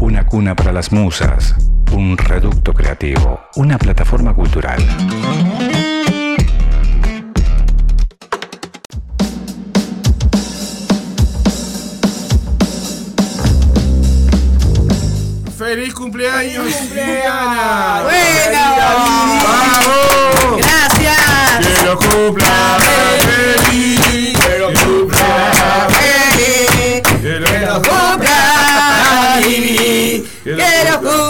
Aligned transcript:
una 0.00 0.26
cuna 0.26 0.54
para 0.54 0.72
las 0.72 0.92
musas, 0.92 1.54
un 1.92 2.16
reducto 2.18 2.72
creativo, 2.72 3.40
una 3.56 3.78
plataforma 3.78 4.34
cultural. 4.34 4.78
¡Feliz 15.56 15.94
cumpleaños! 15.94 16.64
¡Feliz 16.64 16.76
cumpleaños! 16.76 18.02
¡Bueno! 18.04 18.60
¡Vamos! 19.44 20.58
Gracias. 20.58 21.58
¡Que 21.60 21.86
lo 21.86 21.98
cumpla 21.98 22.78
feliz! 22.80 23.95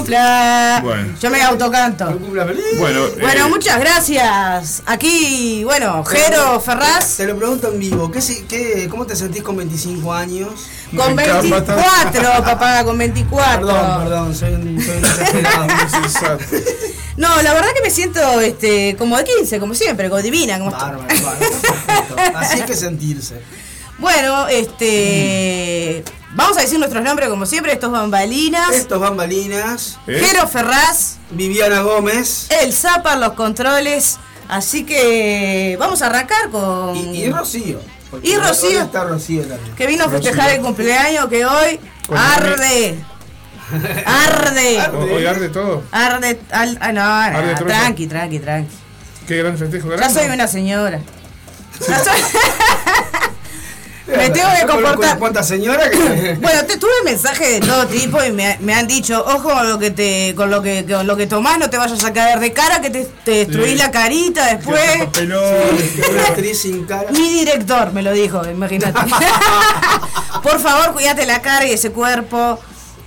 Cumpla. 0.07 0.81
Bueno. 0.83 1.15
Yo 1.21 1.31
me 1.31 1.43
autocanto. 1.43 2.07
Bueno, 2.07 2.53
Bueno, 2.79 3.47
eh, 3.47 3.49
muchas 3.49 3.79
gracias. 3.81 4.83
Aquí, 4.87 5.63
bueno, 5.65 6.05
Jero 6.05 6.61
Ferraz, 6.61 7.17
Te 7.17 7.27
lo 7.27 7.37
pregunto 7.37 7.73
en 7.73 7.79
vivo, 7.79 8.11
¿qué, 8.11 8.21
qué, 8.49 8.89
¿cómo 8.89 9.07
te 9.07 9.17
sentís 9.17 9.43
con 9.43 9.57
25 9.57 10.13
años? 10.13 10.51
con 10.97 11.15
Me 11.15 11.25
encanta. 11.25 11.75
24, 11.75 12.45
papá, 12.45 12.85
con 12.85 12.99
24. 12.99 13.67
Perdón, 13.67 14.03
perdón, 14.03 14.35
soy 14.35 14.55
un, 14.55 14.81
soy 14.81 14.97
un. 14.99 15.07
No, 17.17 17.41
la 17.41 17.55
verdad 17.55 17.69
que 17.75 17.81
me 17.81 17.89
siento 17.89 18.43
este, 18.43 18.95
como 18.99 19.17
de 19.17 19.25
15, 19.25 19.59
como 19.59 19.75
siempre, 19.75 20.11
como 20.11 20.21
divina, 20.21 20.59
como. 20.59 20.71
Bárbaro. 20.71 21.07
Así 22.35 22.61
hay 22.61 22.67
que 22.67 22.77
sentirse. 22.77 23.41
Bueno, 23.99 24.47
este. 24.49 26.05
Vamos 26.35 26.59
a 26.59 26.61
decir 26.61 26.79
nuestros 26.79 27.03
nombres 27.03 27.29
como 27.31 27.47
siempre, 27.47 27.73
estos 27.73 27.91
bambalinas. 27.91 28.71
Estos 28.75 29.01
bambalinas, 29.01 29.99
¿Eh? 30.07 30.21
Jero 30.23 30.47
Ferraz, 30.47 31.17
Viviana 31.31 31.81
Gómez 31.81 32.49
el 32.51 32.73
Zapa, 32.75 33.17
los 33.17 33.33
controles. 33.33 34.19
Así 34.49 34.85
que 34.85 35.77
vamos 35.81 36.03
a 36.03 36.07
arrancar 36.07 36.51
con. 36.51 36.95
y, 36.97 37.25
y 37.25 37.31
Rocío. 37.33 37.81
Y 38.23 38.37
Rocío. 38.37 38.83
está 38.83 39.05
Rocío 39.05 39.43
también. 39.45 39.75
que 39.75 39.87
vino 39.87 40.05
a 40.05 40.09
festejar 40.11 40.51
el 40.51 40.61
cumpleaños 40.61 41.27
que 41.29 41.45
hoy 41.47 41.81
Con 42.07 42.17
arde. 42.19 42.99
Arde. 43.67 44.05
Arde. 44.07 45.13
¿Hoy 45.13 45.27
arde 45.27 45.49
todo? 45.49 45.83
Arde. 45.91 46.39
al- 46.53 46.79
ah, 46.81 46.93
no, 46.93 47.03
Arde 47.03 47.55
tranqui, 47.57 48.07
tranqui, 48.07 48.39
tranqui. 48.39 48.71
¿Qué 49.27 49.39
gran 49.39 49.59
festejo 49.59 49.89
Ya 49.91 49.97
grande? 49.97 50.21
soy 50.21 50.31
una 50.31 50.47
señora. 50.47 51.01
Ya 51.89 52.05
soy- 52.05 52.21
Me 54.07 54.31
tengo 54.31 54.49
que 54.61 54.67
comportar. 54.67 54.99
unas 54.99 55.17
cuantas 55.17 55.49
señoras 55.49 55.89
que... 55.89 56.37
Bueno, 56.41 56.65
te 56.67 56.77
tuve 56.79 56.91
mensajes 57.05 57.61
de 57.61 57.67
todo 57.67 57.87
tipo 57.87 58.23
y 58.23 58.31
me, 58.33 58.57
me 58.61 58.73
han 58.75 58.87
dicho, 58.87 59.25
ojo 59.27 59.51
con 59.51 59.69
lo 59.69 59.79
que 59.79 59.91
te, 59.91 60.35
con 60.37 60.51
lo 60.51 60.63
que, 60.63 60.85
con 60.89 61.07
lo 61.07 61.17
que 61.17 61.27
tomás, 61.27 61.59
no 61.59 61.69
te 61.71 61.77
vayas 61.77 62.05
a 62.05 62.13
caer 62.13 62.39
de 62.39 62.53
cara, 62.53 62.81
que 62.81 62.91
te, 62.91 63.05
te 63.25 63.31
destruís 63.47 63.73
Sí. 63.73 63.79
la 63.79 63.91
carita 63.91 64.47
después. 64.55 64.81
Papelón. 64.99 65.43
Una 66.13 66.23
actriz 66.23 66.61
sin 66.63 66.85
cara. 66.87 67.11
Mi 67.11 67.41
director 67.41 67.93
me 67.93 68.03
lo 68.03 68.13
dijo, 68.13 68.43
imagínate. 68.49 68.99
Por 70.43 70.61
favor, 70.61 70.93
cuídate 70.93 71.27
la 71.27 71.41
cara 71.43 71.67
y 71.67 71.73
ese 71.73 71.91
cuerpo. 71.91 72.61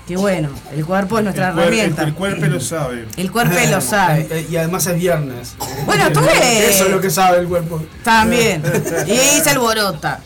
Que 0.08 0.18
bueno, 0.18 0.50
el 0.76 0.84
cuerpo 0.86 1.20
es 1.20 1.24
nuestra 1.24 1.50
El 1.52 1.60
herramienta. 1.60 2.02
El, 2.02 2.08
el 2.10 2.14
cuerpo 2.16 2.46
lo 2.48 2.60
sabe. 2.60 3.06
El 3.16 3.32
cuerpo 3.32 3.56
lo 3.70 3.80
sabe. 3.80 4.28
Eh, 4.32 4.48
Y 4.50 4.58
además 4.58 4.88
es 4.88 4.96
viernes. 4.96 5.54
Bueno, 5.86 6.10
tuve- 6.12 6.32
Eso 6.70 6.86
es 6.86 6.92
lo 6.92 7.00
que 7.00 7.12
sabe 7.12 7.38
el 7.38 7.48
cuerpo. 7.48 7.82
También. 8.04 8.64
Y 9.08 9.40
se 9.42 9.50
alborota. 9.52 10.20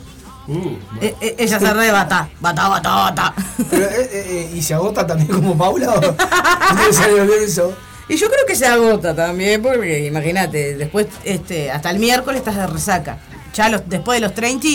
Uh, 0.48 0.76
E- 1.02 1.16
e- 1.22 1.36
ella 1.40 1.60
se 1.60 1.68
arrebata. 1.68 2.30
Bata, 2.42 2.68
bata, 2.68 2.90
bata. 2.96 3.34
Pero, 3.70 3.86
eh, 3.86 3.90
eh, 4.12 4.26
eh, 4.52 4.52
¿Y 4.56 4.62
se 4.62 4.74
agota 4.74 5.08
también 5.08 5.30
como 5.30 5.58
Paula? 5.58 5.94
¿O 5.94 6.02
no 6.02 6.88
le 6.88 6.94
salió 6.94 7.26
bien 7.26 7.40
eso? 7.46 7.74
Y 8.10 8.18
yo 8.18 8.28
creo 8.28 8.46
que 8.46 8.56
se 8.56 8.66
agota 8.68 9.16
también, 9.16 9.62
porque 9.62 10.06
imagínate, 10.06 10.76
después, 10.76 11.08
este, 11.24 11.72
hasta 11.72 11.90
el 11.92 12.00
miércoles 12.00 12.40
estás 12.40 12.58
de 12.58 12.68
resaca. 12.68 13.20
Ya 13.54 13.70
los, 13.70 13.88
después 13.88 14.18
de 14.20 14.28
los 14.28 14.36
30, 14.36 14.68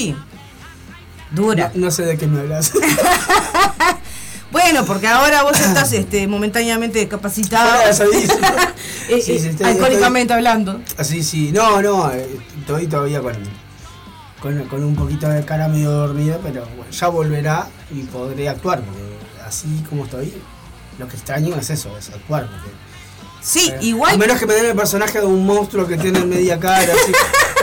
dura. 1.32 1.70
No, 1.74 1.86
no 1.86 1.90
sé 1.90 2.04
de 2.04 2.16
qué 2.16 2.26
me 2.26 2.40
hablas. 2.40 2.72
Bueno, 4.50 4.82
porque 4.86 5.06
ahora 5.06 5.42
vos 5.42 5.60
estás 5.60 5.92
este, 5.92 6.26
momentáneamente. 6.26 7.06
Eh, 9.10 9.14
eh, 9.26 9.36
estoy- 9.50 9.66
alcohólicamente 9.66 10.32
hablando. 10.34 10.80
Así 10.98 11.22
sí, 11.22 11.50
no, 11.52 11.80
no, 11.80 12.10
eh, 12.12 12.28
estoy 12.60 12.86
todavía 12.86 13.20
con, 13.22 13.32
con, 14.40 14.64
con 14.68 14.84
un 14.84 14.94
poquito 14.94 15.28
de 15.28 15.44
cara 15.44 15.68
medio 15.68 15.90
dormida, 15.90 16.38
pero 16.42 16.64
bueno, 16.76 16.90
ya 16.90 17.08
volverá 17.08 17.68
y 17.90 18.02
podré 18.02 18.48
actuar, 18.48 18.80
porque 18.82 19.00
así 19.46 19.84
como 19.88 20.04
estoy, 20.04 20.32
lo 20.98 21.08
que 21.08 21.16
extraño 21.16 21.56
es 21.56 21.70
eso, 21.70 21.96
es 21.98 22.08
actuar. 22.10 22.46
Porque, 22.46 22.70
Sí, 23.40 23.70
eh, 23.72 23.78
igual. 23.82 24.14
A 24.14 24.18
menos 24.18 24.38
que 24.38 24.46
me 24.46 24.54
den 24.54 24.66
el 24.66 24.76
personaje 24.76 25.20
de 25.20 25.26
un 25.26 25.46
monstruo 25.46 25.86
que 25.86 25.96
tiene 25.96 26.24
media 26.24 26.58
cara, 26.58 26.92
así, 26.92 27.12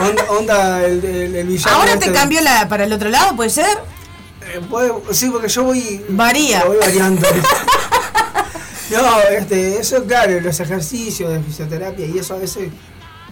onda, 0.02 0.24
onda 0.30 0.84
el, 0.84 1.04
el, 1.04 1.36
el 1.36 1.46
villano. 1.46 1.76
Ahora 1.76 1.92
este. 1.92 2.06
te 2.06 2.12
cambió 2.12 2.40
la, 2.40 2.66
para 2.68 2.84
el 2.84 2.92
otro 2.92 3.10
lado, 3.10 3.36
¿puede 3.36 3.50
ser? 3.50 3.78
Eh, 4.40 4.60
puede- 4.70 4.92
sí, 5.12 5.28
porque 5.28 5.48
yo 5.48 5.64
voy. 5.64 6.02
Varía. 6.08 6.64
Voy 6.64 6.78
variando. 6.78 7.26
no, 8.90 9.20
este, 9.36 9.78
eso 9.78 10.04
claro, 10.04 10.40
los 10.40 10.58
ejercicios 10.60 11.30
de 11.32 11.40
fisioterapia 11.42 12.06
y 12.06 12.18
eso 12.18 12.34
a 12.34 12.38
veces 12.38 12.70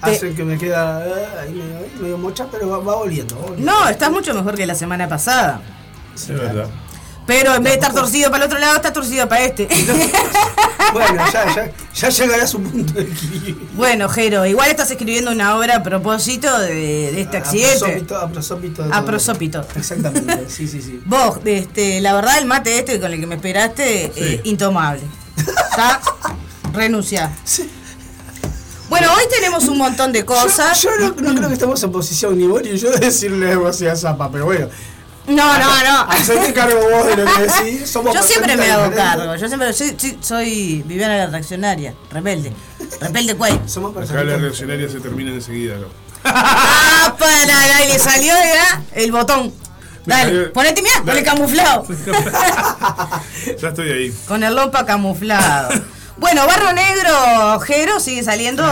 hacen 0.01 0.35
que 0.37 0.45
me 0.45 0.59
queda 0.59 1.07
eh, 1.07 1.27
ahí 1.43 1.53
medio, 1.53 1.79
medio 2.01 2.19
mocha, 2.19 2.47
pero 2.51 2.69
va, 2.69 2.79
va 2.79 2.97
volviendo. 2.97 3.37
volviendo. 3.37 3.71
No, 3.73 3.89
estás 3.89 4.11
mucho 4.11 4.35
mejor 4.35 4.55
que 4.57 4.67
la 4.67 4.75
semana 4.75 5.09
pasada. 5.09 5.61
es 6.15 6.29
verdad. 6.29 6.67
Pero 7.27 7.55
en 7.55 7.63
vez 7.63 7.73
de 7.73 7.79
estar 7.79 7.95
torcido 7.95 8.31
para 8.31 8.45
el 8.45 8.51
otro 8.51 8.59
lado, 8.61 8.77
está 8.77 8.93
torcido 8.93 9.27
para 9.29 9.43
este. 9.45 9.67
Bueno, 10.93 11.25
ya, 11.33 11.53
ya, 11.55 11.73
ya 11.95 12.09
llegará 12.11 12.45
a 12.45 12.47
su 12.47 12.63
punto 12.63 12.93
de 12.93 13.03
equilibrio. 13.03 13.57
bueno, 13.75 14.09
Jero, 14.09 14.45
igual 14.47 14.71
estás 14.71 14.91
escribiendo 14.93 15.33
una 15.33 15.57
obra 15.57 15.77
a 15.77 15.83
propósito 15.83 16.57
de, 16.61 16.75
de 17.13 17.21
este 17.23 17.39
A 17.39 17.41
accidente. 17.41 17.79
prosópito, 17.81 18.17
a 18.19 18.29
prosópito. 18.29 18.83
de 18.85 18.95
A 18.95 19.05
prosópito. 19.05 19.67
Exactamente, 19.75 20.45
sí, 20.49 20.69
sí, 20.69 20.81
sí. 20.83 21.01
Vos, 21.07 21.39
este, 21.45 22.01
la 22.01 22.13
verdad, 22.15 22.39
el 22.39 22.45
mate 22.47 22.79
este 22.79 23.01
con 23.01 23.13
el 23.13 23.19
que 23.19 23.27
me 23.27 23.37
esperaste, 23.37 24.13
Sí. 24.15 24.21
eh, 24.23 24.41
intomable. 24.45 25.03
¿Está? 25.37 26.01
Renuncia. 26.73 27.33
Sí. 27.45 27.69
Bueno, 28.89 29.09
hoy 29.15 29.25
tenemos 29.31 29.65
un 29.65 29.79
montón 29.79 30.13
de 30.13 30.25
cosas. 30.25 30.81
Yo, 30.83 30.91
yo 30.99 31.15
no, 31.15 31.23
no 31.23 31.35
creo 31.35 31.49
que 31.49 31.55
estemos 31.55 31.83
en 31.83 31.93
posición 31.93 32.39
ni 32.39 32.47
vos 32.47 32.63
ni 32.63 32.77
yo 32.77 32.91
de 32.91 32.99
decirle 32.99 33.53
algo 33.53 33.67
así 33.67 33.87
a 33.87 33.97
Zapa, 33.97 34.31
pero 34.31 34.47
bueno. 34.47 34.69
No, 35.27 35.59
no, 35.59 35.85
no. 35.85 36.01
Hacerte 36.11 36.53
cargo 36.53 36.81
vos 36.91 37.07
de 37.07 37.17
lo 37.17 37.25
que 37.25 37.43
decís. 37.43 37.89
Somos 37.89 38.15
Yo 38.15 38.23
siempre 38.23 38.57
me 38.57 38.71
hago 38.71 38.95
cargo. 38.95 39.37
Yo 39.37 39.49
siempre 39.49 39.73
soy, 39.73 39.97
soy, 39.99 40.19
soy 40.21 40.83
Viviana 40.87 41.17
la 41.17 41.27
reaccionaria, 41.29 41.95
rebelde. 42.11 42.53
Rebelde 43.01 43.35
cuál. 43.35 43.59
Somos 43.67 43.97
Acá 43.97 44.23
la 44.23 44.37
reaccionaria 44.37 44.89
se 44.89 45.01
termina 45.01 45.31
enseguida. 45.31 45.77
¿no? 45.77 45.87
¡Ah, 46.25 47.15
para! 47.19 47.85
Y 47.85 47.89
le 47.89 47.99
salió 47.99 48.35
ya 48.35 48.83
el 48.93 49.13
botón. 49.13 49.53
Dale, 50.07 50.49
ponete, 50.49 50.83
mira, 50.83 51.01
con 51.01 51.17
el 51.17 51.25
camuflado. 51.25 51.87
Ya 53.61 53.69
estoy 53.69 53.91
ahí. 53.91 54.15
Con 54.29 54.43
el 54.43 54.55
lompa 54.55 54.85
camuflado. 54.85 55.71
Bueno, 56.17 56.47
Barro 56.47 56.73
Negro, 56.73 57.61
Jero, 57.61 57.99
sigue 58.01 58.23
saliendo 58.23 58.63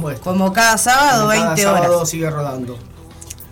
Por 0.00 0.18
como 0.20 0.52
cada 0.52 0.78
sábado, 0.78 1.28
Cada 1.28 1.44
20 1.54 1.62
sábado 1.62 1.96
horas. 1.98 2.08
sigue 2.08 2.30
rodando. 2.30 2.78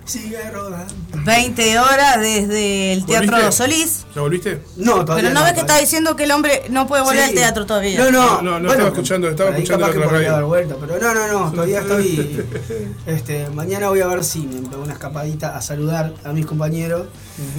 Sigue 0.07 0.51
rodando. 0.51 0.95
20 1.25 1.79
horas 1.81 2.21
desde 2.21 2.93
el 2.93 3.05
Teatro 3.05 3.33
¿Volviste? 3.33 3.53
Solís. 3.53 4.07
¿Ya 4.15 4.21
volviste? 4.23 4.63
No, 4.77 5.05
todavía 5.05 5.25
Pero 5.29 5.35
no 5.35 5.43
ves 5.45 5.53
que 5.55 5.61
todavía. 5.63 5.81
diciendo 5.81 6.15
que 6.17 6.25
el 6.25 6.31
hombre 6.31 6.63
no 6.71 6.87
puede 6.87 7.03
volver 7.03 7.25
Sí. 7.25 7.29
al 7.31 7.35
teatro 7.35 7.67
todavía. 7.67 7.99
No, 7.99 8.11
no, 8.13 8.41
No, 8.43 8.61
no, 8.61 8.71
estaba 8.71 8.89
escuchando, 8.89 9.29
estaba 9.29 9.51
escuchando 9.51 9.85
capaz 9.87 9.89
la 9.89 9.93
que 9.93 9.99
otra 9.99 10.11
podría 10.11 10.29
radio. 10.31 10.33
dar 10.33 10.45
vuelta, 10.45 10.75
pero 10.81 10.99
no, 11.01 11.15
no, 11.15 11.27
no, 11.47 11.51
todavía 11.53 11.81
estoy. 11.83 12.47
Este, 13.07 13.51
mañana 13.51 13.89
voy 13.89 14.01
a 14.01 14.07
ver 14.07 14.23
si 14.25 14.41
me 14.47 14.67
pego 14.69 14.83
una 14.83 14.93
escapadita 14.93 15.57
a 15.57 15.61
saludar 15.61 16.15
a 16.25 16.33
mis 16.33 16.47
compañeros, 16.47 17.09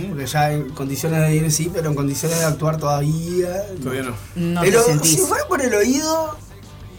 porque 0.10 0.26
ya 0.26 0.52
en 0.52 0.70
condiciones 0.70 1.22
de 1.22 1.36
ir 1.36 1.52
sí, 1.52 1.70
pero 1.74 1.90
en 1.90 1.96
condiciones 1.96 2.40
de 2.40 2.46
actuar 2.46 2.78
todavía. 2.78 3.64
Todavía 3.82 4.04
no. 4.04 4.16
No 4.36 4.62
pero 4.62 4.84
si 5.04 5.18
fuera 5.18 5.46
por 5.48 5.62
el 5.62 5.74
oído, 5.74 6.36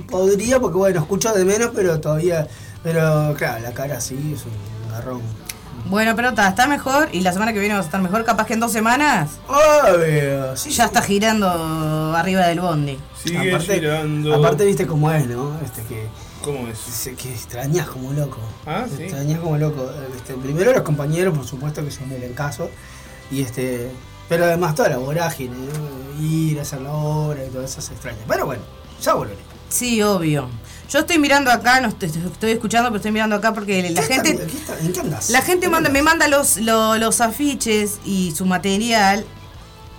podría, 0.09 0.61
porque 0.61 0.79
bueno, 0.79 1.01
escucho 1.01 1.33
de 1.33 1.45
menos, 1.45 1.71
pero 1.75 2.01
todavía. 2.01 2.47
Pero 2.83 3.35
claro, 3.37 3.61
la 3.63 3.73
cara 3.73 4.01
sí 4.01 4.35
es 4.35 4.45
un 4.45 4.93
garrón. 4.93 5.21
Bueno, 5.87 6.15
pero 6.15 6.31
está, 6.31 6.49
está 6.49 6.67
mejor 6.67 7.09
y 7.13 7.21
la 7.21 7.33
semana 7.33 7.53
que 7.53 7.59
viene 7.61 7.75
vas 7.75 7.85
a 7.85 7.87
estar 7.87 8.03
mejor. 8.03 8.25
Capaz 8.25 8.47
que 8.47 8.55
en 8.55 8.61
dos 8.61 8.73
semanas 8.73 9.31
Obvio, 9.49 10.57
sí, 10.57 10.71
ya 10.71 10.85
sí. 10.85 10.89
está 10.89 11.03
girando 11.03 11.49
arriba 12.15 12.47
del 12.47 12.61
bondi. 12.61 12.99
Sigue 13.23 13.51
aparte, 13.51 13.75
girando. 13.75 14.35
aparte 14.35 14.65
viste 14.67 14.87
cómo 14.87 15.11
es, 15.11 15.27
¿no? 15.27 15.59
Este 15.65 15.83
que, 15.83 16.07
¿Cómo 16.53 16.69
es? 16.69 16.79
se- 16.79 17.15
que 17.15 17.31
extrañas 17.33 17.87
como 17.89 18.13
loco. 18.13 18.39
Ah, 18.67 18.87
sí. 18.95 19.03
Extrañas 19.05 19.41
como 19.41 19.57
loco. 19.59 19.91
Este, 20.17 20.35
primero 20.35 20.73
los 20.73 20.83
compañeros, 20.83 21.37
por 21.37 21.47
supuesto, 21.47 21.85
que 21.85 21.91
son 21.91 22.11
el 22.13 22.35
caso. 22.35 22.71
Y 23.31 23.43
este. 23.43 23.91
Pero 24.29 24.45
además 24.45 24.75
toda 24.75 24.89
la 24.91 24.99
vorágine, 24.99 25.55
¿no? 25.57 26.23
ir 26.23 26.59
a 26.59 26.63
hacer 26.63 26.81
la 26.81 26.93
obra 26.93 27.45
y 27.45 27.49
todo 27.51 27.63
eso 27.65 27.81
se 27.81 27.93
extraña. 27.93 28.19
Pero 28.27 28.45
bueno, 28.47 28.63
ya 29.01 29.15
volveré. 29.15 29.39
Sí, 29.69 30.03
obvio. 30.03 30.49
Yo 30.91 30.99
estoy 31.01 31.19
mirando 31.19 31.51
acá, 31.51 31.81
no 31.81 31.89
estoy, 31.89 32.09
estoy 32.09 32.51
escuchando, 32.53 32.89
pero 32.89 32.97
estoy 32.97 33.13
mirando 33.13 33.37
acá 33.37 33.53
porque 33.55 33.91
la 33.91 34.01
¿Qué 34.01 34.07
gente... 34.15 34.31
está- 34.31 34.47
qué 34.47 34.57
está- 34.57 34.79
¿En 34.81 34.93
qué 34.93 35.01
andas? 35.01 35.31
La 35.31 35.41
gente 35.43 35.67
¿En 35.67 35.71
qué 35.71 35.75
manda, 35.75 35.91
me 35.91 36.03
manda 36.03 36.29
los, 36.29 36.57
lo- 36.59 36.97
los 36.99 37.21
afiches 37.21 37.99
y 38.05 38.33
su 38.35 38.47
material 38.47 39.25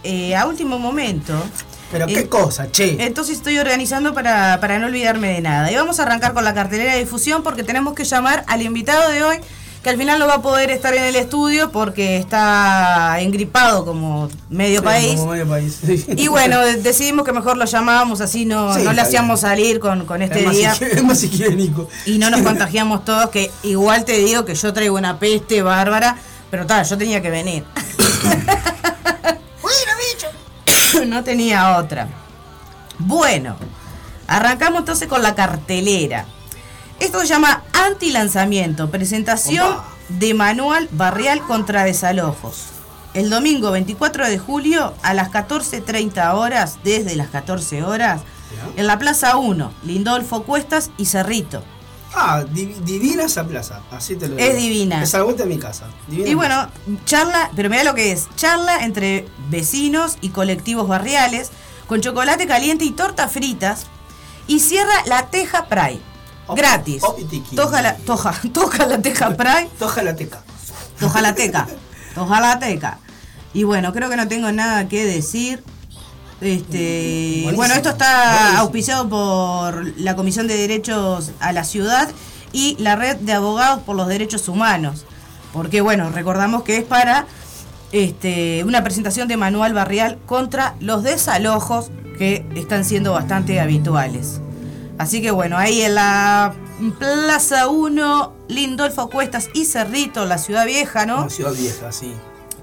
eh, 0.03 0.35
a 0.35 0.45
último 0.47 0.77
momento. 0.79 1.33
Pero 1.91 2.05
qué 2.07 2.19
Eh, 2.19 2.27
cosa, 2.29 2.71
che. 2.71 2.97
Entonces 3.03 3.37
estoy 3.37 3.57
organizando 3.57 4.13
para, 4.13 4.59
para 4.61 4.77
no 4.79 4.85
olvidarme 4.87 5.29
de 5.33 5.41
nada. 5.41 5.71
Y 5.71 5.75
vamos 5.75 5.99
a 5.99 6.03
arrancar 6.03 6.33
con 6.33 6.43
la 6.43 6.53
cartelera 6.53 6.93
de 6.93 6.99
difusión 6.99 7.41
porque 7.43 7.63
tenemos 7.63 7.93
que 7.93 8.03
llamar 8.03 8.43
al 8.47 8.61
invitado 8.61 9.09
de 9.09 9.23
hoy, 9.23 9.37
que 9.81 9.89
al 9.89 9.97
final 9.97 10.19
no 10.19 10.27
va 10.27 10.35
a 10.35 10.41
poder 10.41 10.69
estar 10.71 10.93
en 10.93 11.03
el 11.05 11.15
estudio 11.15 11.71
porque 11.71 12.17
está 12.17 13.15
engripado 13.21 13.85
como 13.85 14.29
medio 14.49 14.79
Sí, 14.81 14.85
país. 14.85 15.15
como 15.15 15.31
medio 15.31 15.47
país. 15.47 15.79
sí. 15.83 16.05
Y 16.17 16.27
bueno, 16.27 16.59
de- 16.59 16.75
decidimos 16.81 17.25
que 17.25 17.31
mejor 17.31 17.55
lo 17.57 17.65
llamábamos, 17.65 18.19
así 18.21 18.45
no, 18.45 18.75
Sí, 18.75 18.83
no 18.83 18.91
le 18.93 19.01
hacíamos 19.01 19.41
bien. 19.41 19.49
salir 19.51 19.79
con, 19.79 20.05
con 20.05 20.21
este 20.21 20.39
es, 20.41 20.45
más 20.45 20.55
día. 20.55 20.73
es 20.79 21.03
más 21.03 21.23
higiénico. 21.23 21.87
Y 22.05 22.17
no 22.17 22.29
nos 22.29 22.41
contagiamos 22.41 23.05
todos, 23.05 23.29
que 23.29 23.49
igual 23.63 24.03
te 24.05 24.17
digo 24.17 24.43
que 24.45 24.53
yo 24.53 24.73
traigo 24.73 24.97
una 24.97 25.17
peste 25.17 25.61
bárbara, 25.61 26.17
pero 26.51 26.65
tal, 26.65 26.85
yo 26.85 26.97
tenía 26.97 27.21
que 27.21 27.29
venir. 27.29 27.63
no 31.05 31.23
tenía 31.23 31.77
otra. 31.77 32.07
Bueno, 32.97 33.55
arrancamos 34.27 34.79
entonces 34.79 35.07
con 35.07 35.21
la 35.21 35.35
cartelera. 35.35 36.25
Esto 36.99 37.21
se 37.21 37.27
llama 37.27 37.63
anti-lanzamiento, 37.73 38.89
presentación 38.89 39.73
Opa. 39.73 39.85
de 40.09 40.33
manual 40.33 40.89
barrial 40.91 41.41
contra 41.41 41.83
desalojos. 41.83 42.65
El 43.13 43.29
domingo 43.29 43.71
24 43.71 44.27
de 44.27 44.37
julio 44.37 44.93
a 45.01 45.13
las 45.13 45.31
14.30 45.31 46.33
horas, 46.35 46.79
desde 46.83 47.15
las 47.15 47.29
14 47.29 47.83
horas, 47.83 48.21
en 48.75 48.87
la 48.87 48.99
Plaza 48.99 49.37
1, 49.37 49.71
Lindolfo 49.83 50.43
Cuestas 50.43 50.91
y 50.97 51.05
Cerrito. 51.05 51.63
Ah, 52.15 52.43
di- 52.43 52.75
divina 52.83 53.23
esa 53.25 53.45
plaza. 53.45 53.81
Así 53.91 54.15
te 54.15 54.27
lo 54.27 54.37
Es 54.37 54.55
digo. 54.55 54.59
divina. 54.59 55.03
Es 55.03 55.13
a 55.13 55.19
la 55.19 55.23
vuelta 55.25 55.43
de 55.43 55.49
mi 55.49 55.59
casa. 55.59 55.85
Divina 56.07 56.29
Y 56.29 56.33
bueno, 56.33 56.67
charla, 57.05 57.51
pero 57.55 57.69
mira 57.69 57.83
lo 57.83 57.93
que 57.93 58.11
es, 58.11 58.27
charla 58.35 58.83
entre 58.83 59.27
vecinos 59.49 60.17
y 60.21 60.29
colectivos 60.29 60.87
barriales, 60.87 61.51
con 61.87 62.01
chocolate 62.01 62.47
caliente 62.47 62.85
y 62.85 62.91
tortas 62.91 63.31
fritas, 63.31 63.85
y 64.47 64.59
cierra 64.59 64.93
la 65.05 65.27
Teja 65.27 65.65
Pride. 65.67 66.01
Op- 66.47 66.57
Gratis. 66.57 67.03
Toja 67.55 67.81
la, 67.83 67.95
toja, 67.97 68.33
toca 68.53 68.85
la 68.87 68.99
Teja 68.99 69.35
Pride, 69.37 69.69
Toja 69.77 70.01
la 70.01 70.15
teca. 70.15 70.41
toja 70.99 71.21
la 71.21 71.35
teca, 71.35 71.67
toja 72.15 72.41
la 72.41 72.57
teca. 72.59 72.97
Y 73.53 73.63
bueno, 73.63 73.93
creo 73.93 74.09
que 74.09 74.15
no 74.15 74.27
tengo 74.27 74.51
nada 74.51 74.87
que 74.87 75.05
decir. 75.05 75.63
Este, 76.41 77.41
Buenísimo, 77.43 77.55
bueno, 77.57 77.73
esto 77.73 77.89
está 77.89 78.31
buenísimo. 78.31 78.61
auspiciado 78.61 79.09
por 79.09 79.99
la 79.99 80.15
Comisión 80.15 80.47
de 80.47 80.55
Derechos 80.55 81.31
a 81.39 81.51
la 81.51 81.63
Ciudad 81.63 82.09
y 82.53 82.77
la 82.79 82.95
Red 82.95 83.17
de 83.17 83.33
Abogados 83.33 83.81
por 83.83 83.95
los 83.95 84.07
Derechos 84.07 84.47
Humanos. 84.47 85.05
Porque 85.51 85.81
bueno, 85.81 86.09
recordamos 86.11 86.63
que 86.63 86.77
es 86.77 86.83
para 86.83 87.25
este, 87.91 88.63
una 88.63 88.83
presentación 88.83 89.27
de 89.27 89.37
manual 89.37 89.73
barrial 89.73 90.17
contra 90.25 90.75
los 90.79 91.03
desalojos 91.03 91.91
que 92.17 92.45
están 92.55 92.85
siendo 92.85 93.13
bastante 93.13 93.59
habituales. 93.59 94.41
Así 94.97 95.21
que 95.21 95.31
bueno, 95.31 95.57
ahí 95.57 95.81
en 95.81 95.95
la 95.95 96.53
Plaza 96.99 97.67
1, 97.67 98.33
Lindolfo 98.47 99.09
Cuestas 99.09 99.49
y 99.53 99.65
Cerrito, 99.65 100.25
la 100.25 100.37
ciudad 100.37 100.65
vieja, 100.65 101.05
¿no? 101.05 101.21
Una 101.21 101.29
ciudad 101.29 101.53
vieja, 101.53 101.91
sí. 101.91 102.13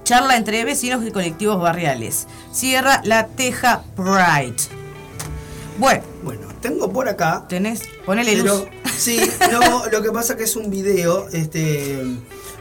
Charla 0.07 0.37
entre 0.37 0.63
vecinos 0.63 1.05
y 1.05 1.11
colectivos 1.11 1.59
barriales. 1.61 2.27
Cierra 2.53 3.01
la 3.03 3.27
Teja 3.27 3.83
Pride. 3.93 4.55
Bueno, 5.77 6.01
Bueno, 6.23 6.47
tengo 6.61 6.93
por 6.93 7.09
acá. 7.09 7.43
tenés, 7.49 7.81
ponele 8.05 8.37
luz. 8.37 8.63
Sí, 8.97 9.19
no, 9.51 9.85
lo 9.91 10.01
que 10.01 10.09
pasa 10.13 10.37
que 10.37 10.45
es 10.45 10.55
un 10.55 10.69
video, 10.69 11.27
este, 11.33 12.01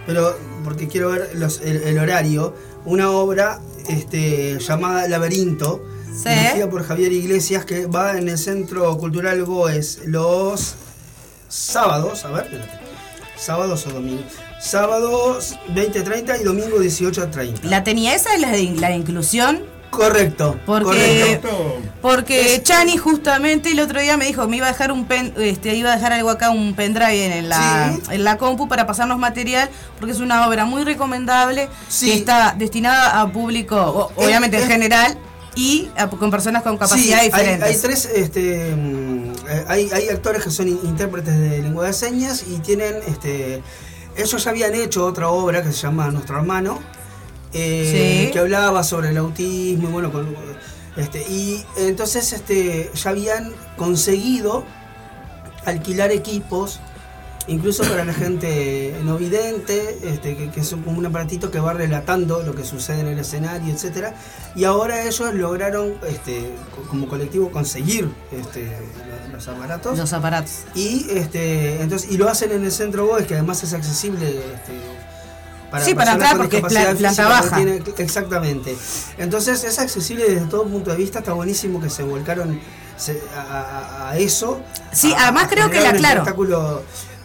pero 0.06 0.36
porque 0.64 0.88
quiero 0.88 1.10
ver 1.10 1.30
los- 1.34 1.60
el, 1.60 1.76
el 1.84 1.98
horario, 2.00 2.52
una 2.84 3.12
obra 3.12 3.60
este, 3.88 4.58
llamada 4.58 5.06
Laberinto, 5.06 5.84
Sí. 6.20 6.30
dirigida 6.30 6.68
por 6.68 6.82
Javier 6.82 7.12
Iglesias, 7.12 7.64
que 7.64 7.86
va 7.86 8.18
en 8.18 8.28
el 8.28 8.38
Centro 8.38 8.98
Cultural 8.98 9.44
Goes 9.44 10.00
los 10.06 10.74
sábados, 11.48 12.24
a 12.24 12.30
ver, 12.32 12.68
sábados 13.36 13.86
o 13.86 13.90
domingos, 13.90 14.32
sábados 14.60 15.56
20.30 15.74 16.40
y 16.40 16.44
domingo 16.44 16.78
18.30. 16.78 17.62
La 17.62 17.84
tenía 17.84 18.14
esa 18.14 18.34
es 18.34 18.40
la 18.40 18.50
de, 18.50 18.62
la 18.78 18.88
de 18.88 18.96
inclusión. 18.96 19.62
Correcto, 19.90 20.58
Porque- 20.66 21.40
correcto. 21.40 21.78
Porque 22.02 22.56
Es- 22.56 22.62
Chani 22.64 22.96
justamente 22.98 23.70
el 23.70 23.80
otro 23.80 24.00
día 24.00 24.16
me 24.16 24.26
dijo 24.26 24.46
me 24.46 24.58
iba 24.58 24.66
a 24.66 24.72
dejar 24.72 24.92
un 24.92 25.06
pen, 25.06 25.32
este, 25.38 25.74
iba 25.74 25.92
a 25.92 25.94
dejar 25.96 26.12
algo 26.12 26.28
acá, 26.28 26.50
un 26.50 26.74
pendrive 26.74 27.38
en 27.38 27.48
la, 27.48 27.94
Sí. 27.94 28.14
en 28.14 28.24
la 28.24 28.36
compu 28.36 28.68
para 28.68 28.86
pasarnos 28.86 29.18
material, 29.18 29.70
porque 29.98 30.12
es 30.12 30.20
una 30.20 30.46
obra 30.46 30.64
muy 30.66 30.84
recomendable 30.84 31.68
Sí. 31.88 32.06
que 32.10 32.14
está 32.14 32.54
destinada 32.58 33.20
a 33.22 33.32
público, 33.32 34.10
Es- 34.18 34.24
obviamente 34.26 34.60
en 34.60 34.68
general, 34.68 35.16
y 35.54 35.88
a- 35.96 36.08
con 36.10 36.30
personas 36.30 36.62
con 36.62 36.76
capacidades 36.76 37.06
Sí, 37.06 37.14
hay, 37.20 37.26
diferentes. 37.30 37.68
hay 37.70 37.76
tres, 37.80 38.04
este, 38.14 38.74
mm, 38.76 39.30
eh, 39.48 39.64
hay, 39.68 39.90
hay 39.94 40.08
actores 40.10 40.42
que 40.44 40.50
son 40.50 40.68
in- 40.68 40.80
intérpretes 40.84 41.38
de 41.38 41.62
lengua 41.62 41.86
de 41.86 41.92
señas 41.94 42.44
y 42.46 42.58
tienen, 42.58 42.96
este, 43.06 43.62
ellos 44.16 44.42
ya 44.44 44.50
habían 44.50 44.74
hecho 44.74 45.04
otra 45.04 45.28
obra 45.28 45.62
que 45.62 45.72
se 45.72 45.82
llama 45.82 46.10
Nuestro 46.10 46.36
Hermano, 46.38 46.80
eh, 47.52 48.24
Sí. 48.26 48.32
que 48.32 48.38
hablaba 48.38 48.82
sobre 48.84 49.10
el 49.10 49.16
autismo 49.18 49.88
y 49.88 49.92
bueno, 49.92 50.10
con- 50.12 50.34
este, 50.96 51.22
y 51.28 51.64
entonces 51.76 52.32
este, 52.32 52.90
ya 52.94 53.10
habían 53.10 53.52
conseguido 53.76 54.64
alquilar 55.64 56.10
equipos 56.12 56.80
incluso 57.48 57.82
para 57.84 58.04
la 58.04 58.12
gente 58.12 58.94
no 59.04 59.16
vidente, 59.16 59.98
este, 60.02 60.36
que, 60.36 60.50
que 60.50 60.60
es 60.60 60.70
como 60.70 60.98
un 60.98 61.06
aparatito 61.06 61.50
que 61.50 61.60
va 61.60 61.72
relatando 61.72 62.42
lo 62.42 62.54
que 62.54 62.64
sucede 62.64 63.00
en 63.00 63.06
el 63.08 63.18
escenario, 63.18 63.72
etcétera. 63.72 64.14
Y 64.54 64.64
ahora 64.64 65.02
ellos 65.04 65.32
lograron, 65.34 65.94
este, 66.08 66.54
co- 66.74 66.82
como 66.88 67.08
colectivo, 67.08 67.50
conseguir 67.50 68.08
este, 68.32 68.64
lo- 68.66 69.32
los 69.34 69.48
aparatos. 69.48 69.98
Los 69.98 70.12
aparatos. 70.12 70.52
Y 70.74 71.06
este, 71.10 71.80
entonces, 71.82 72.10
y 72.10 72.16
lo 72.16 72.28
hacen 72.28 72.52
en 72.52 72.64
el 72.64 72.72
centro 72.72 73.06
Boes, 73.06 73.26
que 73.26 73.34
además 73.34 73.62
es 73.62 73.72
accesible 73.74 74.28
este, 74.28 74.72
Sí, 75.84 75.94
para 75.94 76.12
entrar 76.12 76.36
porque 76.38 76.56
es 76.58 76.62
planta 76.96 76.96
física, 77.22 77.28
baja. 77.28 77.56
tiene- 77.56 77.82
exactamente. 77.98 78.76
Entonces 79.18 79.62
es 79.64 79.78
accesible 79.78 80.24
desde 80.28 80.46
todo 80.46 80.64
punto 80.64 80.90
de 80.90 80.96
vista, 80.96 81.18
está 81.18 81.32
buenísimo 81.32 81.80
que 81.80 81.90
se 81.90 82.02
volcaron 82.02 82.58
se- 82.96 83.20
a, 83.36 84.14
eso. 84.16 84.60
Sí, 84.92 85.12
a- 85.12 85.24
además 85.24 85.48
creo 85.50 85.68
que 85.68 85.80
la- 85.80 85.92
claro. 85.92 86.24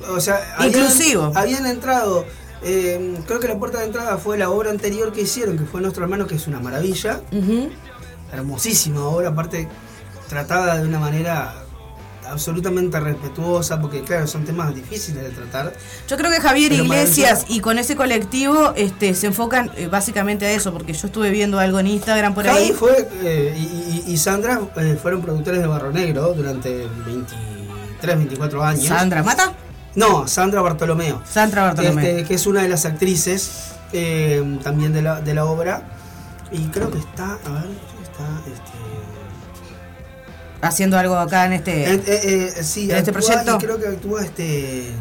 O 0.09 0.19
sea, 0.19 0.55
Inclusivo. 0.65 1.31
Habían, 1.35 1.65
entrado, 1.65 2.25
eh, 2.63 3.19
creo 3.27 3.39
que 3.39 3.47
la 3.47 3.57
puerta 3.57 3.79
de 3.79 3.85
entrada 3.85 4.17
fue 4.17 4.37
la 4.37 4.49
obra 4.49 4.69
anterior 4.71 5.11
que 5.13 5.21
hicieron, 5.21 5.57
que 5.57 5.65
fue 5.65 5.81
Nuestro 5.81 6.03
Hermano, 6.03 6.27
que 6.27 6.35
es 6.35 6.47
una 6.47 6.59
maravilla 6.59 7.21
hermosísima 8.33 9.03
obra, 9.05 9.29
aparte 9.29 9.67
tratada 10.29 10.77
de 10.77 10.87
una 10.87 10.99
manera 10.99 11.55
absolutamente 12.29 12.97
respetuosa, 12.99 13.81
porque 13.81 14.03
claro, 14.03 14.25
son 14.25 14.45
temas 14.45 14.73
difíciles 14.73 15.21
de 15.23 15.29
tratar. 15.31 15.73
Yo 16.07 16.15
creo 16.15 16.31
que 16.31 16.39
Javier 16.39 16.71
Iglesias 16.71 17.45
y 17.49 17.59
con 17.59 17.77
ese 17.77 17.97
colectivo 17.97 18.71
este, 18.77 19.13
se 19.15 19.27
enfocan 19.27 19.69
eh, 19.75 19.87
básicamente 19.87 20.45
a 20.45 20.51
eso, 20.51 20.71
porque 20.71 20.93
yo 20.93 21.07
estuve 21.07 21.29
viendo 21.31 21.59
algo 21.59 21.79
en 21.79 21.87
Instagram 21.87 22.33
por 22.33 22.45
Javi 22.45 22.57
ahí. 22.57 22.71
fue, 22.71 23.09
eh, 23.23 23.53
y, 23.57 24.07
y- 24.09 24.13
y 24.13 24.17
Sandra 24.17 24.61
eh, 24.77 24.97
fueron 25.01 25.21
productores 25.21 25.59
de 25.59 25.67
Barro 25.67 25.91
Negro 25.91 26.33
durante 26.33 26.87
23, 27.05 28.17
24 28.17 28.63
años. 28.63 28.85
Sandra 28.85 29.23
Mata. 29.23 29.51
No, 29.95 30.27
Sandra 30.27 30.61
Bartolomeo. 30.61 31.21
Sandra 31.29 31.63
Bartolomé. 31.63 32.09
Este, 32.09 32.23
que 32.25 32.33
es 32.35 32.47
una 32.47 32.61
de 32.61 32.69
las 32.69 32.85
actrices 32.85 33.71
eh, 33.93 34.59
también 34.63 34.93
de 34.93 35.01
la, 35.01 35.21
de 35.21 35.33
la 35.33 35.45
obra. 35.45 35.83
Y 36.51 36.67
creo 36.67 36.91
que 36.91 36.99
está, 36.99 37.33
a 37.45 37.49
ver, 37.49 37.69
está, 38.03 38.41
este, 38.47 38.71
Haciendo 40.61 40.97
algo 40.97 41.15
acá 41.15 41.45
en 41.45 41.53
este. 41.53 41.93
Eh, 41.93 42.01
eh, 42.05 42.63
sí, 42.63 42.91
¿En 42.91 42.97
este 42.97 43.11
proyecto? 43.11 43.55
y 43.55 43.57
creo 43.57 43.79
que 43.79 43.87
actúa 43.87 44.23
este. 44.23 44.91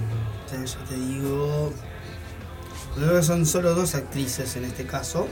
Ya 0.50 0.88
te 0.88 0.94
digo. 0.96 1.72
Creo 2.96 3.16
que 3.16 3.22
son 3.22 3.46
solo 3.46 3.74
dos 3.74 3.94
actrices 3.94 4.56
en 4.56 4.64
este 4.64 4.86
caso. 4.86 5.28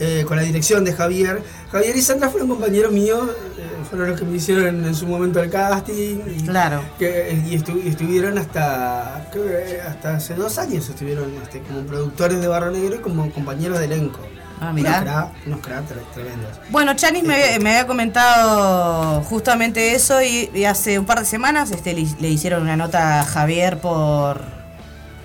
Eh, 0.00 0.24
con 0.26 0.36
la 0.36 0.42
dirección 0.42 0.84
de 0.84 0.92
Javier. 0.92 1.42
Javier 1.70 1.96
y 1.96 2.00
Sandra 2.02 2.28
fueron 2.30 2.48
compañeros 2.48 2.92
míos, 2.92 3.28
eh, 3.58 3.62
fueron 3.88 4.10
los 4.10 4.18
que 4.18 4.26
me 4.26 4.36
hicieron 4.36 4.84
en 4.84 4.94
su 4.94 5.06
momento 5.06 5.40
el 5.42 5.50
casting. 5.50 6.20
Y, 6.38 6.42
Claro. 6.46 6.82
que- 6.98 7.40
y, 7.48 7.56
estu- 7.56 7.80
y 7.84 7.88
estuvieron 7.88 8.36
hasta, 8.38 9.28
creo 9.32 9.44
que 9.46 9.80
hasta 9.80 10.16
hace 10.16 10.34
dos 10.34 10.58
años, 10.58 10.88
estuvieron 10.88 11.32
este, 11.42 11.60
como 11.60 11.80
productores 11.82 12.40
de 12.40 12.48
Barro 12.48 12.70
Negro 12.70 12.96
y 12.96 12.98
como 12.98 13.30
compañeros 13.30 13.78
de 13.78 13.84
elenco. 13.86 14.20
Ah, 14.60 14.72
mirá. 14.72 15.32
Unos 15.46 15.60
cra, 15.60 15.82
unos 15.82 16.12
tremendos. 16.14 16.48
Bueno, 16.70 16.94
Chanis 16.94 17.24
me, 17.24 17.34
había- 17.34 17.58
me 17.58 17.70
había 17.70 17.86
comentado 17.86 19.20
justamente 19.22 19.94
eso 19.94 20.22
y, 20.22 20.48
y 20.54 20.64
hace 20.64 20.98
un 20.98 21.04
par 21.06 21.18
de 21.20 21.24
semanas 21.26 21.70
este, 21.70 21.92
le, 21.92 22.06
le 22.20 22.28
hicieron 22.28 22.62
una 22.62 22.76
nota 22.76 23.20
a 23.20 23.24
Javier 23.24 23.78
por, 23.80 24.40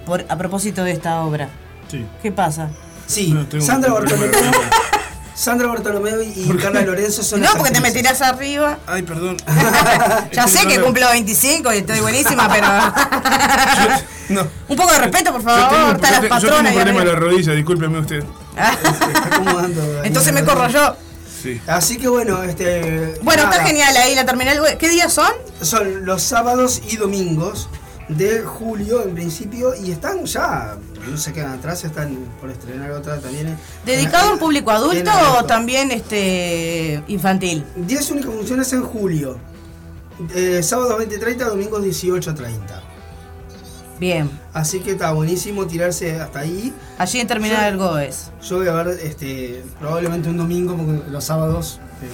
por 0.05 0.25
a 0.27 0.37
propósito 0.37 0.83
de 0.83 0.91
esta 0.91 1.21
obra. 1.21 1.49
Sí. 1.89 2.05
¿Qué 2.21 2.31
pasa? 2.31 2.69
Sí, 3.09 3.31
No, 3.33 3.45
tengo 3.47 3.65
Sandra 3.65 3.91
Bartolomeo, 3.91 4.31
Sandra 5.35 5.67
Bartolomeo 5.67 6.21
y 6.21 6.47
Carla 6.61 6.81
Lorenzo 6.81 7.23
son 7.23 7.39
No, 7.39 7.45
las 7.47 7.55
porque 7.55 7.71
te 7.71 7.81
me 7.81 7.91
tirás 7.91 8.21
arriba. 8.21 8.77
Ay, 8.85 9.01
perdón. 9.03 9.35
Ya 10.31 10.43
Es 10.43 10.51
sé 10.51 10.67
que 10.67 10.79
cumplo 10.79 11.07
25 11.09 11.73
y 11.73 11.77
estoy 11.77 11.99
buenísima, 12.01 12.47
pero... 12.49 12.67
No. 14.29 14.47
un 14.67 14.77
poco 14.77 14.91
de 14.93 14.99
respeto, 14.99 15.31
por 15.31 15.41
Yo 15.41 15.47
tengo, 15.47 15.59
favor. 15.69 15.87
yo 15.87 15.91
Está 15.95 16.11
las 16.11 16.21
tengo- 16.21 16.35
yo 16.35 16.39
tengo 16.39 16.51
patronas. 16.51 16.71
un 16.71 16.75
problema 16.77 17.01
en 17.01 17.07
la 17.07 17.15
rodilla, 17.15 17.53
discúlpeme 17.53 17.99
usted. 17.99 18.23
Está. 18.55 20.03
Entonces 20.03 20.33
me 20.33 20.43
corro 20.43 20.67
yo. 20.69 20.95
Sí. 21.41 21.59
Así 21.67 21.97
que 21.97 22.07
bueno, 22.09 22.43
este. 22.43 23.15
Bueno, 23.23 23.43
está 23.43 23.55
nada, 23.57 23.65
genial 23.67 23.95
ahí 23.97 24.13
la 24.13 24.25
terminal. 24.25 24.59
¿Qué 24.77 24.89
días 24.89 25.11
son? 25.13 25.31
Son 25.61 26.05
los 26.05 26.21
sábados 26.21 26.81
y 26.89 26.97
domingos 26.97 27.69
de 28.09 28.41
julio 28.41 29.01
en 29.03 29.15
principio 29.15 29.73
y 29.75 29.91
están 29.91 30.25
ya, 30.25 30.75
no 31.07 31.17
se 31.17 31.33
quedan 31.33 31.53
atrás, 31.59 31.83
están 31.83 32.15
por 32.39 32.49
estrenar 32.49 32.91
otra 32.91 33.19
también. 33.19 33.57
¿Dedicado 33.85 34.29
a 34.29 34.33
un 34.33 34.39
público 34.39 34.71
adulto 34.71 35.11
o 35.37 35.45
también 35.45 35.91
este 35.91 37.03
infantil? 37.07 37.63
10 37.75 38.11
únicas 38.11 38.31
funciones 38.33 38.73
en 38.73 38.83
julio. 38.83 39.37
Eh, 40.35 40.61
sábados 40.63 40.99
20.30, 40.99 41.37
domingos 41.45 41.81
18.30. 41.81 42.49
Bien. 43.99 44.29
Así 44.53 44.79
que 44.79 44.91
está 44.91 45.11
buenísimo 45.11 45.67
tirarse 45.67 46.19
hasta 46.19 46.39
ahí. 46.39 46.73
Allí 46.97 47.19
en 47.19 47.27
Terminal 47.27 47.63
del 47.65 47.77
Goes. 47.77 48.31
Yo 48.47 48.57
voy 48.57 48.67
a 48.67 48.73
ver 48.73 48.99
este, 49.03 49.63
probablemente 49.79 50.29
un 50.29 50.37
domingo, 50.37 50.75
porque 50.75 51.09
los 51.11 51.23
sábados. 51.23 51.79
eh, 52.01 52.07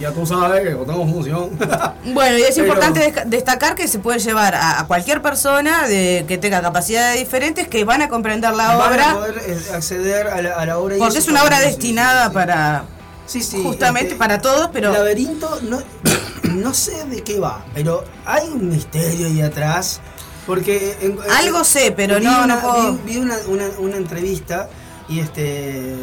ya 0.00 0.12
tú 0.12 0.26
sabes 0.26 0.62
que 0.62 0.76
contamos 0.76 1.10
función. 1.10 1.50
Bueno, 2.14 2.38
y 2.38 2.42
es 2.42 2.54
Pero- 2.54 2.66
importante 2.68 3.14
destacar 3.26 3.74
que 3.74 3.88
se 3.88 3.98
puede 3.98 4.18
llevar 4.20 4.54
a, 4.54 4.80
a 4.80 4.86
cualquier 4.86 5.22
persona 5.22 5.86
de, 5.88 6.24
que 6.28 6.38
tenga 6.38 6.60
capacidades 6.62 7.18
diferentes 7.18 7.66
que 7.68 7.84
van 7.84 8.02
a 8.02 8.08
comprender 8.08 8.54
la 8.54 8.76
Van 8.76 8.80
a 8.80 8.86
obra, 8.94 9.14
poder 9.14 9.42
eh, 9.46 9.58
acceder 9.74 10.28
a 10.28 10.40
la, 10.42 10.54
a 10.54 10.66
la 10.66 10.78
obra. 10.78 10.96
porque 10.98 11.18
es 11.18 11.28
una 11.28 11.42
obra 11.42 11.60
destinada 11.60 12.28
sí. 12.28 12.34
para 12.34 12.84
Sí, 13.26 13.42
sí, 13.42 13.60
justamente 13.60 14.08
este, 14.12 14.18
para 14.18 14.40
todos, 14.40 14.70
pero 14.72 14.92
Laberinto, 14.92 15.58
no, 15.62 15.80
no 16.54 16.72
sé 16.74 17.04
de 17.06 17.24
qué 17.24 17.40
va, 17.40 17.64
pero 17.74 18.04
hay 18.24 18.46
un 18.48 18.68
misterio 18.68 19.26
ahí 19.26 19.40
atrás. 19.40 20.00
Porque. 20.46 20.96
en- 21.00 21.12
en- 21.24 21.30
Algo 21.32 21.64
sé, 21.64 21.90
pero 21.90 22.20
vi 22.20 22.24
no- 22.26 22.44
una- 22.44 22.54
no 22.54 22.60
puedo- 22.60 22.92
Vi, 22.98 23.14
vi 23.14 23.18
una, 23.18 23.34
una- 23.48 23.68
una 23.80 23.96
entrevista 23.96 24.68
y 25.08 25.18
este. 25.18 25.96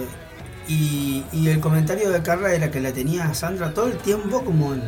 Y, 0.68 1.24
y 1.34 1.50
el 1.50 1.60
comentario 1.60 2.10
de 2.10 2.22
Carla 2.22 2.54
era 2.54 2.72
que 2.72 2.80
la 2.80 2.92
tenía 2.92 3.34
Sandra 3.34 3.74
todo 3.74 3.88
el 3.88 3.98
tiempo 3.98 4.44
como 4.46 4.74
en, 4.74 4.82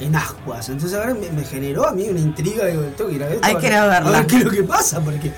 en 0.00 0.16
ascuas. 0.16 0.68
Entonces 0.68 0.98
ahora 0.98 1.14
me, 1.14 1.30
me 1.30 1.44
generó 1.44 1.86
a 1.88 1.92
mí 1.92 2.08
una 2.08 2.20
intriga. 2.20 2.66
Digo, 2.66 2.82
tengo 2.96 3.10
que 3.10 3.16
ir 3.16 3.22
a 3.22 3.26
ver 3.28 3.38
Hay 3.42 3.56
que 3.56 3.66
ir 3.68 3.74
a 3.74 3.86
verla. 3.86 4.10
ver 4.10 4.26
qué 4.26 4.36
es 4.38 4.44
lo 4.44 4.50
que 4.50 4.62
pasa. 4.64 5.00
Porque 5.00 5.32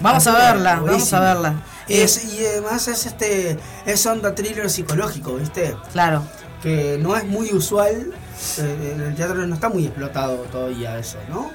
vamos 0.00 0.26
a 0.26 0.32
verla, 0.32 0.80
vamos 0.80 1.12
a 1.12 1.20
verla. 1.20 1.54
Es, 1.88 2.24
y 2.24 2.44
además 2.46 2.88
es 2.88 3.06
este. 3.06 3.58
Es 3.84 4.04
onda 4.06 4.34
thriller 4.34 4.68
psicológico, 4.70 5.34
¿viste? 5.36 5.76
Claro. 5.92 6.22
que 6.62 6.98
no 7.00 7.14
es 7.16 7.24
muy 7.24 7.52
usual, 7.52 8.12
eh, 8.58 8.92
en 8.94 9.00
el 9.02 9.14
teatro 9.14 9.46
no 9.46 9.54
está 9.54 9.68
muy 9.68 9.84
explotado 9.84 10.36
todavía 10.50 10.98
eso, 10.98 11.18
¿no? 11.28 11.50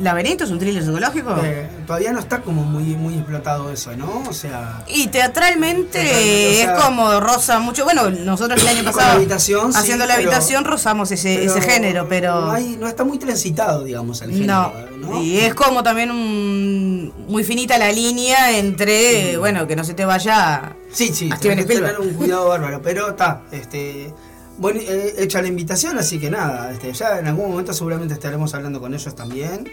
¿Laberinto 0.00 0.44
es 0.44 0.50
un 0.50 0.58
thriller 0.58 0.82
psicológico? 0.84 1.36
eh, 1.42 1.68
todavía 1.86 2.12
no 2.12 2.18
está 2.20 2.40
como 2.40 2.62
muy, 2.64 2.84
muy 2.96 3.14
explotado 3.14 3.70
eso, 3.72 3.96
¿no? 3.96 4.22
O 4.28 4.32
sea, 4.32 4.82
Y 4.88 5.08
teatralmente 5.08 5.34
Teatralmente, 5.34 6.00
o 6.00 6.54
sea, 6.64 6.76
es 6.76 6.82
como 6.82 7.20
rosa 7.20 7.58
mucho. 7.58 7.84
Bueno, 7.84 8.10
nosotros 8.10 8.62
el 8.62 8.68
año 8.68 8.84
pasado, 8.84 9.08
la 9.08 9.12
habitación, 9.14 9.72
sí, 9.72 9.78
haciendo 9.78 10.06
la 10.06 10.16
pero- 10.16 10.28
habitación, 10.28 10.64
rozamos 10.64 11.10
ese, 11.10 11.44
ese 11.44 11.60
género, 11.60 12.06
pero. 12.08 12.40
No, 12.42 12.50
hay- 12.52 12.76
no 12.78 12.86
está 12.88 13.04
muy 13.04 13.18
transitado, 13.18 13.84
digamos, 13.84 14.22
el 14.22 14.30
género, 14.32 14.72
¿no? 14.98 15.22
y 15.22 15.38
es 15.38 15.54
como 15.54 15.82
también 15.82 16.10
un- 16.10 17.12
muy 17.28 17.44
finita 17.44 17.76
la 17.78 17.90
línea 17.92 18.56
entre, 18.58 19.36
bueno, 19.38 19.66
que 19.66 19.76
no 19.76 19.84
se 19.84 19.94
te 19.94 20.04
vaya... 20.04 20.76
Sí, 20.92 21.12
sí, 21.12 21.28
tenés 21.40 21.66
que 21.66 21.74
tener 21.74 21.98
un 22.00 22.14
cuidado 22.14 22.48
bárbaro, 22.48 22.80
pero 22.82 23.10
está, 23.10 23.42
este... 23.52 24.12
Bueno, 24.58 24.80
eh, 24.82 25.14
hecha 25.18 25.42
la 25.42 25.48
invitación, 25.48 25.98
así 25.98 26.18
que 26.18 26.30
nada, 26.30 26.70
este, 26.72 26.92
ya 26.92 27.18
en 27.18 27.26
algún 27.26 27.50
momento 27.50 27.72
seguramente 27.72 28.14
estaremos 28.14 28.54
hablando 28.54 28.80
con 28.80 28.94
ellos 28.94 29.14
también. 29.14 29.68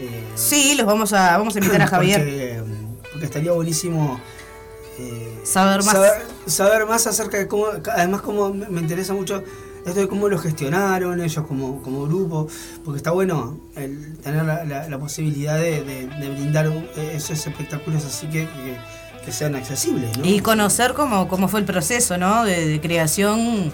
eh, 0.00 0.24
Sí, 0.34 0.74
los 0.76 0.86
vamos 0.86 1.12
a, 1.12 1.36
vamos 1.38 1.54
a 1.54 1.58
invitar 1.58 1.82
a 1.82 1.86
Javier. 1.94 2.18
Porque, 2.20 2.62
porque 3.12 3.24
estaría 3.26 3.52
buenísimo 3.52 4.20
eh, 4.98 5.38
Saber 5.44 5.82
más. 5.84 5.92
Saber, 5.94 6.12
saber 6.46 6.86
más 6.86 7.06
acerca 7.06 7.38
de 7.38 7.46
cómo, 7.48 7.66
además 7.92 8.20
como 8.22 8.52
me 8.52 8.80
interesa 8.80 9.12
mucho 9.14 9.42
esto 9.86 10.00
de 10.00 10.08
cómo 10.08 10.28
lo 10.28 10.38
gestionaron 10.38 11.22
ellos 11.22 11.46
como, 11.46 11.80
como 11.82 12.04
grupo, 12.06 12.48
porque 12.84 12.98
está 12.98 13.12
bueno 13.12 13.58
el 13.76 14.18
tener 14.18 14.44
la, 14.44 14.64
la- 14.64 14.88
la 14.88 14.98
posibilidad 14.98 15.56
de, 15.56 15.82
de- 15.82 16.06
de 16.06 16.28
brindar 16.30 16.70
esos 17.14 17.46
espectáculos 17.46 18.04
así 18.04 18.26
que, 18.26 18.40
que, 18.46 18.76
que 19.24 19.32
sean 19.32 19.54
accesibles. 19.54 20.18
¿no? 20.18 20.26
Y 20.26 20.40
conocer 20.40 20.92
cómo, 20.92 21.28
cómo 21.28 21.48
fue 21.48 21.60
el 21.60 21.66
proceso, 21.66 22.18
¿no? 22.18 22.44
De, 22.44 22.66
de 22.66 22.80
creación 22.80 23.72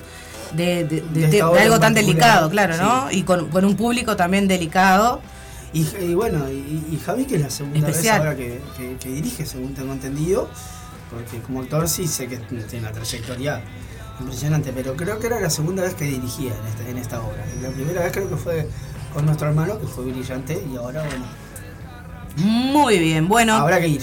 de, 0.52 1.40
algo 1.60 1.80
tan 1.80 1.94
delicado, 1.94 2.48
claro, 2.50 2.76
¿no? 2.76 3.10
Y 3.10 3.22
con, 3.22 3.48
con 3.48 3.64
un 3.64 3.76
público 3.76 4.16
también 4.16 4.46
delicado. 4.48 5.20
Y, 5.72 5.86
y 6.00 6.14
bueno, 6.14 6.48
y, 6.50 6.54
y 6.94 7.00
Javi, 7.04 7.24
que 7.26 7.36
es 7.36 7.42
la 7.42 7.50
segunda 7.50 7.78
Especial. 7.88 8.20
vez 8.20 8.26
ahora 8.28 8.36
que, 8.36 8.60
que- 8.76 8.96
que 8.96 9.08
dirige, 9.10 9.44
según 9.44 9.74
tengo 9.74 9.92
entendido, 9.92 10.48
porque 11.10 11.38
como 11.40 11.60
actor 11.60 11.88
sí 11.88 12.06
sé 12.06 12.26
que 12.28 12.36
tiene 12.38 12.64
una 12.78 12.92
trayectoria 12.92 13.60
impresionante, 14.20 14.72
pero 14.74 14.96
creo 14.96 15.18
que 15.18 15.26
era 15.26 15.38
la 15.40 15.50
segunda 15.50 15.82
vez 15.82 15.94
que 15.94 16.04
dirigía 16.06 16.52
en 16.52 16.66
esta, 16.66 16.88
en 16.88 16.98
esta 16.98 17.20
obra. 17.20 17.44
La 17.62 17.68
primera 17.68 18.02
vez 18.02 18.12
creo 18.12 18.28
que 18.30 18.36
fue 18.36 18.68
con 19.12 19.26
nuestro 19.26 19.48
hermano, 19.48 19.78
que 19.78 19.86
fue 19.86 20.04
brillante, 20.06 20.64
y 20.72 20.76
ahora, 20.76 21.02
bueno, 21.04 21.24
Muy 22.72 22.98
bien, 22.98 23.28
bueno. 23.28 23.54
habrá 23.56 23.80
que 23.80 23.88
ir. 23.88 24.02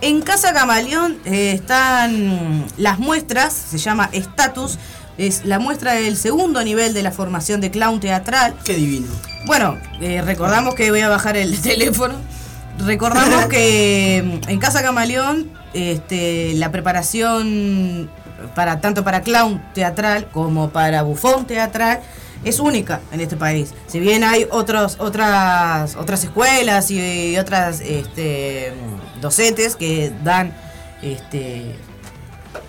En 0.00 0.22
Casa 0.22 0.52
Camaleón 0.52 1.18
eh, 1.24 1.52
están 1.52 2.66
las 2.76 2.98
muestras, 3.00 3.52
se 3.52 3.78
llama 3.78 4.08
Status, 4.12 4.78
es 5.18 5.44
la 5.44 5.58
muestra 5.58 5.94
del 5.94 6.16
segundo 6.16 6.62
nivel 6.62 6.94
de 6.94 7.02
la 7.02 7.10
formación 7.10 7.60
de 7.60 7.70
clown 7.70 8.00
teatral. 8.00 8.54
Qué 8.64 8.74
divino. 8.74 9.08
Bueno, 9.46 9.76
eh, 10.00 10.22
recordamos 10.22 10.74
que 10.74 10.90
voy 10.90 11.00
a 11.00 11.08
bajar 11.08 11.36
el 11.36 11.60
teléfono. 11.62 12.14
Recordamos 12.78 13.46
que 13.46 14.40
mm, 14.46 14.48
en 14.48 14.58
Casa 14.60 14.82
Camaleón 14.82 15.50
este, 15.74 16.54
la 16.54 16.70
preparación 16.70 18.08
para 18.54 18.80
tanto 18.80 19.02
para 19.02 19.22
clown 19.22 19.60
teatral 19.74 20.28
como 20.30 20.70
para 20.70 21.02
bufón 21.02 21.44
teatral 21.46 22.00
es 22.44 22.60
única 22.60 23.00
en 23.12 23.20
este 23.20 23.36
país. 23.36 23.74
Si 23.88 23.98
bien 23.98 24.22
hay 24.22 24.46
otros, 24.50 24.96
otras, 25.00 25.96
otras 25.96 26.22
escuelas 26.22 26.90
y, 26.90 27.36
otras 27.36 27.80
este, 27.80 28.72
docentes 29.20 29.74
que 29.74 30.12
dan 30.22 30.54
este, 31.02 31.74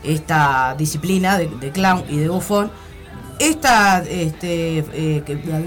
esta 0.03 0.75
disciplina 0.77 1.37
de, 1.37 1.47
de 1.47 1.71
clown 1.71 2.03
y 2.09 2.17
de 2.17 2.29
bufón, 2.29 2.71
esta 3.39 4.03
este, 4.03 4.79
eh, 4.79 5.23
que- 5.25 5.35
la 5.45 5.59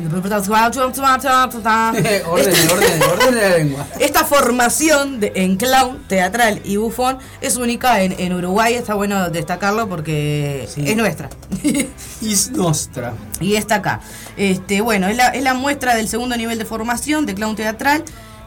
lengua. 3.58 3.86
esta 3.98 4.24
formación 4.24 5.20
de- 5.20 5.32
en 5.36 5.56
clown, 5.56 5.98
teatral 6.06 6.60
y 6.64 6.76
bufón 6.76 7.16
es 7.40 7.56
única 7.56 8.02
en, 8.02 8.14
en 8.18 8.34
Uruguay, 8.34 8.74
está 8.74 8.94
bueno 8.94 9.30
destacarlo 9.30 9.88
porque 9.88 10.68
Sí. 10.72 10.82
es 10.86 10.96
nuestra. 10.96 11.30
Is 12.20 12.50
Nostra. 12.50 13.14
y 13.40 13.54
está 13.56 13.76
acá. 13.76 14.00
Este, 14.36 14.80
bueno, 14.82 15.08
es 15.08 15.16
la, 15.16 15.28
es 15.28 15.42
la 15.42 15.54
muestra 15.54 15.94
del 15.94 16.08
segundo 16.08 16.36
nivel 16.36 16.58
de 16.58 16.64
formación 16.66 17.24
de 17.26 17.34
clown 17.34 17.56
teatral. 17.56 18.04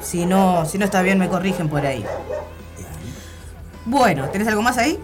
Si 0.00 0.24
no, 0.26 0.64
si 0.66 0.78
no 0.78 0.84
está 0.84 1.02
bien 1.02 1.18
me 1.18 1.28
corrigen 1.28 1.68
por 1.68 1.84
ahí. 1.84 2.04
Bueno, 3.84 4.28
¿tenés 4.30 4.48
algo 4.48 4.62
más 4.62 4.78
ahí? 4.78 4.98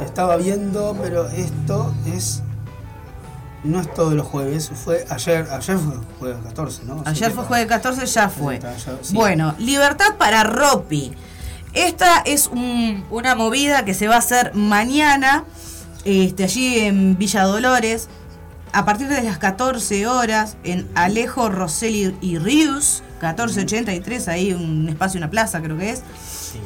Estaba 0.00 0.36
viendo, 0.36 0.96
pero 1.02 1.28
esto 1.28 1.92
es. 2.06 2.42
No 3.64 3.80
es 3.80 3.92
todos 3.94 4.14
los 4.14 4.26
jueves, 4.26 4.72
fue 4.74 5.04
ayer, 5.08 5.46
ayer 5.52 5.78
fue 5.78 5.94
jueves 6.18 6.38
14, 6.44 6.82
¿no? 6.84 7.02
Ayer 7.06 7.30
fue 7.30 7.44
jueves 7.44 7.66
14, 7.68 8.06
ya 8.06 8.28
fue. 8.28 8.60
Bueno, 9.12 9.54
Libertad 9.58 10.16
para 10.18 10.42
Ropi. 10.42 11.12
Esta 11.74 12.18
es 12.24 12.48
un- 12.48 13.04
una 13.10 13.34
movida 13.34 13.84
que 13.84 13.94
se 13.94 14.08
va 14.08 14.16
a 14.16 14.18
hacer 14.18 14.54
mañana, 14.54 15.44
este, 16.04 16.44
allí 16.44 16.80
en 16.80 17.16
Villa 17.16 17.44
Dolores, 17.44 18.08
a 18.72 18.84
partir 18.84 19.08
de 19.08 19.22
las 19.22 19.38
14 19.38 20.06
horas, 20.06 20.56
en 20.64 20.88
Alejo, 20.94 21.48
Rosselli 21.48 22.14
y 22.20 22.38
Rius, 22.38 23.02
1483, 23.20 24.28
ahí 24.28 24.52
un 24.52 24.88
espacio, 24.88 25.18
una 25.18 25.30
plaza 25.30 25.60
creo 25.62 25.78
que 25.78 25.90
es. 25.90 26.02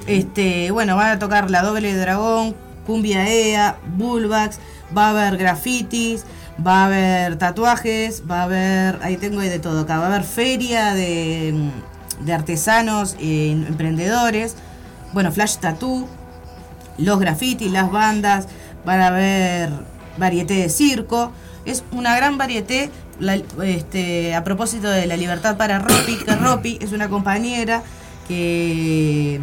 Este, 0.06 0.70
bueno, 0.70 0.96
van 0.96 1.10
a 1.10 1.18
tocar 1.18 1.50
La 1.50 1.62
Doble 1.62 1.94
Dragón, 1.94 2.54
Cumbia 2.86 3.28
EA, 3.28 3.76
Bullbacks, 3.96 4.58
va 4.96 5.08
a 5.08 5.10
haber 5.10 5.36
grafitis, 5.36 6.24
va 6.64 6.82
a 6.82 6.86
haber 6.86 7.36
tatuajes, 7.36 8.22
va 8.28 8.40
a 8.40 8.44
haber, 8.44 8.98
ahí 9.02 9.16
tengo 9.16 9.40
de 9.40 9.58
todo 9.58 9.80
acá, 9.82 9.98
va 9.98 10.04
a 10.04 10.08
haber 10.08 10.24
feria 10.24 10.94
de, 10.94 11.54
de 12.20 12.32
artesanos 12.32 13.16
e 13.20 13.50
emprendedores, 13.50 14.54
bueno, 15.12 15.32
flash 15.32 15.56
tattoo, 15.56 16.06
los 16.98 17.18
grafitis, 17.18 17.70
las 17.70 17.90
bandas, 17.90 18.46
van 18.84 19.00
a 19.00 19.08
haber 19.08 19.70
varieté 20.18 20.54
de 20.54 20.68
circo, 20.68 21.32
es 21.64 21.84
una 21.92 22.16
gran 22.16 22.38
varieté, 22.38 22.90
la- 23.18 23.40
este, 23.64 24.34
a 24.34 24.44
propósito 24.44 24.88
de 24.88 25.06
la 25.06 25.16
libertad 25.16 25.56
para 25.56 25.78
Ropi, 25.78 26.16
que 26.16 26.34
Ropi 26.36 26.78
es 26.80 26.92
una 26.92 27.08
compañera 27.08 27.82
que 28.28 29.40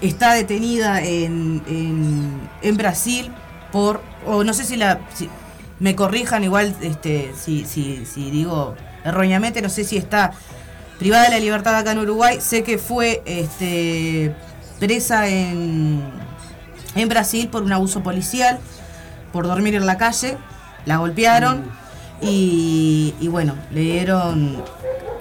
está 0.00 0.32
detenida 0.34 1.02
en, 1.02 1.62
en, 1.66 2.40
en 2.62 2.76
Brasil 2.76 3.30
por, 3.72 4.02
o 4.26 4.44
no 4.44 4.52
sé 4.54 4.64
si 4.64 4.76
la, 4.76 5.00
si- 5.14 5.28
me 5.78 5.94
corrijan 5.94 6.44
igual, 6.44 6.74
este, 6.82 7.32
si, 7.38 7.64
si, 7.64 8.04
si 8.04 8.30
digo 8.30 8.74
erróneamente, 9.04 9.62
no 9.62 9.68
sé 9.70 9.84
si 9.84 9.96
está 9.96 10.32
privada 10.98 11.24
de 11.24 11.30
la 11.30 11.38
libertad 11.40 11.74
acá 11.74 11.92
en 11.92 11.98
Uruguay, 12.00 12.38
sé 12.40 12.62
que 12.62 12.76
fue 12.76 13.22
este, 13.24 14.34
presa 14.80 15.28
en, 15.28 16.02
en 16.96 17.08
Brasil 17.08 17.48
por 17.48 17.62
un 17.62 17.72
abuso 17.72 18.02
policial, 18.02 18.58
por 19.32 19.46
dormir 19.46 19.76
en 19.76 19.86
la 19.86 19.96
calle, 19.98 20.36
la 20.86 20.96
golpearon 20.96 21.62
y, 22.20 23.14
y 23.20 23.28
bueno, 23.28 23.54
le 23.70 23.80
dieron 23.82 24.62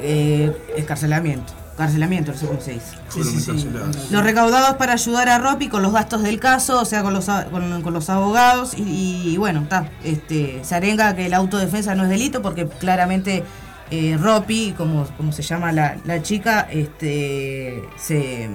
eh, 0.02 0.52
escarcelamiento, 0.76 1.54
carcelamiento, 1.78 2.32
no 2.32 2.38
sé 2.38 2.48
cómo 2.48 2.60
se 2.62 2.72
dice. 2.72 2.98
Sí, 3.10 3.24
sí, 3.24 3.40
sí. 3.42 3.70
Los 4.12 4.24
recaudados 4.24 4.76
para 4.78 4.94
ayudar 4.94 5.30
a 5.30 5.38
Ropi 5.38 5.68
con 5.68 5.82
los 5.82 5.94
gastos 5.94 6.24
del 6.24 6.40
caso, 6.40 6.82
o 6.82 6.86
sea, 6.86 7.04
con 7.04 7.14
los, 7.14 7.30
a- 7.30 7.46
con, 7.46 7.82
con 7.82 7.94
los 7.94 8.10
abogados. 8.10 8.74
Y, 8.78 9.30
y 9.34 9.38
bueno, 9.38 9.62
está. 9.62 9.90
Este, 10.04 10.62
se 10.64 10.76
arenga 10.76 11.16
que 11.16 11.30
la 11.30 11.38
autodefensa 11.38 11.96
no 11.96 12.04
es 12.04 12.10
delito 12.10 12.42
porque 12.42 12.68
claramente 12.68 13.44
eh, 13.92 14.18
Ropi, 14.20 14.74
como, 14.78 15.06
como 15.18 15.32
se 15.32 15.42
llama 15.42 15.72
la, 15.72 15.98
la 16.06 16.22
chica, 16.22 16.68
este, 16.72 17.82
se, 17.98 18.50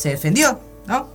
se 0.00 0.10
defendió, 0.10 0.58
¿no? 0.86 1.08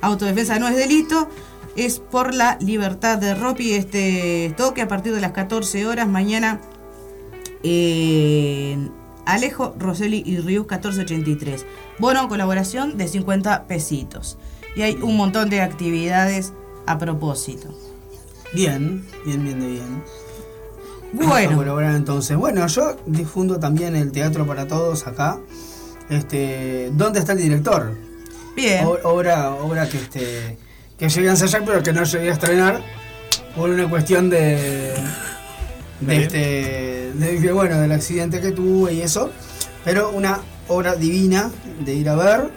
Autodefensa 0.00 0.58
no 0.58 0.68
es 0.68 0.76
delito. 0.76 1.28
Es 1.76 2.00
por 2.00 2.34
la 2.34 2.58
libertad 2.60 3.18
de 3.18 3.34
Ropi 3.34 3.72
este 3.72 4.52
toque 4.56 4.82
a 4.82 4.88
partir 4.88 5.14
de 5.14 5.20
las 5.20 5.32
14 5.32 5.86
horas 5.86 6.08
mañana 6.08 6.60
en 7.62 8.90
Alejo, 9.24 9.74
Roseli 9.78 10.22
y 10.26 10.38
Rius 10.38 10.66
1483. 10.66 11.64
Bono 11.98 12.28
colaboración 12.28 12.98
de 12.98 13.08
50 13.08 13.66
pesitos. 13.66 14.38
Y 14.76 14.82
hay 14.82 14.98
un 15.02 15.16
montón 15.16 15.48
de 15.48 15.60
actividades 15.60 16.52
a 16.86 16.98
propósito. 16.98 17.68
Bien, 18.52 19.06
bien, 19.24 19.44
bien, 19.44 19.60
de 19.60 19.66
bien. 19.66 20.02
A 21.22 21.26
Bueno, 21.28 21.56
colaborar 21.56 21.94
entonces. 21.94 22.36
Bueno, 22.36 22.66
yo 22.66 22.96
difundo 23.06 23.58
también 23.58 23.96
el 23.96 24.12
Teatro 24.12 24.46
para 24.46 24.66
Todos 24.66 25.06
acá. 25.06 25.38
Este, 26.10 26.90
¿Dónde 26.94 27.20
está 27.20 27.32
el 27.32 27.38
director? 27.38 27.94
Bien. 28.56 28.84
O- 28.86 28.98
obra, 29.04 29.54
obra 29.54 29.88
que 29.88 29.98
este 29.98 30.58
que 30.98 31.08
llegué 31.08 31.28
a 31.28 31.32
ensayar 31.32 31.64
pero 31.64 31.82
que 31.82 31.92
no 31.92 32.04
llegué 32.04 32.30
a 32.30 32.32
estrenar 32.32 32.80
por 33.56 33.70
una 33.70 33.88
cuestión 33.88 34.30
de 34.30 34.94
de 36.00 36.06
Bien. 36.06 36.22
este 36.22 36.38
de, 37.14 37.40
de, 37.40 37.52
bueno 37.52 37.80
del 37.80 37.92
accidente 37.92 38.40
que 38.40 38.52
tuve 38.52 38.92
y 38.94 39.02
eso 39.02 39.30
pero 39.84 40.10
una 40.10 40.40
obra 40.68 40.94
divina 40.94 41.50
de 41.84 41.94
ir 41.94 42.08
a 42.08 42.14
ver 42.14 42.50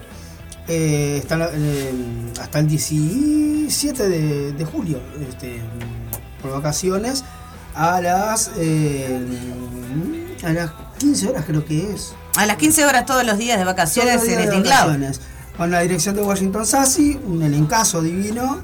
eh, 0.68 1.22
eh, 1.28 1.92
hasta 2.40 2.58
el 2.58 2.66
17 2.68 4.08
de, 4.08 4.52
de 4.52 4.64
julio 4.64 5.00
este, 5.28 5.60
por 6.42 6.52
vacaciones 6.52 7.24
a 7.74 8.00
las 8.00 8.50
eh, 8.58 9.20
a 10.44 10.52
las 10.52 10.70
15 10.98 11.28
horas 11.28 11.44
creo 11.46 11.64
que 11.64 11.92
es 11.92 12.14
A 12.36 12.46
las 12.46 12.56
15 12.56 12.84
horas 12.84 13.06
todos 13.06 13.24
los 13.24 13.38
días 13.38 13.58
de 13.58 13.64
vacaciones 13.64 14.22
en 14.28 14.40
el. 14.40 14.64
Con 15.56 15.70
la 15.70 15.80
dirección 15.80 16.14
de 16.16 16.22
Washington 16.22 16.66
Sassi, 16.66 17.18
un 17.24 17.42
elencazo 17.42 18.02
divino. 18.02 18.62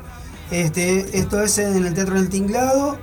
Este, 0.50 1.18
esto 1.18 1.42
es 1.42 1.56
en 1.56 1.86
el 1.86 1.94
Teatro 1.94 2.16
del 2.16 2.28
Tinglado, 2.28 2.98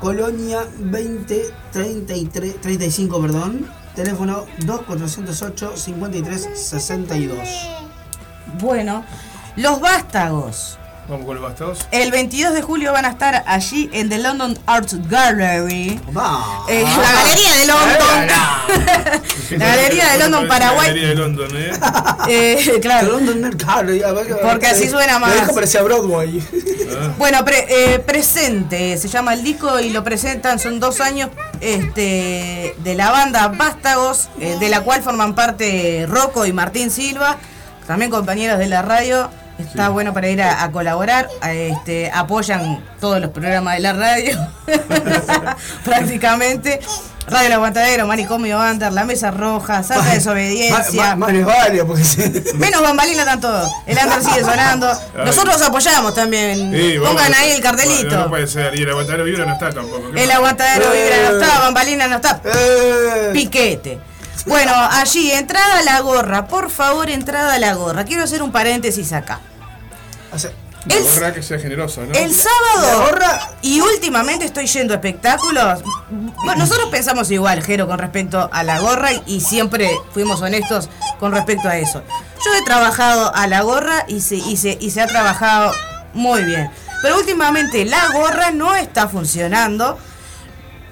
Colonia 0.00 0.66
2033, 0.78 2.60
35, 2.62 3.20
perdón. 3.20 3.66
Teléfono 3.94 4.46
2408 4.64 5.76
53 5.76 6.48
62. 6.54 7.38
Bueno, 8.58 9.04
los 9.56 9.80
vástagos. 9.80 10.78
Vamos 11.08 11.24
con 11.24 11.36
los 11.36 11.44
bastados. 11.44 11.86
El 11.92 12.10
22 12.10 12.52
de 12.52 12.62
julio 12.62 12.92
van 12.92 13.04
a 13.04 13.10
estar 13.10 13.44
allí 13.46 13.88
en 13.92 14.08
the 14.08 14.18
London 14.18 14.58
Arts 14.66 14.96
Gallery. 15.08 16.00
Va. 16.16 16.64
Eh, 16.68 16.82
la 16.82 17.12
Galería 17.12 17.52
de 17.58 17.66
London. 17.66 19.58
La 19.60 19.66
Galería 19.68 20.08
de 20.12 20.18
London, 20.18 20.48
Paraguay. 20.48 20.78
La 20.78 20.86
Galería 20.88 21.08
de 21.10 21.14
London, 21.14 21.48
¿eh? 21.56 21.70
Eh, 22.28 22.78
claro. 22.82 23.20
London 23.20 23.54
Gallery, 23.56 24.02
Porque 24.42 24.66
así 24.66 24.88
suena 24.88 25.20
más. 25.20 25.32
Me 25.32 25.40
dijo 25.42 25.54
parecía 25.54 25.82
Broadway. 25.82 26.42
Ah, 26.90 27.12
Bueno, 27.18 27.44
pre- 27.44 27.66
eh, 27.68 27.98
presente, 28.00 28.96
se 28.98 29.06
llama 29.06 29.34
el 29.34 29.44
disco 29.44 29.78
y 29.78 29.90
lo 29.90 30.02
presentan, 30.02 30.58
son 30.58 30.80
dos 30.80 31.00
años 31.00 31.30
este, 31.60 32.74
de 32.78 32.94
la 32.96 33.12
banda 33.12 33.46
Vástagos, 33.48 34.28
eh, 34.40 34.56
de 34.58 34.68
la 34.68 34.80
cual 34.80 35.02
forman 35.04 35.36
parte 35.36 36.04
Rocco 36.08 36.46
y 36.46 36.52
Martín 36.52 36.90
Silva, 36.90 37.36
también 37.86 38.10
compañeros 38.10 38.58
de 38.58 38.66
la 38.66 38.82
radio. 38.82 39.30
Está 39.58 39.88
bueno 39.88 40.12
para 40.12 40.28
ir 40.28 40.42
a, 40.42 40.62
a 40.64 40.70
colaborar, 40.70 41.28
a, 41.40 41.52
este, 41.52 42.10
apoyan 42.12 42.84
todos 43.00 43.20
los 43.20 43.30
programas 43.30 43.74
de 43.76 43.80
la 43.80 43.92
radio, 43.94 44.38
prácticamente. 45.84 46.80
Radio 47.28 47.46
El 47.48 47.52
Aguantadero, 47.54 48.06
Manicomio 48.06 48.56
Under, 48.60 48.92
La 48.92 49.02
Mesa 49.04 49.32
Roja, 49.32 49.82
Santa 49.82 50.12
Desobediencia. 50.14 51.16
Más 51.16 51.32
porque 51.84 52.04
se- 52.04 52.54
Menos 52.54 52.80
bambalina 52.82 53.22
están 53.22 53.40
todos. 53.40 53.68
El 53.84 53.98
under 53.98 54.22
sigue 54.22 54.42
sonando. 54.44 54.88
Nosotros 55.24 55.60
apoyamos 55.60 56.14
también. 56.14 56.70
sí. 56.72 56.94
Pongan 57.04 57.34
ahí 57.34 57.50
el 57.50 57.60
cartelito. 57.60 58.16
no 58.16 58.28
puede 58.28 58.46
ser. 58.46 58.78
Y 58.78 58.82
el 58.84 58.90
aguantadero 58.90 59.24
vibra 59.24 59.44
no 59.44 59.54
está 59.54 59.70
tampoco. 59.72 60.12
¿Qué 60.12 60.22
El 60.22 60.30
aguantadero 60.30 60.94
Eh. 60.94 61.02
vibra 61.02 61.30
no 61.32 61.40
está, 61.40 61.58
bambalina 61.58 62.06
no 62.06 62.14
está. 62.16 62.40
Eh, 62.44 63.30
Piquete. 63.32 63.98
Bueno, 64.44 64.72
allí, 64.74 65.32
entrada 65.32 65.78
a 65.78 65.82
la 65.82 66.00
gorra. 66.00 66.46
Por 66.46 66.70
favor, 66.70 67.08
entrada 67.10 67.54
a 67.54 67.58
la 67.58 67.74
gorra. 67.74 68.04
Quiero 68.04 68.22
hacer 68.24 68.42
un 68.42 68.52
paréntesis 68.52 69.12
acá. 69.12 69.40
o 70.32 70.38
sea, 70.38 70.50
La 70.86 70.94
El- 70.94 71.02
gorra 71.02 71.32
que 71.34 71.42
sea 71.42 71.58
generosa, 71.58 72.02
¿no? 72.02 72.14
El 72.14 72.30
La 72.30 72.36
sábado. 72.36 73.00
gorra- 73.06 73.50
Y 73.62 73.80
últimamente 73.80 74.44
estoy 74.44 74.66
yendo 74.68 74.92
a 74.94 74.96
espectáculos. 74.98 75.80
Bueno, 76.44 76.60
nosotros 76.60 76.90
pensamos 76.90 77.28
igual, 77.32 77.60
Jero, 77.64 77.88
con 77.88 77.98
respecto 77.98 78.48
a 78.52 78.62
la 78.62 78.78
gorra 78.78 79.10
y 79.26 79.40
siempre 79.40 79.90
fuimos 80.14 80.40
honestos 80.42 80.88
con 81.18 81.32
respecto 81.32 81.68
a 81.68 81.76
eso. 81.78 82.02
Yo 82.44 82.54
he 82.54 82.62
trabajado 82.62 83.34
a 83.34 83.48
la 83.48 83.62
gorra 83.62 84.04
y 84.06 84.20
se, 84.20 84.36
y 84.36 84.56
se, 84.58 84.78
y 84.80 84.90
se 84.92 85.00
ha 85.02 85.08
trabajado 85.08 85.72
muy 86.12 86.42
bien. 86.44 86.70
Pero 87.02 87.16
últimamente 87.16 87.84
la 87.84 88.06
gorra 88.12 88.52
no 88.52 88.76
está 88.76 89.08
funcionando. 89.08 89.98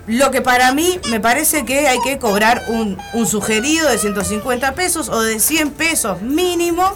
Lo 0.07 0.31
que 0.31 0.43
para 0.43 0.73
mí 0.73 1.01
me 1.11 1.21
parece 1.21 1.64
que 1.64 1.88
hay 1.88 1.99
que 2.03 2.19
cobrar 2.19 2.64
un, 2.69 2.99
un 3.14 3.27
sugerido 3.27 3.88
de 3.88 3.99
150 3.99 4.75
pesos 4.75 5.09
o 5.09 5.23
de 5.23 5.40
100 5.40 5.71
pesos 5.71 6.21
mínimo 6.21 6.93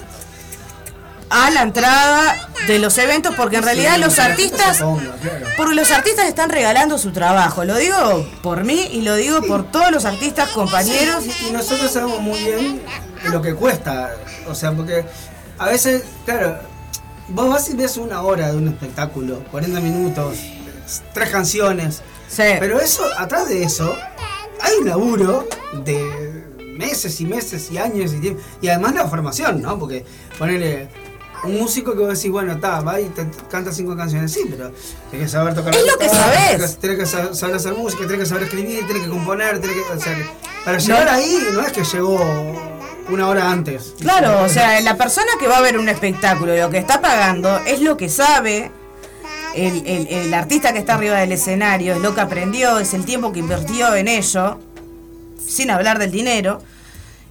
a 1.30 1.50
la 1.50 1.62
entrada 1.62 2.48
de 2.66 2.78
los 2.78 2.96
eventos 2.96 3.34
porque 3.34 3.56
en 3.56 3.62
realidad 3.62 3.98
los 3.98 4.18
artistas 4.18 4.82
porque 5.58 5.74
los 5.74 5.90
artistas 5.90 6.26
están 6.26 6.48
regalando 6.48 6.96
su 6.96 7.10
trabajo 7.10 7.66
lo 7.66 7.76
digo 7.76 8.26
por 8.42 8.64
mí 8.64 8.88
y 8.92 9.02
lo 9.02 9.14
digo 9.14 9.42
por 9.42 9.70
todos 9.70 9.90
los 9.90 10.06
artistas 10.06 10.48
compañeros 10.50 11.24
Y 11.46 11.52
nosotros 11.52 11.90
sabemos 11.92 12.20
muy 12.20 12.38
bien 12.38 12.80
lo 13.24 13.42
que 13.42 13.54
cuesta. 13.54 14.14
O 14.46 14.54
sea, 14.54 14.72
porque 14.72 15.04
a 15.58 15.66
veces, 15.66 16.04
claro, 16.24 16.58
vos 17.28 17.48
vas 17.48 17.68
y 17.70 17.74
ves 17.74 17.96
una 17.96 18.22
hora 18.22 18.50
de 18.50 18.56
un 18.56 18.68
espectáculo, 18.68 19.42
40 19.50 19.80
minutos, 19.80 20.38
tres 21.12 21.30
canciones. 21.30 22.02
Sí. 22.28 22.42
Pero 22.60 22.80
eso, 22.80 23.04
atrás 23.16 23.48
de 23.48 23.62
eso, 23.62 23.96
hay 24.60 24.74
un 24.80 24.88
laburo 24.88 25.46
de 25.84 26.44
meses 26.76 27.20
y 27.20 27.24
meses 27.26 27.70
y 27.72 27.78
años 27.78 28.12
y 28.12 28.20
tiempo. 28.20 28.40
Y 28.60 28.68
además 28.68 28.94
la 28.94 29.08
formación, 29.08 29.60
¿no? 29.62 29.78
Porque 29.78 30.04
ponele 30.38 30.88
un 31.44 31.56
músico 31.58 31.92
que 31.92 32.00
vos 32.00 32.16
decís, 32.16 32.30
bueno, 32.30 32.52
está, 32.52 32.80
va 32.80 33.00
y 33.00 33.06
te 33.10 33.24
canta 33.50 33.72
cinco 33.72 33.96
canciones, 33.96 34.32
sí, 34.32 34.40
pero 34.50 34.72
tenés 35.10 35.26
que 35.26 35.30
saber 35.32 35.54
tocar 35.54 35.74
Es 35.74 35.86
lo 35.86 35.96
que 35.98 36.08
sabés. 36.08 36.50
tenés 36.56 36.70
que- 36.72 36.80
Tenés 36.80 36.98
que 36.98 37.06
sa- 37.06 37.34
saber 37.34 37.56
hacer 37.56 37.74
música, 37.74 38.02
tenés 38.04 38.18
que 38.20 38.26
saber 38.26 38.42
escribir, 38.44 38.86
tenés 38.86 39.02
que 39.04 39.08
componer, 39.08 39.60
tenés 39.60 39.76
que. 39.76 39.92
O 39.92 40.00
sea, 40.00 40.16
para 40.64 40.78
llegar 40.78 41.08
ahí 41.08 41.38
no 41.52 41.60
es 41.62 41.72
que 41.72 41.84
llegó 41.84 42.20
una 43.08 43.28
hora 43.28 43.50
antes. 43.50 43.94
Claro, 44.00 44.42
o 44.44 44.48
sea, 44.48 44.80
la 44.80 44.96
persona 44.96 45.28
que 45.40 45.46
va 45.48 45.58
a 45.58 45.60
ver 45.62 45.78
un 45.78 45.88
espectáculo 45.88 46.54
y 46.54 46.58
lo 46.60 46.68
que 46.70 46.78
está 46.78 47.00
pagando 47.00 47.56
es 47.66 47.80
lo 47.80 47.96
que 47.96 48.08
sabe. 48.08 48.70
El, 49.54 49.86
el- 49.86 50.06
el 50.08 50.34
artista 50.34 50.72
que 50.72 50.78
está 50.78 50.94
arriba 50.94 51.16
del 51.18 51.32
escenario 51.32 51.94
es 51.94 52.00
lo 52.00 52.14
que 52.14 52.20
aprendió, 52.20 52.78
es 52.78 52.94
el 52.94 53.04
tiempo 53.04 53.32
que 53.32 53.40
invirtió 53.40 53.94
en 53.94 54.08
ello, 54.08 54.58
sin 55.44 55.70
hablar 55.70 55.98
del 55.98 56.10
dinero 56.10 56.60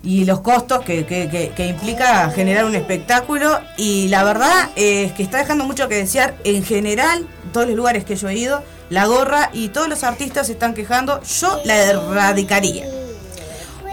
y 0.03 0.25
los 0.25 0.41
costos 0.41 0.83
que, 0.83 1.05
que- 1.05 1.29
que- 1.29 1.51
que 1.55 1.67
implica 1.67 2.29
generar 2.31 2.65
un 2.65 2.75
espectáculo. 2.75 3.59
Y 3.77 4.07
la 4.09 4.23
verdad 4.23 4.69
es 4.75 5.11
que 5.13 5.23
está 5.23 5.37
dejando 5.37 5.63
mucho 5.63 5.87
que 5.87 5.95
desear 5.95 6.35
en 6.43 6.63
general, 6.63 7.27
todos 7.53 7.67
los 7.67 7.75
lugares 7.75 8.03
que 8.03 8.15
yo 8.15 8.27
he 8.29 8.35
ido, 8.35 8.63
la 8.89 9.05
gorra 9.05 9.49
y 9.53 9.69
todos 9.69 9.87
los 9.89 10.03
artistas 10.03 10.47
se 10.47 10.53
están 10.53 10.73
quejando, 10.73 11.21
yo 11.23 11.59
la 11.65 11.75
erradicaría. 11.77 12.85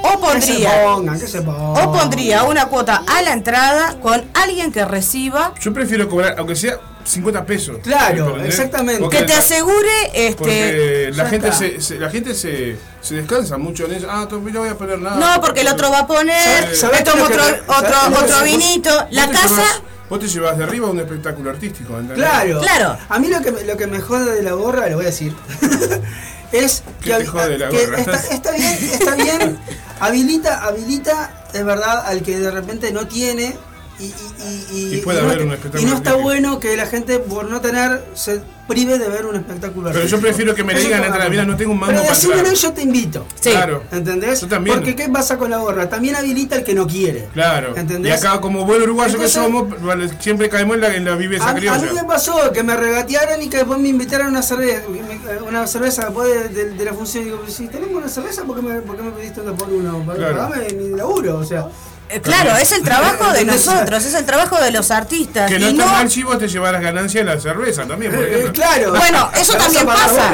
O 0.02 0.20
Que 0.20 0.40
se 0.40 0.52
pondría 0.52 0.84
pongan, 0.84 1.20
que 1.20 1.26
se 1.26 1.40
pongan. 1.42 1.88
o 1.88 1.92
pondría 1.92 2.42
una 2.44 2.66
cuota 2.66 3.02
a 3.06 3.22
la 3.22 3.32
entrada 3.32 3.96
con 4.02 4.22
alguien 4.34 4.70
que 4.70 4.84
reciba 4.84 5.54
Yo 5.60 5.72
prefiero 5.72 6.08
cobrar, 6.10 6.34
aunque 6.38 6.54
sea 6.56 6.74
50 7.04 7.44
pesos. 7.46 7.76
Claro, 7.82 8.42
exactamente. 8.42 9.00
Porque 9.02 9.18
que 9.18 9.22
te 9.24 9.32
la- 9.34 9.38
asegure 9.38 10.34
Porque 10.36 11.08
este 11.08 11.16
la 11.16 11.26
gente, 11.28 11.52
se, 11.52 11.80
se- 11.80 11.98
la 11.98 12.08
gente 12.10 12.34
se, 12.34 12.76
se 13.02 13.14
descansa 13.14 13.58
mucho 13.58 13.84
en 13.86 13.92
eso. 13.92 14.06
Ah, 14.10 14.26
no 14.30 14.38
voy 14.40 14.68
a 14.70 14.74
poner 14.76 14.98
nada. 14.98 15.16
no 15.36 15.40
porque 15.42 15.60
el 15.60 15.68
otro 15.68 15.90
va 15.90 16.00
a 16.00 16.06
poner 16.06 16.62
¿Sabes- 16.64 16.80
sabes 16.80 16.98
me 17.00 17.04
tomo 17.04 17.24
otro 17.24 17.44
sabes 17.44 18.18
otro 18.22 18.42
vinito 18.44 18.90
la 19.10 19.26
Vos 19.26 19.34
te 19.34 19.38
casa 19.40 19.48
llevas- 19.56 19.82
vos 20.08 20.20
te 20.20 20.28
llevas 20.28 20.58
de 20.58 20.64
arriba 20.64 20.90
un 20.90 21.00
espectáculo 21.00 21.50
artístico, 21.50 21.92
¿entendés? 21.98 22.16
Claro. 22.26 22.60
Claro. 22.60 22.98
A 23.08 23.18
mí 23.18 23.28
lo 23.28 23.40
que, 23.42 23.52
me- 23.52 23.64
lo 23.64 23.76
que 23.76 23.86
me 23.86 24.00
jode 24.00 24.34
de 24.34 24.42
la 24.42 24.52
gorra, 24.52 24.88
lo 24.88 24.96
voy 24.96 25.04
a 25.04 25.08
decir, 25.08 25.34
es 26.52 26.82
¿Qué 27.02 27.10
que, 27.10 27.16
te 27.18 27.26
jode 27.26 27.58
la 27.58 27.68
que 27.68 27.86
gorra? 27.86 27.98
está, 28.00 28.16
está 28.34 28.50
bien, 28.52 28.78
está 28.92 29.14
bien, 29.16 29.58
habilita, 30.00 30.64
habilita, 30.64 31.44
es 31.52 31.64
verdad, 31.64 32.04
al 32.06 32.22
que 32.22 32.38
de 32.38 32.50
repente 32.50 32.92
no 32.92 33.06
tiene 33.06 33.56
y, 34.00 34.04
y, 34.04 34.12
y, 34.72 34.94
Y 34.94 34.96
puede 35.02 35.20
no 35.20 35.26
haber 35.26 35.38
te- 35.38 35.44
un 35.44 35.52
espectáculo 35.52 35.82
y 35.82 35.90
no 35.90 35.96
está 35.96 36.14
bueno 36.14 36.58
que 36.60 36.76
la 36.76 36.86
gente 36.86 37.18
por 37.20 37.48
no 37.48 37.60
tener 37.60 38.04
se 38.14 38.40
prive 38.66 38.98
de 38.98 39.08
ver 39.08 39.26
un 39.26 39.36
espectáculo 39.36 39.90
Pero 39.92 40.06
yo 40.06 40.18
prefiero 40.20 40.54
que 40.54 40.64
me 40.64 40.72
Eso 40.72 40.84
digan 40.84 41.02
está 41.04 41.16
en 41.16 41.22
la 41.22 41.28
mira, 41.28 41.44
no 41.44 41.54
tengo 41.54 41.72
un 41.72 41.78
mango 41.78 41.92
Pero 41.92 42.02
para 42.04 42.14
decímelo 42.14 42.38
entrar. 42.40 42.56
y 42.56 42.60
yo 42.60 42.72
te 42.72 42.82
invito. 42.82 43.26
Sí. 43.38 43.50
Claro. 43.50 43.82
¿Entendés? 43.92 44.40
Yo 44.40 44.48
también. 44.48 44.76
Porque 44.76 44.96
¿qué 44.96 45.08
pasa 45.10 45.36
con 45.36 45.50
la 45.50 45.58
gorra? 45.58 45.88
También 45.88 46.16
habilita 46.16 46.56
el 46.56 46.64
que 46.64 46.74
no 46.74 46.86
quiere. 46.86 47.28
Claro. 47.34 47.76
¿Entendés? 47.76 48.22
Y 48.22 48.26
acá, 48.26 48.40
como 48.40 48.64
buen 48.64 48.82
uruguayo 48.82 49.14
Entonces- 49.14 49.36
que 49.36 49.44
somos, 49.44 49.82
vale, 49.82 50.08
siempre 50.18 50.48
caemos 50.48 50.76
en 50.76 50.80
la, 50.80 50.94
en 50.96 51.04
la 51.04 51.14
viveza 51.14 51.44
A, 51.44 51.50
a 51.50 51.54
mí 51.54 51.60
me 51.60 51.76
criolla. 51.78 52.06
pasó 52.06 52.52
que 52.52 52.62
me 52.62 52.74
regatearon 52.74 53.42
y 53.42 53.48
que 53.50 53.58
después 53.58 53.78
me 53.78 53.88
invitaron 53.90 54.28
a 54.28 54.30
una 54.30 54.42
cerveza, 54.42 54.82
una 55.46 55.66
cerveza 55.66 56.04
después 56.06 56.28
de, 56.32 56.48
de- 56.48 56.70
de 56.70 56.84
la 56.86 56.94
función. 56.94 57.22
Y 57.22 57.26
digo, 57.26 57.40
si 57.46 57.66
tenemos 57.68 57.94
una 57.96 58.08
cerveza, 58.08 58.44
¿por 58.44 58.56
qué 58.56 58.62
me, 58.62 58.80
por 58.80 58.96
qué 58.96 59.02
me 59.02 59.10
pediste 59.10 59.42
una 59.42 59.52
por 59.52 59.68
uno? 59.70 59.98
Para 60.06 60.18
Claro. 60.18 60.36
Pagame 60.38 60.72
mi 60.72 60.88
laburo, 60.96 61.36
o 61.38 61.44
sea. 61.44 61.68
Eh, 62.14 62.20
claro 62.20 62.56
es 62.56 62.70
el 62.72 62.82
trabajo 62.82 63.32
de 63.32 63.44
nosotros 63.54 64.04
es 64.04 64.14
el 64.14 64.24
trabajo 64.24 64.60
de 64.60 64.70
los 64.70 64.90
artistas 64.90 65.50
Que 65.50 65.58
no 65.58 65.66
está 65.68 65.84
no 65.86 65.92
mal 65.92 66.10
si 66.10 66.22
vos 66.22 66.38
te 66.38 66.48
llevas 66.48 66.72
las 66.72 66.82
ganancias 66.82 67.26
de 67.26 67.34
la 67.34 67.40
cerveza 67.40 67.84
también, 67.86 68.12
por 68.12 68.22
Eh, 68.24 68.28
ejemplo. 68.38 68.52
claro. 68.52 68.90
bueno, 68.92 69.30
eso 69.36 69.54
también 69.56 69.86
pasa. 69.86 70.32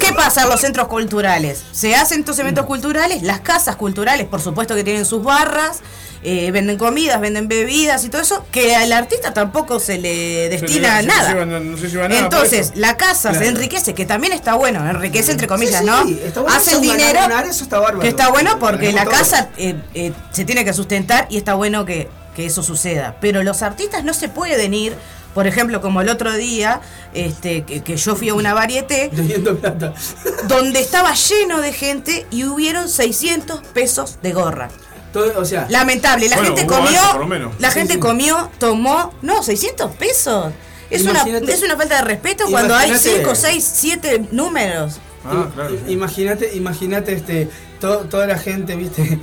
¿Qué 0.00 0.12
pasa 0.12 0.42
en 0.44 0.48
los 0.48 0.60
centros 0.60 0.88
culturales? 0.88 1.62
Se 1.72 1.94
hacen 1.94 2.20
estos 2.20 2.38
eventos 2.38 2.66
culturales, 2.66 3.22
las 3.22 3.40
casas 3.40 3.76
culturales, 3.76 4.26
por 4.26 4.40
supuesto 4.40 4.74
que 4.74 4.84
tienen 4.84 5.04
sus 5.04 5.22
barras, 5.22 5.80
eh, 6.28 6.50
venden 6.50 6.76
comidas, 6.76 7.20
venden 7.20 7.46
bebidas 7.46 8.04
y 8.04 8.08
todo 8.08 8.20
eso, 8.20 8.44
que 8.50 8.74
al 8.74 8.92
artista 8.92 9.32
tampoco 9.32 9.78
se 9.78 9.96
le 9.98 10.48
destina 10.48 10.96
Se 10.96 11.02
le- 11.02 11.08
nada. 11.08 11.28
se 11.28 11.34
lleva- 11.34 11.46
no 11.60 11.76
se 11.76 11.88
lleva 11.88 12.08
nada 12.08 12.20
Entonces, 12.20 12.72
la 12.74 12.96
casa 12.96 13.32
se 13.32 13.46
enriquece, 13.46 13.94
que 13.94 14.06
también 14.06 14.32
está 14.32 14.54
bueno, 14.54 14.84
enriquece 14.90 15.30
entre 15.30 15.46
comillas, 15.46 15.80
Sí, 15.82 15.86
¿no? 15.86 16.04
sí, 16.04 16.20
está 16.24 16.40
bueno 16.40 16.56
Hace 16.56 16.70
el 16.72 16.76
eso, 16.78 16.88
ganar, 16.90 16.98
dinero, 17.06 17.20
ganar, 17.28 17.46
eso 17.46 17.62
está 17.62 17.78
bárbaro. 17.78 18.00
que 18.00 18.08
está 18.08 18.28
bueno 18.30 18.58
porque 18.58 18.92
la 18.92 19.04
casa 19.06 19.50
eh, 19.56 19.76
eh, 19.94 20.12
se 20.32 20.44
tiene 20.44 20.64
que 20.64 20.72
sustentar 20.72 21.28
y 21.30 21.36
está 21.36 21.54
bueno 21.54 21.84
que, 21.84 22.08
que 22.34 22.44
eso 22.46 22.62
suceda. 22.64 23.16
Pero 23.20 23.44
los 23.44 23.62
artistas 23.62 24.02
no 24.02 24.12
se 24.12 24.28
pueden 24.28 24.74
ir, 24.74 24.94
por 25.32 25.46
ejemplo, 25.46 25.80
como 25.80 26.00
el 26.00 26.08
otro 26.08 26.32
día, 26.34 26.80
este, 27.14 27.62
que, 27.62 27.82
que 27.82 27.96
yo 27.96 28.16
fui 28.16 28.30
a 28.30 28.34
una 28.34 28.52
varieté, 28.52 29.10
donde 30.48 30.80
estaba 30.80 31.14
lleno 31.14 31.60
de 31.60 31.72
gente 31.72 32.26
y 32.30 32.44
hubieron 32.44 32.88
600 32.88 33.60
pesos 33.68 34.18
de 34.22 34.32
gorra. 34.32 34.70
Todo, 35.12 35.40
o 35.40 35.44
sea, 35.44 35.66
Lamentable, 35.70 36.28
la 36.28 36.36
Bueno, 36.36 36.56
gente 36.56 36.66
comió, 36.72 37.00
algo, 37.00 37.12
por 37.12 37.20
lo 37.22 37.26
menos. 37.26 37.54
la 37.58 37.70
Sí, 37.70 37.78
gente 37.78 37.94
sí. 37.94 38.00
comió, 38.00 38.50
tomó, 38.58 39.12
no, 39.22 39.42
600 39.42 39.92
pesos. 39.96 40.52
Es 40.90 41.02
una, 41.02 41.12
Imagínate- 41.22 41.52
es 41.52 41.62
una 41.62 41.76
falta 41.76 41.96
de 41.96 42.02
respeto 42.02 42.44
cuando 42.50 42.74
hay 42.76 42.90
imagínate- 42.90 43.18
5, 43.18 43.34
6, 43.34 43.70
7 43.74 44.26
números. 44.30 45.00
Ah, 45.24 45.48
claro. 45.54 45.74
imagínate, 45.88 46.54
imagínate 46.54 47.12
este, 47.14 47.48
to- 47.80 48.04
toda 48.08 48.26
la 48.26 48.38
gente, 48.38 48.76
viste. 48.76 49.18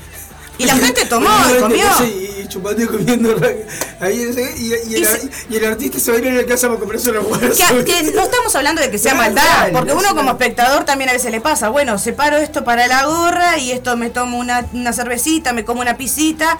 Y 0.57 0.65
la 0.65 0.75
gente 0.75 1.05
tomó 1.05 1.29
y 1.49 1.59
comió. 1.59 1.85
Y 2.05 2.47
chupando 2.47 2.83
y 2.83 2.85
comiendo. 2.87 3.35
Ahí, 3.99 4.19
y, 4.57 4.91
y 4.93 4.95
el, 4.95 5.31
y 5.49 5.55
el 5.55 5.65
artista 5.65 5.97
se 5.99 6.11
va 6.11 6.17
a 6.17 6.19
ir 6.21 6.27
a 6.27 6.33
la 6.33 6.45
casa 6.45 6.67
para 6.67 6.79
comprarse 6.79 7.11
huevos. 7.11 7.39
Que, 7.39 7.83
que 7.85 8.03
no 8.11 8.21
estamos 8.23 8.55
hablando 8.55 8.81
de 8.81 8.91
que 8.91 8.97
sea 8.97 9.15
maldad, 9.15 9.71
porque 9.71 9.93
uno 9.93 10.15
como 10.15 10.31
espectador 10.31 10.83
también 10.85 11.09
a 11.09 11.13
veces 11.13 11.31
le 11.31 11.41
pasa, 11.41 11.69
bueno, 11.69 11.97
separo 11.97 12.37
esto 12.37 12.63
para 12.63 12.85
la 12.87 13.05
gorra 13.05 13.57
y 13.57 13.71
esto 13.71 13.97
me 13.97 14.09
tomo 14.09 14.37
una, 14.37 14.65
una 14.73 14.93
cervecita, 14.93 15.53
me 15.53 15.65
como 15.65 15.81
una 15.81 15.97
pisita, 15.97 16.59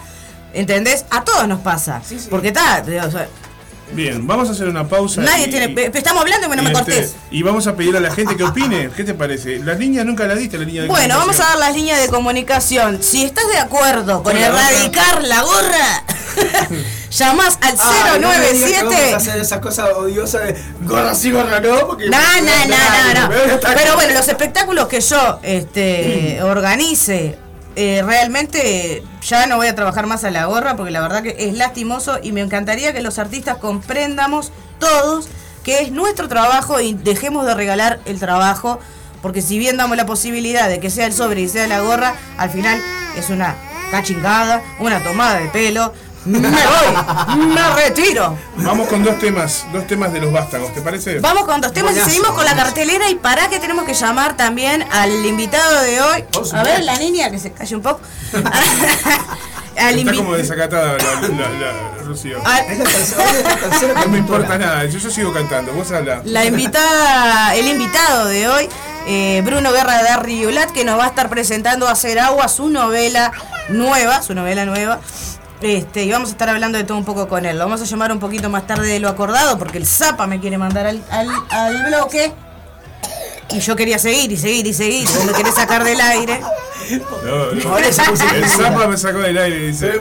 ¿entendés? 0.52 1.04
A 1.10 1.22
todos 1.22 1.46
nos 1.46 1.60
pasa, 1.60 2.02
Sí, 2.06 2.18
sí. 2.18 2.26
porque 2.30 2.48
está, 2.48 2.82
Bien, 3.92 4.26
vamos 4.26 4.48
a 4.48 4.52
hacer 4.52 4.66
una 4.68 4.88
pausa. 4.88 5.20
nadie 5.20 5.46
y- 5.46 5.50
tiene, 5.50 5.68
pe- 5.68 5.90
estamos 5.96 6.22
hablando 6.22 6.46
y 6.46 6.56
no 6.56 6.62
me 6.62 6.70
este, 6.72 6.72
cortés. 6.84 7.14
y 7.30 7.42
vamos 7.42 7.66
a 7.66 7.76
pedir 7.76 7.96
a 7.96 8.00
la 8.00 8.10
gente 8.12 8.36
que 8.36 8.42
opine. 8.44 8.90
¿Qué 8.96 9.04
te 9.04 9.14
parece? 9.14 9.58
Las 9.58 9.78
líneas 9.78 10.04
nunca 10.06 10.24
las 10.26 10.38
diste, 10.38 10.58
la 10.58 10.64
línea 10.64 10.82
de 10.82 10.88
Bueno, 10.88 11.16
vamos 11.18 11.38
a 11.40 11.44
dar 11.44 11.58
las 11.58 11.74
líneas 11.74 12.00
de 12.00 12.08
comunicación. 12.08 13.02
Si 13.02 13.22
estás 13.24 13.46
de 13.48 13.58
acuerdo 13.58 14.22
con 14.22 14.36
erradicar 14.36 15.22
la 15.24 15.42
gorra, 15.42 16.04
llamás 17.10 17.58
al 17.60 17.74
Ah, 17.78 18.16
no 18.20 18.28
me 18.28 18.34
097. 18.38 19.14
hacer 19.14 19.38
esas 19.40 19.60
cosas 19.60 19.90
odiosas 19.94 20.42
de 20.44 20.56
gorra 20.82 21.14
sí, 21.14 21.30
gorra 21.30 21.60
no, 21.60 21.86
porque... 21.86 22.08
No, 22.08 22.18
no, 22.18 22.66
no, 22.66 23.14
no, 23.14 23.28
no. 23.28 23.60
Pero 23.74 23.94
bueno, 23.94 24.14
los 24.14 24.26
espectáculos 24.28 24.88
que 24.88 25.00
yo 25.00 25.38
este, 25.42 26.38
organice, 26.42 27.38
eh, 27.76 28.02
realmente 28.04 29.02
ya 29.22 29.46
no 29.46 29.56
voy 29.56 29.66
a 29.66 29.74
trabajar 29.74 30.06
más 30.06 30.24
a 30.24 30.30
la 30.30 30.46
gorra 30.46 30.76
porque 30.76 30.90
la 30.90 31.00
verdad 31.00 31.22
que 31.22 31.36
es 31.38 31.54
lastimoso 31.54 32.18
y 32.22 32.32
me 32.32 32.40
encantaría 32.40 32.92
que 32.92 33.02
los 33.02 33.18
artistas 33.18 33.58
comprendamos 33.58 34.52
todos 34.78 35.28
que 35.64 35.80
es 35.80 35.90
nuestro 35.90 36.28
trabajo 36.28 36.80
y 36.80 36.94
dejemos 36.94 37.46
de 37.46 37.54
regalar 37.54 38.00
el 38.04 38.20
trabajo 38.20 38.78
porque 39.24 39.40
si 39.40 39.58
bien 39.58 39.78
damos 39.78 39.96
la 39.96 40.04
posibilidad 40.04 40.68
de 40.68 40.80
que 40.80 40.90
sea 40.90 41.06
el 41.06 41.14
sobre 41.14 41.40
y 41.40 41.48
sea 41.48 41.66
la 41.66 41.80
gorra, 41.80 42.14
al 42.36 42.50
final 42.50 42.78
es 43.16 43.30
una 43.30 43.56
cachingada, 43.90 44.62
una 44.80 45.02
tomada 45.02 45.38
de 45.38 45.48
pelo. 45.48 45.94
Me 46.24 46.38
voy, 46.38 47.46
me 47.46 47.70
retiro. 47.74 48.36
Vamos 48.56 48.88
con 48.88 49.04
dos 49.04 49.18
temas, 49.18 49.66
dos 49.72 49.86
temas 49.86 50.12
de 50.12 50.20
los 50.20 50.32
vástagos, 50.32 50.72
¿te 50.72 50.80
parece? 50.80 51.18
Vamos 51.20 51.44
con 51.44 51.60
dos 51.60 51.72
temas 51.72 51.92
Buenazo, 51.92 52.10
y 52.10 52.14
seguimos 52.14 52.34
con 52.34 52.44
la 52.44 52.56
cartelera 52.56 53.10
y 53.10 53.16
para 53.16 53.48
que 53.48 53.58
tenemos 53.58 53.84
que 53.84 53.92
llamar 53.94 54.36
también 54.36 54.84
al 54.90 55.10
invitado 55.26 55.82
de 55.82 56.00
hoy. 56.00 56.24
A 56.52 56.62
ver, 56.62 56.82
la 56.82 56.96
niña 56.98 57.30
que 57.30 57.38
se 57.38 57.52
calle 57.52 57.76
un 57.76 57.82
poco. 57.82 58.00
al 59.76 59.98
Está 59.98 60.14
como 60.14 60.34
desacatada 60.34 60.96
la, 60.98 61.20
la, 61.28 61.28
la- 61.28 61.94
la 62.04 62.58
es 62.60 62.78
tercera 63.14 64.00
No 64.04 64.08
me 64.08 64.18
importa 64.18 64.56
nada, 64.58 64.84
yo, 64.84 64.98
yo 64.98 65.10
sigo 65.10 65.32
cantando, 65.32 65.72
vos 65.72 65.90
habla. 65.90 66.20
la 66.24 66.44
invitada, 66.44 67.54
el 67.56 67.66
invitado 67.66 68.26
de 68.26 68.46
hoy, 68.48 68.68
eh, 69.06 69.42
Bruno 69.44 69.72
Guerra 69.72 70.02
de 70.02 70.08
Arriolat, 70.10 70.70
que 70.70 70.84
nos 70.84 70.98
va 70.98 71.04
a 71.04 71.08
estar 71.08 71.28
presentando 71.28 71.88
a 71.88 71.92
hacer 71.92 72.18
agua 72.18 72.48
su 72.48 72.68
novela 72.68 73.32
nueva, 73.68 74.22
su 74.22 74.34
novela 74.34 74.64
nueva. 74.64 75.00
Este, 75.64 76.04
y 76.04 76.10
vamos 76.12 76.28
a 76.28 76.32
estar 76.32 76.48
hablando 76.50 76.76
de 76.78 76.84
todo 76.84 76.98
un 76.98 77.04
poco 77.04 77.26
con 77.28 77.46
él. 77.46 77.56
Lo 77.58 77.64
vamos 77.64 77.80
a 77.80 77.84
llamar 77.84 78.12
un 78.12 78.18
poquito 78.20 78.50
más 78.50 78.66
tarde 78.66 78.86
de 78.86 79.00
lo 79.00 79.08
acordado 79.08 79.58
porque 79.58 79.78
el 79.78 79.86
Zapa 79.86 80.26
me 80.26 80.38
quiere 80.40 80.58
mandar 80.58 80.86
al, 80.86 81.02
al- 81.10 81.28
al 81.50 81.84
bloque. 81.86 82.32
Y 83.50 83.60
yo 83.60 83.76
quería 83.76 83.98
seguir 83.98 84.32
y 84.32 84.36
seguir 84.36 84.66
y 84.66 84.74
seguir. 84.74 85.08
y 85.08 85.26
Me 85.26 85.32
querés 85.32 85.54
sacar 85.54 85.84
del 85.84 86.00
aire. 86.00 86.40
No, 87.24 87.52
no. 87.52 87.78
El 87.78 87.92
Zapa 87.94 88.86
me 88.88 88.96
sacó 88.96 89.18
del 89.20 89.38
aire, 89.38 89.58
dice. 89.68 90.00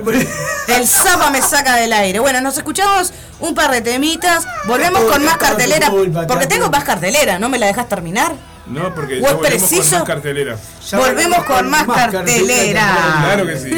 El 0.67 0.87
Zapa 0.87 1.29
me 1.29 1.41
saca 1.41 1.75
del 1.75 1.93
aire. 1.93 2.19
Bueno, 2.19 2.41
nos 2.41 2.57
escuchamos 2.57 3.13
un 3.39 3.53
par 3.55 3.71
de 3.71 3.81
temitas. 3.81 4.45
Volvemos 4.65 5.01
con 5.03 5.23
más 5.23 5.37
cartelera. 5.37 5.91
Porque 6.27 6.47
tengo 6.47 6.69
más 6.69 6.83
cartelera, 6.83 7.37
¿no 7.39 7.47
me 7.49 7.57
la 7.59 7.67
dejas 7.67 7.87
terminar? 7.87 8.33
No, 8.65 8.95
porque 8.95 9.17
¿O 9.19 9.21
ya 9.21 9.33
volvemos 9.33 9.69
preciso? 9.69 9.89
con 9.91 9.99
más 9.99 10.07
cartelera. 10.07 10.57
Ya 10.89 10.97
Volvemos 10.97 11.43
con 11.43 11.69
más 11.69 11.83
cartelera. 11.85 13.19
Claro 13.23 13.45
que 13.45 13.57
sí. 13.59 13.71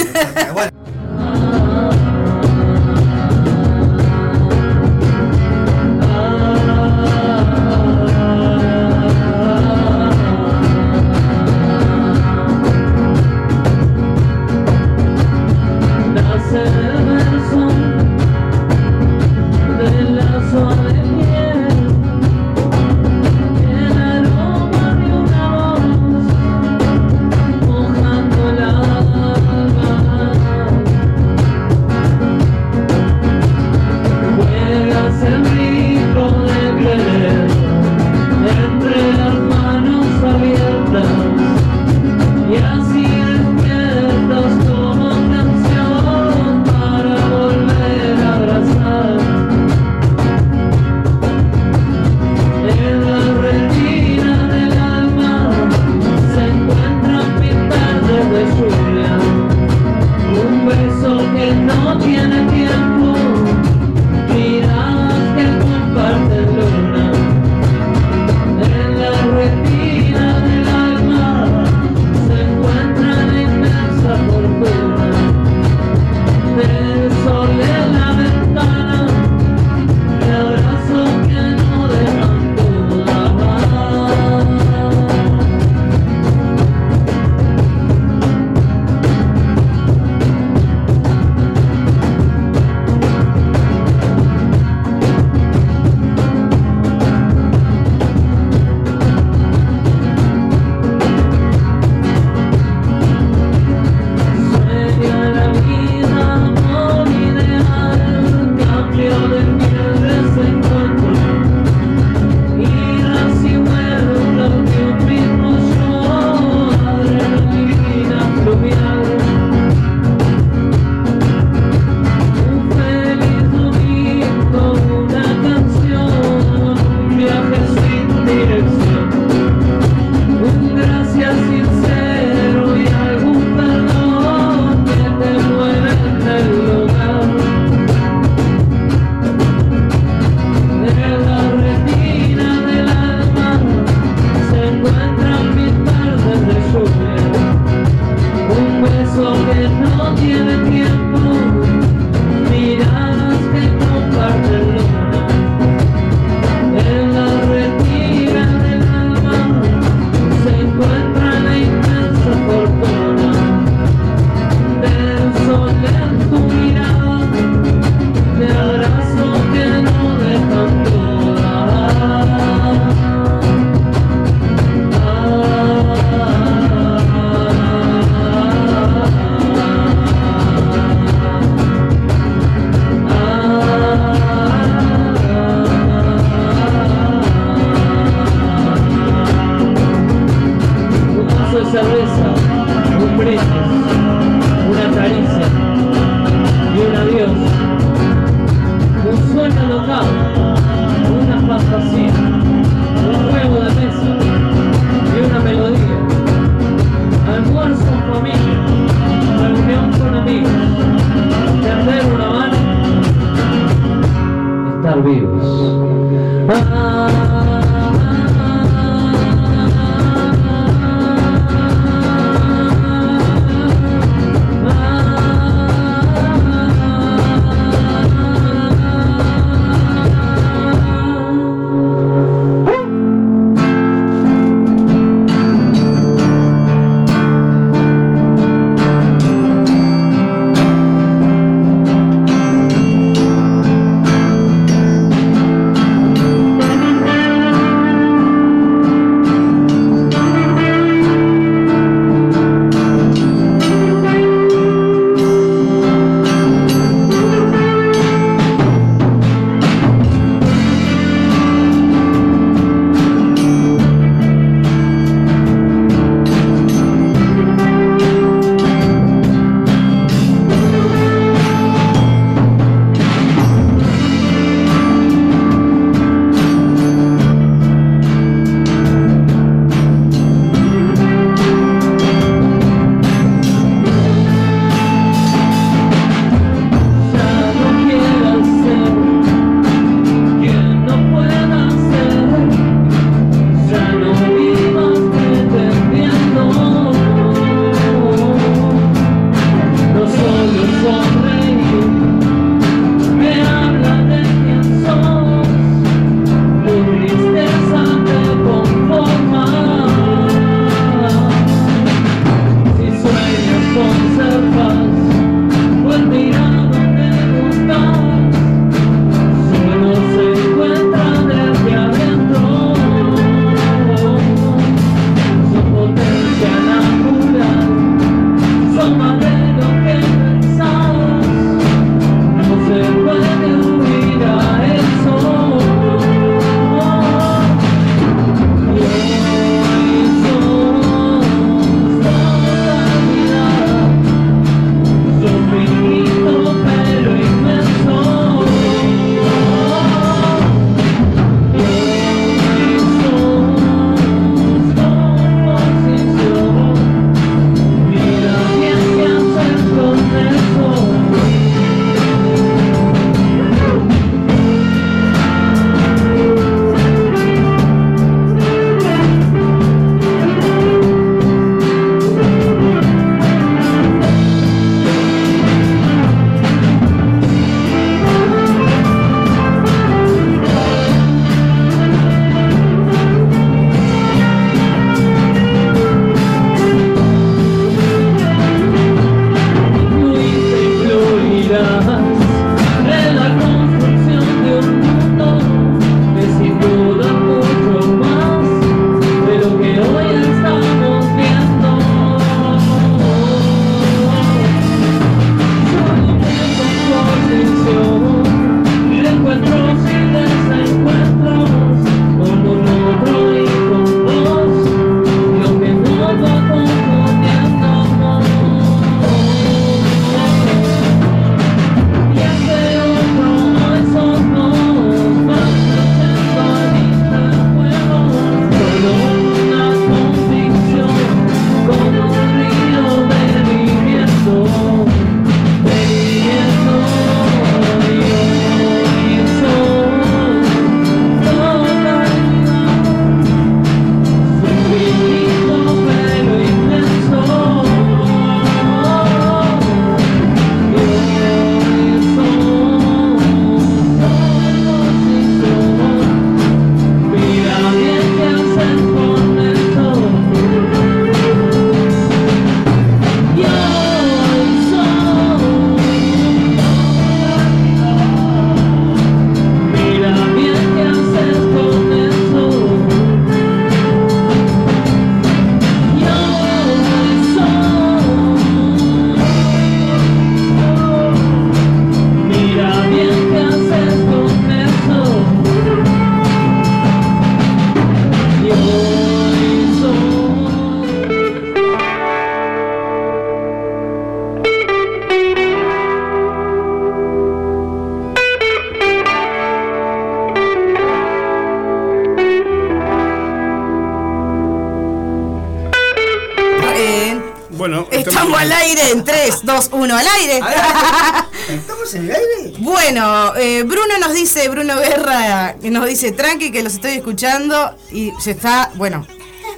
3, 509.69 509.71
2, 509.71 509.79
1 509.81 509.97
al 509.97 510.07
aire. 510.19 510.37
¿Estamos 511.49 511.93
en 511.93 512.05
el 512.05 512.11
aire? 512.11 512.53
Bueno, 512.59 513.35
eh, 513.35 513.63
Bruno 513.63 513.97
nos 513.99 514.13
dice, 514.13 514.47
Bruno 514.49 514.77
Guerra, 514.77 515.55
que 515.61 515.69
nos 515.71 515.85
dice, 515.85 516.11
tranqui, 516.11 516.51
que 516.51 516.63
los 516.63 516.73
estoy 516.75 516.91
escuchando 516.93 517.75
y 517.91 518.11
se 518.19 518.31
está, 518.31 518.71
bueno, 518.75 519.05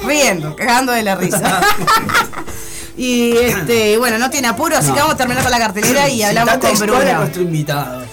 riendo, 0.06 0.56
cagando 0.56 0.92
de 0.92 1.04
la 1.04 1.16
risa. 1.16 1.62
y 2.98 3.32
este, 3.38 3.98
bueno, 3.98 4.18
no 4.18 4.30
tiene 4.30 4.48
apuro, 4.48 4.78
así 4.78 4.88
No. 4.90 4.94
que 4.96 5.00
vamos 5.00 5.14
a 5.16 5.18
terminar 5.18 5.44
con 5.44 5.52
la 5.52 5.60
cartelera 5.60 6.10
y 6.10 6.24
hablamos 6.24 6.58
con 6.58 6.78
Bruno. 6.80 7.14
nuestro 7.20 7.42
invitado. 7.42 8.04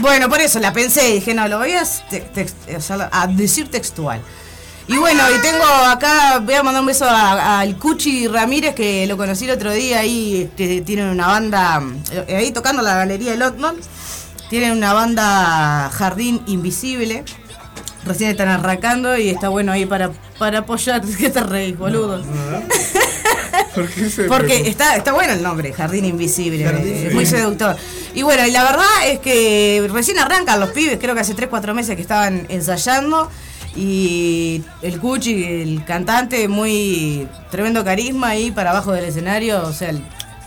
Bueno, 0.00 0.28
por 0.28 0.40
eso 0.40 0.58
la 0.58 0.72
pensé 0.72 1.10
y 1.10 1.14
dije, 1.14 1.34
no, 1.34 1.46
lo 1.48 1.58
voy 1.58 1.72
te- 2.10 2.46
a 3.12 3.26
decir 3.28 3.70
textual. 3.70 4.20
Y 4.86 4.98
bueno, 4.98 5.22
y 5.30 5.40
tengo 5.40 5.64
acá, 5.64 6.40
voy 6.40 6.54
a 6.54 6.62
mandar 6.62 6.82
un 6.82 6.86
beso 6.86 7.06
al 7.08 7.78
Cuchi 7.78 8.28
Ramírez, 8.28 8.74
que 8.74 9.06
lo 9.06 9.16
conocí 9.16 9.46
el 9.46 9.52
otro 9.52 9.72
día, 9.72 10.00
ahí 10.00 10.50
tienen 10.56 11.06
una 11.08 11.26
banda, 11.26 11.82
eh, 12.12 12.36
ahí 12.36 12.50
tocando 12.52 12.82
la 12.82 12.94
galería 12.96 13.30
de 13.30 13.38
Lotman, 13.38 13.76
tienen 14.50 14.72
una 14.72 14.92
banda 14.92 15.90
Jardín 15.90 16.42
Invisible, 16.46 17.24
recién 18.04 18.28
están 18.28 18.48
arrancando 18.48 19.16
y 19.16 19.30
está 19.30 19.48
bueno 19.48 19.72
ahí 19.72 19.86
para, 19.86 20.10
para 20.38 20.58
apoyar, 20.58 21.00
¿qué 21.18 21.30
te 21.30 21.40
reís, 21.40 21.78
boludo? 21.78 22.22
¿Por 23.74 23.88
qué 23.88 24.10
se 24.10 24.24
Porque 24.24 24.68
está, 24.68 24.96
está 24.96 25.14
bueno 25.14 25.32
el 25.32 25.42
nombre, 25.42 25.72
Jardín 25.72 26.04
Invisible, 26.04 26.62
Jardín 26.62 27.06
es 27.06 27.14
muy 27.14 27.24
seductor. 27.24 27.74
Y 28.12 28.22
bueno, 28.22 28.46
y 28.46 28.50
la 28.50 28.62
verdad 28.62 29.06
es 29.06 29.18
que 29.20 29.88
recién 29.90 30.18
arrancan 30.18 30.60
los 30.60 30.70
pibes, 30.70 30.98
creo 31.00 31.14
que 31.14 31.22
hace 31.22 31.34
3-4 31.34 31.72
meses 31.72 31.96
que 31.96 32.02
estaban 32.02 32.44
ensayando. 32.50 33.30
Y 33.76 34.62
el 34.82 35.00
Cuchi, 35.00 35.44
el 35.44 35.84
cantante, 35.84 36.46
muy 36.48 37.26
tremendo 37.50 37.84
carisma 37.84 38.28
ahí 38.28 38.50
para 38.52 38.70
abajo 38.70 38.92
del 38.92 39.04
escenario, 39.04 39.62
o 39.66 39.72
sea, 39.72 39.90
el- 39.90 40.04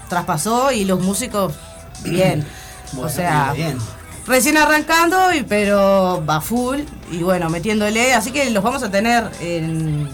traspasó 0.09 0.71
y 0.71 0.85
los 0.85 1.01
músicos, 1.01 1.53
bien. 2.03 2.45
o 2.93 2.95
Bueno, 2.97 3.09
sea, 3.09 3.51
bien. 3.53 3.77
recién 4.25 4.55
arrancando, 4.57 5.33
y, 5.33 5.43
pero 5.43 6.23
va 6.27 6.39
full 6.39 6.79
y 7.11 7.17
bueno, 7.17 7.49
metiéndole. 7.49 8.13
Así 8.13 8.31
que 8.31 8.49
los 8.51 8.63
vamos 8.63 8.81
a 8.83 8.89
tener 8.89 9.29
en, 9.41 10.07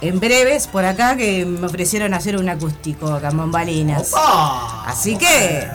en 0.00 0.18
breves 0.20 0.66
por 0.66 0.86
acá 0.86 1.16
que 1.18 1.44
me 1.44 1.66
ofrecieron 1.66 2.14
hacer 2.14 2.38
un 2.38 2.48
acústico 2.48 3.12
acá 3.12 3.30
en. 3.32 4.14
Así 4.86 5.16
que, 5.18 5.68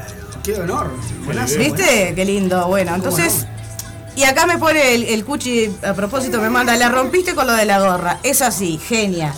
¡Qué 0.44 0.56
honor! 0.56 0.92
Buenazo, 1.26 1.58
¿viste? 1.60 2.14
Qué 2.16 2.26
lindo. 2.26 2.68
Bueno, 2.68 2.96
entonces. 2.96 3.46
Y 4.16 4.24
acá 4.24 4.46
me 4.46 4.58
pone 4.58 4.96
el, 4.96 5.04
el 5.04 5.26
Cuchi, 5.26 5.70
a 5.86 5.94
propósito, 5.94 6.40
me 6.42 6.50
manda, 6.50 6.76
la 6.78 6.90
rompiste 6.90 7.36
con 7.36 7.48
lo 7.48 7.54
de 7.54 7.66
la 7.66 7.80
gorra. 7.80 8.20
Es 8.24 8.42
así, 8.42 8.78
genia. 8.78 9.34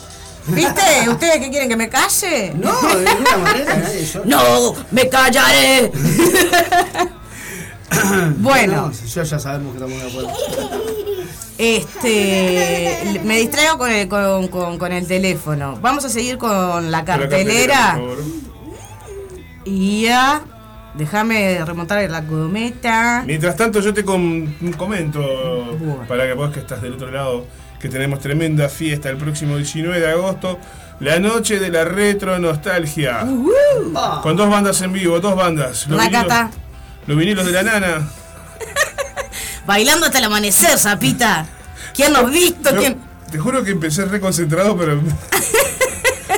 ¿Viste? 0.48 1.10
¿Ustedes 1.10 1.40
qué 1.40 1.50
quieren 1.50 1.68
que 1.68 1.76
me 1.76 1.90
calle? 1.90 2.54
No, 2.56 2.72
de 2.82 3.04
ninguna 3.06 3.38
manera, 3.38 3.76
nadie 3.76 4.06
yo. 4.06 4.22
¡No! 4.24 4.76
¡Me 4.92 5.10
callaré! 5.10 5.92
bueno. 8.38 8.88
No, 8.88 8.92
yo 9.08 9.24
ya 9.24 9.40
sabemos 9.40 9.76
que 9.76 9.84
estamos 9.84 10.02
de 10.02 10.10
acuerdo. 10.10 10.32
Este, 11.58 13.22
me 13.26 13.40
distraigo 13.40 13.78
con 13.78 13.92
el, 13.92 14.08
con, 14.08 14.48
con- 14.48 14.78
con 14.78 14.92
el 14.94 15.06
teléfono. 15.08 15.78
Vamos 15.82 16.06
a 16.06 16.10
seguir 16.10 16.38
con 16.38 16.92
la 16.92 17.04
cartelera. 17.04 17.96
por 17.98 18.18
favor. 18.18 18.24
Y 19.66 20.04
ya, 20.04 20.42
déjame 20.98 21.64
remontar 21.66 22.10
la 22.10 22.24
cometa. 22.24 23.24
Mientras 23.26 23.56
tanto, 23.56 23.80
yo 23.80 23.94
te 23.94 24.04
com- 24.04 24.54
comento, 24.78 25.22
para 26.08 26.26
que 26.26 26.34
vos 26.34 26.52
que 26.52 26.60
estás 26.60 26.82
del 26.82 26.94
otro 26.94 27.12
lado, 27.12 27.46
que 27.80 27.90
tenemos 27.90 28.20
tremenda 28.20 28.68
fiesta 28.70 29.10
el 29.10 29.18
próximo 29.18 29.58
19 29.58 30.00
de 30.00 30.10
agosto, 30.12 30.60
la 31.00 31.20
noche 31.20 31.60
de 31.60 31.70
la 31.70 31.86
retro 31.86 32.40
nostalgia. 32.40 33.20
Ah, 33.96 34.20
Con 34.24 34.36
dos 34.36 34.50
bandas 34.50 34.82
en 34.82 34.94
vivo, 34.94 35.20
dos 35.20 35.36
bandas. 35.36 35.88
Los 35.88 36.00
vinilos, 36.04 36.34
los 37.06 37.18
vinilos 37.18 37.46
de 37.46 37.52
la 37.52 37.64
nana. 37.64 38.08
Bailando 39.66 40.06
hasta 40.08 40.18
el 40.18 40.24
amanecer, 40.24 40.78
zapita. 40.80 41.46
¿Quién 41.94 42.14
lo 42.14 42.20
ha 42.20 42.24
visto? 42.24 42.72
Yo- 42.72 42.80
¿Quién? 42.80 42.98
te 43.32 43.38
juro 43.38 43.62
que 43.64 43.72
empecé 43.72 44.06
reconcentrado, 44.06 44.78
pero 44.78 45.02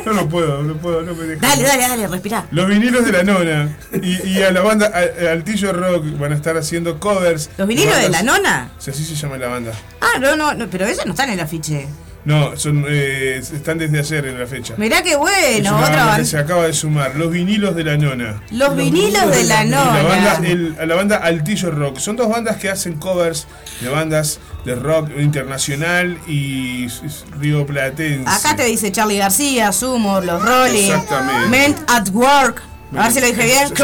no 0.10 0.22
lo 0.22 0.30
puedo, 0.30 0.64
no 0.64 0.74
puedo, 0.76 1.02
no 1.02 1.14
me 1.16 1.24
deja. 1.24 1.48
Dale, 1.48 1.64
dale, 1.64 1.82
dale, 1.88 2.08
respirá. 2.08 2.46
Los 2.52 2.68
vinilos 2.68 3.06
de 3.06 3.12
la 3.12 3.24
nona 3.24 3.78
y, 4.02 4.28
y 4.28 4.42
a 4.44 4.52
la 4.52 4.62
banda 4.62 4.92
a- 4.94 5.32
Altillo 5.32 5.72
Rock 5.74 6.06
van 6.20 6.34
a 6.34 6.36
estar 6.36 6.58
haciendo 6.58 7.00
covers. 7.00 7.50
¿Los 7.58 7.68
vinilos 7.68 7.96
de 7.96 8.10
la 8.10 8.20
bandas- 8.22 8.24
nona? 8.24 8.70
Sí, 8.80 8.92
así 8.92 9.06
se 9.06 9.16
llama 9.16 9.38
la 9.38 9.48
banda. 9.48 9.72
Ah, 10.02 10.20
no, 10.20 10.36
no, 10.36 10.54
no, 10.54 10.68
pero 10.70 10.86
ellos 10.86 11.06
no 11.06 11.12
están 11.12 11.30
en 11.30 11.36
el 11.36 11.40
afiche. 11.42 11.88
No, 12.30 12.56
son, 12.56 12.86
eh, 12.88 13.38
están 13.40 13.80
desde 13.80 13.98
ayer 13.98 14.26
en 14.28 14.40
la 14.40 14.46
fecha. 14.46 14.76
Mirá 14.78 15.02
qué 15.02 15.16
bueno, 15.16 15.76
una 15.78 15.88
otra 15.88 16.06
banda 16.06 16.24
se 16.26 16.38
acaba 16.38 16.68
de 16.68 16.74
sumar, 16.74 17.16
Los 17.16 17.32
vinilos 17.32 17.76
de 17.76 17.84
la 17.84 17.98
nona. 17.98 18.40
Los 18.52 18.76
vinilos 18.76 19.32
de 19.32 19.44
la 19.46 19.66
Y 19.66 19.70
la 19.70 19.84
banda, 20.04 20.34
nona. 20.38 20.48
el- 20.48 20.76
la 20.88 20.96
banda 20.96 21.18
Altillo 21.18 21.72
Rock. 21.72 21.98
Son 21.98 22.16
dos 22.16 22.30
bandas 22.30 22.58
que 22.58 22.70
hacen 22.70 22.94
covers 22.98 23.48
de 23.82 23.90
bandas 23.90 24.40
de 24.64 24.76
rock 24.76 25.10
internacional 25.18 26.20
y 26.28 26.86
s- 26.86 27.02
rioplatense. 27.40 28.30
Acá 28.30 28.56
te 28.56 28.64
dice 28.66 28.92
Charlie 28.92 29.18
García, 29.18 29.72
Sumo, 29.72 30.22
Los 30.22 30.40
Rolling, 30.46 30.84
Exactamente. 30.92 31.48
Men 31.50 31.76
at 31.88 32.10
Work. 32.10 32.62
A 32.96 33.04
ver 33.04 33.12
si 33.12 33.20
lo 33.22 33.26
dije 33.28 33.44
bien. 33.44 33.76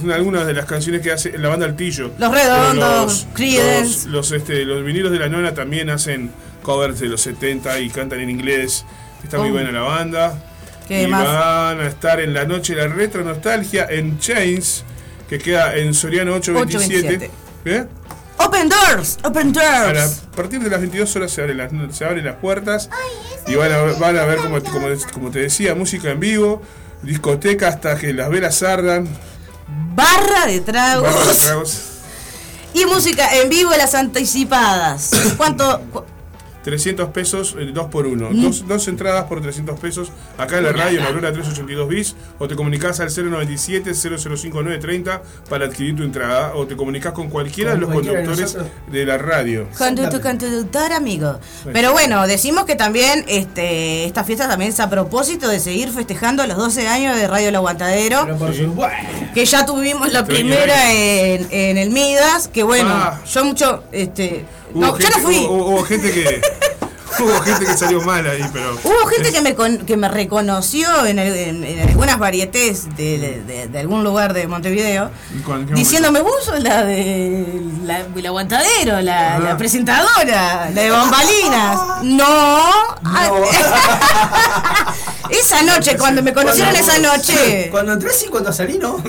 Son, 0.00 0.12
algunas 0.12 0.46
de 0.46 0.52
las 0.54 0.66
canciones 0.66 1.00
que 1.02 1.10
hace 1.12 1.36
la 1.36 1.48
banda 1.48 1.66
Altillo. 1.66 2.12
Los 2.18 2.32
Redondos, 2.32 3.26
Creedence. 3.34 4.06
Los, 4.06 4.30
los, 4.30 4.32
este, 4.32 4.64
los 4.64 4.84
vinilos 4.84 5.10
de 5.10 5.18
la 5.18 5.28
nona 5.28 5.52
también 5.54 5.90
hacen 5.90 6.30
covers 6.68 7.00
de 7.00 7.06
los 7.06 7.22
70 7.22 7.78
y 7.80 7.88
cantan 7.88 8.20
en 8.20 8.28
inglés. 8.28 8.84
Está 9.24 9.38
muy 9.38 9.48
Oh. 9.48 9.52
buena 9.52 9.72
la 9.72 9.80
banda. 9.80 10.44
¿Qué 10.86 11.04
y 11.04 11.06
más? 11.06 11.24
van 11.24 11.80
a 11.80 11.86
estar 11.86 12.20
en 12.20 12.34
la 12.34 12.44
noche 12.44 12.74
de 12.74 12.86
la 12.86 12.94
retro 12.94 13.24
nostalgia 13.24 13.86
en 13.88 14.18
Chains, 14.18 14.84
que 15.30 15.38
queda 15.38 15.74
en 15.76 15.94
Soriano 15.94 16.34
827. 16.34 17.26
827. 17.26 17.30
¿Bien? 17.64 17.88
Open 18.36 18.68
Doors, 18.68 19.18
Open 19.24 19.52
Doors. 19.52 20.22
a 20.30 20.36
partir 20.36 20.60
de 20.60 20.68
las 20.70 20.78
22 20.80 21.16
horas 21.16 21.32
se 21.32 21.40
abren 21.40 21.56
las, 21.56 21.70
se 21.96 22.04
abren 22.04 22.24
las 22.24 22.36
puertas 22.36 22.88
y 23.46 23.54
van 23.56 23.72
a, 23.72 23.78
van 23.98 24.16
a 24.18 24.24
ver, 24.26 24.38
como, 24.38 24.62
como, 24.62 24.86
como 25.12 25.30
te 25.30 25.40
decía, 25.40 25.74
música 25.74 26.10
en 26.10 26.20
vivo, 26.20 26.62
discoteca 27.02 27.68
hasta 27.68 27.96
que 27.98 28.12
las 28.12 28.28
velas 28.30 28.62
ardan, 28.62 29.08
Barra 29.94 30.20
de 30.20 30.26
barra 30.26 30.46
de 30.46 30.60
tragos. 30.60 31.38
tragos. 31.38 31.82
Y 32.74 32.84
música 32.84 33.34
en 33.36 33.48
vivo 33.48 33.70
las 33.76 33.94
anticipadas. 33.94 35.10
¿Cuánto? 35.36 35.80
cu- 35.92 36.04
300 36.64 37.08
pesos, 37.10 37.56
2 37.72 37.86
por 37.86 38.06
1 38.06 38.30
Mm. 38.30 38.42
dos, 38.42 38.66
dos 38.68 38.88
entradas 38.88 39.24
por 39.24 39.40
300 39.40 39.78
pesos 39.80 40.10
acá 40.36 40.58
en 40.58 40.64
la 40.64 40.72
radio, 40.72 40.98
en 40.98 41.04
la 41.04 41.10
Aurora 41.10 41.32
382 41.32 41.88
bis, 41.88 42.16
o 42.38 42.46
te 42.48 42.56
comunicas 42.56 43.00
al 43.00 43.08
097-005930 43.10 45.20
para 45.48 45.66
adquirir 45.66 45.96
tu 45.96 46.02
entrada, 46.02 46.52
o 46.54 46.66
te 46.66 46.76
comunicas 46.76 47.12
con 47.12 47.28
cualquiera 47.28 47.72
Con 47.72 47.80
de 47.80 47.86
los 47.86 47.92
cualquiera 47.94 48.24
conductores 48.24 48.56
de 48.90 49.06
la 49.06 49.18
radio. 49.18 49.68
Con 49.78 49.94
tu, 49.94 50.02
conductor, 50.20 50.92
amigo. 50.92 51.38
Pero 51.72 51.92
bueno, 51.92 52.26
decimos 52.26 52.64
que 52.64 52.74
también 52.76 53.24
este, 53.28 54.04
esta 54.04 54.24
fiesta 54.24 54.48
también 54.48 54.70
es 54.70 54.80
a 54.80 54.90
propósito 54.90 55.48
de 55.48 55.60
seguir 55.60 55.90
festejando 55.90 56.46
los 56.46 56.56
12 56.56 56.88
años 56.88 57.16
de 57.16 57.26
Radio 57.28 57.48
El 57.50 57.56
Aguantadero. 57.56 58.26
que 59.34 59.44
ya 59.44 59.66
tuvimos 59.66 60.12
la 60.12 60.24
primera 60.24 60.92
en, 60.92 61.46
en 61.50 61.78
el 61.78 61.90
Midas, 61.90 62.48
que 62.48 62.62
bueno, 62.62 62.88
Ah. 62.90 63.20
yo 63.32 63.44
mucho, 63.44 63.84
este, 63.92 64.44
No, 64.74 64.98
yo 64.98 65.06
gente, 65.06 65.18
no 65.18 65.24
fui. 65.24 65.36
Hubo, 65.38 65.66
hubo 65.66 65.84
gente 65.84 66.10
que. 66.12 66.40
hubo 67.20 67.40
gente 67.40 67.66
que 67.66 67.76
salió 67.76 68.00
mal 68.02 68.26
ahí, 68.26 68.44
pero. 68.52 68.78
Hubo 68.84 69.06
gente 69.08 69.32
que 69.32 69.40
me, 69.40 69.54
con- 69.54 69.78
que 69.78 69.96
me 69.96 70.08
reconoció 70.08 71.06
en, 71.06 71.18
el- 71.18 71.34
en- 71.34 71.64
en 71.64 71.88
algunas 71.88 72.18
varietés 72.18 72.94
de, 72.96 73.42
de- 73.46 73.68
de 73.68 73.78
algún 73.78 74.04
lugar 74.04 74.34
de 74.34 74.46
Montevideo, 74.46 75.10
¿Con 75.44 75.66
qué 75.66 75.74
diciéndome, 75.74 76.20
vos 76.20 76.44
sos 76.44 76.62
la 76.62 76.84
de 76.84 77.60
la, 77.84 78.00
el 78.14 78.26
aguantadero, 78.26 79.00
la, 79.00 79.36
Ah. 79.36 79.38
la 79.40 79.56
presentadora, 79.56 80.70
la 80.70 80.82
de 80.82 80.90
bombalinas. 80.90 81.80
No. 82.02 82.68
esa 85.30 85.62
noche, 85.62 85.96
cuando 85.98 86.22
me 86.22 86.32
conocieron 86.32 86.72
Cuando- 86.74 86.92
esa 86.92 86.98
noche. 87.16 87.68
Cuando 87.70 87.92
entré 87.94 88.10
sí, 88.12 88.26
cuando 88.26 88.52
salí 88.52 88.78
no. 88.78 89.02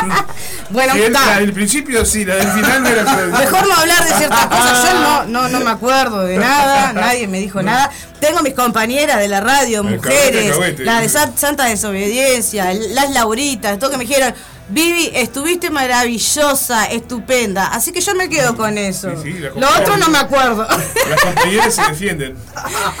Bueno, 0.70 0.92
Sí, 0.94 1.00
el- 1.02 1.16
está. 1.16 1.38
principio 1.52 2.04
sí, 2.04 2.24
la 2.24 2.36
del 2.36 2.48
final 2.48 2.82
no 2.82 2.88
era. 2.90 3.04
Mejor 3.04 3.66
no 3.66 3.74
hablar 3.74 4.04
de 4.04 4.14
ciertas 4.14 4.46
cosas. 4.46 4.84
Yo 4.92 5.00
no, 5.00 5.24
no, 5.24 5.48
no 5.48 5.60
me 5.60 5.70
acuerdo 5.70 6.22
de 6.24 6.36
nada, 6.38 6.92
nadie 6.92 7.26
me 7.26 7.38
dijo 7.40 7.60
nada. 7.62 7.90
Tengo 8.20 8.40
mis 8.42 8.54
compañeras 8.54 9.18
de 9.18 9.28
la 9.28 9.40
radio, 9.40 9.80
El 9.80 9.96
mujeres, 9.96 10.30
cahuete, 10.30 10.50
cahuete. 10.50 10.84
la 10.84 11.00
de 11.00 11.08
Sa- 11.08 11.32
Santa 11.36 11.64
Desobediencia, 11.64 12.72
las 12.72 13.10
Lauritas, 13.10 13.78
todo 13.78 13.90
que 13.90 13.96
me 13.98 14.04
dijeron, 14.04 14.32
Vivi, 14.68 15.10
estuviste 15.14 15.68
maravillosa, 15.70 16.84
estupenda. 16.86 17.66
Así 17.68 17.90
que 17.90 18.00
yo 18.00 18.14
me 18.14 18.28
quedo 18.28 18.56
con 18.56 18.78
eso. 18.78 19.10
Sí, 19.20 19.32
sí, 19.32 19.38
Lo 19.56 19.68
otro 19.68 19.96
no 19.96 20.08
me 20.10 20.18
acuerdo. 20.18 20.64
Las 20.68 21.20
compañeras 21.20 21.74
se 21.74 21.82
defienden. 21.82 22.36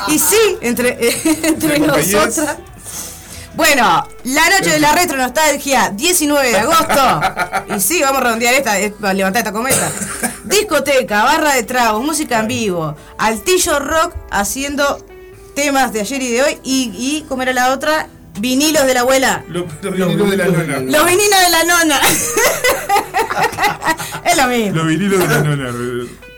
y 0.08 0.18
sí, 0.18 0.56
entre, 0.62 0.98
entre 1.46 1.78
Las 1.78 2.08
nosotras. 2.08 2.56
Bueno, 3.54 4.06
la 4.24 4.50
noche 4.50 4.70
de 4.70 4.80
la 4.80 4.94
retro 4.94 5.16
nostalgia, 5.16 5.90
19 5.90 6.48
de 6.48 6.58
agosto. 6.58 7.20
Y 7.76 7.80
sí, 7.80 8.02
vamos 8.02 8.20
a 8.20 8.24
redondear 8.24 8.54
esta, 8.54 8.74
para 9.00 9.14
levantar 9.14 9.40
esta 9.40 9.52
cometa. 9.52 9.90
Discoteca, 10.44 11.22
barra 11.22 11.54
de 11.54 11.62
tragos, 11.62 12.02
música 12.02 12.40
en 12.40 12.48
vivo, 12.48 12.96
Altillo 13.18 13.78
Rock 13.78 14.14
haciendo 14.30 15.04
temas 15.54 15.92
de 15.92 16.00
ayer 16.00 16.22
y 16.22 16.32
de 16.32 16.42
hoy. 16.42 16.58
Y, 16.64 16.92
y 16.96 17.24
¿cómo 17.28 17.42
era 17.42 17.52
la 17.52 17.72
otra? 17.72 18.08
Vinilos 18.40 18.86
de 18.86 18.94
la 18.94 19.00
abuela. 19.00 19.44
Los, 19.48 19.64
los 19.82 19.94
vinilos 19.94 20.30
de 20.30 20.36
la 20.36 20.46
nona. 20.46 20.80
Los 20.80 21.06
vinilos 21.06 21.40
de 21.40 21.50
la 21.50 21.64
nona. 21.64 22.00
es 24.24 24.36
lo 24.36 24.46
mismo. 24.46 24.76
Los 24.76 24.86
vinilos 24.86 25.20
de 25.20 25.28
la 25.28 25.40
nona. 25.42 25.70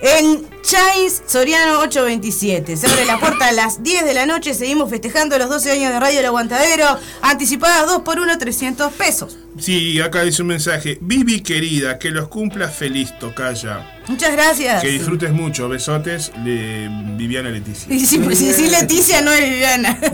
En 0.04 0.44
Chais 0.62 1.22
Soriano 1.26 1.78
827. 1.78 2.76
Se 2.76 2.86
abre 2.88 3.04
la 3.04 3.20
puerta 3.20 3.46
a 3.48 3.52
las 3.52 3.84
10 3.84 4.04
de 4.04 4.14
la 4.14 4.26
noche. 4.26 4.52
Seguimos 4.52 4.90
festejando 4.90 5.38
los 5.38 5.48
12 5.48 5.70
años 5.70 5.92
de 5.92 6.00
Radio 6.00 6.18
El 6.18 6.26
Aguantadero. 6.26 6.98
Anticipadas 7.22 7.86
2 7.86 8.02
por 8.02 8.18
1 8.18 8.36
300 8.36 8.92
pesos. 8.94 9.38
Sí, 9.60 10.00
acá 10.00 10.22
dice 10.22 10.42
un 10.42 10.48
mensaje. 10.48 10.98
Vivi 11.00 11.40
querida, 11.42 11.98
que 12.00 12.10
los 12.10 12.26
cumpla 12.26 12.68
feliz, 12.68 13.16
tocaya. 13.20 14.00
Muchas 14.08 14.32
gracias. 14.32 14.82
Que 14.82 14.88
disfrutes 14.88 15.30
mucho. 15.30 15.68
Besotes, 15.68 16.32
de 16.44 16.88
Viviana 17.16 17.50
Leticia. 17.50 17.86
Si, 17.88 18.04
si- 18.06 18.52
si 18.54 18.68
Leticia 18.70 19.20
no 19.20 19.30
es 19.30 19.48
Viviana. 19.48 19.96
No, 20.00 20.08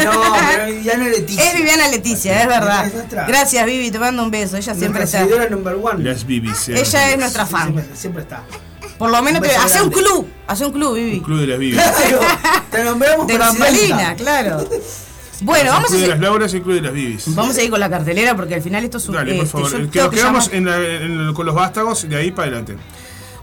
pero 0.51 0.67
Viviana 0.67 1.05
Leticia. 1.09 1.45
Es 1.51 1.57
Viviana 1.57 1.89
Leticia, 1.89 2.43
es 2.43 2.47
verdad. 2.49 2.93
Gracias, 3.27 3.65
Vivi, 3.65 3.91
te 3.91 3.99
mando 3.99 4.23
un 4.23 4.31
beso. 4.31 4.59
Ella 4.59 4.75
siempre 4.75 5.01
Nuestra 5.01 5.05
está. 5.05 5.19
seguidora 5.21 5.49
number 5.49 5.77
one. 5.81 6.05
Las 6.05 6.21
sean 6.61 6.77
Ella 6.77 7.11
es 7.13 7.19
nuestra 7.19 7.47
fan. 7.47 7.73
Siempre, 7.73 7.97
siempre 7.97 8.23
está. 8.25 8.43
Por 8.99 9.11
lo 9.11 9.23
menos 9.23 9.41
Un 9.41 9.49
te 9.49 9.55
hace 9.57 9.81
un 9.83 9.91
club. 9.91 10.29
Hace 10.47 10.67
un 10.67 10.73
club, 10.73 10.95
Vivi. 10.97 11.21
Club 11.21 11.41
de 11.41 11.47
las 11.47 11.59
Vivis. 11.59 11.81
Claro, 12.09 12.21
te 12.71 12.85
nombramos 12.85 13.27
De 13.27 13.39
bambalina, 13.39 14.15
claro. 14.17 14.69
Bueno, 15.41 15.71
vamos 15.71 15.85
a, 15.85 15.89
Club 15.89 16.01
de 16.01 16.05
se- 16.07 16.11
las 16.11 16.21
Lauras 16.21 16.53
y 16.53 16.57
el 16.57 16.63
Club 16.63 16.75
de 16.75 16.81
las 16.83 16.93
Vivis. 16.93 17.35
vamos 17.35 17.57
a 17.57 17.63
ir 17.63 17.71
con 17.71 17.79
la 17.79 17.89
cartelera 17.89 18.35
porque 18.35 18.55
al 18.57 18.63
final 18.63 18.83
esto 18.85 18.99
es 18.99 19.09
un. 19.09 19.15
Dale, 19.15 19.35
por 19.35 19.45
este, 19.45 19.53
favor. 19.53 19.71
yo 19.71 19.77
El 19.79 19.91
que 19.91 19.99
nos 20.01 20.09
que 20.11 20.17
quedamos 20.17 20.51
en 20.53 20.65
la- 20.65 20.77
en- 20.79 21.33
con 21.35 21.47
los 21.47 21.55
vástagos, 21.55 22.09
de 22.09 22.17
ahí 22.17 22.33
para 22.33 22.49
adelante. 22.49 22.77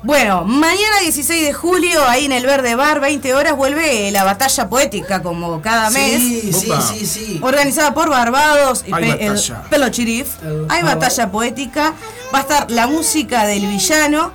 Bueno, 0.03 0.43
mañana 0.43 0.99
16 1.01 1.45
de 1.45 1.53
julio, 1.53 2.03
ahí 2.08 2.26
en 2.26 2.32
el 2.34 2.45
Verde 2.45 2.76
Bar, 2.76 2.99
20 2.99 3.34
horas, 3.34 3.56
vuelve 3.56 4.12
la 4.12 4.24
batalla 4.24 4.70
poética 4.70 5.24
como 5.24 5.62
cada 5.62 5.89
mes. 5.89 6.18
Sí, 6.22 6.51
sí, 6.53 6.70
Opa. 6.70 6.82
sí, 6.82 7.06
sí. 7.08 7.39
Organizada 7.41 7.93
por 7.95 8.10
Barbados 8.10 8.84
y 8.86 8.93
Hay 8.93 9.03
Pe- 9.03 9.24
el 9.26 9.30
batalla. 9.30 9.64
Pelo 9.70 9.89
Chirif. 9.89 10.28
El 10.43 10.66
Hay 10.70 10.84
batalla 10.84 11.32
poética. 11.32 11.93
Va 12.34 12.39
a 12.39 12.41
estar 12.41 12.70
la 12.70 12.86
música 12.88 13.45
del 13.47 13.66
villano. 13.66 14.32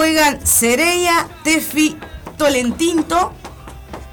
Juegan 0.00 0.46
Sereia, 0.46 1.26
Tefi, 1.42 1.96
Tolentinto. 2.36 3.32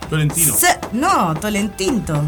Tolentino. 0.10 0.56
Se- 0.56 0.80
no, 0.94 1.34
Tolentinto. 1.36 2.24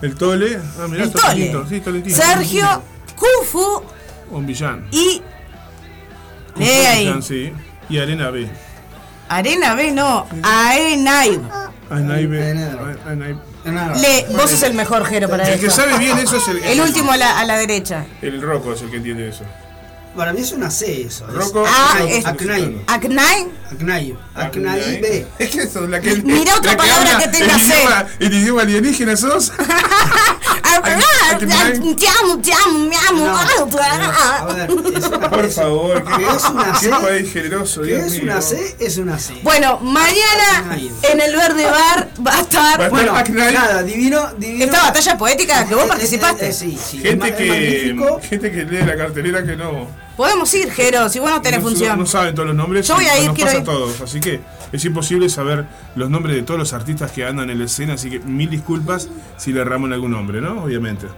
El 0.00 0.14
Tole. 0.14 0.58
Ah, 0.80 0.86
mirá, 0.88 1.04
el 1.04 1.12
Tole. 1.12 1.54
Sí, 1.68 1.80
Tolentino. 1.80 2.16
Sergio, 2.16 2.82
Kufu 3.14 3.82
Un 4.30 4.46
villano. 4.46 4.86
y. 4.90 5.20
Lee 6.56 6.64
ahí. 6.66 7.00
villano, 7.04 7.20
sí. 7.20 7.52
Y 7.90 7.98
Arena 7.98 8.30
B. 8.30 8.48
Arena 9.28 9.74
B, 9.74 9.92
no. 9.92 10.26
Aenaib. 10.42 11.42
No, 13.66 13.94
Le, 13.96 14.26
vos 14.30 14.50
sos 14.50 14.62
el 14.62 14.72
mejor 14.72 15.04
Jero 15.04 15.28
para 15.28 15.46
El 15.46 15.60
que 15.60 15.68
sabe 15.68 15.98
bien 15.98 16.16
eso 16.16 16.38
es 16.38 16.48
el. 16.48 16.56
El 16.64 16.80
último 16.80 17.12
a 17.12 17.18
la, 17.18 17.38
a 17.38 17.44
la 17.44 17.58
derecha. 17.58 18.06
El 18.22 18.40
Rocco 18.40 18.72
es 18.72 18.80
el 18.80 18.90
que 18.90 18.96
entiende 18.96 19.28
eso. 19.28 19.44
Para 20.16 20.32
mí 20.32 20.40
es 20.40 20.52
una 20.52 20.70
C 20.70 21.02
eso. 21.02 21.26
es 21.28 21.34
Rocco. 21.34 21.64
Ah, 21.66 21.98
es- 22.08 22.24
Acnay. 22.24 22.82
Acnai. 22.86 23.48
Acnayo. 23.72 24.16
Acnayo 24.34 24.84
B. 25.00 25.26
Es 25.38 25.50
que 25.50 25.62
eso, 25.62 25.80
la 25.86 26.00
que. 26.00 26.14
Mira 26.16 26.54
otra 26.56 26.72
la 26.72 26.76
palabra 26.76 27.18
que 27.18 27.28
tenga 27.28 27.54
el 27.54 27.60
C. 27.60 27.74
idioma- 27.82 28.06
El 28.20 28.34
idioma 28.34 28.62
alienígena 28.62 29.16
sos. 29.16 29.52
Acnai. 30.62 31.94
Te 31.96 32.06
amo, 32.08 32.38
te 32.40 32.52
amo, 32.52 32.78
me 32.88 32.96
amo. 32.96 33.24
No, 33.26 33.36
a 33.38 34.44
ver, 34.54 34.70
es 34.96 35.04
una 35.08 35.30
Por 35.30 35.50
favor, 35.50 36.04
Que 36.04 36.24
es 36.24 36.44
una 36.44 36.72
qué 36.72 36.86
C. 36.86 36.90
país 36.90 37.32
generoso, 37.32 37.82
Que 37.82 37.96
es 37.96 38.20
una 38.20 38.40
C, 38.40 38.76
es 38.78 38.96
una 38.98 39.18
C. 39.18 39.34
Bueno, 39.42 39.78
mañana 39.80 40.76
en 41.02 41.20
el 41.20 41.36
Verde 41.36 41.64
Bar 41.64 42.08
va 42.26 42.30
a 42.32 42.34
Va 42.34 42.38
a 42.38 42.40
estar 42.42 42.90
Bueno, 42.90 43.14
Acnay. 43.16 43.54
nada, 43.54 43.82
divino, 43.82 44.32
divino. 44.38 44.64
esta 44.64 44.82
batalla 44.82 45.16
poética 45.18 45.64
que 45.66 45.74
vos 45.74 45.86
participaste. 45.86 46.52
sí, 46.52 46.78
sí. 46.82 46.98
gente 46.98 47.32
que 47.34 48.64
lee 48.64 48.82
la 48.84 48.96
cartelera 48.96 49.44
que 49.44 49.56
no, 49.56 49.88
Podemos 50.16 50.52
ir, 50.54 50.70
Jero, 50.70 51.08
si 51.08 51.18
vos 51.18 51.30
no 51.30 51.42
tenés 51.42 51.60
no, 51.60 51.68
función. 51.68 51.98
no 51.98 52.06
saben 52.06 52.34
todos 52.34 52.48
los 52.48 52.56
nombres. 52.56 52.86
Yo 52.86 52.94
voy 52.94 53.06
a 53.06 53.18
ir, 53.18 53.26
nos 53.26 53.38
pasa 53.38 53.56
ir. 53.56 53.62
a 53.62 53.64
todos. 53.64 54.00
Así 54.00 54.20
que 54.20 54.40
es 54.72 54.84
imposible 54.84 55.28
saber 55.28 55.66
los 55.96 56.08
nombres 56.08 56.36
de 56.36 56.42
todos 56.42 56.58
los 56.58 56.72
artistas 56.72 57.10
que 57.10 57.24
andan 57.24 57.50
en 57.50 57.58
la 57.58 57.64
escena. 57.64 57.94
Así 57.94 58.10
que 58.10 58.20
mil 58.20 58.48
disculpas 58.48 59.08
si 59.36 59.52
le 59.52 59.60
erramos 59.60 59.88
en 59.88 59.94
algún 59.94 60.12
nombre, 60.12 60.40
¿no? 60.40 60.62
Obviamente. 60.64 61.08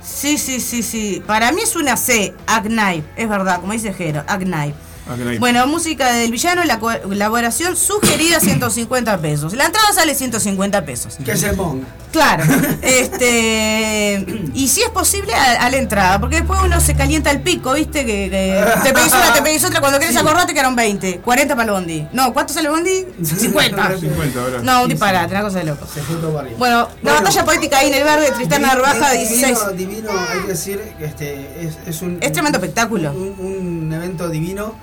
Sí, 0.00 0.38
sí, 0.38 0.60
sí, 0.60 0.82
sí. 0.82 1.22
Para 1.24 1.52
mí 1.52 1.62
es 1.62 1.76
una 1.76 1.96
C, 1.96 2.34
Agnai. 2.46 3.04
Es 3.16 3.28
verdad, 3.28 3.60
como 3.60 3.72
dice 3.72 3.94
Jero, 3.94 4.24
Agnai. 4.26 4.74
Acnay. 5.10 5.38
Bueno, 5.38 5.66
música 5.66 6.12
del 6.12 6.30
villano, 6.30 6.64
la 6.64 6.78
co- 6.78 6.90
elaboración 6.92 7.76
sugerida 7.76 8.40
150 8.40 9.18
pesos. 9.18 9.54
La 9.54 9.66
entrada 9.66 9.92
sale 9.92 10.14
150 10.14 10.84
pesos. 10.84 11.16
Que 11.24 11.36
se 11.36 11.52
ponga. 11.54 11.86
Claro, 12.12 12.44
este 12.82 14.26
y 14.54 14.68
si 14.68 14.82
es 14.82 14.90
posible 14.90 15.32
a, 15.34 15.64
a 15.64 15.70
la 15.70 15.76
entrada, 15.78 16.20
porque 16.20 16.36
después 16.36 16.60
uno 16.62 16.78
se 16.80 16.94
calienta 16.94 17.30
el 17.30 17.40
pico, 17.40 17.72
¿viste? 17.72 18.04
Que, 18.04 18.28
que 18.30 18.64
te 18.82 18.92
pedís 18.92 19.12
una, 19.12 19.32
te 19.32 19.42
pedís 19.42 19.64
otra, 19.64 19.80
cuando 19.80 19.98
querés 19.98 20.16
acordarte 20.16 20.52
que 20.52 20.60
eran 20.60 20.76
20, 20.76 21.20
40 21.20 21.56
para 21.56 21.64
el 21.66 21.72
bondi. 21.72 22.06
No, 22.12 22.32
¿cuánto 22.32 22.52
sale 22.52 22.68
el 22.68 22.74
bondi? 22.74 23.06
50. 23.24 23.98
50 23.98 24.40
ahora. 24.42 24.58
No, 24.62 24.82
un 24.82 24.88
disparate, 24.90 25.32
una 25.34 25.42
cosa 25.42 25.58
de 25.58 25.64
loco. 25.64 25.86
Se 25.92 26.00
varios. 26.26 26.58
Bueno, 26.58 26.88
la 27.02 27.12
batalla 27.14 27.44
poética 27.44 27.78
ahí 27.78 27.88
en 27.88 27.94
el 27.94 28.04
verde, 28.04 28.30
Tristán 28.32 28.62
Divi- 28.62 28.66
Narvaja, 28.66 29.12
divino, 29.12 29.28
16. 29.46 29.58
Divino, 29.76 30.10
hay 30.30 30.40
que 30.40 30.48
decir 30.48 30.80
que 30.98 31.04
este, 31.06 31.64
es, 31.66 31.78
es 31.86 32.02
un. 32.02 32.18
Es 32.20 32.32
tremendo 32.32 32.58
espectáculo. 32.58 33.10
Un, 33.12 33.34
un 33.38 33.92
evento 33.92 34.28
divino. 34.28 34.74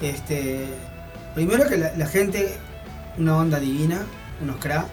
Este, 0.00 0.66
primero 1.34 1.66
que 1.68 1.76
la, 1.76 1.92
la 1.96 2.06
gente, 2.06 2.56
una 3.18 3.36
onda 3.36 3.58
divina, 3.58 4.00
unos 4.42 4.56
cra. 4.56 4.86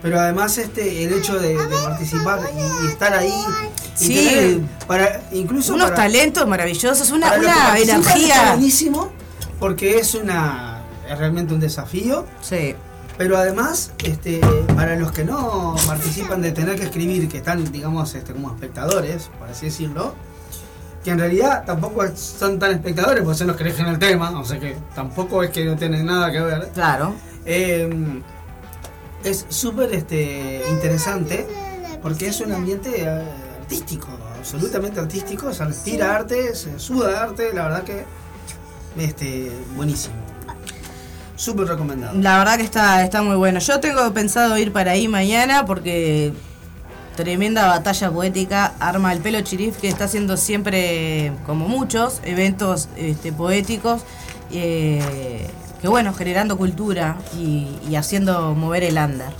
Pero 0.00 0.18
además 0.18 0.58
este 0.58 1.04
el 1.04 1.12
hecho 1.12 1.38
de, 1.38 1.50
de 1.56 1.76
participar 1.84 2.40
y, 2.56 2.84
y 2.86 2.88
estar 2.88 3.12
ahí 3.14 3.32
y 4.00 4.04
Sí. 4.04 4.14
tener 4.14 4.60
para 4.88 5.22
incluso 5.30 5.74
Unos 5.74 5.90
para- 5.90 6.02
talentos 6.02 6.46
maravillosos, 6.48 7.08
una, 7.12 7.32
una 7.34 7.78
Está 7.78 7.94
energía. 7.94 8.48
buenísimo 8.48 9.10
porque 9.60 9.98
es 9.98 10.14
una 10.16 10.82
es 11.08 11.16
realmente 11.18 11.54
un 11.54 11.60
desafío. 11.60 12.26
Sí. 12.40 12.74
Pero 13.18 13.36
además, 13.36 13.92
este, 14.02 14.40
para 14.74 14.96
los 14.96 15.12
que 15.12 15.24
no 15.24 15.76
participan 15.86 16.40
de 16.42 16.50
tener 16.50 16.76
que 16.76 16.84
escribir, 16.84 17.28
que 17.28 17.36
están, 17.36 17.70
digamos, 17.70 18.14
este, 18.16 18.32
como 18.32 18.50
espectadores, 18.50 19.28
por 19.38 19.48
así 19.50 19.66
decirlo, 19.66 20.14
que 21.04 21.10
en 21.10 21.18
realidad 21.18 21.64
tampoco 21.64 22.04
son 22.14 22.58
tan 22.58 22.72
espectadores, 22.72 23.22
porque 23.22 23.38
son 23.38 23.48
los 23.48 23.56
que 23.56 23.64
eligen 23.64 23.86
el 23.86 23.98
tema, 23.98 24.38
o 24.38 24.44
sea 24.44 24.58
que 24.58 24.76
tampoco 24.94 25.42
es 25.42 25.50
que 25.50 25.64
no 25.64 25.76
tienen 25.76 26.06
nada 26.06 26.30
que 26.30 26.40
ver. 26.40 26.70
Claro. 26.74 27.14
Eh, 27.44 28.22
es 29.24 29.46
súper 29.48 29.92
este, 29.94 30.62
interesante 30.70 31.46
porque 32.02 32.26
es 32.26 32.40
un 32.40 32.52
ambiente 32.52 33.02
eh, 33.02 33.24
artístico, 33.60 34.08
absolutamente 34.38 35.00
artístico, 35.00 35.52
se 35.52 35.64
respira 35.64 36.14
arte, 36.14 36.54
se 36.54 36.78
suda 36.78 37.22
arte, 37.22 37.52
la 37.52 37.64
verdad 37.64 37.84
que 37.84 38.04
este, 38.98 39.50
buenísimo. 39.76 40.14
Súper 41.36 41.66
recomendado. 41.66 42.16
La 42.18 42.38
verdad 42.38 42.56
que 42.56 42.62
está, 42.62 43.02
está 43.04 43.22
muy 43.22 43.36
bueno. 43.36 43.58
Yo 43.58 43.80
tengo 43.80 44.12
pensado 44.12 44.56
ir 44.58 44.72
para 44.72 44.92
ahí 44.92 45.08
mañana 45.08 45.64
porque 45.64 46.32
tremenda 47.16 47.66
batalla 47.66 48.10
poética 48.10 48.74
arma 48.80 49.12
el 49.12 49.20
pelo 49.20 49.40
chirif 49.40 49.76
que 49.76 49.88
está 49.88 50.04
haciendo 50.04 50.36
siempre, 50.36 51.32
como 51.46 51.68
muchos, 51.68 52.20
eventos 52.24 52.88
este, 52.96 53.32
poéticos. 53.32 54.02
eh, 54.50 55.48
que 55.80 55.88
bueno, 55.88 56.14
generando 56.14 56.56
cultura 56.56 57.16
y, 57.36 57.66
y 57.90 57.96
haciendo 57.96 58.54
mover 58.54 58.84
el 58.84 58.96
andar. 58.98 59.32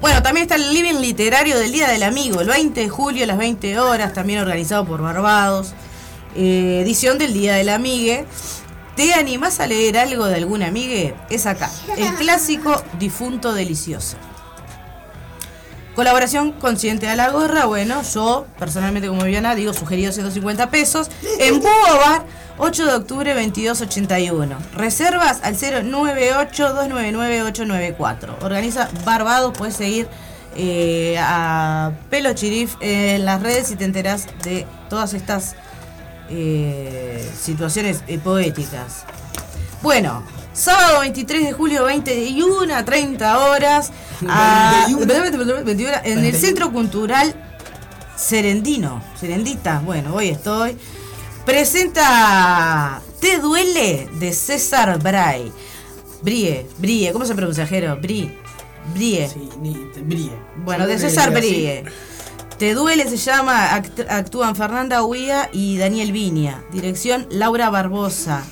Bueno, 0.00 0.22
también 0.22 0.44
está 0.44 0.54
el 0.54 0.72
living 0.72 0.94
literario 0.94 1.58
del 1.58 1.72
Día 1.72 1.88
del 1.88 2.02
Amigo, 2.04 2.40
el 2.40 2.48
20 2.48 2.80
de 2.80 2.88
julio 2.88 3.24
a 3.24 3.26
las 3.26 3.36
20 3.36 3.78
horas, 3.80 4.14
también 4.14 4.40
organizado 4.40 4.86
por 4.86 5.02
Barbados. 5.02 5.74
Eh, 6.34 6.80
edición 6.82 7.18
del 7.18 7.34
Día 7.34 7.54
del 7.56 7.68
Amigue. 7.68 8.24
¿Te 8.96 9.12
animás 9.12 9.60
a 9.60 9.66
leer 9.66 9.98
algo 9.98 10.24
de 10.24 10.36
algún 10.36 10.62
amigue? 10.62 11.14
Es 11.28 11.44
acá, 11.46 11.70
el 11.96 12.14
clásico 12.14 12.82
difunto 12.98 13.52
delicioso. 13.52 14.16
Colaboración 15.94 16.52
consciente 16.52 17.08
a 17.08 17.16
la 17.16 17.30
gorra, 17.30 17.64
bueno, 17.66 18.02
yo 18.02 18.46
personalmente 18.58 19.08
como 19.08 19.24
Viviana 19.24 19.56
digo 19.56 19.74
sugerido 19.74 20.12
150 20.12 20.70
pesos. 20.70 21.10
En 21.40 21.58
Búho 21.60 21.98
Bar, 22.06 22.24
8 22.58 22.86
de 22.86 22.94
octubre 22.94 23.34
2281. 23.34 24.56
Reservas 24.74 25.40
al 25.42 25.56
098-299-894. 25.56 28.36
Organiza 28.42 28.88
Barbados, 29.04 29.52
puedes 29.58 29.74
seguir 29.74 30.06
eh, 30.56 31.16
a 31.18 31.92
Pelo 32.08 32.32
Chirif 32.34 32.76
en 32.80 33.24
las 33.24 33.42
redes 33.42 33.70
y 33.70 33.76
te 33.76 33.84
enterás 33.84 34.26
de 34.44 34.66
todas 34.88 35.14
estas 35.14 35.54
eh, 36.28 37.28
situaciones 37.36 38.02
eh, 38.06 38.18
poéticas. 38.18 39.04
Bueno, 39.82 40.22
sábado 40.52 41.00
23 41.00 41.44
de 41.44 41.52
julio, 41.52 41.84
21 41.84 42.74
a 42.74 42.84
30 42.84 43.38
horas, 43.38 43.92
a- 44.28 44.84
21. 44.88 45.64
21, 45.64 45.90
en 46.04 46.24
el 46.24 46.34
Centro 46.36 46.72
Cultural 46.72 47.34
Serendino, 48.16 49.02
Serendita, 49.18 49.80
bueno, 49.84 50.14
hoy 50.14 50.28
estoy. 50.28 50.76
Presenta 51.46 53.00
Te 53.20 53.38
duele 53.38 54.08
de 54.18 54.32
César 54.32 54.98
Bray. 55.02 55.50
Brie, 56.22 56.66
Brie, 56.78 57.12
¿cómo 57.12 57.24
se 57.24 57.34
pronuncia, 57.34 57.66
Jero? 57.66 57.96
Brie, 57.96 58.38
Brie. 58.94 59.28
Sí, 59.28 59.48
ni 59.60 59.72
brille. 60.02 60.32
Bueno, 60.56 60.86
de 60.86 60.98
César. 60.98 61.30
Brie. 61.32 61.84
Te 62.58 62.74
duele 62.74 63.08
se 63.08 63.16
llama, 63.16 63.70
act- 63.74 64.06
actúan 64.10 64.54
Fernanda 64.54 65.02
Huía 65.02 65.48
y 65.52 65.78
Daniel 65.78 66.12
Viña. 66.12 66.62
Dirección 66.72 67.26
Laura 67.30 67.70
Barbosa. 67.70 68.44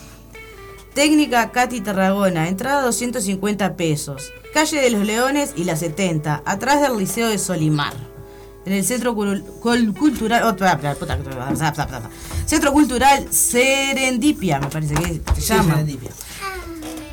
Técnica 1.02 1.52
Katy 1.52 1.80
Tarragona, 1.80 2.48
entrada 2.48 2.82
250 2.82 3.76
pesos. 3.76 4.32
Calle 4.52 4.80
de 4.80 4.90
los 4.90 5.06
Leones 5.06 5.52
y 5.54 5.62
la 5.62 5.76
70, 5.76 6.42
atrás 6.44 6.80
del 6.80 6.98
Liceo 6.98 7.28
de 7.28 7.38
Solimar. 7.38 7.92
En 8.66 8.72
el 8.72 8.84
Centro 8.84 9.14
Cul- 9.14 9.44
Cul- 9.60 9.96
Cultural. 9.96 10.42
oh. 10.42 10.56
Centro 12.46 12.72
Cultural 12.72 13.28
Serendipia, 13.32 14.58
me 14.58 14.66
parece 14.66 14.94
que 14.96 15.40
se 15.40 15.54
llama. 15.54 15.74
Serendipia. 15.74 16.10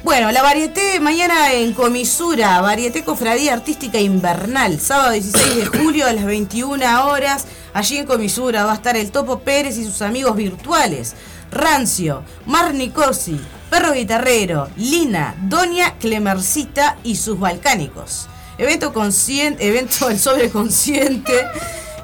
Bueno, 0.04 0.32
la 0.32 0.42
varieté 0.42 1.00
mañana 1.00 1.54
en 1.54 1.74
comisura, 1.74 2.60
varieté 2.62 3.04
cofradía 3.04 3.54
artística 3.54 4.00
invernal, 4.00 4.80
sábado 4.80 5.12
16 5.12 5.58
de 5.58 5.66
julio 5.68 6.08
a 6.08 6.14
las 6.14 6.26
21 6.26 7.06
horas. 7.08 7.46
Allí 7.76 7.98
en 7.98 8.08
comisura 8.08 8.66
va 8.66 8.72
a 8.72 8.76
estar 8.76 8.98
el 8.98 9.12
Topo 9.12 9.42
Pérez 9.42 9.78
y 9.78 9.86
sus 9.86 10.02
amigos 10.02 10.36
virtuales. 10.36 11.14
Rancio, 11.52 12.24
Mar 12.48 12.74
Nicosi, 12.74 13.40
Perro 13.78 13.92
Guitarrero, 13.92 14.70
Lina, 14.78 15.36
Doña 15.50 15.96
Clemercita 16.00 16.96
y 17.04 17.18
sus 17.18 17.38
balcánicos. 17.38 18.30
Evento 18.58 18.94
consciente, 18.94 19.68
evento 19.68 20.08
del 20.08 20.18
sobreconsciente. 20.18 21.44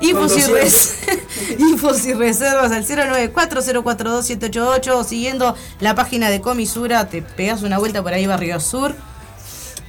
Infos 0.02 0.38
y, 0.38 0.42
res- 0.52 0.96
infos 1.60 2.06
y 2.06 2.14
reservas 2.14 2.74
al 2.74 2.86
094-042-788 2.86 4.92
o 4.96 5.04
siguiendo 5.06 5.56
la 5.80 5.96
página 5.96 6.30
de 6.30 6.42
Comisura, 6.42 7.08
te 7.08 7.22
pegas 7.22 7.62
una 7.64 7.78
vuelta 7.78 8.04
por 8.04 8.12
ahí 8.14 8.28
Barrio 8.28 8.60
Sur. 8.60 8.94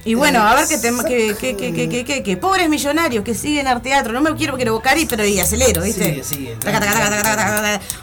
Y 0.05 0.15
bueno, 0.15 0.41
a 0.41 0.55
ver 0.55 0.67
qué 0.67 0.77
tema, 0.77 1.03
que, 1.05 1.33
que, 1.39 2.21
que, 2.23 2.37
pobres 2.37 2.67
millonarios 2.67 3.23
que 3.23 3.33
siguen 3.33 3.67
al 3.67 3.81
teatro. 3.81 4.11
No 4.11 4.19
me 4.19 4.35
quiero 4.35 4.57
que 4.57 4.65
lo 4.65 4.73
bocarí, 4.73 5.05
pero 5.05 5.25
y 5.25 5.39
acelero, 5.39 5.81
¿viste? 5.81 6.21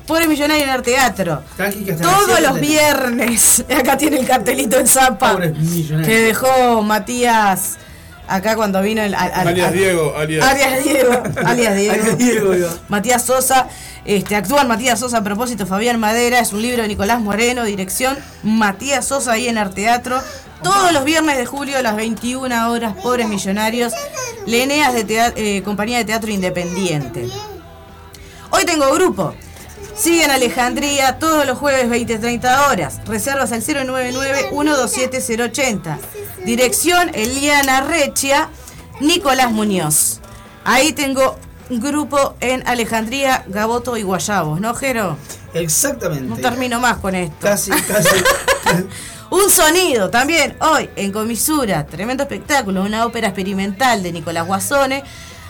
Pobres 0.07 0.28
millonarios 0.28 0.68
en 0.68 0.82
teatro. 0.82 1.42
Tranqui, 1.57 1.84
que 1.84 1.92
hasta 1.92 2.05
las 2.05 2.14
Todos 2.26 2.40
los 2.40 2.61
viernes. 2.61 3.64
Acá 3.78 3.96
tiene 3.98 4.18
el 4.18 4.26
cartelito 4.26 4.78
en 4.78 4.86
Zapa. 4.86 5.32
Pobres 5.32 5.57
millonarios. 5.59 6.09
Que 6.09 6.20
dejó 6.22 6.82
Matías 6.82 7.76
acá 8.26 8.55
cuando 8.55 8.80
vino 8.80 9.03
el. 9.03 9.14
al- 9.14 9.32
al- 9.32 9.48
Alias 9.48 9.68
al- 9.68 9.74
Diego, 9.74 10.14
alias. 10.16 10.46
Alias 10.46 10.84
Diego. 10.84 11.22
Alias 11.44 11.76
Diego. 11.76 11.92
Alias 11.94 12.18
Diego. 12.18 12.55
Matías 12.88 13.24
Sosa. 13.24 13.68
Este, 14.05 14.34
actúan 14.36 14.66
Matías 14.68 14.98
Sosa 14.98 15.18
a 15.18 15.22
propósito, 15.24 15.66
Fabián 15.66 16.01
Madera, 16.01 16.40
es 16.40 16.53
un 16.55 16.62
libro 16.62 16.80
de 16.82 16.88
Nicolás 16.88 17.20
Moreno, 17.20 17.64
dirección 17.64 18.16
Matías 18.42 19.05
Sosa 19.07 19.32
ahí 19.32 19.46
en 19.48 19.59
Arteatro. 19.59 20.22
Todos 20.62 20.92
los 20.92 21.04
viernes 21.04 21.38
de 21.38 21.46
julio 21.46 21.78
a 21.78 21.82
las 21.82 21.96
21 21.96 22.70
horas, 22.70 22.94
pobres 23.02 23.26
millonarios, 23.28 23.92
Leneas 24.46 24.94
de 24.94 25.32
eh, 25.36 25.62
Compañía 25.62 25.98
de 25.98 26.04
Teatro 26.04 26.30
Independiente. 26.30 27.28
Hoy 28.50 28.64
tengo 28.64 28.90
grupo. 28.92 29.34
Sigue 29.94 30.24
en 30.24 30.30
Alejandría 30.30 31.18
todos 31.18 31.46
los 31.46 31.58
jueves 31.58 31.88
20-30 31.88 32.70
horas. 32.70 33.00
Reservas 33.06 33.52
al 33.52 33.62
099-127-080. 33.62 35.98
Dirección 36.44 37.11
Eliana 37.14 37.82
Rechia, 37.82 38.48
Nicolás 39.00 39.52
Muñoz. 39.52 40.20
Ahí 40.64 40.92
tengo 40.92 41.38
un 41.68 41.80
grupo 41.80 42.34
en 42.40 42.66
Alejandría, 42.66 43.44
Gaboto 43.46 43.96
y 43.96 44.02
Guayabos, 44.02 44.61
¿no, 44.61 44.74
Jero? 44.74 45.16
Exactamente. 45.54 46.28
No 46.28 46.36
termino 46.36 46.80
más 46.80 46.98
con 46.98 47.14
esto. 47.14 47.36
Casi, 47.40 47.70
casi. 47.70 48.08
Un 49.31 49.49
sonido 49.49 50.11
también 50.11 50.57
hoy 50.61 50.91
en 50.97 51.12
Comisura, 51.12 51.87
tremendo 51.87 52.24
espectáculo, 52.24 52.83
una 52.83 53.07
ópera 53.07 53.28
experimental 53.28 54.03
de 54.03 54.11
Nicolás 54.11 54.45
Guasone, 54.45 55.05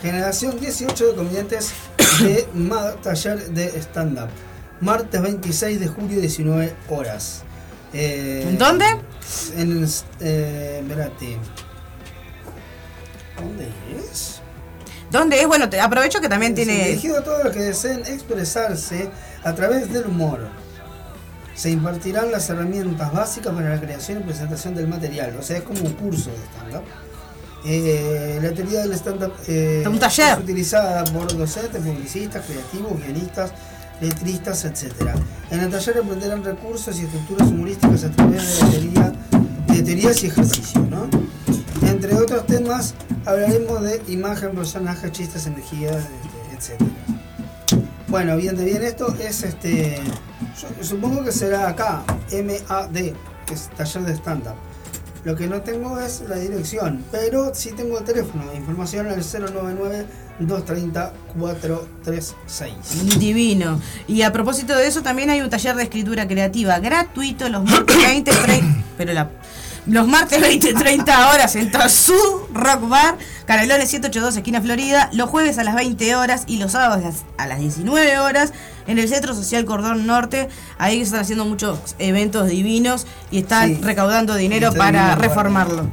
Generación 0.00 0.60
18 0.60 1.08
de 1.08 1.14
comediantes 1.16 1.72
de 2.20 2.46
taller 3.02 3.50
de 3.50 3.66
stand-up. 3.80 4.30
Martes 4.82 5.22
26 5.22 5.78
de 5.78 5.86
julio, 5.86 6.20
19 6.20 6.74
horas. 6.88 7.44
Eh, 7.92 8.46
¿En 8.48 8.58
dónde? 8.58 8.84
En. 9.56 9.86
Eh, 10.20 10.80
espérate. 10.82 11.38
¿Dónde 13.36 13.68
es? 14.10 14.40
¿Dónde 15.08 15.40
es? 15.40 15.46
Bueno, 15.46 15.70
te 15.70 15.80
aprovecho 15.80 16.20
que 16.20 16.28
también 16.28 16.52
Es 16.52 16.56
tiene... 16.56 16.84
Dirigido 16.88 17.18
a 17.18 17.22
todos 17.24 17.44
los 17.44 17.52
que 17.52 17.60
deseen 17.60 18.00
expresarse 18.06 19.08
a 19.44 19.54
través 19.54 19.92
del 19.92 20.06
humor. 20.06 20.48
Se 21.54 21.70
impartirán 21.70 22.32
las 22.32 22.50
herramientas 22.50 23.12
básicas 23.12 23.54
para 23.54 23.68
la 23.76 23.80
creación 23.80 24.20
y 24.20 24.24
presentación 24.24 24.74
del 24.74 24.88
material. 24.88 25.36
O 25.38 25.42
sea, 25.42 25.58
es 25.58 25.62
como 25.62 25.80
un 25.80 25.92
curso 25.92 26.30
de 26.30 26.36
stand-up. 26.36 26.84
Eh, 27.64 28.40
la 28.42 28.50
teoría 28.50 28.80
del 28.80 28.92
stand-up 28.94 29.32
eh, 29.46 29.84
es 29.86 30.38
utilizada 30.38 31.04
por 31.04 31.36
docentes, 31.36 31.80
publicistas, 31.80 32.44
creativos, 32.44 33.00
guionistas, 33.00 33.52
letristas, 34.02 34.64
etc. 34.64 35.14
En 35.50 35.60
el 35.60 35.70
taller 35.70 35.98
aprenderán 35.98 36.44
recursos 36.44 36.98
y 36.98 37.04
estructuras 37.04 37.48
humorísticas 37.48 38.04
a 38.04 38.10
través 38.10 38.58
de 38.58 38.64
la 38.64 38.70
teoría, 38.70 39.12
de 39.68 39.82
teorías 39.82 40.22
y 40.22 40.26
ejercicios. 40.26 40.88
¿no? 40.88 41.08
Entre 41.88 42.14
otros 42.14 42.46
temas 42.46 42.94
hablaremos 43.24 43.82
de 43.82 44.02
imagen, 44.08 44.50
personajes, 44.50 45.12
chistes, 45.12 45.46
energía, 45.46 45.90
este, 45.90 46.74
etc. 46.74 46.82
Bueno, 48.08 48.36
bien 48.36 48.56
de 48.56 48.64
bien, 48.64 48.82
esto 48.82 49.14
es 49.18 49.42
este. 49.42 49.98
yo 50.60 50.84
supongo 50.84 51.24
que 51.24 51.32
será 51.32 51.68
acá, 51.68 52.02
MAD, 52.30 53.14
que 53.46 53.54
es 53.54 53.70
taller 53.70 54.02
de 54.02 54.12
stand-up. 54.14 54.56
Lo 55.24 55.36
que 55.36 55.46
no 55.46 55.62
tengo 55.62 56.00
es 56.00 56.22
la 56.28 56.36
dirección, 56.36 57.04
pero 57.12 57.54
sí 57.54 57.70
tengo 57.70 57.98
el 57.98 58.04
teléfono. 58.04 58.52
Información 58.54 59.06
al 59.06 59.22
099-230-436. 60.46 63.18
Divino. 63.18 63.80
Y 64.08 64.22
a 64.22 64.32
propósito 64.32 64.74
de 64.76 64.86
eso, 64.86 65.02
también 65.02 65.30
hay 65.30 65.40
un 65.40 65.50
taller 65.50 65.76
de 65.76 65.84
escritura 65.84 66.26
creativa 66.26 66.78
gratuito 66.78 67.48
los 67.48 67.64
martes 67.64 67.96
20, 67.96 68.30
30, 68.30 68.84
pero 68.96 69.12
la, 69.12 69.30
los 69.86 70.06
martes 70.06 70.40
20, 70.40 70.74
30 70.74 71.30
horas 71.30 71.56
en 71.56 71.70
Tazú 71.70 72.14
Rock 72.52 72.88
Bar, 72.88 73.16
Canelones 73.46 73.88
182, 73.90 74.36
esquina 74.36 74.60
Florida, 74.60 75.10
los 75.12 75.28
jueves 75.28 75.58
a 75.58 75.64
las 75.64 75.74
20 75.74 76.16
horas 76.16 76.44
y 76.46 76.58
los 76.58 76.72
sábados 76.72 77.02
a 77.36 77.46
las 77.46 77.58
19 77.58 78.18
horas 78.18 78.52
en 78.86 78.98
el 78.98 79.08
Centro 79.08 79.34
Social 79.34 79.64
Cordón 79.64 80.06
Norte. 80.06 80.48
Ahí 80.78 81.00
están 81.00 81.20
haciendo 81.20 81.44
muchos 81.44 81.78
eventos 81.98 82.48
divinos 82.48 83.06
y 83.30 83.38
están 83.38 83.76
Sí. 83.76 83.80
recaudando 83.82 84.34
dinero 84.34 84.72
para 84.72 85.14
reformarlo. 85.16 85.86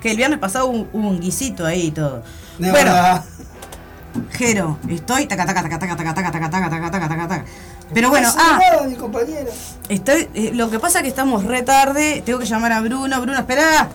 Que 0.00 0.12
el 0.12 0.16
viernes 0.16 0.38
pasado 0.38 0.66
hubo, 0.66 0.88
hubo 0.94 1.08
un 1.08 1.20
guisito 1.20 1.66
ahí 1.66 1.88
y 1.88 1.90
todo. 1.90 2.22
Bueno, 2.58 2.72
verdad. 2.74 3.24
Jero, 4.32 4.78
estoy 4.88 5.26
taca 5.26 5.46
taca 5.46 5.62
taca 5.62 5.78
taca 5.78 5.96
taca 5.96 6.14
taca 6.14 6.30
taca 6.30 6.50
taca 6.50 6.70
taca 6.70 6.90
taca 6.90 7.08
taca 7.08 7.28
taca. 7.28 7.44
Pero 7.92 8.08
bueno, 8.08 8.28
No 8.28 8.34
ah, 8.38 8.60
estoy 9.88 10.28
eh, 10.34 10.52
lo 10.54 10.70
que 10.70 10.78
pasa 10.78 10.98
es 10.98 11.02
que 11.02 11.08
estamos 11.08 11.44
re 11.44 11.62
tarde, 11.62 12.22
tengo 12.24 12.38
que 12.38 12.46
llamar 12.46 12.72
a 12.72 12.80
Bruno, 12.80 13.20
Bruno, 13.20 13.38
espera. 13.38 13.88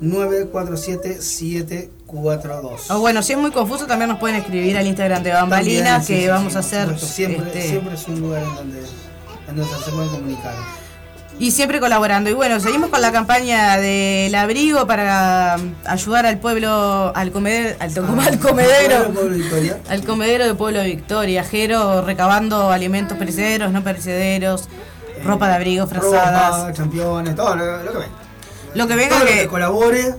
947 0.00 1.22
742. 1.22 2.90
O 2.90 3.00
bueno, 3.00 3.22
si 3.22 3.32
es 3.32 3.38
muy 3.38 3.50
confuso, 3.50 3.86
también 3.86 4.10
nos 4.10 4.18
pueden 4.18 4.36
escribir 4.36 4.76
al 4.76 4.86
Instagram 4.86 5.22
de 5.22 5.32
Bambalinas, 5.32 6.06
sí, 6.06 6.14
que 6.14 6.20
sí, 6.22 6.28
vamos 6.28 6.52
sí, 6.52 6.56
a 6.56 6.60
hacer. 6.60 6.98
Siempre, 6.98 7.46
este, 7.46 7.68
siempre 7.68 7.94
es 7.94 8.06
un 8.08 8.20
lugar 8.20 8.42
en 8.42 8.54
donde, 8.54 8.80
en 9.48 9.56
donde 9.56 9.74
se 9.84 9.90
pueden 9.90 10.08
comunicar. 10.10 10.54
Y 11.38 11.50
siempre 11.50 11.80
colaborando. 11.80 12.30
Y 12.30 12.32
bueno, 12.32 12.58
seguimos 12.60 12.88
con 12.88 13.02
la 13.02 13.12
campaña 13.12 13.76
del 13.76 14.34
abrigo 14.34 14.86
para 14.86 15.56
um, 15.58 15.74
ayudar 15.86 16.24
al 16.24 16.38
pueblo, 16.38 17.12
al 17.14 17.30
comedero, 17.30 17.76
al, 17.78 17.90
al 18.26 18.38
comedero. 18.38 19.04
Pueblo, 19.04 19.20
Pueblo 19.20 19.36
Victoria. 19.36 19.78
Al 19.90 20.02
comedero 20.04 20.46
de 20.46 20.54
Pueblo 20.54 20.78
de 20.80 20.86
Victoria, 20.86 21.44
Jero, 21.44 22.00
recabando 22.02 22.70
alimentos 22.70 23.18
perecederos, 23.18 23.70
no 23.70 23.84
perecederos, 23.84 24.68
ropa 25.24 25.48
de 25.48 25.54
abrigo, 25.56 25.86
frazadas. 25.86 26.56
Ropa, 26.60 26.72
championes, 26.72 27.36
todo 27.36 27.54
lo, 27.54 27.82
lo 27.82 27.92
que 27.92 27.98
venga. 27.98 28.12
Lo 28.74 28.86
que 28.86 28.96
venga 28.96 29.10
todo 29.16 29.24
lo 29.24 29.30
que- 29.30 29.40
que 29.40 29.46
colabore, 29.48 30.14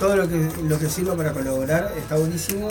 todo 0.00 0.16
lo 0.16 0.28
que, 0.28 0.48
lo 0.64 0.78
que 0.80 0.88
sirva 0.88 1.14
para 1.14 1.32
colaborar 1.32 1.92
está 1.96 2.16
buenísimo 2.16 2.66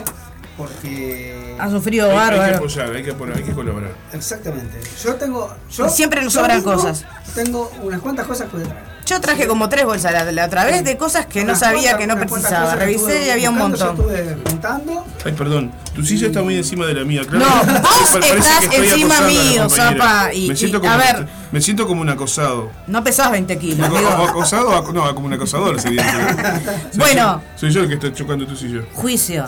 porque... 0.58 1.56
Ha 1.60 1.70
sufrido 1.70 2.06
Hay, 2.12 2.12
hay 2.18 2.24
que 2.30 2.36
bárbaro. 2.38 2.56
apoyar, 2.58 2.96
hay 2.96 3.04
que, 3.04 3.14
poner, 3.14 3.38
hay 3.38 3.44
que 3.44 3.54
colaborar. 3.54 3.92
Exactamente. 4.14 4.80
Yo 5.04 5.16
tengo... 5.16 5.54
Yo, 5.72 5.90
siempre 5.90 6.22
nos 6.24 6.34
yo 6.34 6.40
sobran 6.42 6.62
cosas. 6.62 7.06
Tengo 7.34 7.72
unas 7.84 8.02
cuantas 8.02 8.28
cosas 8.28 8.50
que 8.50 8.58
traer. 8.60 8.98
Yo 9.08 9.22
traje 9.22 9.48
como 9.48 9.70
tres 9.70 9.86
bolsas 9.86 10.12
la, 10.12 10.30
la 10.34 10.46
otra 10.48 10.66
vez 10.66 10.84
de 10.84 10.98
cosas 10.98 11.26
que 11.28 11.46
no 11.46 11.56
sabía 11.56 11.96
cuantas- 11.96 11.98
que 11.98 12.08
no 12.08 12.18
precisaba. 12.18 12.76
Revisé 12.76 13.26
y 13.28 13.30
había 13.30 13.50
un 13.50 13.58
montón. 13.58 13.96
Yo 13.96 14.04
estuve 14.12 14.38
juntando. 14.50 15.06
Ay, 15.24 15.32
perdón, 15.32 15.72
tu 15.96 16.04
silla 16.04 16.28
está 16.28 16.42
muy 16.42 16.58
encima 16.58 16.86
de 16.86 16.94
la 16.94 17.06
mía, 17.06 17.22
claro. 17.26 17.46
No, 17.46 17.80
vos 17.82 18.16
estás 18.16 18.66
encima 18.74 19.22
mío, 19.22 19.70
zapa, 19.70 20.34
y- 20.34 20.50
me 20.50 20.56
siento 20.58 20.78
y- 20.78 20.82
como, 20.82 20.92
a 20.92 20.98
ver. 20.98 21.28
Me 21.54 21.62
siento 21.62 21.88
como 21.88 22.02
un 22.02 22.10
acosado. 22.10 22.70
No 22.88 23.02
pesás 23.02 23.32
20 23.32 23.58
kilos, 23.58 23.90
¿O 23.90 23.96
amigo. 23.96 24.10
acosado? 24.28 24.68
o 24.78 24.92
No, 24.92 25.16
como 25.16 25.28
un 25.28 25.34
acosador 25.34 25.80
sería. 25.80 26.62
Bueno. 26.96 27.42
Soy 27.56 27.72
yo 27.72 27.82
el 27.84 27.88
que 27.88 27.94
está 27.94 28.12
chocando 28.14 28.46
tu 28.46 28.58
silla. 28.58 28.82
Juicio. 28.94 29.48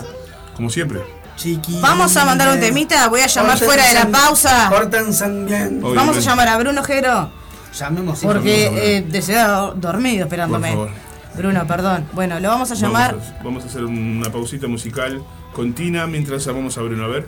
Como 0.54 0.70
siempre. 0.70 1.00
Chiqui. 1.36 1.78
Vamos 1.80 2.14
a 2.16 2.24
mandar 2.26 2.48
un 2.52 2.60
temita, 2.60 3.08
voy 3.08 3.20
a 3.22 3.26
llamar 3.26 3.58
fuera 3.58 3.86
de 3.86 3.94
la 3.94 4.08
pausa. 4.08 4.68
Bien. 4.68 5.02
Obviamente. 5.02 5.94
Vamos 5.94 6.16
a 6.16 6.20
llamar 6.20 6.48
a 6.48 6.58
Bruno 6.58 6.82
Jero. 6.84 7.30
Llamemos 7.78 8.18
Porque 8.20 8.96
eh, 8.96 9.02
de- 9.02 9.22
se 9.22 9.38
ha 9.38 9.72
dormido 9.74 10.24
esperándome. 10.24 10.72
Por 10.74 10.88
favor. 10.88 11.10
Bruno, 11.36 11.66
perdón. 11.66 12.08
Bueno, 12.12 12.40
lo 12.40 12.48
vamos 12.48 12.70
a 12.70 12.74
llamar. 12.74 13.12
Vamos 13.14 13.28
a, 13.38 13.42
vamos 13.42 13.64
a 13.64 13.66
hacer 13.68 13.84
una 13.84 14.30
pausita 14.30 14.66
musical 14.66 15.22
con 15.54 15.72
Tina 15.72 16.06
mientras 16.06 16.44
llamamos 16.44 16.76
a 16.76 16.82
Bruno. 16.82 17.04
A 17.04 17.08
ver. 17.08 17.26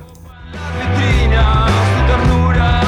vitrina, 0.52 1.66
su 1.68 2.06
ternura 2.06 2.82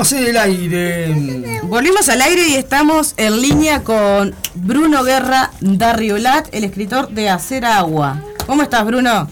Estamos 0.00 0.22
en 0.24 0.30
el 0.30 0.36
aire. 0.38 1.60
Volvimos 1.64 2.08
al 2.08 2.22
aire 2.22 2.48
y 2.48 2.54
estamos 2.54 3.12
en 3.18 3.42
línea 3.42 3.84
con 3.84 4.34
Bruno 4.54 5.04
Guerra 5.04 5.50
Darriolat, 5.60 6.48
el 6.54 6.64
escritor 6.64 7.10
de 7.10 7.28
Hacer 7.28 7.66
Agua. 7.66 8.18
¿Cómo 8.46 8.62
estás, 8.62 8.86
Bruno? 8.86 9.28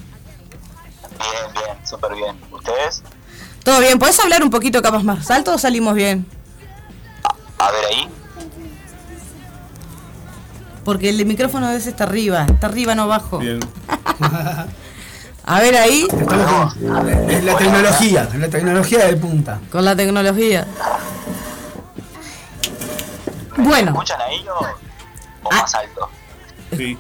Bien, 1.19 1.55
bien, 1.55 1.87
súper 1.87 2.15
bien. 2.15 2.37
¿Ustedes? 2.53 3.03
¿Todo 3.65 3.81
bien? 3.81 3.99
¿Podés 3.99 4.21
hablar 4.21 4.43
un 4.43 4.51
poquito 4.51 4.83
capaz 4.83 5.03
más 5.03 5.31
alto 5.31 5.55
o 5.55 5.59
salimos 5.59 5.95
bien? 5.95 6.27
A 7.57 7.71
ver 7.71 7.85
ahí. 7.87 8.09
Porque 10.85 11.09
el 11.09 11.25
micrófono 11.25 11.71
de 11.71 11.79
ese 11.79 11.89
está 11.89 12.05
arriba, 12.05 12.45
está 12.45 12.67
arriba, 12.67 12.95
no 12.95 13.05
abajo. 13.05 13.39
Bien. 13.39 13.61
A 15.51 15.61
ver 15.61 15.77
ahí, 15.77 16.07
Es 17.29 17.43
la 17.45 17.57
tecnología, 17.57 18.29
la 18.35 18.49
tecnología 18.49 19.07
de 19.07 19.17
punta. 19.17 19.59
con 19.73 19.83
la 19.85 19.97
tecnología. 19.97 20.67
¿Me 23.57 23.65
Bueno, 23.65 23.91
escuchan 23.93 24.21
ahí 24.21 24.45
o, 24.47 24.61
o 24.61 25.49
Ah. 25.51 25.63
más 25.63 25.75
alto? 25.75 26.11
Sí, 26.77 26.99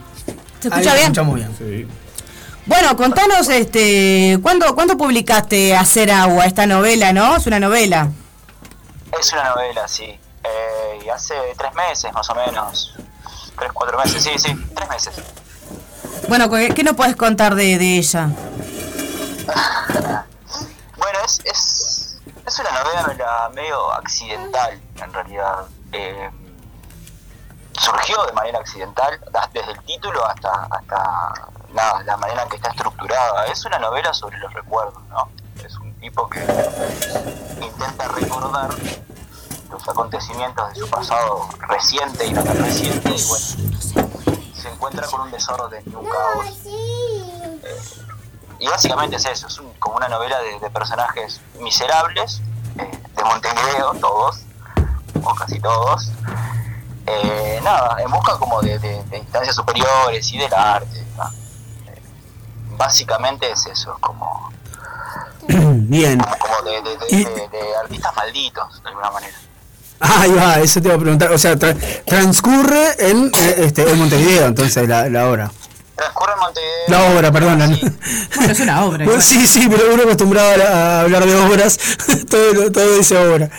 ¿se 0.61 0.68
Ahí 0.68 0.80
escucha 0.80 0.94
bien? 0.94 0.96
escuchamos 1.05 1.34
bien. 1.34 1.55
sí. 1.59 1.86
Bueno, 2.64 2.96
contanos, 2.96 3.49
este, 3.49 4.38
¿cuándo, 4.42 4.74
¿cuándo 4.74 4.96
publicaste 4.96 5.74
Hacer 5.76 6.11
Agua, 6.11 6.44
esta 6.46 6.66
novela, 6.66 7.12
no? 7.12 7.36
Es 7.36 7.46
una 7.46 7.61
novela. 7.61 8.09
Es 9.18 9.32
una 9.32 9.44
novela, 9.51 9.86
sí. 9.88 10.05
Eh, 10.05 10.99
y 11.05 11.09
hace 11.11 11.34
tres 11.59 11.74
meses 11.74 12.12
más 12.12 12.28
o 12.30 12.34
menos. 12.34 12.94
Tres, 13.59 13.70
cuatro 13.74 13.99
meses, 13.99 14.22
sí, 14.22 14.30
sí, 14.36 14.55
tres 14.74 14.88
meses. 14.88 15.14
Bueno, 16.28 16.50
¿qué, 16.50 16.74
qué 16.74 16.82
nos 16.84 16.94
puedes 16.94 17.16
contar 17.16 17.54
de, 17.54 17.78
de 17.78 17.96
ella? 17.96 18.28
Bueno, 20.96 21.18
es, 21.24 21.40
es, 21.44 22.18
es 22.46 22.58
una 22.58 22.70
novela 22.70 23.50
medio 23.54 23.92
accidental, 23.92 24.78
en 25.02 25.12
realidad. 25.12 25.64
Eh, 25.92 26.30
surgió 27.72 28.26
de 28.26 28.32
manera 28.32 28.58
accidental, 28.58 29.18
desde 29.54 29.72
el 29.72 29.82
título 29.84 30.22
hasta, 30.26 30.68
hasta 30.70 31.32
nada, 31.72 32.02
la 32.02 32.16
manera 32.18 32.42
en 32.42 32.48
que 32.50 32.56
está 32.56 32.70
estructurada. 32.70 33.46
Es 33.46 33.64
una 33.64 33.78
novela 33.78 34.12
sobre 34.12 34.36
los 34.38 34.52
recuerdos, 34.52 35.02
¿no? 35.08 35.30
Es 35.64 35.78
un 35.78 35.94
tipo 35.94 36.28
que 36.28 36.40
intenta 37.62 38.08
recordar 38.08 38.68
los 39.70 39.88
acontecimientos 39.88 40.74
de 40.74 40.80
su 40.80 40.90
pasado 40.90 41.48
reciente 41.60 42.26
y 42.26 42.32
no 42.34 42.44
tan 42.44 42.58
reciente, 42.58 43.08
y 43.08 43.24
bueno, 43.24 44.38
se 44.59 44.68
encuentra 44.68 45.06
con 45.06 45.20
un 45.22 45.30
desorden 45.30 45.82
y 45.86 45.94
un 45.94 46.06
caos. 46.09 46.46
Y 48.61 48.66
básicamente 48.66 49.16
es 49.16 49.24
eso, 49.26 49.46
es 49.46 49.59
un- 49.59 49.72
como 49.74 49.96
una 49.96 50.09
novela 50.09 50.38
de, 50.40 50.59
de 50.59 50.70
personajes 50.70 51.40
miserables, 51.61 52.40
eh, 52.78 52.90
de 53.16 53.24
Montevideo, 53.24 53.92
todos, 54.00 54.40
o 55.22 55.34
casi 55.34 55.61
todos. 55.61 56.11
Eh, 57.06 57.61
nada, 57.62 58.02
en 58.02 58.11
busca 58.11 58.36
como 58.38 58.61
de, 58.61 58.78
de- 58.80 59.02
de 59.04 59.18
instancias 59.18 59.54
superiores 59.56 60.30
y 60.32 60.38
del 60.38 60.52
arte. 60.52 61.06
¿no? 61.16 61.24
Eh, 61.90 62.02
básicamente 62.76 63.50
es 63.50 63.64
eso, 63.66 63.96
como, 64.00 64.50
Bien. 65.48 66.18
como, 66.18 66.36
como 66.38 66.62
de 66.62 67.76
artistas 67.82 68.14
malditos, 68.16 68.82
de 68.82 68.88
alguna 68.88 69.11
manera. 69.12 69.36
Ah, 70.01 70.20
ahí 70.22 70.32
va, 70.32 70.61
eso 70.61 70.80
te 70.80 70.88
iba 70.88 70.96
a 70.96 71.01
preguntar. 71.01 71.32
O 71.32 71.38
sea, 71.38 71.57
tra- 71.57 71.76
transcurre 72.05 72.94
en, 73.11 73.26
eh, 73.34 73.55
este, 73.59 73.82
en 73.90 73.99
Montevideo, 73.99 74.46
entonces, 74.46 74.88
la, 74.88 75.09
la 75.09 75.28
obra. 75.28 75.51
Transcurre 75.96 76.32
en 76.34 76.38
Montevideo. 76.38 76.84
La 76.88 77.03
obra, 77.18 77.32
perdón. 77.32 77.74
Sí. 77.74 77.80
Bueno, 78.36 78.53
es 78.53 78.61
una 78.61 78.84
obra. 78.84 79.05
Bueno, 79.05 79.20
sí, 79.20 79.46
sí, 79.46 79.68
pero 79.68 79.92
uno 79.94 80.03
acostumbrado 80.05 80.53
a, 80.53 80.57
la- 80.57 80.99
a 80.99 81.01
hablar 81.01 81.24
de 81.26 81.34
obras, 81.34 81.78
todo, 82.30 82.70
todo 82.70 82.96
dice 82.96 83.16
obra. 83.18 83.51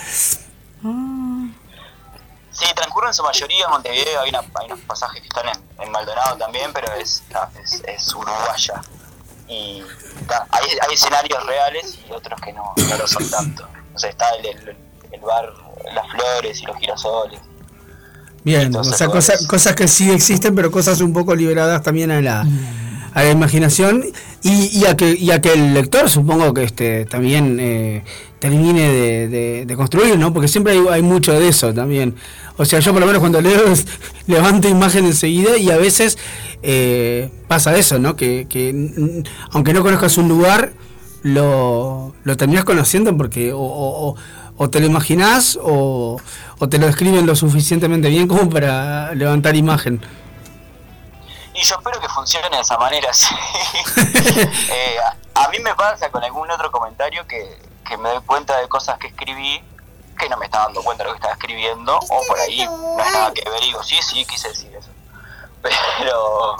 Sí, 2.52 2.66
transcurre 2.74 3.06
en 3.08 3.14
su 3.14 3.22
mayoría 3.22 3.64
en 3.64 3.70
Montevideo, 3.70 4.20
hay, 4.20 4.28
una- 4.30 4.40
hay 4.40 4.66
unos 4.66 4.80
pasajes 4.80 5.20
que 5.22 5.28
están 5.28 5.48
en, 5.48 5.82
en 5.86 5.90
Maldonado 5.92 6.36
también, 6.36 6.72
pero 6.72 6.92
es, 6.94 7.22
es, 7.64 7.82
es 7.86 8.14
uruguaya. 8.14 8.82
Y 9.48 9.82
hay, 10.50 10.78
hay 10.88 10.94
escenarios 10.94 11.44
reales 11.46 11.98
y 12.08 12.12
otros 12.12 12.40
que 12.40 12.52
no, 12.52 12.72
no 12.76 12.96
lo 12.96 13.06
son 13.08 13.28
tanto. 13.30 13.66
O 13.94 13.98
sea, 13.98 14.10
está 14.10 14.28
el, 14.36 14.46
el, 14.46 14.76
el 15.12 15.20
bar 15.20 15.52
Las 15.94 16.06
Flores 16.10 16.60
y 16.62 16.66
los 16.66 16.76
girasoles. 16.78 17.40
Bien, 18.44 18.74
o 18.74 18.84
sea, 18.84 19.08
pues- 19.10 19.46
cosas, 19.46 19.74
que 19.74 19.86
sí 19.88 20.10
existen, 20.10 20.54
pero 20.54 20.70
cosas 20.70 21.00
un 21.00 21.12
poco 21.12 21.34
liberadas 21.34 21.82
también 21.82 22.10
a 22.10 22.20
la, 22.22 22.46
a 23.12 23.22
la 23.22 23.30
imaginación 23.30 24.02
y, 24.42 24.78
y 24.78 24.86
a 24.86 24.96
que, 24.96 25.12
y 25.12 25.30
a 25.30 25.40
que 25.42 25.52
el 25.52 25.74
lector 25.74 26.08
supongo 26.08 26.54
que 26.54 26.62
este 26.64 27.04
también 27.04 27.58
eh, 27.60 28.02
termine 28.38 28.90
de, 28.90 29.28
de- 29.28 29.66
de 29.66 29.76
construir, 29.76 30.18
¿no? 30.18 30.32
Porque 30.32 30.48
siempre 30.48 30.72
hay, 30.72 30.82
hay 30.90 31.02
mucho 31.02 31.32
de 31.38 31.48
eso 31.48 31.74
también. 31.74 32.14
O 32.56 32.64
sea, 32.64 32.78
yo 32.80 32.92
por 32.92 33.00
lo 33.00 33.06
menos 33.06 33.20
cuando 33.20 33.42
leo 33.42 33.66
es- 33.70 33.84
levanto 34.26 34.68
imagen 34.68 35.04
enseguida 35.04 35.58
y 35.58 35.70
a 35.70 35.76
veces 35.76 36.16
eh, 36.62 37.30
pasa 37.46 37.76
eso, 37.76 37.98
¿no? 37.98 38.16
Que, 38.16 38.46
que 38.48 39.24
aunque 39.50 39.74
no 39.74 39.82
conozcas 39.82 40.16
un 40.16 40.28
lugar, 40.28 40.72
lo, 41.22 42.14
lo 42.24 42.36
terminás 42.38 42.64
conociendo 42.64 43.14
porque 43.16 43.52
o, 43.52 43.58
o- 43.60 44.16
o- 44.62 44.68
te 44.68 44.78
lo 44.80 44.86
imaginás 44.86 45.58
o, 45.62 46.20
o 46.58 46.68
te 46.68 46.78
lo 46.78 46.86
describen 46.86 47.26
lo 47.26 47.34
suficientemente 47.34 48.08
bien 48.08 48.28
como 48.28 48.48
para 48.50 49.14
levantar 49.14 49.56
imagen. 49.56 50.04
Y 51.54 51.62
yo 51.62 51.76
espero 51.76 51.98
que 52.00 52.08
funcione 52.08 52.48
de 52.50 52.60
esa 52.60 52.76
manera, 52.78 53.12
sí. 53.14 53.34
Eh, 54.70 54.96
a, 55.34 55.44
a 55.44 55.48
mí 55.48 55.58
me 55.60 55.74
pasa 55.74 56.10
con 56.10 56.22
algún 56.22 56.50
otro 56.50 56.70
comentario 56.70 57.26
que, 57.26 57.58
que 57.86 57.96
me 57.96 58.10
doy 58.10 58.20
cuenta 58.26 58.58
de 58.58 58.68
cosas 58.68 58.98
que 58.98 59.06
escribí 59.08 59.62
que 60.18 60.28
no 60.28 60.36
me 60.36 60.44
estaba 60.44 60.64
dando 60.66 60.82
cuenta 60.82 61.02
de 61.04 61.08
lo 61.08 61.14
que 61.14 61.18
estaba 61.18 61.32
escribiendo, 61.32 61.96
o 61.96 62.22
por 62.28 62.38
ahí 62.38 62.62
no 62.66 63.02
es 63.02 63.12
nada 63.14 63.32
que 63.32 63.48
ver 63.48 63.62
y 63.62 63.66
digo, 63.68 63.82
sí, 63.82 63.96
sí, 64.02 64.24
quise 64.26 64.48
decir 64.48 64.70
eso. 64.76 64.90
Pero, 65.98 66.56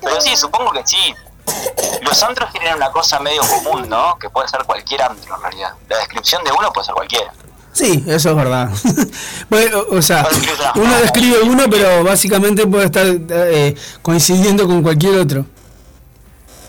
pero 0.00 0.20
sí, 0.20 0.36
supongo 0.36 0.72
que 0.72 0.84
sí. 0.84 1.14
Los 2.02 2.22
antros 2.22 2.52
tienen 2.52 2.74
una 2.74 2.90
cosa 2.90 3.18
medio 3.20 3.42
común, 3.42 3.88
¿no? 3.88 4.18
Que 4.18 4.28
puede 4.28 4.48
ser 4.48 4.62
cualquier 4.64 5.02
antro 5.02 5.34
en 5.36 5.42
realidad. 5.42 5.74
La 5.88 5.98
descripción 5.98 6.42
de 6.44 6.52
uno 6.52 6.72
puede 6.72 6.86
ser 6.86 6.94
cualquiera. 6.94 7.32
Sí, 7.72 8.04
eso 8.06 8.30
es 8.30 8.36
verdad. 8.36 8.68
bueno, 9.48 9.78
o, 9.90 10.02
sea, 10.02 10.26
uno 10.74 10.96
describe 10.98 11.40
uno, 11.42 11.64
pero 11.70 12.04
básicamente 12.04 12.66
puede 12.66 12.84
estar 12.86 13.06
eh, 13.06 13.74
coincidiendo 14.02 14.66
con 14.66 14.82
cualquier 14.82 15.18
otro. 15.18 15.46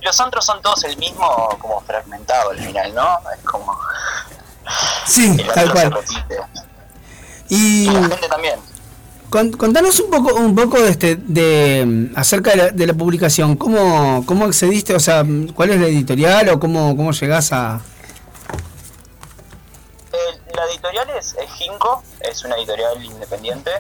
Los 0.01 0.19
antros 0.19 0.45
son 0.45 0.61
todos 0.61 0.83
el 0.85 0.97
mismo, 0.97 1.57
como 1.59 1.81
fragmentado 1.81 2.51
al 2.51 2.59
final, 2.59 2.93
¿no? 2.93 3.19
Es 3.37 3.43
como. 3.43 3.77
Sí, 5.05 5.37
tal 5.53 5.71
cual. 5.71 5.99
Y 7.49 7.85
Y 7.85 7.89
la 7.89 8.07
gente 8.07 8.27
también. 8.27 8.72
Con- 9.33 9.51
contanos 9.53 9.99
un 9.99 10.11
poco, 10.11 10.35
un 10.35 10.53
poco 10.55 10.79
de 10.79 10.89
este, 10.91 11.15
de 11.15 12.11
acerca 12.15 12.51
de 12.51 12.57
la, 12.57 12.69
de 12.69 12.85
la 12.85 12.93
publicación. 12.93 13.55
¿Cómo, 13.57 14.23
¿Cómo 14.27 14.45
accediste? 14.45 14.93
O 14.93 14.99
sea, 14.99 15.25
¿cuál 15.55 15.71
es 15.71 15.79
la 15.81 15.87
editorial 15.87 16.49
o 16.49 16.59
cómo, 16.59 16.95
cómo 16.95 17.11
llegás 17.13 17.51
a...? 17.51 17.81
Eh, 20.11 20.39
la 20.55 20.65
editorial 20.65 21.09
es, 21.17 21.33
es 21.33 21.49
es 22.19 22.45
una 22.45 22.55
editorial 22.57 23.03
independiente 23.03 23.71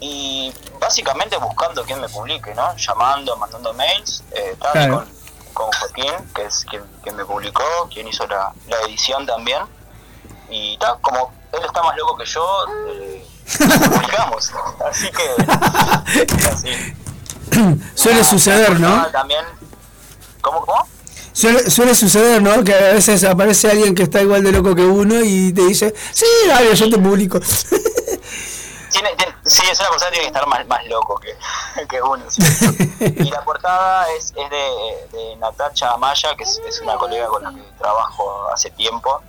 y 0.00 0.52
básicamente 0.78 1.38
buscando 1.38 1.82
quién 1.84 1.98
me 2.00 2.08
publique, 2.10 2.54
¿no? 2.54 2.76
Llamando, 2.76 3.34
mandando 3.38 3.72
mails, 3.72 4.22
eh, 4.32 4.54
tal, 4.60 4.72
Claro. 4.72 4.94
con, 4.96 5.08
con 5.54 5.72
Joaquín, 5.78 6.12
que 6.34 6.42
es 6.44 6.64
quien, 6.68 6.82
quien 7.02 7.16
me 7.16 7.24
publicó, 7.24 7.62
quien 7.92 8.06
hizo 8.06 8.26
la, 8.26 8.52
la 8.68 8.76
edición 8.82 9.24
también. 9.24 9.62
Y 10.50 10.76
tal, 10.78 11.00
como 11.00 11.32
él 11.52 11.60
está 11.64 11.82
más 11.82 11.96
loco 11.96 12.16
que 12.18 12.26
yo, 12.26 12.44
eh, 12.90 13.26
publicamos. 13.58 14.52
Así 14.90 15.10
que... 15.10 16.46
así. 16.48 16.70
Suele 17.94 18.24
suceder, 18.24 18.78
¿no? 18.80 18.88
ah, 18.88 19.08
También... 19.12 19.44
¿Cómo, 20.40 20.60
cómo? 20.64 20.86
Suele, 21.32 21.70
suele 21.70 21.94
suceder, 21.94 22.42
¿no? 22.42 22.62
Que 22.64 22.74
a 22.74 22.92
veces 22.94 23.22
aparece 23.24 23.70
alguien 23.70 23.94
que 23.94 24.02
está 24.04 24.20
igual 24.22 24.42
de 24.42 24.52
loco 24.52 24.74
que 24.74 24.82
uno 24.84 25.20
y 25.22 25.52
te 25.52 25.62
dice, 25.66 25.94
sí, 26.12 26.26
dale, 26.48 26.74
yo 26.74 26.88
te 26.90 26.98
publico. 26.98 27.38
Tiene, 28.90 29.14
tiene- 29.16 29.34
sí, 29.46 29.62
es 29.70 29.78
una 29.78 29.88
persona 29.90 30.10
que 30.10 30.16
tiene 30.16 30.32
que 30.32 30.36
estar 30.38 30.46
más, 30.48 30.66
más 30.66 30.84
loco 30.86 31.20
que, 31.20 31.86
que 31.88 32.02
uno. 32.02 32.24
¿sí? 32.28 32.42
Y 33.18 33.30
la 33.30 33.40
portada 33.44 34.04
es, 34.18 34.32
es 34.36 34.50
de, 34.50 35.16
de 35.16 35.36
Natacha 35.36 35.92
Amaya, 35.92 36.34
que 36.36 36.42
es, 36.42 36.60
es 36.68 36.80
una 36.80 36.96
colega 36.96 37.28
con 37.28 37.40
la 37.44 37.50
que 37.54 37.62
trabajo 37.78 38.48
hace 38.52 38.68
tiempo. 38.70 39.22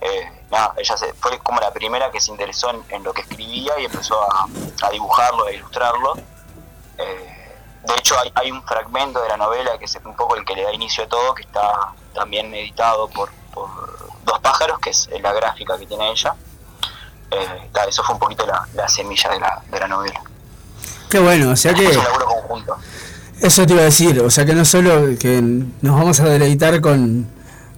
Eh, 0.00 0.43
nada, 0.54 0.74
ella 0.78 0.96
se, 0.96 1.12
fue 1.14 1.38
como 1.40 1.60
la 1.60 1.72
primera 1.72 2.10
que 2.10 2.20
se 2.20 2.30
interesó 2.30 2.70
en, 2.70 2.82
en 2.88 3.02
lo 3.04 3.12
que 3.12 3.22
escribía 3.22 3.78
y 3.78 3.84
empezó 3.84 4.20
a, 4.22 4.46
a 4.82 4.90
dibujarlo, 4.90 5.46
a 5.46 5.52
ilustrarlo. 5.52 6.16
Eh, 6.98 7.30
de 7.84 7.94
hecho, 7.94 8.18
hay, 8.18 8.32
hay 8.34 8.50
un 8.50 8.62
fragmento 8.62 9.20
de 9.20 9.28
la 9.28 9.36
novela 9.36 9.78
que 9.78 9.84
es 9.84 9.98
un 10.04 10.16
poco 10.16 10.36
el 10.36 10.44
que 10.44 10.54
le 10.54 10.62
da 10.62 10.72
inicio 10.72 11.04
a 11.04 11.08
todo, 11.08 11.34
que 11.34 11.42
está 11.42 11.92
también 12.14 12.54
editado 12.54 13.08
por, 13.08 13.30
por 13.52 13.68
Dos 14.24 14.38
Pájaros, 14.40 14.78
que 14.78 14.90
es 14.90 15.08
la 15.20 15.32
gráfica 15.32 15.76
que 15.76 15.86
tiene 15.86 16.10
ella. 16.10 16.34
Eh, 17.30 17.70
eso 17.88 18.02
fue 18.04 18.14
un 18.14 18.20
poquito 18.20 18.46
la, 18.46 18.66
la 18.74 18.88
semilla 18.88 19.30
de 19.30 19.40
la, 19.40 19.62
de 19.70 19.80
la 19.80 19.88
novela. 19.88 20.22
Qué 21.10 21.18
bueno, 21.18 21.50
o 21.50 21.56
sea 21.56 21.74
que... 21.74 21.84
Es 21.86 21.96
un 21.96 22.04
laburo 22.04 22.26
conjunto. 22.26 22.76
Eso 23.40 23.66
te 23.66 23.72
iba 23.72 23.82
a 23.82 23.86
decir, 23.86 24.20
o 24.20 24.30
sea 24.30 24.46
que 24.46 24.54
no 24.54 24.64
solo 24.64 25.18
que 25.18 25.40
nos 25.42 25.98
vamos 25.98 26.20
a 26.20 26.24
deleitar 26.24 26.80
con, 26.80 27.28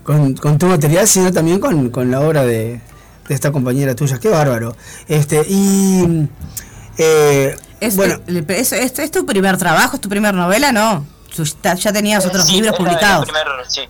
con, 0.07 0.35
con 0.37 0.57
tu 0.59 0.67
material, 0.67 1.07
sino 1.09 1.33
también 1.33 1.59
con, 1.61 1.91
con 1.91 2.11
la 2.11 2.21
obra 2.21 2.45
de, 2.45 2.81
de 3.29 3.35
esta 3.35 3.51
compañera 3.53 3.95
tuya. 3.95 4.19
Qué 4.19 4.29
bárbaro. 4.29 4.77
Este, 5.09 5.45
y... 5.49 6.29
eh, 6.97 7.57
Es, 7.81 7.97
bueno, 7.97 8.21
es, 8.49 8.73
es- 8.73 8.99
es 8.99 9.11
tu 9.11 9.27
primer 9.27 9.59
trabajo? 9.59 9.97
¿Es 9.97 10.01
tu 10.01 10.09
primera 10.09 10.33
novela? 10.33 10.73
No. 10.73 11.05
Ya 11.37 11.93
tenías 11.93 12.25
otros 12.25 12.47
Sí, 12.47 12.53
libros 12.55 12.73
es 12.73 12.81
la- 12.81 12.91
es 12.93 12.93
la 12.95 12.99
publicados. 12.99 13.25
primer- 13.27 13.47
sí, 13.71 13.81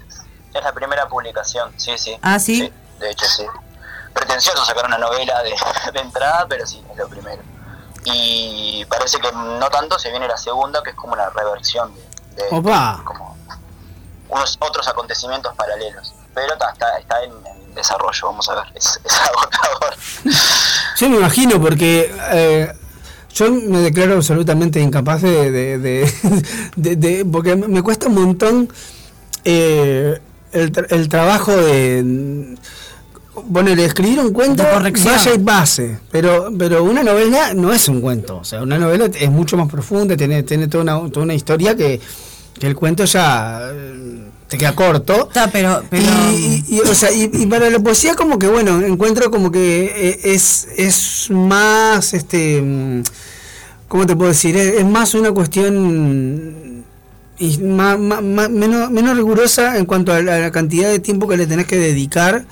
es 0.55 0.65
la 0.65 0.73
primera 0.73 1.07
publicación, 1.07 1.71
sí, 1.77 1.93
sí. 1.97 2.17
Ah, 2.23 2.39
¿sí? 2.41 2.73
de 2.99 3.11
hecho, 3.11 3.27
sí. 3.27 3.45
Pretencioso 4.15 4.65
sacar 4.65 4.87
una 4.87 4.99
novela 4.99 5.43
de, 5.45 5.51
de 5.93 6.01
entrada, 6.01 6.47
pero 6.49 6.67
sí, 6.67 6.83
es 6.91 6.97
lo 6.97 7.07
primero. 7.09 7.43
Y 8.05 8.85
parece 8.87 9.19
que 9.19 9.31
no 9.33 9.69
tanto, 9.71 9.99
se 9.99 10.11
viene 10.11 10.27
la 10.27 10.37
segunda, 10.37 10.83
que 10.83 10.91
es 10.91 10.97
como 10.97 11.13
una 11.13 11.29
reversión 11.31 11.93
de, 11.95 12.43
de 12.43 12.49
Opa. 12.51 13.03
como 13.05 13.26
unos 14.29 14.57
otros 14.61 14.87
acontecimientos 14.89 15.55
paralelos. 15.55 16.13
Pero 16.35 16.57
ta, 16.59 16.71
está, 16.73 16.99
está 16.99 17.23
en, 17.25 17.31
en 17.33 17.75
desarrollo, 17.75 18.27
vamos 18.27 18.49
a 18.49 18.55
ver, 18.57 18.65
es, 18.75 19.01
es 19.05 19.13
agotador. 19.13 19.95
yo 20.99 21.09
me 21.11 21.17
imagino 21.17 21.61
porque... 21.61 22.15
eh, 22.33 22.73
yo 23.35 23.51
me 23.53 23.81
declaro 23.81 24.15
absolutamente 24.15 24.81
incapaz 24.81 25.21
de, 25.21 25.51
de, 25.51 25.79
de- 25.79 26.13
de- 26.77 26.97
de- 26.97 27.25
porque 27.27 27.55
me 27.55 27.83
cuesta 27.83 28.07
un 28.09 28.15
montón 28.15 28.73
eh, 29.45 30.19
el, 30.53 30.73
tra- 30.73 30.87
el 30.89 31.07
trabajo 31.11 31.55
de 31.55 32.57
ponerle 33.53 33.85
escribir 33.85 34.21
un 34.21 34.33
cuento 34.33 34.63
vaya 34.65 35.35
y 35.35 35.39
base 35.39 35.99
pero 36.11 36.49
pero 36.59 36.83
una 36.83 37.03
novela 37.03 37.53
no 37.53 37.75
es 37.75 37.87
un 37.91 38.01
cuento 38.01 38.39
o 38.39 38.45
sea 38.45 38.63
una 38.63 38.79
novela 38.79 39.11
es 39.15 39.31
mucho 39.31 39.59
más 39.59 39.69
profunda 39.69 40.17
tiene 40.17 40.43
tiene 40.43 40.67
toda 40.69 40.83
una, 40.85 41.11
toda 41.11 41.25
una 41.25 41.35
historia 41.35 41.77
que, 41.77 42.01
que 42.59 42.67
el 42.67 42.75
cuento 42.75 43.05
ya 43.05 43.61
eh, 43.73 44.19
te 44.49 44.57
queda 44.59 44.75
corto. 44.75 45.29
Está, 45.29 45.49
pero, 45.51 45.83
pero 45.91 46.03
y, 46.33 46.65
y- 46.69 46.77
y, 46.77 46.81
o 46.81 46.95
sea, 46.95 47.13
y, 47.13 47.29
para 47.47 47.69
la 47.71 47.79
poesía 47.81 48.15
como 48.15 48.39
que 48.39 48.47
bueno 48.49 48.81
encuentro 48.85 49.31
como 49.31 49.51
que 49.51 49.85
eh, 49.95 50.21
es 50.25 50.69
es 50.77 51.31
más 51.31 52.15
este 52.15 52.63
mm, 52.63 53.03
cómo 53.89 54.07
te 54.07 54.17
puedo 54.17 54.31
decir 54.31 54.57
es, 54.57 54.75
es 54.81 54.85
más 54.87 55.15
una 55.15 55.33
cuestión 55.33 56.85
y 57.39 57.59
más, 57.59 57.99
más- 57.99 58.23
más- 58.23 58.49
menos 58.51 58.91
menos 58.91 59.17
rigurosa 59.17 59.77
en 59.77 59.85
cuanto 59.85 60.13
a 60.13 60.23
la, 60.23 60.37
a 60.37 60.39
la 60.39 60.51
cantidad 60.51 60.89
de 60.89 60.99
tiempo 61.01 61.29
que 61.29 61.37
le 61.37 61.47
tenés 61.47 61.67
que 61.67 61.77
dedicar 61.77 62.47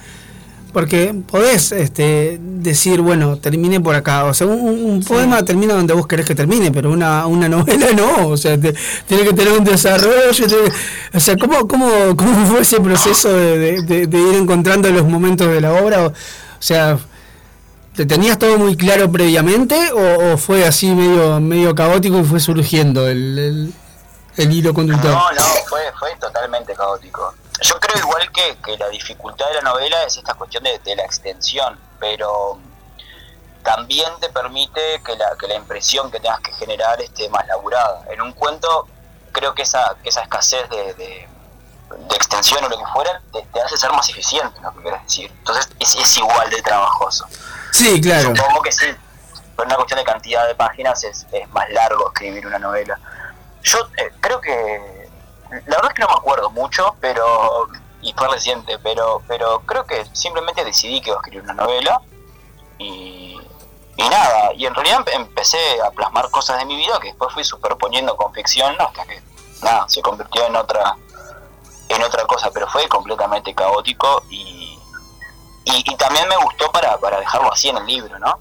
porque 0.75 1.15
podés 1.31 1.73
este, 1.73 2.39
decir, 2.41 3.01
bueno, 3.01 3.37
termine 3.39 3.81
por 3.81 3.95
acá. 3.95 4.25
O 4.25 4.35
sea, 4.35 4.47
un, 4.49 5.03
poema 5.03 5.43
termina 5.45 5.73
donde 5.73 5.95
vos 5.95 6.07
querés 6.07 6.27
que 6.27 6.35
termine, 6.35 6.71
pero 6.73 6.91
una, 6.91 7.27
una 7.27 7.49
novela 7.49 7.87
no. 7.97 8.29
O 8.29 8.37
sea, 8.37 8.61
te- 8.61 8.75
tiene 9.07 9.23
que 9.25 9.33
tener 9.33 9.53
un 9.57 9.65
desarrollo. 9.65 10.33
tiene- 10.35 10.55
o 11.15 11.21
sea, 11.21 11.37
¿cómo, 11.39 11.67
cómo, 11.67 11.89
¿cómo 12.17 12.47
fue 12.47 12.61
ese 12.61 12.81
proceso 12.81 13.33
de, 13.33 13.57
de- 13.59 13.83
de- 13.83 14.07
de 14.09 14.19
ir 14.19 14.35
encontrando 14.35 14.91
los 14.91 15.07
momentos 15.07 15.49
de 15.49 15.61
la 15.63 15.73
obra? 15.73 16.03
O, 16.03 16.09
o 16.09 16.13
sea, 16.59 16.99
¿Te 17.95 18.05
tenías 18.07 18.41
todo 18.41 18.59
muy 18.59 18.75
claro 18.77 19.13
previamente 19.13 19.77
o, 19.93 20.33
o 20.33 20.37
fue 20.37 20.67
así 20.67 20.91
medio 20.93 21.41
medio 21.41 21.77
caótico 21.77 22.19
y 22.19 22.25
fue 22.25 22.41
surgiendo 22.41 23.07
el, 23.09 23.39
el, 23.39 23.73
el 24.37 24.53
hilo 24.53 24.73
conductor? 24.75 25.11
No, 25.11 25.33
no, 25.33 25.43
fue, 25.69 25.93
fue 25.99 26.15
totalmente 26.17 26.75
caótico. 26.75 27.35
Yo 27.61 27.79
creo 27.81 27.99
igual 27.99 28.31
que, 28.33 28.57
que 28.65 28.77
la 28.77 28.89
dificultad 28.89 29.47
de 29.49 29.55
la 29.55 29.61
novela 29.63 30.03
es 30.05 30.17
esta 30.17 30.35
cuestión 30.35 30.65
de, 30.65 30.79
de 30.81 30.97
la 30.97 31.05
extensión, 31.05 31.79
pero 32.01 32.59
también 33.63 34.11
te 34.21 34.29
permite 34.29 35.01
que 35.05 35.17
la, 35.17 35.37
que 35.39 35.47
la 35.49 35.55
impresión 35.55 36.11
que 36.11 36.21
tengas 36.21 36.41
que 36.41 36.53
generar 36.55 37.01
esté 37.01 37.29
más 37.31 37.47
laburada. 37.47 38.03
En 38.11 38.21
un 38.21 38.33
cuento 38.33 38.87
creo 39.33 39.55
que 39.55 39.63
esa, 39.63 39.97
que 40.03 40.11
esa 40.11 40.23
escasez 40.23 40.69
de, 40.71 40.95
de- 40.95 41.29
de 41.97 42.17
extensión 42.17 42.65
o 42.65 42.69
lo 42.69 42.77
que 42.79 42.87
fuera 42.93 43.21
te, 43.33 43.43
te 43.53 43.61
hace 43.61 43.77
ser 43.77 43.93
más 43.93 44.09
eficiente 44.09 44.57
en 44.59 44.65
lo 44.65 44.73
que 44.75 44.83
quieres 44.83 45.03
decir. 45.05 45.31
Entonces 45.39 45.69
es, 45.79 45.95
es 45.95 46.17
igual 46.19 46.51
de 46.51 46.61
trabajoso. 46.63 47.25
Sí, 47.71 48.01
claro. 48.01 48.35
Supongo 48.35 48.63
que 48.63 48.73
sí. 48.73 48.87
Por 49.55 49.67
una 49.67 49.77
cuestión 49.77 49.99
de 49.99 50.05
cantidad 50.05 50.47
de 50.49 50.55
páginas 50.57 51.05
es, 51.05 51.25
es 51.31 51.49
más 51.51 51.69
largo 51.71 52.09
escribir 52.09 52.47
una 52.47 52.59
novela. 52.59 52.99
Yo 53.65 53.79
eh, 53.99 54.11
creo 54.21 54.41
que. 54.41 55.09
La 55.67 55.77
verdad 55.77 55.91
es 55.91 55.95
que 55.95 56.03
no 56.03 56.09
me 56.09 56.15
acuerdo 56.15 56.51
mucho, 56.51 56.95
pero. 57.01 57.69
Y 58.01 58.13
fue 58.13 58.29
reciente, 58.29 58.79
pero, 58.81 59.23
pero 59.27 59.61
creo 59.61 59.85
que 59.85 60.05
simplemente 60.13 60.65
decidí 60.65 61.01
que 61.01 61.11
iba 61.11 61.19
a 61.19 61.21
escribir 61.21 61.43
una 61.43 61.55
novela. 61.55 62.01
Y. 62.79 63.41
Y 63.97 64.09
nada, 64.09 64.53
y 64.55 64.67
en 64.67 64.75
realidad 64.75 64.99
empe- 65.05 65.15
empecé 65.15 65.81
a 65.81 65.89
plasmar 65.93 66.29
cosas 66.31 66.59
de 66.59 66.65
mi 66.65 66.77
vida 66.77 66.99
que 67.01 67.09
después 67.09 67.33
fui 67.33 67.45
superponiendo 67.45 68.17
con 68.17 68.33
ficción 68.35 68.75
hasta 68.81 69.05
que, 69.07 69.23
nada, 69.63 69.89
se 69.89 70.03
convirtió 70.03 70.45
en 70.47 70.57
otra 70.57 70.97
en 71.89 72.03
otra 72.03 72.25
cosa, 72.27 72.51
pero 72.53 72.67
fue 72.69 72.89
completamente 72.89 73.55
caótico 73.55 74.25
y, 74.31 74.77
y, 75.65 75.85
y 75.89 75.97
también 75.97 76.27
me 76.29 76.37
gustó 76.39 76.73
para, 76.73 76.97
para 76.99 77.21
dejarlo 77.21 77.53
así 77.53 77.69
en 77.69 77.77
el 77.77 77.87
libro, 77.87 78.19
¿no? 78.19 78.37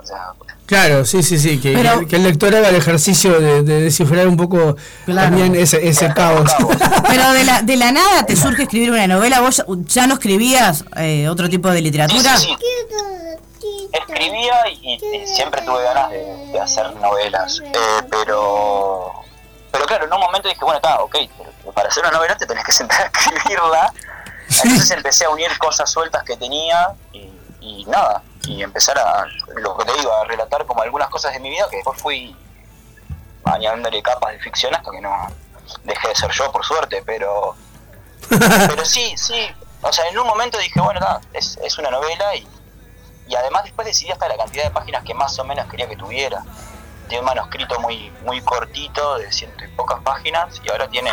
O 0.00 0.06
sea, 0.06 0.32
Claro, 0.68 1.04
sí, 1.06 1.22
sí, 1.22 1.38
sí, 1.38 1.58
que, 1.58 1.72
Pero- 1.72 2.00
que- 2.00 2.06
que 2.08 2.16
el 2.16 2.24
lector 2.24 2.54
haga 2.54 2.68
el 2.68 2.76
ejercicio 2.76 3.40
de, 3.40 3.62
de 3.62 3.80
descifrar 3.80 4.28
un 4.28 4.36
poco 4.36 4.76
Claro. 5.06 5.28
también 5.30 5.54
ese, 5.56 5.88
ese 5.88 6.12
caos. 6.12 6.50
Pero 7.08 7.32
de 7.32 7.44
la, 7.44 7.62
de 7.62 7.76
la 7.76 7.90
nada 7.90 8.26
te 8.26 8.36
surge 8.36 8.64
escribir 8.64 8.90
una 8.90 9.06
novela, 9.06 9.40
vos 9.40 9.64
ya- 9.86 10.06
no 10.06 10.14
escribías 10.14 10.84
eh, 10.96 11.26
otro 11.28 11.48
tipo 11.48 11.68
de 11.70 11.78
sí, 11.78 11.82
literatura. 11.84 12.36
sí, 12.36 12.54
sí. 12.60 13.88
Escribía 13.92 14.68
y, 14.70 14.94
y 14.94 15.26
siempre 15.26 15.62
tuve 15.62 15.82
ganas 15.82 16.10
de, 16.10 16.18
de 16.52 16.60
hacer 16.60 16.94
novelas, 16.96 17.60
eh, 17.64 17.72
pero 18.10 19.12
pero 19.72 19.84
claro, 19.86 20.04
en 20.06 20.12
un 20.12 20.20
momento 20.20 20.48
dije, 20.48 20.60
bueno, 20.62 20.76
está, 20.76 21.00
ok, 21.00 21.16
pero 21.38 21.72
para 21.72 21.88
hacer 21.88 22.02
una 22.04 22.12
novela 22.12 22.36
te 22.36 22.44
tenés 22.46 22.64
que 22.64 22.72
sentar 22.72 23.02
a 23.02 23.06
escribirla. 23.18 23.92
Entonces 24.50 24.90
empecé 24.90 25.24
a 25.24 25.30
unir 25.30 25.48
cosas 25.58 25.90
sueltas 25.90 26.22
que 26.24 26.36
tenía 26.36 26.88
y, 27.12 27.28
y 27.68 27.84
nada, 27.84 28.22
y 28.46 28.62
empezar 28.62 28.98
a, 28.98 29.26
lo 29.56 29.76
que 29.76 29.84
te 29.84 29.92
digo, 29.94 30.12
a 30.12 30.24
relatar 30.24 30.64
como 30.64 30.82
algunas 30.82 31.08
cosas 31.08 31.32
de 31.34 31.40
mi 31.40 31.50
vida 31.50 31.66
que 31.70 31.76
después 31.76 32.00
fui 32.00 32.36
añadiéndole 33.44 34.02
capas 34.02 34.32
de 34.32 34.38
ficción 34.40 34.74
hasta 34.74 34.90
que 34.90 35.00
no 35.00 35.10
dejé 35.84 36.08
de 36.08 36.14
ser 36.14 36.30
yo, 36.30 36.50
por 36.50 36.64
suerte, 36.64 37.02
pero 37.04 37.54
pero 38.28 38.84
sí, 38.84 39.14
sí, 39.16 39.48
o 39.82 39.92
sea, 39.92 40.08
en 40.08 40.18
un 40.18 40.26
momento 40.26 40.58
dije, 40.58 40.80
bueno, 40.80 41.00
nada, 41.00 41.20
es, 41.32 41.58
es 41.62 41.78
una 41.78 41.90
novela 41.90 42.34
y, 42.34 42.46
y 43.28 43.34
además 43.34 43.64
después 43.64 43.86
decidí 43.86 44.10
hasta 44.10 44.28
la 44.28 44.36
cantidad 44.36 44.64
de 44.64 44.70
páginas 44.70 45.04
que 45.04 45.14
más 45.14 45.38
o 45.38 45.44
menos 45.44 45.66
quería 45.68 45.88
que 45.88 45.96
tuviera. 45.96 46.42
Tiene 47.08 47.20
un 47.20 47.26
manuscrito 47.26 47.80
muy 47.80 48.10
muy 48.22 48.40
cortito, 48.42 49.16
de 49.16 49.32
ciento 49.32 49.64
y 49.64 49.68
pocas 49.68 50.00
páginas, 50.02 50.60
y 50.62 50.70
ahora 50.70 50.88
tiene 50.88 51.10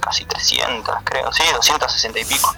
casi 0.00 0.24
300, 0.24 0.96
creo, 1.04 1.32
sí, 1.32 1.42
260 1.52 2.18
y 2.18 2.24
pico. 2.24 2.54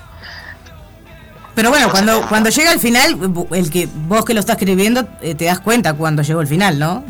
Pero 1.56 1.70
bueno, 1.70 1.90
cuando, 1.90 2.20
cuando 2.28 2.50
llega 2.50 2.70
al 2.70 2.78
final, 2.78 3.18
el 3.50 3.70
que 3.70 3.88
vos 3.90 4.26
que 4.26 4.34
lo 4.34 4.40
estás 4.40 4.56
escribiendo, 4.58 5.08
eh, 5.22 5.34
te 5.34 5.46
das 5.46 5.58
cuenta 5.58 5.94
cuando 5.94 6.20
llegó 6.20 6.42
el 6.42 6.46
final, 6.46 6.78
¿no? 6.78 7.02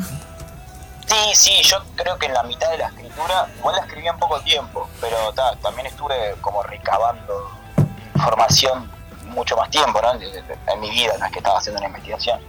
Sí, 1.05 1.35
sí, 1.35 1.63
yo 1.65 1.79
creo 1.97 2.17
que 2.17 2.27
en 2.27 2.33
la 2.35 2.45
mitad 2.45 2.71
de 2.71 2.79
la 2.79 2.87
escritura, 2.87 3.49
igual 3.59 3.75
la 3.75 3.83
escribí 3.83 4.07
en 4.07 4.17
poco 4.19 4.41
tiempo, 4.43 4.89
pero 5.01 5.33
ta, 5.33 5.57
también 5.57 5.89
estuve 5.89 6.37
como 6.41 6.63
recabando 6.63 7.51
información 8.15 8.89
mucho 9.25 9.57
más 9.57 9.69
tiempo, 9.69 10.01
¿no? 10.01 10.13
En 10.13 10.81
mi 10.81 10.91
vida, 10.91 11.15
no 11.19 11.27
es 11.27 11.33
que 11.33 11.39
estaba 11.39 11.59
haciendo 11.59 11.81
una 11.81 11.89
investigación. 11.89 12.41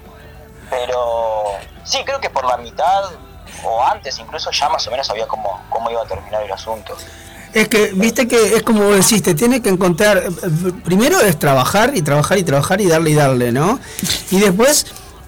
Pero 0.69 1.45
sí, 1.83 2.03
creo 2.05 2.19
que 2.21 2.29
por 2.29 2.45
la 2.45 2.57
mitad 2.57 3.05
o 3.63 3.83
antes 3.83 4.19
incluso 4.19 4.51
ya 4.51 4.69
más 4.69 4.85
o 4.85 4.91
menos 4.91 5.07
sabía 5.07 5.27
cómo, 5.27 5.63
cómo 5.71 5.89
iba 5.89 6.03
a 6.03 6.05
terminar 6.05 6.43
el 6.43 6.51
asunto. 6.51 6.95
Es 7.53 7.67
que, 7.69 7.91
viste 7.95 8.27
que 8.27 8.55
es 8.55 8.63
como 8.63 8.83
vos 8.83 8.95
decís, 9.09 9.23
tiene 9.35 9.61
que 9.61 9.69
encontrar, 9.69 10.17
eh, 10.17 10.71
primero 10.83 11.19
es 11.21 11.39
trabajar 11.39 11.93
y 11.95 12.01
trabajar 12.01 12.37
y 12.37 12.43
trabajar 12.43 12.81
y 12.81 12.85
darle 12.87 13.09
y 13.11 13.13
darle, 13.15 13.51
¿no? 13.51 13.79
Y 14.31 14.39
después 14.39 14.85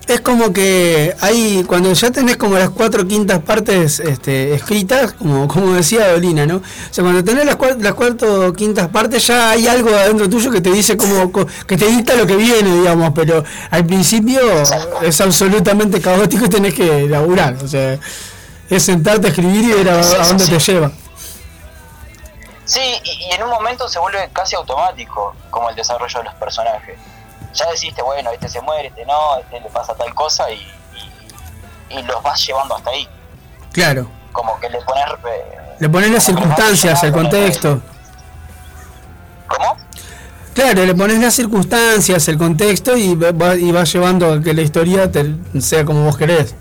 es 0.07 0.21
como 0.21 0.51
que 0.51 1.15
hay, 1.21 1.63
cuando 1.67 1.93
ya 1.93 2.09
tenés 2.11 2.35
como 2.37 2.57
las 2.57 2.71
cuatro 2.71 3.07
quintas 3.07 3.39
partes 3.43 3.99
este, 3.99 4.53
escritas, 4.55 5.13
como, 5.13 5.47
como 5.47 5.73
decía 5.73 6.11
Dolina, 6.11 6.45
¿no? 6.47 6.57
O 6.57 6.61
sea, 6.89 7.03
cuando 7.03 7.23
tenés 7.23 7.45
las, 7.45 7.57
cua- 7.57 7.77
las 7.79 7.93
cuatro 7.93 8.51
quintas 8.53 8.87
partes 8.89 9.25
ya 9.27 9.51
hay 9.51 9.67
algo 9.67 9.89
adentro 9.89 10.27
tuyo 10.27 10.49
que 10.51 10.61
te 10.61 10.71
dice 10.71 10.97
como, 10.97 11.31
co- 11.31 11.45
que 11.67 11.77
te 11.77 11.85
dicta 11.87 12.15
lo 12.15 12.25
que 12.27 12.35
viene, 12.35 12.75
digamos, 12.79 13.11
pero 13.13 13.43
al 13.69 13.85
principio 13.85 14.39
es 15.03 15.21
absolutamente 15.21 16.01
caótico 16.01 16.45
y 16.45 16.49
tenés 16.49 16.73
que 16.73 17.07
laburar, 17.07 17.57
o 17.63 17.67
sea, 17.67 17.99
es 18.69 18.83
sentarte 18.83 19.27
a 19.27 19.29
escribir 19.29 19.63
y 19.63 19.73
ver 19.73 19.89
a, 19.89 20.01
dónde 20.27 20.45
te 20.45 20.59
lleva. 20.59 20.91
Sí, 22.69 23.01
y, 23.03 23.25
y 23.25 23.31
en 23.31 23.41
un 23.41 23.49
momento 23.49 23.89
se 23.89 23.97
vuelve 23.97 24.29
casi 24.31 24.55
automático 24.55 25.35
como 25.49 25.71
el 25.71 25.75
desarrollo 25.75 26.19
de 26.19 26.25
los 26.25 26.35
personajes. 26.35 26.99
Ya 27.55 27.65
deciste, 27.71 28.01
bueno, 28.03 28.29
este 28.31 28.47
se 28.47 28.61
muere, 28.61 28.89
este 28.89 29.05
no, 29.07 29.37
este 29.39 29.59
le 29.59 29.69
pasa 29.69 29.95
tal 29.95 30.13
cosa 30.13 30.51
y, 30.51 30.61
y, 31.89 31.97
y 31.97 32.03
los 32.03 32.21
vas 32.21 32.45
llevando 32.45 32.75
hasta 32.75 32.91
ahí. 32.91 33.07
Claro. 33.71 34.07
Como 34.31 34.59
que 34.59 34.69
le 34.69 34.79
pones... 34.81 35.03
eh, 35.27 35.75
Le 35.79 35.89
pones 35.89 36.11
las 36.11 36.23
circunstancias, 36.23 37.03
el 37.03 37.11
contexto. 37.11 37.81
¿Cómo? 39.47 39.77
Claro, 40.53 40.85
le 40.85 40.93
pones 40.93 41.17
las 41.19 41.33
circunstancias, 41.33 42.27
el 42.27 42.37
contexto 42.37 42.95
y 42.95 43.15
va- 43.15 43.55
y 43.55 43.71
vas 43.71 43.91
llevando 43.91 44.31
a 44.33 44.41
que 44.41 44.53
la 44.53 44.61
historia 44.61 45.11
te- 45.11 45.33
sea 45.59 45.85
como 45.85 46.03
vos 46.03 46.17
querés. 46.17 46.53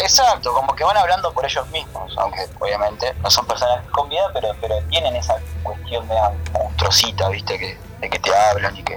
Exacto, 0.00 0.52
como 0.54 0.74
que 0.74 0.82
van 0.84 0.96
hablando 0.96 1.32
por 1.32 1.44
ellos 1.44 1.66
mismos, 1.68 2.12
aunque 2.18 2.48
obviamente 2.58 3.12
no 3.22 3.30
son 3.30 3.46
personajes 3.46 3.88
con 3.90 4.08
vida, 4.08 4.28
pero, 4.32 4.48
pero 4.60 4.78
tienen 4.88 5.14
esa 5.16 5.36
cuestión 5.62 6.08
de 6.08 6.14
monstruosita, 6.52 7.28
¿viste? 7.28 7.58
Que, 7.58 7.78
de 8.00 8.10
que 8.10 8.18
te 8.18 8.34
hablan 8.34 8.76
y 8.76 8.82
que... 8.82 8.94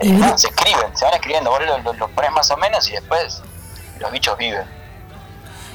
eh, 0.00 0.06
se 0.36 0.48
escriben, 0.48 0.96
se 0.96 1.04
van 1.06 1.14
escribiendo, 1.14 1.50
vos 1.50 1.60
los, 1.64 1.82
los- 1.84 1.96
los 1.98 2.10
pones 2.10 2.30
más 2.32 2.50
o 2.50 2.56
menos 2.58 2.86
y 2.88 2.92
después 2.92 3.42
los 3.98 4.10
bichos 4.12 4.36
viven. 4.36 4.77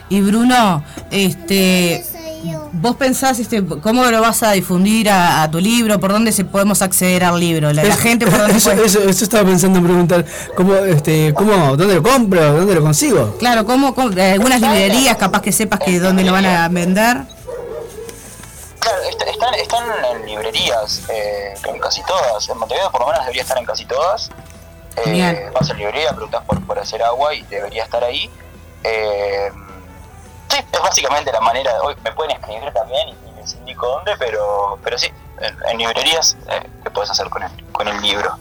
Y 0.10 0.22
Bruno, 0.22 0.84
este, 1.12 2.06
vos 2.74 2.95
pensás, 2.97 3.39
este, 3.39 3.66
¿cómo 3.66 4.04
lo 4.06 4.22
vas 4.22 4.43
a 4.43 4.51
difundir 4.51 5.10
a, 5.10 5.43
a 5.43 5.49
tu 5.49 5.60
libro? 5.60 5.99
¿Por 5.99 6.12
dónde 6.12 6.32
se 6.32 6.45
podemos 6.45 6.82
acceder 6.82 7.24
al 7.24 7.39
libro? 7.39 7.72
La, 7.74 7.84
gente, 7.95 8.28
¿por 8.28 8.38
dónde 8.39 8.58
eso, 8.58 8.72
puede- 8.72 8.86
eso, 8.86 8.99
eso 9.01 9.24
estaba 9.24 9.43
pensando 9.47 9.80
en 9.80 9.86
preguntar, 9.86 10.26
¿cómo, 10.56 10.76
este, 10.76 11.34
cómo, 11.34 11.76
¿dónde 11.76 11.95
lo 11.95 12.04
compro? 12.04 12.54
¿Dónde 12.54 12.76
lo 12.76 12.82
consigo? 12.84 13.36
Claro, 13.39 13.66
¿cómo, 13.66 13.95
cómo- 13.95 14.10
algunas 14.22 14.62
librerías, 14.62 15.18
capaz 15.18 15.41
que 15.41 15.51
sepas 15.51 15.80
que 15.80 15.99
dónde 15.99 16.24
lo 16.24 16.32
van 16.34 16.45
a 16.45 16.68
vender? 16.70 17.18
Claro, 18.80 18.97
est- 19.10 19.22
están, 19.22 19.54
están 19.56 19.84
en 20.22 20.26
librerías, 20.28 21.01
eh, 21.10 21.54
en 21.74 21.80
casi 21.80 22.01
todas. 22.04 22.47
En 22.49 22.58
Montevideo 22.58 22.91
por 22.91 23.01
lo 23.01 23.08
menos 23.08 23.22
debería 23.22 23.41
estar 23.43 23.58
en 23.58 23.66
casi 23.66 23.86
todas. 23.86 24.30
Eh, 25.06 25.10
Bien. 25.12 25.39
vas 25.54 25.70
a 25.70 25.74
la 25.74 25.80
librería, 25.80 26.10
preguntas 26.12 26.43
por, 26.45 26.62
por 26.68 26.78
hacer 26.78 27.01
agua 27.01 27.34
y 27.34 27.41
debería 27.43 27.84
estar 27.86 28.04
ahí. 28.04 28.30
Eh, 28.84 29.49
sí, 30.54 30.66
es 30.72 30.82
básicamente 30.82 31.32
la 31.32 31.41
manera 31.41 31.74
de 31.74 31.80
hoy. 31.80 31.95
Me 32.04 32.12
pueden 32.12 32.38
escribir 32.38 32.72
también 32.74 33.10
y, 33.10 33.12
y 33.12 33.41
les 33.41 33.54
indico 33.56 33.88
dónde, 33.88 34.14
pero, 34.18 34.78
pero 34.84 34.97
sí, 34.97 35.12
en, 35.39 35.56
en 35.70 35.78
librerías 35.78 36.38
eh, 36.49 36.70
¿qué 36.84 36.91
puedes 36.91 37.10
hacer 37.10 37.30
con 37.30 37.43
el, 37.43 37.51
con 37.72 37.88
el 37.88 38.01
libro? 38.01 38.38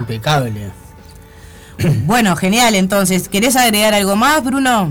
Impecable. 0.00 0.72
Bueno, 2.06 2.36
genial, 2.36 2.76
entonces, 2.76 3.28
¿querés 3.28 3.56
agregar 3.56 3.94
algo 3.94 4.14
más, 4.14 4.44
Bruno? 4.44 4.90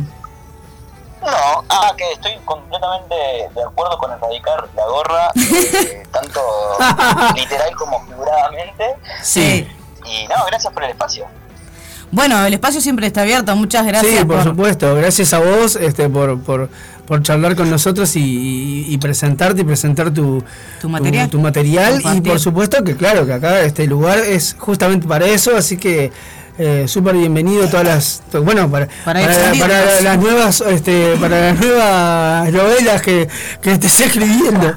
No, 1.22 1.64
ah, 1.70 1.94
que 1.98 2.12
estoy 2.12 2.38
completamente 2.44 3.16
de 3.16 3.64
acuerdo 3.64 3.98
con 3.98 4.12
erradicar 4.12 4.68
la 4.76 4.86
gorra, 4.86 5.32
eh, 5.36 6.04
tanto 6.12 6.42
literal 7.36 7.74
como 7.78 8.06
figuradamente. 8.06 8.96
Sí. 9.22 9.66
Y 10.06 10.28
no, 10.28 10.46
gracias 10.48 10.74
por 10.74 10.84
el 10.84 10.90
espacio. 10.90 11.26
Bueno, 12.14 12.46
el 12.46 12.54
espacio 12.54 12.80
siempre 12.80 13.08
está 13.08 13.22
abierto, 13.22 13.56
muchas 13.56 13.86
gracias. 13.88 14.20
sí, 14.20 14.26
por, 14.26 14.44
supuesto. 14.44 14.96
Gracias 14.96 15.34
a 15.34 15.40
vos 15.40 15.76
este, 15.76 16.08
por, 16.10 16.40
por, 16.42 16.70
por 17.08 17.24
charlar 17.24 17.56
con 17.56 17.72
nosotros 17.72 18.16
y, 18.16 18.20
y- 18.22 18.94
y 18.94 18.98
presentarte 19.00 19.62
y 19.62 19.64
presentar 19.64 20.12
tu, 20.12 20.44
Tu 20.80 20.88
material. 20.90 21.28
tu 21.30 21.40
material. 21.42 22.02
Y 22.16 22.22
por 22.22 22.40
supuesto 22.40 22.84
que, 22.84 22.96
claro, 22.96 23.26
que 23.26 23.34
acá 23.34 23.62
este 23.62 23.88
lugar 23.88 24.20
es 24.20 24.56
justamente 24.60 25.08
para 25.08 25.26
eso. 25.26 25.58
Así 25.58 25.76
que 25.78 26.12
eh, 26.60 26.86
súper 26.88 27.16
bienvenido 27.16 27.68
todas 27.68 27.86
las. 27.88 28.22
to- 28.32 28.44
Bueno, 28.44 28.70
para, 28.70 28.88
Para 29.04 29.22
para, 29.22 29.54
para 29.60 30.02
las 30.02 30.18
nuevas 30.20 30.62
este, 30.62 31.16
para 31.20 31.52
las 31.52 31.60
nuevas 31.60 32.52
novelas 32.54 33.02
que, 33.02 33.28
que 33.60 33.72
estés 33.72 34.00
escribiendo. 34.02 34.76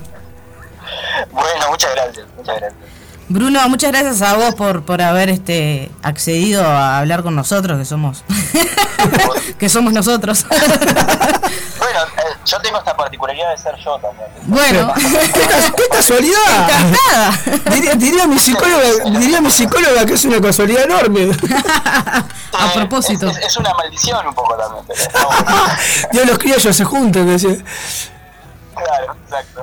Bueno, 1.32 1.70
muchas 1.70 1.90
gracias, 1.94 2.26
muchas 2.34 2.56
gracias. 2.56 2.95
Bruno, 3.28 3.68
muchas 3.68 3.90
gracias 3.90 4.22
a 4.22 4.34
vos 4.36 4.54
por, 4.54 4.84
por 4.84 5.02
haber 5.02 5.28
este 5.30 5.90
accedido 6.02 6.64
a 6.64 6.98
hablar 6.98 7.22
con 7.24 7.34
nosotros, 7.34 7.76
que 7.78 7.84
somos 7.84 8.22
que 9.58 9.68
somos 9.68 9.92
nosotros. 9.92 10.46
Bueno, 11.78 12.00
eh, 12.16 12.36
yo 12.46 12.58
tengo 12.60 12.78
esta 12.78 12.96
particularidad 12.96 13.50
de 13.50 13.58
ser 13.58 13.76
yo 13.84 13.98
también. 13.98 14.26
bueno, 14.44 14.92
¡Qué, 14.94 15.42
cas- 15.46 15.72
qué 15.76 15.82
casualidad! 15.92 16.68
encantada. 16.68 17.70
Diría, 17.74 17.94
diría 17.94 18.26
mi 18.26 18.38
psicóloga, 18.38 19.18
diría 19.18 19.40
mi 19.42 19.50
psicóloga 19.50 20.04
que 20.06 20.14
es 20.14 20.24
una 20.24 20.40
casualidad 20.40 20.84
enorme. 20.84 21.30
A 22.52 22.66
Eh, 22.66 22.70
propósito. 22.74 23.28
Es, 23.28 23.36
es- 23.36 23.44
es 23.46 23.56
una 23.58 23.72
maldición 23.74 24.26
un 24.26 24.34
poco 24.34 24.56
también. 24.56 24.84
Pero, 24.88 25.28
no, 25.30 25.66
Dios 26.12 26.26
los 26.26 26.38
criollos 26.38 26.74
se 26.76 26.84
juntan, 26.84 27.26
decía. 27.26 27.56
claro, 28.74 29.14
exacto. 29.24 29.62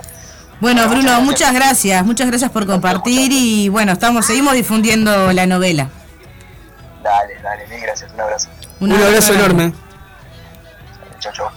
Bueno, 0.64 0.88
Bruno, 0.88 1.20
muchas 1.20 1.54
gracias, 1.54 2.06
muchas 2.06 2.26
gracias 2.28 2.50
por 2.50 2.66
compartir 2.66 3.34
y 3.34 3.68
bueno, 3.68 3.92
estamos 3.92 4.26
seguimos 4.26 4.54
difundiendo 4.54 5.34
la 5.34 5.46
novela. 5.46 5.90
Dale, 7.04 7.34
dale, 7.44 7.68
mil 7.68 7.82
gracias. 7.82 8.14
Un 8.14 8.22
abrazo. 8.22 8.48
Un 8.80 8.94
abrazo 8.94 9.34
enorme. 9.34 9.74
Chau, 11.20 11.34
chau. 11.34 11.50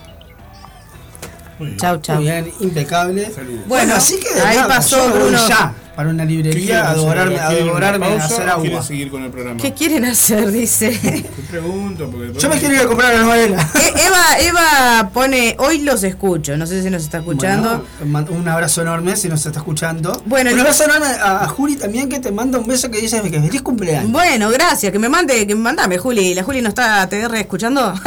Chau, 1.76 2.00
chau. 2.00 2.16
Muy 2.16 2.24
bien, 2.24 2.52
impecable. 2.58 3.32
Bueno, 3.68 3.94
así 3.94 4.18
que 4.18 4.40
ahí 4.40 4.56
nada, 4.56 4.66
pasó 4.74 5.08
Bruno. 5.10 5.38
ya 5.46 5.72
para 5.96 6.10
una 6.10 6.24
¿Qué 6.24 6.28
quieren 6.34 6.44
librería 6.52 6.90
a 6.90 6.94
devorarme, 6.94 7.40
a 7.40 7.46
¿Quieren 7.48 7.64
una 7.64 7.66
devorarme, 7.66 8.06
a 8.06 8.08
pausa 8.10 8.24
hacer 8.26 8.48
agua. 8.48 8.62
¿Quieren 8.62 8.82
seguir 8.82 9.10
con 9.10 9.22
el 9.24 9.30
programa? 9.30 9.60
¿Qué 9.60 9.72
quieren 9.74 10.04
hacer? 10.04 10.52
Dice. 10.52 10.90
Te 10.90 11.42
pregunto, 11.50 12.08
porque... 12.10 12.38
Yo 12.38 12.48
me 12.48 12.58
quiero 12.58 12.74
ir 12.74 12.80
a 12.82 12.86
comprar 12.86 13.14
la 13.14 13.22
novela. 13.22 13.68
Eh, 13.74 13.92
Eva, 14.06 14.38
Eva 14.40 15.10
pone, 15.12 15.56
hoy 15.58 15.78
los 15.78 16.02
escucho, 16.04 16.56
no 16.56 16.66
sé 16.66 16.82
si 16.82 16.90
nos 16.90 17.02
está 17.02 17.18
escuchando. 17.18 17.84
Bueno, 18.04 18.28
un 18.30 18.46
abrazo 18.48 18.82
enorme 18.82 19.16
si 19.16 19.28
nos 19.28 19.44
está 19.46 19.58
escuchando. 19.58 20.22
Bueno, 20.26 20.50
un 20.50 20.56
y- 20.58 20.60
abrazo 20.60 20.84
enorme 20.84 21.06
a, 21.06 21.44
a 21.44 21.48
Juli 21.48 21.76
también 21.76 22.08
que 22.08 22.20
te 22.20 22.30
manda 22.30 22.58
un 22.58 22.66
beso 22.66 22.90
que 22.90 23.00
dice 23.00 23.22
que 23.22 23.40
feliz 23.40 23.62
cumpleaños. 23.62 24.12
Bueno, 24.12 24.50
gracias, 24.50 24.92
que 24.92 24.98
me 24.98 25.08
mande, 25.08 25.46
que 25.46 25.54
me 25.54 25.62
mandame, 25.62 25.98
Juli. 25.98 26.34
¿La 26.34 26.42
Juli 26.42 26.60
no 26.60 26.68
está 26.68 27.08
TR 27.08 27.34
escuchando? 27.36 27.94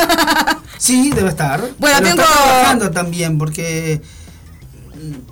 Sí, 0.78 1.12
debe 1.14 1.28
estar. 1.30 1.60
Bueno, 1.78 1.98
Pero 2.00 2.10
tengo- 2.10 2.22
está 2.22 2.34
trabajando 2.44 2.92
también 2.92 3.38
porque 3.38 4.02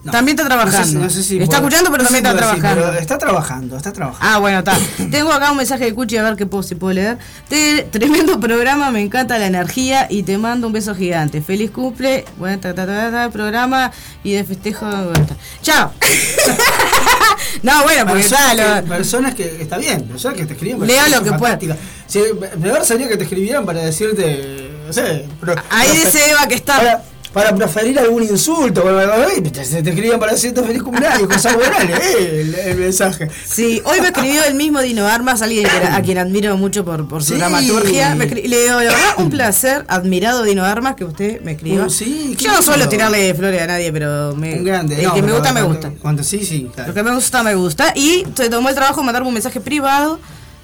no. 0.03 0.11
También 0.11 0.37
está 0.37 0.47
trabajando. 0.47 0.77
No 0.77 0.83
sé 0.83 0.87
si- 0.89 0.95
no 0.95 1.09
sé 1.09 1.23
si 1.23 1.37
está 1.39 1.57
puedo- 1.57 1.67
escuchando, 1.67 1.91
pero 1.91 2.03
también 2.05 2.23
si 2.25 2.29
está 2.31 2.45
decir, 2.45 2.61
trabajando. 2.61 2.99
está 2.99 3.17
trabajando, 3.17 3.77
está 3.77 3.93
trabajando. 3.93 4.27
Ah, 4.35 4.39
bueno, 4.39 4.59
está. 4.59 4.77
Tengo 5.11 5.31
acá 5.31 5.51
un 5.51 5.57
mensaje 5.57 5.85
de 5.85 5.93
Cuchi, 5.93 6.17
a 6.17 6.23
ver 6.23 6.35
qué 6.35 6.45
puedo, 6.45 6.63
si 6.63 6.75
puedo 6.75 6.93
leer. 6.93 7.17
Te- 7.49 7.83
tremendo 7.83 8.39
programa, 8.39 8.89
me 8.91 9.01
encanta 9.01 9.37
la 9.37 9.47
energía 9.47 10.07
y 10.09 10.23
te 10.23 10.37
mando 10.37 10.67
un 10.67 10.73
beso 10.73 10.95
gigante. 10.95 11.41
Feliz 11.41 11.71
cumple, 11.71 12.25
bueno, 12.37 12.59
ta, 12.59 12.73
ta, 12.73 12.85
ta, 12.85 13.11
ta, 13.11 13.29
programa 13.29 13.91
y 14.23 14.33
de 14.33 14.43
festejo. 14.43 14.85
bueno. 14.85 15.27
Chao. 15.61 15.91
no, 17.63 17.83
bueno, 17.83 18.05
porque 18.05 18.21
personas, 18.23 18.51
está. 18.51 18.75
que, 18.75 18.81
lo- 18.81 18.87
personas 18.95 19.35
que 19.35 19.61
está 19.61 19.77
bien, 19.77 20.03
personas 20.07 20.37
que 20.37 20.45
te 20.45 20.53
escriben. 20.53 20.87
Lea 20.87 21.07
lo 21.09 21.23
que 21.23 21.33
pueda. 21.33 21.59
Sí, 22.07 22.21
peor 22.61 22.85
sería 22.85 23.07
que 23.09 23.17
te 23.17 23.23
escribieran 23.23 23.65
para 23.65 23.81
decirte, 23.81 24.69
no 24.85 24.93
sé, 24.93 25.25
Ahí 25.69 25.91
dice 25.91 26.29
Eva 26.31 26.47
que 26.47 26.55
está. 26.55 27.03
Para 27.33 27.53
proferir 27.55 27.99
algún 27.99 28.23
insulto, 28.23 28.81
te, 28.83 29.51
te 29.51 29.89
escribían 29.89 30.19
para 30.19 30.31
decirte 30.33 30.63
feliz 30.63 30.81
cumpleaños, 30.81 31.27
cosas 31.27 31.55
buenas, 31.55 31.85
lee 31.85 31.93
el, 32.19 32.55
el 32.55 32.77
mensaje. 32.77 33.29
Sí, 33.45 33.81
hoy 33.85 34.01
me 34.01 34.07
escribió 34.07 34.43
el 34.45 34.55
mismo 34.55 34.81
Dino 34.81 35.05
Armas, 35.07 35.41
alguien 35.41 35.67
que 35.67 35.87
a 35.87 36.01
quien 36.01 36.17
admiro 36.17 36.57
mucho 36.57 36.83
por, 36.83 37.07
por 37.07 37.23
su 37.23 37.33
Sí. 37.33 37.39
dramaturgia. 37.39 38.15
Me 38.15 38.25
le 38.25 38.41
digo, 38.41 38.73
la 38.73 38.75
verdad, 38.77 38.97
un 39.17 39.29
placer, 39.29 39.85
admirado 39.87 40.43
Dino 40.43 40.63
Armas, 40.63 40.95
que 40.95 41.05
usted 41.05 41.41
me 41.41 41.51
escriba. 41.53 41.85
Uh, 41.85 41.89
sí, 41.89 42.35
Yo 42.39 42.51
no 42.51 42.61
suelo 42.61 42.87
tirarle 42.89 43.33
flores 43.35 43.61
a 43.61 43.67
nadie, 43.67 43.91
pero 43.91 44.33
me, 44.35 44.55
Un 44.55 44.63
grande. 44.63 44.95
el 44.95 45.03
no, 45.03 45.13
que 45.13 45.21
me 45.21 45.31
gusta, 45.33 45.53
me 45.53 45.61
cuando- 45.61 45.73
gusta. 45.87 46.01
Cuando 46.01 46.23
sí, 46.23 46.43
sí. 46.45 46.69
claro. 46.73 46.89
Lo 46.89 46.93
que 46.95 47.03
me 47.03 47.13
gusta, 47.13 47.43
me 47.43 47.55
gusta. 47.55 47.93
Y 47.95 48.25
se 48.35 48.49
tomó 48.49 48.69
el 48.69 48.75
trabajo 48.75 49.01
de 49.01 49.05
mandarme 49.05 49.27
un 49.27 49.33
mensaje 49.33 49.59
privado 49.59 50.19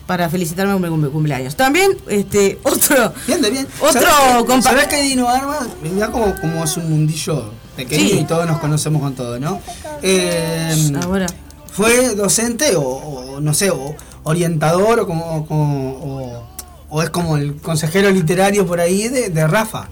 para 0.08 0.30
felicitarme 0.30 0.76
por 0.90 0.98
mi 0.98 1.10
cumpleaños. 1.10 1.56
También, 1.56 1.98
este, 2.08 2.60
otro. 2.64 3.14
Bien, 3.28 3.42
de 3.42 3.50
bien. 3.50 3.68
Otro 3.80 4.02
¿Sabés, 4.02 4.44
compa- 4.46 4.62
¿Sabés 4.62 4.88
que 4.88 5.02
Dino 5.02 5.28
Armas? 5.30 5.68
Mirá 5.82 6.12
como, 6.12 6.34
como 6.42 6.64
es 6.64 6.76
un 6.78 6.90
mundillo 6.90 7.52
pequeño 7.76 8.10
Sí. 8.10 8.20
y 8.20 8.24
todos 8.26 8.46
nos 8.48 8.60
conocemos 8.60 9.02
con 9.02 9.16
todo, 9.16 9.40
¿no? 9.40 9.60
Eh, 10.02 10.92
Ahora. 11.04 11.28
fue 11.72 12.16
docente 12.16 12.76
o, 12.76 12.82
o, 12.82 13.40
no 13.40 13.54
sé, 13.54 13.72
o 13.72 13.96
orientador 14.24 15.00
o 15.00 15.08
como, 15.08 15.26
o, 15.38 15.46
como- 15.46 15.92
o- 15.92 16.44
o 16.90 17.02
es 17.02 17.10
como 17.10 17.38
el 17.38 17.56
consejero 17.56 18.12
literario 18.12 18.68
por 18.68 18.80
ahí 18.80 19.08
de, 19.08 19.30
de 19.30 19.48
Rafa, 19.48 19.88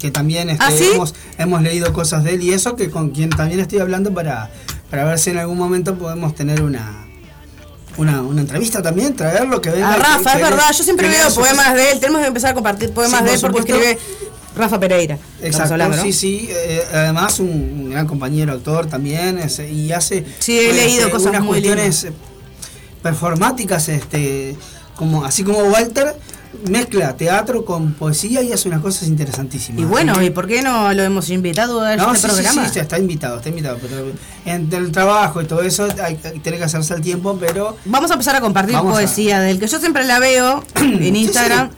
que 0.00 0.10
también 0.10 0.50
este, 0.50 0.64
¿Ah, 0.64 0.70
sí? 0.72 0.88
hemos, 0.94 1.14
hemos 1.38 1.62
leído 1.62 1.92
cosas 1.92 2.24
de 2.24 2.34
él 2.34 2.42
y 2.42 2.52
eso, 2.52 2.74
que 2.74 2.90
con 2.90 3.10
quien 3.10 3.30
también 3.30 3.60
estoy 3.60 3.78
hablando 3.78 4.12
para, 4.12 4.50
para 4.90 5.04
ver 5.04 5.18
si 5.20 5.30
en 5.30 5.38
algún 5.38 5.58
momento 5.58 5.94
podemos 5.96 6.34
tener 6.34 6.62
una... 6.62 7.06
Una, 8.00 8.22
una 8.22 8.40
entrevista 8.40 8.80
también, 8.82 9.14
traerlo, 9.14 9.60
que 9.60 9.68
venga. 9.70 9.92
A 9.92 9.96
que- 9.96 10.02
Rafa, 10.02 10.32
que 10.32 10.42
es 10.42 10.50
verdad, 10.50 10.72
yo 10.76 10.84
siempre 10.84 11.22
sus 11.24 11.34
poemas 11.34 11.74
de 11.74 11.92
él. 11.92 12.00
Tenemos 12.00 12.22
que 12.22 12.28
empezar 12.28 12.50
a 12.50 12.54
compartir 12.54 12.92
poemas 12.92 13.18
Sí, 13.20 13.26
de 13.26 13.34
él 13.34 13.40
porque 13.40 13.58
supuesto. 13.60 13.74
escribe 13.88 13.98
Rafa 14.56 14.80
Pereira. 14.80 15.18
Exacto, 15.42 15.74
hablando, 15.74 15.96
¿no? 15.98 16.02
sí, 16.02 16.12
sí. 16.12 16.48
eh, 16.50 16.82
además, 16.94 17.38
un, 17.40 17.48
un 17.50 17.90
gran 17.90 18.06
compañero 18.06 18.52
actor 18.54 18.86
también. 18.86 19.38
es- 19.38 19.58
y 19.60 19.92
hace. 19.92 20.24
Sí, 20.38 20.58
he 20.58 20.72
leído 20.72 21.00
este, 21.02 21.10
cosas 21.12 21.28
unas 21.28 21.42
muy 21.42 21.60
cuestiones 21.60 22.04
eh, 22.04 22.12
performáticas, 23.02 23.88
este, 23.90 24.56
como 24.96 25.24
así 25.24 25.44
como 25.44 25.58
Walter 25.64 26.14
mezcla 26.68 27.16
teatro 27.16 27.64
con 27.64 27.92
poesía 27.94 28.42
y 28.42 28.52
hace 28.52 28.68
unas 28.68 28.80
cosas 28.80 29.08
interesantísimas. 29.08 29.80
Y 29.80 29.84
bueno, 29.84 30.20
¿y 30.22 30.30
por 30.30 30.46
qué 30.46 30.62
no 30.62 30.92
lo 30.92 31.02
hemos 31.02 31.30
invitado 31.30 31.80
a 31.80 31.96
No, 31.96 32.12
este 32.14 32.28
sí, 32.28 32.34
sí, 32.36 32.42
programa? 32.42 32.68
sí, 32.68 32.78
está 32.80 32.98
invitado, 32.98 33.36
está 33.36 33.48
invitado. 33.48 33.78
Pero 33.80 34.12
entre 34.44 34.78
el 34.78 34.90
trabajo 34.92 35.40
y 35.42 35.46
todo 35.46 35.62
eso, 35.62 35.86
hay, 36.02 36.16
tiene 36.42 36.58
que 36.58 36.64
hacerse 36.64 36.94
el 36.94 37.00
tiempo, 37.00 37.36
pero 37.38 37.76
Vamos 37.84 38.10
a 38.10 38.14
empezar 38.14 38.36
a 38.36 38.40
compartir 38.40 38.76
a- 38.76 38.82
poesía 38.82 39.40
del 39.40 39.58
que 39.58 39.66
yo 39.66 39.78
siempre 39.78 40.04
la 40.04 40.18
veo 40.18 40.64
en 40.76 41.14
Instagram 41.16 41.70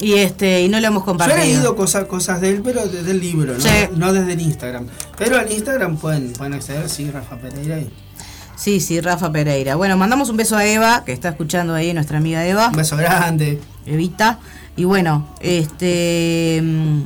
y 0.00 0.14
este 0.14 0.62
y 0.62 0.68
no 0.68 0.80
lo 0.80 0.86
hemos 0.86 1.00
Yo 1.00 1.04
he 1.04 1.06
compartido. 1.06 1.38
leído 1.38 1.76
cosas, 1.76 2.04
cosas 2.04 2.40
de 2.40 2.50
él, 2.50 2.60
pero 2.64 2.86
desde 2.86 3.10
el 3.10 3.20
libro, 3.20 3.54
¿no? 3.54 3.60
Sí. 3.60 3.68
no 3.96 4.12
desde 4.12 4.32
el 4.34 4.40
Instagram. 4.40 4.86
Pero 5.18 5.38
al 5.38 5.50
Instagram 5.50 5.96
pueden, 5.96 6.32
pueden 6.32 6.54
acceder, 6.54 6.88
sí, 6.88 7.10
Rafa 7.10 7.36
Pereira. 7.36 7.78
Y 7.78 7.90
Sí, 8.56 8.80
sí, 8.80 9.00
Rafa 9.00 9.32
Pereira. 9.32 9.76
Bueno, 9.76 9.96
mandamos 9.96 10.28
un 10.28 10.36
beso 10.36 10.54
a 10.54 10.66
Eva, 10.66 11.02
que 11.06 11.12
está 11.12 11.30
escuchando 11.30 11.72
ahí, 11.74 11.94
nuestra 11.94 12.18
amiga 12.18 12.46
Eva, 12.46 12.68
un 12.68 12.76
beso 12.76 12.94
grande. 12.98 13.58
Evita. 13.90 14.38
Y 14.76 14.84
bueno, 14.84 15.26
este 15.40 16.60
mm, 16.62 17.00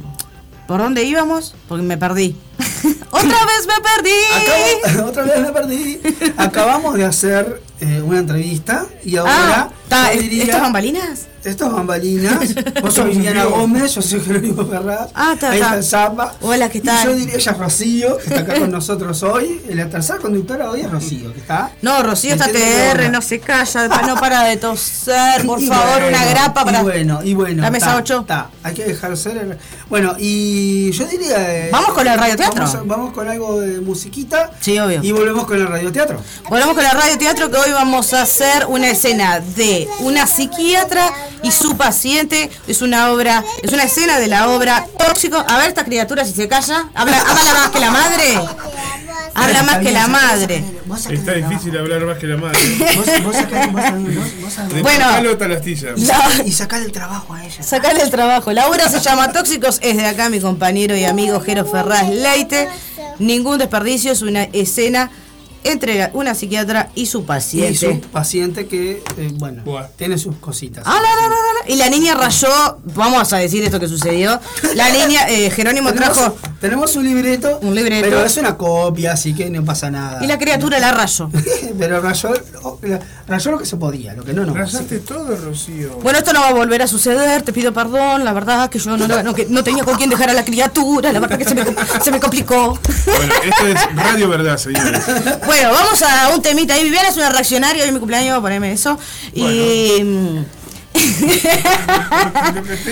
¿por 0.68 0.80
dónde 0.80 1.04
íbamos? 1.04 1.54
Porque 1.68 1.82
me 1.82 1.96
perdí. 1.96 2.36
Otra 3.10 3.46
vez 3.46 3.66
me 3.66 3.80
perdí. 3.82 4.90
Acabo- 4.92 5.08
otra 5.08 5.22
vez 5.24 5.40
me 5.40 5.52
perdí. 5.52 6.00
Acabamos 6.36 6.94
de 6.94 7.04
hacer 7.04 7.62
eh, 7.80 8.02
una 8.04 8.18
entrevista 8.18 8.86
y 9.04 9.16
ahora 9.16 9.70
Ah, 9.90 10.06
yo 10.12 10.20
¿est- 10.20 10.20
diría- 10.22 10.44
¿estos 10.44 10.60
bambalinas? 10.60 11.26
estos 11.44 11.70
bambalinas. 11.72 12.54
Vos 12.80 12.94
sos 12.94 13.04
Viviana 13.10 13.44
Gómez, 13.44 13.94
yo 13.94 14.00
soy 14.02 14.18
Jerónimo 14.20 14.64
Ferraz. 14.66 15.10
Ah, 15.14 15.36
ta, 15.38 15.50
ahí 15.50 15.60
ta. 15.60 15.66
está 15.66 15.76
el 15.76 15.84
Zapa. 15.84 16.34
Hola, 16.40 16.70
¿qué 16.70 16.78
Y 16.78 16.80
tal? 16.80 17.04
yo 17.06 17.14
diría, 17.14 17.34
ella 17.34 17.52
es 17.52 17.58
Rocío, 17.58 18.16
que 18.16 18.24
está 18.28 18.40
acá 18.40 18.58
con 18.58 18.70
nosotros 18.70 19.22
hoy. 19.22 19.60
Y 19.68 19.74
La 19.74 19.88
tercera 19.90 20.18
conductora 20.18 20.70
hoy 20.70 20.80
es 20.80 20.90
Rocío, 20.90 21.32
que 21.34 21.40
está. 21.40 21.70
No, 21.82 22.02
Rocío 22.02 22.32
está 22.32 22.46
TR, 22.50 23.10
no 23.10 23.20
se 23.20 23.40
calla, 23.40 23.88
no 24.06 24.14
para 24.18 24.44
de 24.44 24.56
toser, 24.56 25.44
por 25.46 25.60
Y 25.62 25.66
favor, 25.66 26.00
bueno, 26.00 26.08
una 26.08 26.24
grapa 26.24 26.64
para... 26.64 26.80
Y 26.80 26.82
bueno, 26.82 27.20
y 27.22 27.34
bueno. 27.34 27.62
La 27.62 27.70
mesa 27.70 27.86
ta, 27.88 27.96
ocho. 27.98 28.24
ta, 28.26 28.50
hay 28.62 28.74
que 28.74 28.84
dejar 28.84 29.14
ser. 29.16 29.36
el- 29.36 29.58
Bueno, 29.90 30.14
y 30.18 30.90
yo 30.92 31.04
diría. 31.06 31.66
eh, 31.66 31.68
¿Vamos 31.70 31.90
con 31.92 32.06
el 32.06 32.18
radioteatro? 32.50 32.84
Vamos, 32.86 33.12
con 33.12 33.28
algo 33.28 33.60
de 33.60 33.80
musiquita. 33.80 34.50
Sí, 34.60 34.78
obvio. 34.78 35.02
Y 35.02 35.12
volvemos 35.12 35.46
con 35.46 35.60
el 35.60 35.66
radioteatro. 35.66 36.20
Volvemos 36.48 36.74
con 36.74 36.82
la 36.82 36.92
radio 36.92 37.18
teatro 37.18 37.50
que 37.50 37.56
hoy 37.56 37.72
vamos 37.72 38.12
a 38.12 38.22
hacer 38.22 38.66
una 38.68 38.90
escena 38.90 39.40
de 39.40 39.88
una 40.00 40.26
psiquiatra 40.26 41.12
y 41.42 41.50
su 41.50 41.76
paciente. 41.76 42.50
Es 42.66 42.82
una 42.82 43.10
obra, 43.10 43.44
es 43.62 43.72
una 43.72 43.84
escena 43.84 44.18
de 44.18 44.28
la 44.28 44.48
obra 44.48 44.86
Tóxico. 44.98 45.36
A 45.36 45.58
ver 45.58 45.68
esta 45.68 45.84
criatura 45.84 46.24
si 46.24 46.32
se 46.32 46.48
calla. 46.48 46.88
Habla, 46.94 47.18
habla 47.18 47.54
más 47.54 47.70
que 47.70 47.80
la 47.80 47.90
madre. 47.90 48.40
Habla 49.34 49.62
más 49.64 49.78
que 49.78 49.90
la 49.90 50.06
madre. 50.08 50.64
Está 51.10 51.32
difícil 51.32 51.76
hablar 51.76 52.04
más 52.04 52.18
que 52.18 52.26
la 52.26 52.36
madre. 52.36 52.58
Bueno. 54.82 55.06
Y 56.44 56.52
sacarle 56.52 56.86
el 56.86 56.92
trabajo 56.92 57.34
a 57.34 57.44
ella. 57.44 57.62
Sacarle 57.62 58.02
el 58.02 58.10
trabajo. 58.10 58.52
La 58.52 58.68
obra 58.68 58.88
se 58.88 59.00
llama 59.00 59.32
Tóxicos, 59.32 59.78
es 59.82 59.96
de 59.96 60.06
acá 60.06 60.28
mi 60.28 60.40
compañero 60.40 60.96
y 60.96 61.04
amigo 61.04 61.40
Jero 61.40 61.64
Ferraz 61.64 62.08
Leite. 62.08 62.68
Ningún 63.18 63.58
desperdicio, 63.58 64.12
es 64.12 64.22
una 64.22 64.44
escena 64.44 65.10
entre 65.64 66.10
una 66.12 66.34
psiquiatra 66.34 66.90
y 66.94 67.06
su 67.06 67.20
Y 67.20 67.22
paciente. 67.22 67.78
su 67.78 68.00
paciente 68.08 68.66
que, 68.66 69.02
eh, 69.16 69.30
bueno, 69.34 69.62
Buah. 69.64 69.88
tiene 69.96 70.18
sus 70.18 70.36
cositas. 70.36 70.84
Ah, 70.86 70.98
la, 71.02 71.10
la, 71.16 71.22
la, 71.22 71.28
la, 71.28 71.36
la. 71.66 71.72
Y 71.72 71.76
la 71.76 71.88
niña 71.90 72.14
rayó, 72.14 72.78
vamos 72.94 73.32
a 73.32 73.38
decir 73.38 73.64
esto 73.64 73.80
que 73.80 73.88
sucedió. 73.88 74.38
La 74.74 74.90
niña, 74.90 75.28
eh, 75.28 75.50
Jerónimo 75.50 75.92
tenemos, 75.92 76.14
trajo. 76.16 76.36
Tenemos 76.60 76.94
un 76.96 77.04
libreto, 77.04 77.58
Un 77.62 77.74
libreto. 77.74 78.02
pero 78.04 78.24
es 78.24 78.36
una 78.36 78.56
copia, 78.56 79.12
así 79.12 79.34
que 79.34 79.50
no 79.50 79.64
pasa 79.64 79.90
nada. 79.90 80.22
Y 80.22 80.26
la 80.26 80.38
criatura 80.38 80.78
la 80.78 80.92
rayo. 80.92 81.30
pero 81.78 82.00
rayó, 82.00 82.30
rayó 83.26 83.50
lo 83.50 83.58
que 83.58 83.66
se 83.66 83.76
podía, 83.76 84.14
lo 84.14 84.24
que 84.24 84.32
no, 84.32 84.44
no. 84.44 84.54
Rayaste 84.54 84.98
todo, 85.00 85.36
Rocío. 85.36 85.98
Bueno, 86.02 86.18
esto 86.18 86.32
no 86.32 86.40
va 86.40 86.48
a 86.48 86.52
volver 86.54 86.82
a 86.82 86.86
suceder, 86.86 87.42
te 87.42 87.52
pido 87.52 87.72
perdón, 87.72 88.24
la 88.24 88.32
verdad 88.32 88.68
que 88.70 88.78
yo 88.78 88.96
no, 88.96 89.06
no, 89.08 89.22
no, 89.22 89.34
que 89.34 89.46
no 89.46 89.64
tenía 89.64 89.84
con 89.84 89.96
quién 89.96 90.10
dejar 90.10 90.30
a 90.30 90.34
la 90.34 90.44
criatura, 90.44 91.12
la 91.12 91.20
verdad 91.20 91.38
que 91.38 91.44
se 91.44 91.54
me, 91.54 91.64
se 92.02 92.10
me 92.10 92.20
complicó. 92.20 92.78
Bueno, 93.06 93.34
esto 93.44 93.66
es 93.66 93.96
Radio 93.96 94.28
Verdad, 94.28 94.56
señores. 94.58 95.02
Bueno, 95.46 95.53
vamos 95.62 96.02
a 96.02 96.30
un 96.34 96.42
temita 96.42 96.74
ahí. 96.74 96.84
Viviana 96.84 97.08
es 97.08 97.16
una 97.16 97.30
reaccionaria, 97.30 97.82
hoy 97.82 97.88
es 97.88 97.92
mi 97.94 98.00
cumpleaños, 98.00 98.40
poneme 98.40 98.72
eso. 98.72 98.98
Y. 99.32 100.42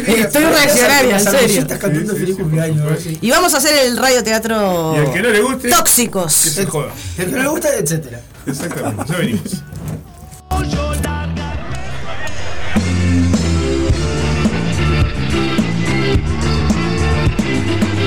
Estoy 0.07 0.45
reaccionaria, 0.45 1.19
en 1.19 1.25
serio. 1.25 1.61
Estás 1.63 1.79
cantando 1.79 2.15
feliz 2.15 2.37
cumpleaños, 2.37 3.01
¿sí? 3.01 3.19
Y 3.21 3.31
vamos 3.31 3.55
a 3.55 3.59
hacer 3.59 3.87
el 3.87 3.97
radioteatro 3.97 4.95
Y 4.97 4.99
al 4.99 5.13
que 5.13 5.23
no 5.23 5.31
le 5.31 5.41
guste, 5.41 5.69
que 5.69 5.75
Tóxicos. 5.75 6.33
se 6.33 6.67
joda. 6.67 6.93
El 7.19 7.27
que 7.27 7.33
no 7.33 7.43
le 7.43 7.49
gusta, 7.49 7.69
etcétera. 7.77 8.21
Exactamente, 8.47 9.05
ya 9.09 9.17
venimos. 9.19 9.63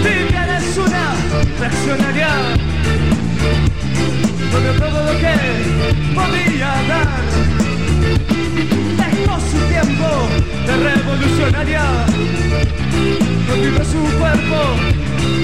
Viviana 0.04 0.58
es 0.60 0.78
una 0.78 1.16
reaccionaria 1.60 2.30
donde 4.56 4.80
todo 4.80 5.04
lo 5.04 5.14
que 5.20 5.36
podía 6.16 6.72
dar. 6.88 7.24
Dejó 9.02 9.40
su 9.52 9.60
tiempo 9.74 10.08
de 10.68 10.74
revolucionaria. 10.90 11.84
Vive 13.62 13.86
su 13.86 14.02
cuerpo 14.20 14.60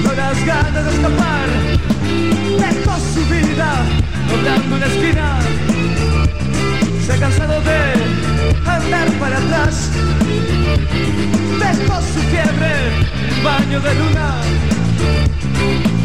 no 0.04 0.12
las 0.14 0.46
ganas 0.46 0.84
de 0.84 0.90
escapar. 0.94 1.48
Dejó 2.64 2.94
su 3.14 3.20
vida 3.26 3.70
doblando 4.30 4.76
una 4.76 4.86
esquina. 4.86 5.38
Se 7.04 7.12
ha 7.12 7.18
cansado 7.18 7.60
de 7.60 7.80
andar 8.66 9.08
para 9.20 9.36
atrás. 9.38 9.90
Dejó 11.64 12.00
su 12.00 12.20
fiebre 12.30 12.72
baño 13.44 13.80
de 13.80 13.94
luna 13.94 14.71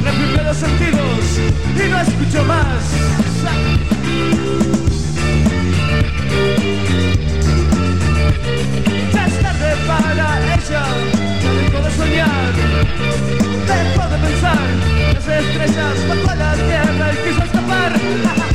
reprimió 0.03 0.44
los 0.44 0.57
sentidos 0.57 1.40
y 1.76 1.90
no 1.90 2.02
escuchó 2.02 2.44
más. 2.44 2.84
Ya 9.14 9.28
es 9.28 9.41
tarde 9.41 9.76
para 9.88 10.53
ella 10.53 10.60
ya 10.69 10.86
dejó 11.61 11.84
de 11.84 11.91
soñar. 11.95 12.53
Dejó 13.68 14.10
de 14.10 14.18
pensar 14.18 14.88
las 15.14 15.28
estrellas 15.28 16.07
bajó 16.07 16.32
a 16.32 16.36
la 16.36 16.53
tierra 16.53 17.14
y 17.14 17.30
quiso 17.30 17.44
escapar 17.44 18.47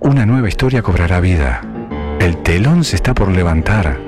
Una 0.00 0.24
nueva 0.24 0.48
historia 0.48 0.80
cobrará 0.80 1.20
vida. 1.20 1.60
El 2.18 2.38
telón 2.38 2.82
se 2.82 2.96
está 2.96 3.12
por 3.12 3.30
levantar. 3.30 3.98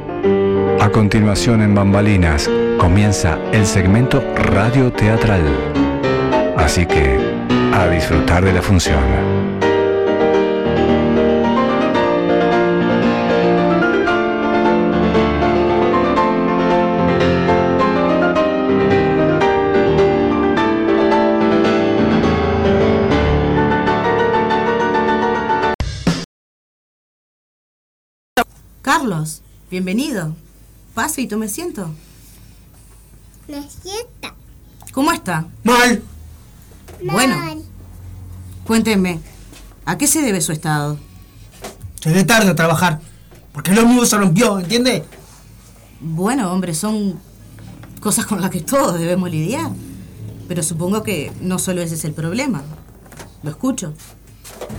A 0.81 0.89
continuación 0.89 1.61
en 1.61 1.75
Bambalinas 1.75 2.49
comienza 2.79 3.39
el 3.53 3.67
segmento 3.67 4.25
radio 4.35 4.91
teatral. 4.93 5.43
Así 6.57 6.87
que, 6.87 7.19
a 7.75 7.87
disfrutar 7.89 8.43
de 8.43 8.55
la 8.55 8.63
función. 8.63 9.32
Bienvenido. 29.73 30.37
Pase 30.93 31.23
y 31.23 31.27
tome 31.27 31.47
asiento. 31.47 31.91
Me 33.49 33.67
sienta. 33.71 34.35
¿Cómo 34.93 35.11
está? 35.13 35.47
Mal. 35.65 36.03
Bueno. 37.03 37.39
Mal. 37.39 37.63
Cuénteme, 38.67 39.19
¿a 39.87 39.97
qué 39.97 40.07
se 40.07 40.21
debe 40.21 40.43
su 40.43 40.53
estado? 40.53 40.99
Llegué 42.05 42.23
tarde 42.25 42.51
a 42.51 42.55
trabajar. 42.55 43.01
Porque 43.53 43.71
el 43.71 43.79
ómnibus 43.79 44.11
se 44.11 44.19
rompió, 44.19 44.59
¿entiende? 44.59 45.07
Bueno, 46.01 46.53
hombre, 46.53 46.75
son 46.75 47.19
cosas 48.01 48.27
con 48.27 48.43
las 48.43 48.51
que 48.51 48.61
todos 48.61 48.99
debemos 48.99 49.31
lidiar. 49.31 49.71
Pero 50.49 50.63
supongo 50.63 51.03
que 51.03 51.33
no 51.41 51.59
solo 51.59 51.81
ese 51.81 51.95
es 51.95 52.05
el 52.05 52.13
problema. 52.13 52.63
Lo 53.43 53.49
escucho. 53.49 53.95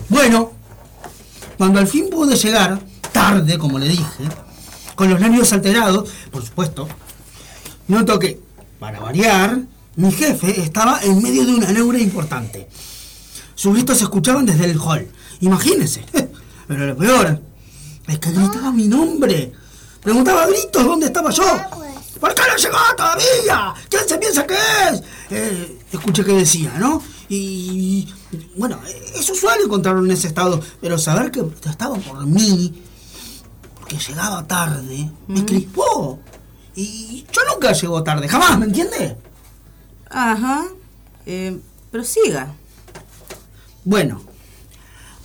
Bueno, 0.09 0.51
cuando 1.57 1.79
al 1.79 1.87
fin 1.87 2.11
pude 2.11 2.35
llegar, 2.35 2.79
tarde, 3.11 3.57
como 3.57 3.79
le 3.79 3.89
dije, 3.89 4.29
con 4.95 5.09
los 5.09 5.19
nervios 5.19 5.51
alterados, 5.53 6.09
por 6.31 6.43
supuesto, 6.45 6.87
noto 7.87 8.19
que, 8.19 8.39
para 8.79 8.99
variar, 8.99 9.61
mi 9.95 10.11
jefe 10.11 10.61
estaba 10.61 11.01
en 11.03 11.21
medio 11.21 11.45
de 11.45 11.53
una 11.53 11.71
neura 11.71 11.99
importante. 11.99 12.67
Sus 13.55 13.73
gritos 13.73 13.97
se 13.97 14.05
escuchaban 14.05 14.45
desde 14.45 14.65
el 14.65 14.79
hall. 14.79 15.07
Imagínense. 15.41 16.03
Pero 16.67 16.87
lo 16.87 16.97
peor 16.97 17.41
es 18.07 18.19
que 18.19 18.31
gritaba 18.31 18.71
mi 18.71 18.87
nombre. 18.87 19.51
Preguntaba 20.01 20.43
a 20.43 20.47
gritos 20.47 20.83
dónde 20.83 21.07
estaba 21.07 21.29
yo. 21.31 21.43
¿Por 22.19 22.33
qué 22.33 22.41
no 22.49 22.57
llegó 22.57 22.77
todavía? 22.95 23.73
¿Quién 23.89 24.07
se 24.07 24.17
piensa 24.17 24.47
que 24.47 24.55
es? 24.55 25.03
Eh, 25.29 25.79
escuché 25.91 26.23
que 26.23 26.33
decía, 26.33 26.73
¿no? 26.79 27.01
Y 27.29 28.07
bueno, 28.55 28.79
es 29.15 29.29
usual 29.29 29.59
encontrarlo 29.63 30.03
en 30.05 30.11
ese 30.11 30.27
estado, 30.27 30.61
pero 30.81 30.97
saber 30.97 31.31
que 31.31 31.43
protestaba 31.43 31.95
por 31.95 32.25
mí, 32.25 32.82
porque 33.93 34.11
llegaba 34.11 34.47
tarde, 34.47 35.09
me 35.27 35.45
crispó. 35.45 36.19
Y 36.75 37.25
yo 37.31 37.41
nunca 37.51 37.71
llego 37.73 38.03
tarde, 38.03 38.27
jamás, 38.27 38.57
¿me 38.57 38.65
entiende? 38.65 39.15
Ajá. 40.09 40.65
Eh, 41.25 41.59
prosiga. 41.91 42.53
Bueno, 43.83 44.21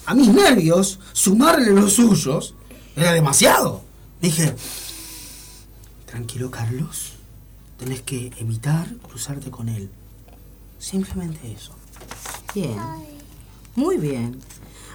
a 0.05 0.15
mis 0.15 0.29
nervios, 0.29 1.01
sumarle 1.13 1.71
los 1.73 1.95
suyos 1.95 2.55
era 2.97 3.13
demasiado. 3.13 3.83
Dije, 4.21 4.55
tranquilo 6.07 6.51
Carlos, 6.51 7.13
tenés 7.79 8.03
que 8.03 8.33
evitar 8.39 8.95
cruzarte 8.97 9.51
con 9.51 9.69
él. 9.69 9.91
Simplemente 10.79 11.53
eso. 11.53 11.73
Bien. 12.55 12.77
Muy 13.75 13.97
bien. 13.97 14.41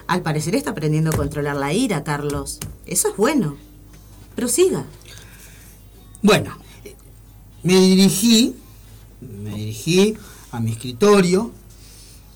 Al 0.06 0.22
parecer 0.22 0.54
está 0.54 0.70
aprendiendo 0.70 1.10
a 1.10 1.16
controlar 1.16 1.56
la 1.56 1.72
ira, 1.72 2.04
Carlos. 2.04 2.60
Eso 2.86 3.08
es 3.08 3.16
bueno. 3.16 3.56
Prosiga. 4.34 4.84
Bueno, 6.22 6.56
me 7.62 7.74
dirigí, 7.80 8.54
me 9.20 9.50
dirigí 9.54 10.16
a 10.50 10.60
mi 10.60 10.72
escritorio, 10.72 11.50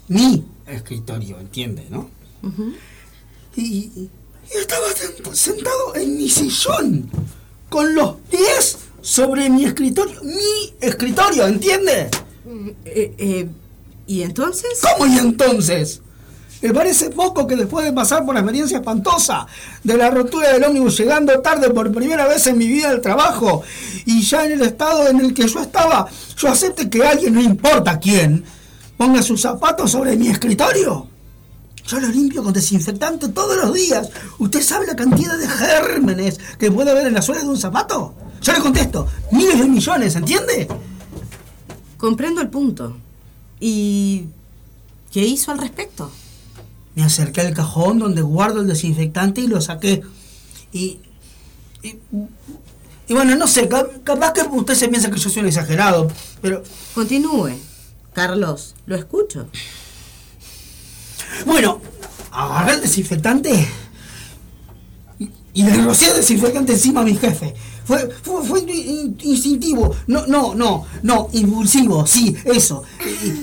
mi 0.08 0.44
escritorio, 0.66 1.38
¿entiende, 1.40 1.86
no? 1.90 2.10
y, 3.56 3.62
y 3.64 4.10
estaba 4.54 4.86
sen- 4.88 5.34
sentado 5.34 5.94
en 5.96 6.16
mi 6.16 6.28
sillón, 6.30 7.10
con 7.68 7.94
los 7.94 8.16
pies 8.30 8.78
sobre 9.00 9.50
mi 9.50 9.64
escritorio, 9.64 10.22
mi 10.22 10.74
escritorio, 10.80 11.46
¿entiende? 11.46 12.10
Eh, 12.84 13.14
eh, 13.18 13.48
¿Y 14.06 14.22
entonces? 14.22 14.80
¿Cómo 14.82 15.06
y 15.12 15.18
entonces? 15.18 16.00
Me 16.60 16.74
parece 16.74 17.10
poco 17.10 17.46
que 17.46 17.54
después 17.54 17.84
de 17.84 17.92
pasar 17.92 18.24
por 18.24 18.34
la 18.34 18.40
experiencia 18.40 18.78
espantosa 18.78 19.46
de 19.84 19.96
la 19.96 20.10
rotura 20.10 20.52
del 20.52 20.64
ómnibus 20.64 20.98
llegando 20.98 21.38
tarde 21.40 21.70
por 21.70 21.92
primera 21.92 22.26
vez 22.26 22.46
en 22.48 22.58
mi 22.58 22.66
vida 22.66 22.90
al 22.90 23.00
trabajo 23.00 23.62
y 24.06 24.22
ya 24.22 24.44
en 24.44 24.52
el 24.52 24.62
estado 24.62 25.06
en 25.08 25.20
el 25.20 25.34
que 25.34 25.46
yo 25.46 25.60
estaba, 25.60 26.08
yo 26.36 26.48
acepte 26.48 26.90
que 26.90 27.06
alguien, 27.06 27.34
no 27.34 27.40
importa 27.40 28.00
quién, 28.00 28.44
ponga 28.96 29.22
sus 29.22 29.40
zapatos 29.40 29.92
sobre 29.92 30.16
mi 30.16 30.28
escritorio. 30.28 31.06
Yo 31.86 32.00
lo 32.00 32.08
limpio 32.08 32.42
con 32.42 32.52
desinfectante 32.52 33.28
todos 33.28 33.56
los 33.56 33.72
días. 33.72 34.10
¿Usted 34.38 34.60
sabe 34.60 34.86
la 34.86 34.96
cantidad 34.96 35.38
de 35.38 35.48
gérmenes 35.48 36.38
que 36.58 36.70
puede 36.70 36.90
haber 36.90 37.06
en 37.06 37.14
la 37.14 37.22
suela 37.22 37.40
de 37.40 37.48
un 37.48 37.56
zapato? 37.56 38.14
Yo 38.42 38.52
le 38.52 38.58
contesto, 38.58 39.06
miles 39.30 39.58
de 39.58 39.68
millones, 39.68 40.16
¿entiende? 40.16 40.68
Comprendo 41.96 42.40
el 42.40 42.48
punto. 42.48 42.96
¿Y 43.60 44.26
qué 45.10 45.20
hizo 45.20 45.50
al 45.50 45.58
respecto? 45.58 46.10
Me 46.98 47.04
acerqué 47.04 47.42
al 47.42 47.54
cajón 47.54 48.00
donde 48.00 48.22
guardo 48.22 48.60
el 48.60 48.66
desinfectante 48.66 49.40
y 49.40 49.46
lo 49.46 49.60
saqué. 49.60 50.02
Y. 50.72 50.98
Y, 51.80 51.94
y 53.06 53.14
bueno, 53.14 53.36
no 53.36 53.46
sé, 53.46 53.68
ca- 53.68 53.86
capaz 54.02 54.32
que 54.32 54.40
usted 54.42 54.74
se 54.74 54.88
piensa 54.88 55.08
que 55.08 55.16
yo 55.20 55.30
soy 55.30 55.42
un 55.42 55.48
exagerado, 55.48 56.10
pero. 56.42 56.60
Continúe. 56.96 57.52
Carlos, 58.12 58.74
lo 58.86 58.96
escucho. 58.96 59.46
Bueno, 61.46 61.80
agarré 62.32 62.74
el 62.74 62.80
desinfectante 62.80 63.68
y, 65.20 65.30
y 65.54 65.62
le 65.62 65.80
rocié 65.82 66.08
el 66.08 66.16
desinfectante 66.16 66.72
encima 66.72 67.02
a 67.02 67.04
mi 67.04 67.14
jefe. 67.16 67.54
Fue, 67.84 68.10
fue, 68.22 68.44
fue 68.44 68.60
in- 68.62 68.68
in- 68.70 69.18
instintivo, 69.22 69.94
no, 70.08 70.26
no, 70.26 70.54
no, 70.56 70.84
no, 71.04 71.28
impulsivo, 71.32 72.04
sí, 72.08 72.36
eso. 72.44 72.82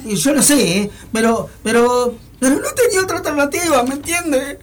Y- 0.06 0.12
y 0.12 0.16
yo 0.18 0.34
lo 0.34 0.44
sé, 0.44 0.78
¿eh? 0.82 0.92
pero, 1.14 1.48
pero, 1.64 2.16
pero 2.40 2.56
no 2.56 2.72
tenía 2.74 3.02
otra 3.02 3.18
alternativa, 3.18 3.84
¿me 3.84 3.96
entiende? 3.96 4.60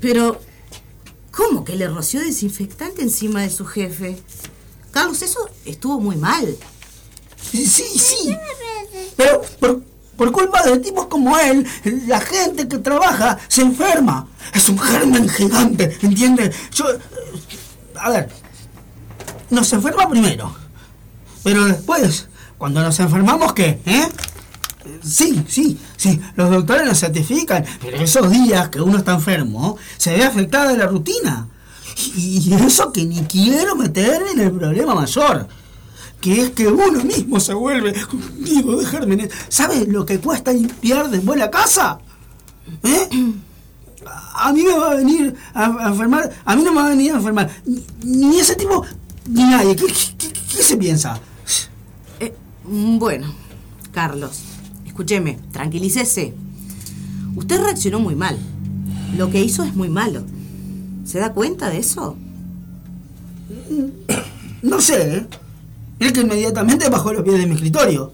Pero, 0.00 0.40
¿cómo 1.30 1.64
que 1.64 1.76
le 1.76 1.88
roció 1.88 2.20
desinfectante 2.20 3.02
encima 3.02 3.42
de 3.42 3.50
su 3.50 3.66
jefe? 3.66 4.16
Carlos, 4.90 5.22
eso 5.22 5.48
estuvo 5.64 6.00
muy 6.00 6.16
mal. 6.16 6.56
Sí, 7.50 7.66
sí, 7.66 7.84
sí. 7.98 8.36
Pero 9.16 9.42
por, 9.58 9.82
por 10.16 10.32
culpa 10.32 10.62
de 10.62 10.78
tipos 10.78 11.06
como 11.06 11.38
él, 11.38 11.66
la 12.06 12.20
gente 12.20 12.68
que 12.68 12.78
trabaja 12.78 13.38
se 13.48 13.62
enferma. 13.62 14.28
Es 14.52 14.68
un 14.68 14.78
germen 14.78 15.28
gigante, 15.28 15.96
¿entiendes? 16.02 16.54
Yo. 16.72 16.86
A 17.96 18.10
ver. 18.10 18.28
Nos 19.50 19.72
enferma 19.72 20.08
primero. 20.08 20.54
Pero 21.42 21.64
después, 21.64 22.28
cuando 22.58 22.82
nos 22.82 23.00
enfermamos, 23.00 23.52
¿qué? 23.54 23.80
¿Eh? 23.86 24.08
Sí, 25.02 25.44
sí, 25.48 25.78
sí, 25.96 26.20
los 26.36 26.50
doctores 26.50 26.86
nos 26.86 26.98
certifican, 27.00 27.64
pero 27.80 27.98
esos 27.98 28.30
días 28.30 28.68
que 28.68 28.80
uno 28.80 28.98
está 28.98 29.14
enfermo, 29.14 29.76
se 29.96 30.14
ve 30.14 30.24
afectada 30.24 30.76
la 30.76 30.86
rutina. 30.86 31.48
Y 32.16 32.52
eso 32.54 32.92
que 32.92 33.04
ni 33.04 33.20
quiero 33.22 33.76
meterme 33.76 34.30
en 34.32 34.40
el 34.40 34.52
problema 34.52 34.94
mayor, 34.94 35.48
que 36.20 36.42
es 36.42 36.50
que 36.50 36.68
uno 36.68 37.02
mismo 37.04 37.40
se 37.40 37.54
vuelve 37.54 37.94
nido 38.38 38.78
de 38.78 38.86
gérmenes. 38.86 39.30
¿Sabes 39.48 39.88
lo 39.88 40.04
que 40.04 40.20
cuesta 40.20 40.52
limpiar 40.52 41.10
después 41.10 41.38
la 41.38 41.50
casa? 41.50 41.98
¿Eh? 42.82 43.08
A 44.34 44.52
mí 44.52 44.62
me 44.62 44.78
va 44.78 44.92
a 44.92 44.94
venir 44.94 45.34
a, 45.54 45.88
enfermar, 45.88 46.30
a 46.44 46.56
mí 46.56 46.62
no 46.62 46.72
me 46.72 46.80
va 46.80 46.86
a 46.86 46.90
venir 46.90 47.12
a 47.12 47.16
enfermar, 47.16 47.50
ni, 48.02 48.38
ese 48.38 48.54
tipo, 48.56 48.84
ni 49.26 49.42
nadie. 49.42 49.76
¿Qué, 49.76 50.62
se 50.62 50.76
piensa? 50.76 51.20
Eh, 52.18 52.34
bueno, 52.64 53.34
Carlos, 53.92 54.40
escúcheme, 54.90 55.38
tranquilícese. 55.52 56.34
Usted 57.36 57.60
reaccionó 57.60 58.00
muy 58.00 58.16
mal. 58.16 58.36
Lo 59.16 59.30
que 59.30 59.42
hizo 59.42 59.62
es 59.62 59.74
muy 59.74 59.88
malo. 59.88 60.24
¿Se 61.04 61.18
da 61.18 61.32
cuenta 61.32 61.70
de 61.70 61.78
eso? 61.78 62.16
No 64.62 64.80
sé, 64.80 65.16
¿eh? 65.16 65.26
Es 66.00 66.12
que 66.12 66.20
inmediatamente 66.22 66.88
bajó 66.88 67.12
los 67.12 67.22
pies 67.22 67.38
de 67.38 67.46
mi 67.46 67.54
escritorio. 67.54 68.12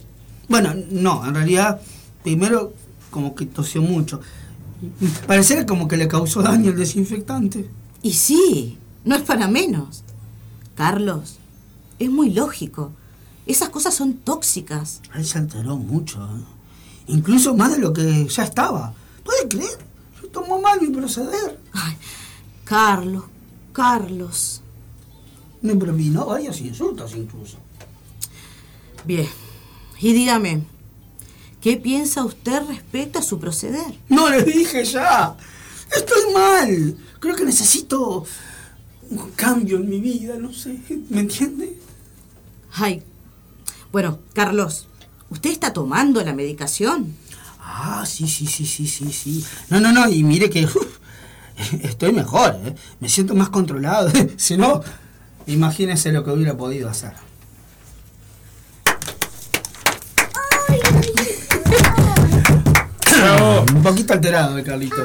Bueno, 0.48 0.74
no, 0.90 1.26
en 1.26 1.34
realidad, 1.34 1.80
primero 2.22 2.74
como 3.10 3.34
que 3.34 3.46
tosió 3.46 3.80
mucho. 3.80 4.20
Pareciera 5.26 5.64
como 5.64 5.88
que 5.88 5.96
le 5.96 6.08
causó 6.08 6.42
daño 6.42 6.70
el 6.70 6.76
desinfectante. 6.76 7.68
Y 8.02 8.12
sí, 8.12 8.76
no 9.04 9.16
es 9.16 9.22
para 9.22 9.48
menos. 9.48 10.04
Carlos, 10.74 11.38
es 11.98 12.10
muy 12.10 12.30
lógico. 12.30 12.92
Esas 13.46 13.70
cosas 13.70 13.94
son 13.94 14.14
tóxicas. 14.14 15.00
Él 15.14 15.24
se 15.24 15.38
alteró 15.38 15.76
mucho, 15.76 16.22
¿eh? 16.22 16.55
Incluso 17.08 17.54
más 17.54 17.72
de 17.72 17.78
lo 17.78 17.92
que 17.92 18.26
ya 18.26 18.42
estaba. 18.42 18.92
¿Puede 19.24 19.48
creer? 19.48 19.78
Yo 20.20 20.28
tomo 20.28 20.60
mal 20.60 20.80
mi 20.80 20.88
proceder. 20.88 21.60
Carlos, 22.64 23.24
Carlos. 23.72 24.62
Me 25.62 25.74
propinó 25.74 26.26
varios 26.26 26.60
insultos 26.60 27.14
incluso. 27.14 27.58
Bien. 29.04 29.28
Y 30.00 30.12
dígame, 30.12 30.64
¿qué 31.60 31.76
piensa 31.76 32.24
usted 32.24 32.62
respecto 32.66 33.18
a 33.18 33.22
su 33.22 33.38
proceder? 33.38 33.98
No 34.08 34.28
le 34.28 34.42
dije 34.42 34.84
ya. 34.84 35.36
Estoy 35.94 36.32
mal. 36.34 36.96
Creo 37.20 37.36
que 37.36 37.44
necesito 37.44 38.24
un 39.10 39.30
cambio 39.30 39.76
en 39.76 39.88
mi 39.88 40.00
vida, 40.00 40.36
no 40.36 40.52
sé. 40.52 40.78
¿Me 41.08 41.20
entiende? 41.20 41.78
Ay. 42.72 43.02
Bueno, 43.92 44.18
Carlos, 44.34 44.88
¿usted 45.30 45.50
está 45.50 45.72
tomando 45.72 46.22
la 46.22 46.32
medicación? 46.32 47.16
Ah, 47.60 48.04
sí, 48.06 48.28
sí, 48.28 48.46
sí, 48.46 48.64
sí, 48.66 48.86
sí, 48.86 49.12
sí. 49.12 49.44
No, 49.70 49.80
no, 49.80 49.92
no, 49.92 50.08
y 50.08 50.22
mire 50.22 50.48
que 50.48 50.64
uf, 50.64 50.98
estoy 51.82 52.12
mejor, 52.12 52.58
¿eh? 52.64 52.74
Me 53.00 53.08
siento 53.08 53.34
más 53.34 53.48
controlado. 53.48 54.10
si 54.36 54.56
no, 54.56 54.82
imagínese 55.46 56.12
lo 56.12 56.24
que 56.24 56.30
hubiera 56.30 56.56
podido 56.56 56.88
hacer. 56.88 57.12
Un 63.72 63.82
poquito 63.82 64.12
alterado, 64.12 64.58
eh, 64.58 64.64
Carlito. 64.64 64.96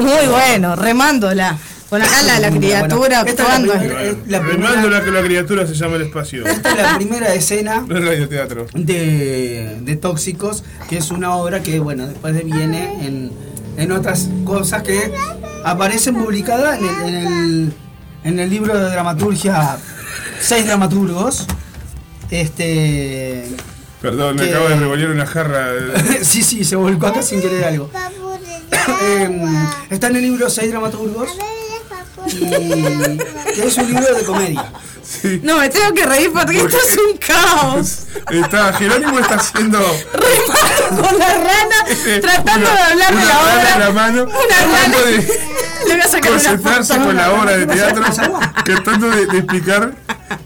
Muy 0.00 0.26
bueno, 0.28 0.76
remándola. 0.76 1.56
Con 1.92 2.00
acá 2.00 2.22
la, 2.22 2.40
la 2.40 2.50
criatura 2.50 3.22
Bueno, 3.22 3.26
es 3.26 3.36
la 3.38 4.02
eh, 4.02 4.16
la 4.26 4.40
primera- 4.40 4.82
la 4.88 5.04
que 5.04 5.10
la 5.10 5.22
criatura 5.22 5.66
se 5.66 5.74
llama 5.74 5.96
el 5.96 6.02
espacio. 6.04 6.46
Esta 6.46 6.70
es 6.70 6.76
la 6.78 6.96
primera 6.96 7.34
escena 7.34 7.84
radioteatro. 7.86 8.66
de, 8.72 9.76
de 9.82 9.96
Tóxicos, 9.96 10.64
que 10.88 10.96
es 10.96 11.10
una 11.10 11.34
obra 11.36 11.62
que, 11.62 11.80
bueno, 11.80 12.06
después 12.06 12.32
de 12.34 12.44
viene 12.44 13.06
en, 13.06 13.30
en 13.76 13.92
otras 13.92 14.30
cosas 14.46 14.82
que 14.82 15.12
aparecen 15.66 16.14
publicadas 16.14 16.78
en 16.78 16.86
el, 16.86 17.14
en 17.14 17.14
el, 17.26 17.72
en 18.24 18.38
el 18.40 18.48
libro 18.48 18.74
de 18.74 18.88
dramaturgia 18.88 19.76
Seis 20.40 20.64
Dramaturgos. 20.64 21.46
Este. 22.30 23.44
Perdón, 24.00 24.36
me 24.36 24.44
Que- 24.44 24.48
acabo 24.50 24.68
de 24.70 24.76
revolver 24.76 25.10
una 25.10 25.26
jarra. 25.26 25.68
sí, 26.22 26.42
sí, 26.42 26.64
se 26.64 26.74
volcó 26.74 27.08
acá 27.08 27.20
sin 27.22 27.42
querer 27.42 27.64
algo. 27.64 27.90
Em, 29.02 29.42
está 29.90 30.06
en 30.08 30.16
el 30.16 30.22
libro 30.22 30.48
Seis 30.48 30.70
Dramaturgos. 30.70 31.28
Y 32.26 33.18
que 33.54 33.66
es 33.66 33.76
un 33.76 33.86
libro 33.88 34.14
de 34.14 34.24
comedia. 34.24 34.64
Sí. 35.04 35.40
No, 35.42 35.58
me 35.58 35.68
tengo 35.68 35.92
que 35.92 36.06
reír 36.06 36.30
porque 36.32 36.56
esto 36.58 36.76
es 36.76 36.96
un 36.96 37.16
caos. 37.18 37.98
Está, 38.30 38.72
Jerónimo 38.72 39.18
está 39.18 39.34
haciendo 39.34 39.78
Remando 40.12 41.08
con 41.08 41.18
la 41.18 41.28
rana, 41.34 41.84
tratando 42.20 42.70
una- 42.70 42.74
de 42.76 42.82
hablar 42.82 43.10
de 43.10 43.16
una 43.16 43.24
la 43.26 43.34
rana 43.34 43.52
obra. 43.52 43.72
en 43.74 43.80
la 43.80 43.90
mano, 43.90 44.22
Una 44.22 44.32
tratando 44.48 44.98
rana. 44.98 45.10
de 45.10 45.16
Le 45.86 45.92
voy 45.94 46.00
a 46.00 46.08
sacar 46.08 46.30
una 46.32 46.40
concentrarse 46.40 46.92
foto. 46.94 47.06
con 47.06 47.16
la 47.16 47.32
obra 47.32 47.56
de 47.58 47.66
teatro, 47.66 48.04
tratando 48.64 49.10
de, 49.10 49.26
de 49.26 49.38
explicar 49.38 49.92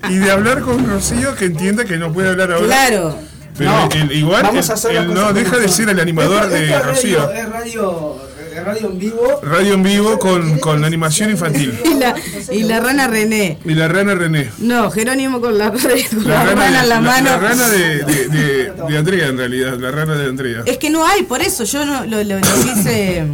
y 0.09 0.17
de 0.17 0.31
hablar 0.31 0.61
con 0.63 0.89
Rocío 0.89 1.35
que 1.37 1.45
entienda 1.45 1.85
que 1.85 1.97
no 1.99 2.13
puede 2.13 2.31
hablar 2.31 2.51
ahora. 2.53 2.67
Claro. 2.67 3.19
Pero 3.59 3.71
No, 3.71 4.13
igual 4.13 4.51
cosa 4.51 4.75
no 5.07 5.33
deja 5.33 5.57
de 5.59 5.69
ser 5.69 5.89
el 5.91 6.01
animador 6.01 6.49
de 6.49 6.65
es 6.65 6.71
radio- 6.73 6.85
Rocío. 6.93 7.31
Es 7.31 7.49
radio, 7.49 8.17
es 8.26 8.26
radio 8.65 8.89
en 8.91 8.99
vivo. 8.99 9.41
Radio 9.43 9.75
en 9.75 9.83
vivo 9.83 10.19
con, 10.19 10.59
con 10.59 10.85
animación 10.85 11.31
infantil. 11.31 11.79
Y 11.85 11.95
la, 11.95 12.15
y 12.53 12.63
la 12.65 12.81
rana 12.81 13.07
René. 13.07 13.59
Y 13.65 13.75
la 13.75 13.89
rana 13.89 14.15
René. 14.15 14.51
No, 14.59 14.91
Jerónimo 14.91 15.41
con 15.41 15.57
la, 15.59 15.71
con 15.73 15.81
la, 15.83 15.95
La 16.25 16.45
rana, 16.45 16.55
rana, 16.55 16.67
en 16.67 16.73
la 16.75 16.85
la- 16.97 17.01
mano. 17.01 17.31
la 17.31 17.37
rana 17.39 17.69
de, 17.69 17.99
de, 18.05 18.29
de- 18.29 18.73
de 18.89 18.99
Andrea, 18.99 19.27
en 19.29 19.39
realidad. 19.39 19.79
La 19.79 19.91
rana 19.91 20.15
de 20.15 20.27
Andrea. 20.29 20.63
Es 20.67 20.79
que 20.79 20.91
no 20.91 21.07
hay, 21.07 21.23
por 21.25 21.41
eso 21.43 21.65
yo 21.65 21.85
no 21.85 22.05
lo, 22.07 22.23
lo, 22.25 22.39
lo 22.39 22.47
quise. 22.63 23.25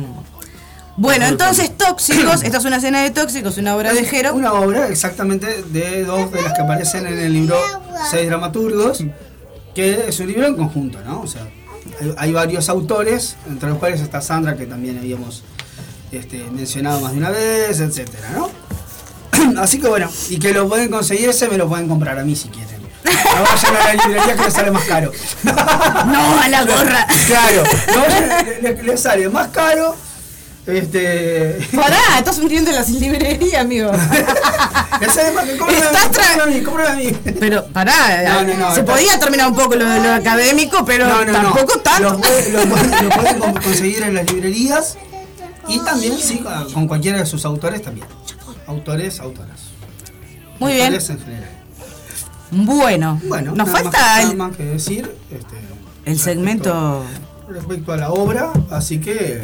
Bueno, 0.97 1.25
entonces 1.27 1.77
Tóxicos, 1.77 2.43
esta 2.43 2.59
es 2.59 2.65
una 2.67 2.77
escena 2.77 3.03
de 3.03 3.11
Tóxicos, 3.11 3.57
una 3.57 3.75
obra 3.75 3.95
de 3.95 4.05
Jero. 4.05 4.35
Una 4.35 4.53
obra 4.53 4.89
exactamente 4.89 5.63
de 5.71 6.05
dos 6.05 6.31
de 6.31 6.43
las 6.43 6.53
que 6.53 6.61
aparecen 6.61 7.07
en 7.07 7.19
el 7.19 7.33
libro 7.33 7.57
Seis 8.11 8.27
Dramaturgos, 8.29 9.03
que 9.75 10.05
es 10.09 10.21
un 10.21 10.27
libro 10.27 10.47
en 10.47 10.55
conjunto, 10.55 10.99
¿no? 11.05 11.23
O 11.23 11.27
sea, 11.27 11.49
hay, 12.17 12.33
varios 12.33 12.69
autores, 12.69 13.37
entre 13.49 13.69
los 13.71 13.79
cuales 13.79 14.01
está 14.01 14.21
Sandra, 14.21 14.57
que 14.57 14.67
también 14.67 14.99
habíamos 14.99 15.43
este, 16.11 16.45
mencionado 16.51 17.01
más 17.01 17.13
de 17.13 17.19
una 17.19 17.31
vez, 17.31 17.81
etcétera, 17.81 18.31
¿no? 18.37 18.51
Así 19.61 19.79
que 19.81 19.89
bueno, 19.89 20.09
y 20.29 20.39
que 20.39 20.53
lo 20.53 20.69
pueden 20.69 20.89
conseguir, 20.91 21.29
ese 21.29 21.49
me 21.49 21.57
lo 21.57 21.69
pueden 21.69 21.89
comprar 21.89 22.19
a 22.19 22.25
mí 22.25 22.37
si 22.37 22.49
quieren. 22.49 22.83
No 23.05 23.43
vayan 23.43 23.77
a 23.77 23.85
la 23.95 23.95
librería 24.07 24.37
que 24.37 24.43
les 24.45 24.53
sale 24.55 24.71
más 24.71 24.85
caro. 24.85 25.11
No, 25.45 26.41
a 26.41 26.49
la 26.49 26.65
gorra. 26.65 27.07
Claro, 27.27 27.63
no 27.95 28.01
vayan, 28.03 28.47
le, 28.63 28.75
le- 28.75 28.83
le 28.83 28.97
sale 28.97 29.29
más 29.29 29.49
caro. 29.49 29.97
Este. 30.67 31.59
Pará, 31.75 31.99
estás 32.19 32.39
hundiendo 32.39 32.71
las 32.71 32.89
librerías, 32.89 33.63
amigo. 33.63 33.91
Más 35.01 35.01
Estás 35.01 35.19
a 35.19 36.47
mí, 36.47 36.63
a 36.87 36.95
mí. 36.95 37.13
Pero 37.41 37.65
pará, 37.67 38.23
No, 38.25 38.43
no, 38.45 38.55
no, 38.55 38.75
se 38.75 38.85
podía 38.85 39.19
terminar 39.19 39.49
un 39.49 39.57
poco 39.57 39.75
lo, 39.75 39.85
lo 39.85 40.13
académico, 40.13 40.85
pero 40.85 41.09
tampoco 41.27 41.79
tanto. 41.81 42.11
Lo, 42.13 42.21
pueden- 42.21 43.55
conseguir 43.63 44.03
en 44.05 44.15
las 44.15 44.31
librerías 44.31 44.97
y 45.67 45.81
también, 45.81 46.17
sí, 46.19 46.45
con 46.73 46.87
cualquiera 46.87 47.19
de 47.19 47.27
sus 47.27 47.45
autores 47.45 47.83
también. 47.83 48.07
Autores, 48.69 49.19
autoras. 49.19 49.59
Muy 50.61 50.75
bien. 50.75 50.87
Autores 50.87 51.11
en 51.11 51.19
general. 51.21 51.51
Bueno, 52.53 53.21
Bueno, 53.25 53.53
nos 53.57 53.69
más- 53.69 53.83
falta 53.83 54.23
el, 54.23 54.37
más 54.37 54.57
que 54.57 54.65
decir 54.65 55.11
este, 55.31 55.57
el 56.05 56.19
segmento. 56.19 57.05
respecto 57.49 57.93
a 57.93 57.97
la 57.97 58.11
obra, 58.11 58.53
así 58.71 59.01
que 59.01 59.43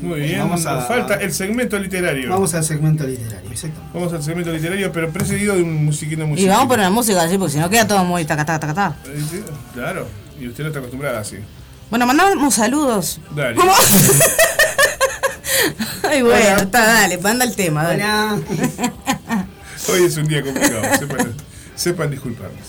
Muy 0.00 0.20
bien. 0.20 0.38
Vamos 0.40 0.64
a- 0.66 0.74
Nos 0.74 0.86
falta 0.88 1.14
el 1.14 1.32
segmento 1.32 1.78
literario. 1.78 2.30
vamos 2.30 2.54
al 2.54 2.64
segmento 2.64 3.04
literario. 3.04 3.50
Exactamente. 3.50 3.90
Vamos 3.94 4.12
al 4.12 4.22
segmento 4.22 4.52
literario, 4.52 4.92
pero 4.92 5.10
precedido 5.10 5.56
de 5.56 5.62
un 5.62 5.84
musiquito 5.84 6.22
Y 6.22 6.26
musical. 6.26 6.50
vamos 6.50 6.64
a 6.64 6.68
poner 6.68 6.84
la 6.84 6.90
música 6.90 7.22
así, 7.22 7.36
porque 7.38 7.52
si 7.54 7.58
no 7.58 7.68
queda 7.68 7.86
todo 7.88 8.04
muy 8.04 8.24
taca, 8.24 8.44
taca, 8.44 8.60
taca, 8.60 8.74
taca. 8.74 8.96
Eh, 9.10 9.22
sí, 9.30 9.42
Claro, 9.74 10.06
y 10.40 10.46
usted 10.48 10.62
no 10.64 10.68
está 10.68 10.78
acostumbrada 10.78 11.20
así. 11.20 11.36
Bueno, 11.90 12.06
mandamos 12.06 12.54
saludos. 12.54 13.20
Dale. 13.34 13.56
¿Cómo? 13.56 13.72
Ay, 16.08 16.22
bueno, 16.22 16.36
Hola. 16.54 16.62
está, 16.62 16.86
dale, 16.86 17.18
manda 17.18 17.44
el 17.44 17.54
tema, 17.56 17.82
dale. 17.84 18.04
Hola. 18.04 18.38
Hoy 19.90 20.04
es 20.04 20.16
un 20.16 20.26
día 20.28 20.42
complicado, 20.42 20.82
sepan, 20.98 21.34
sepan 21.74 22.10
disculparnos. 22.10 22.60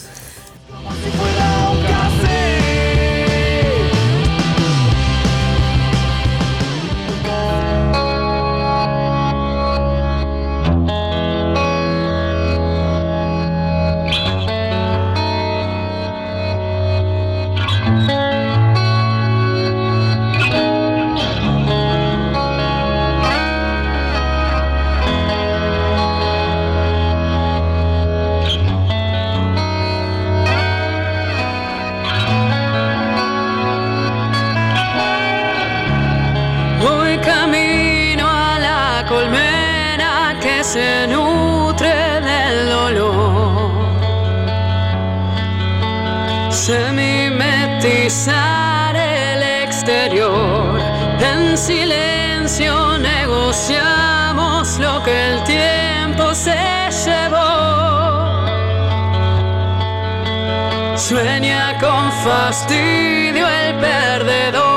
Sueña 61.10 61.76
con 61.80 62.11
fastidio 62.11 63.48
el 63.49 63.76
perdedor. 63.80 64.68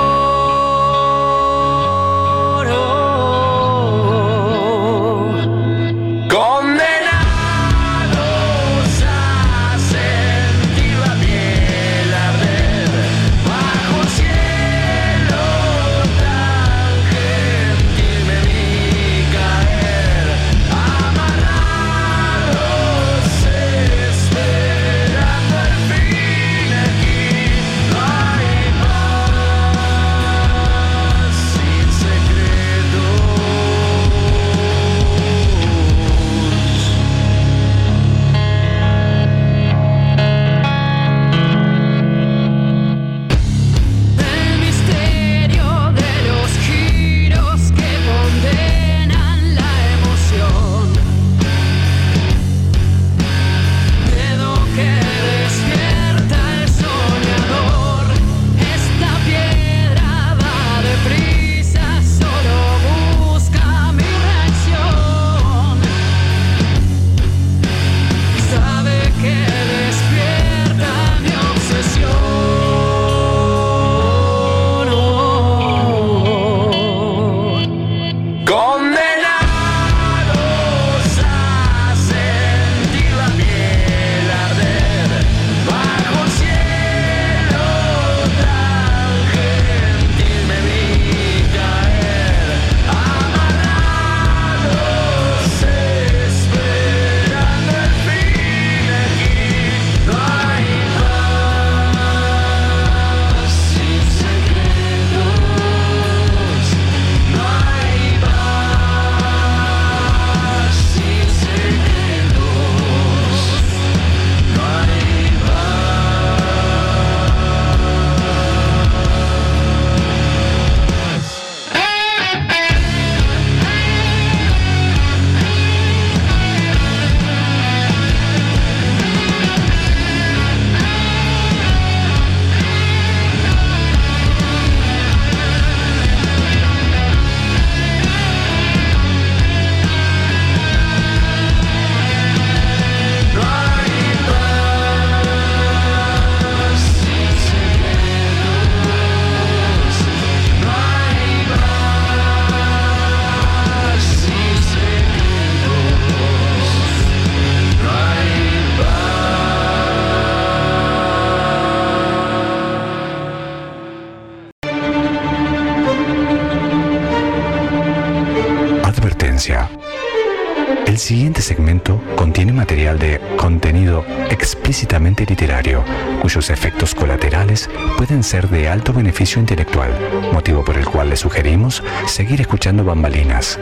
Pueden 178.13 178.25
ser 178.25 178.51
de 178.51 178.69
alto 178.69 178.93
beneficio 178.93 179.41
intelectual, 179.41 179.91
motivo 180.35 180.63
por 180.63 180.77
el 180.77 180.85
cual 180.85 181.09
le 181.09 181.17
sugerimos 181.17 181.83
seguir 182.07 182.43
escuchando 182.43 182.85
bambalinas. 182.85 183.59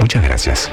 Muchas 0.00 0.24
gracias. 0.24 0.68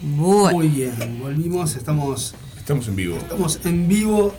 Muy 0.00 0.68
bien, 0.68 1.20
volvimos, 1.20 1.76
estamos, 1.76 2.34
Estamos 2.56 2.88
en 2.88 2.96
vivo. 2.96 3.18
estamos 3.18 3.60
en 3.66 3.86
vivo 3.86 4.32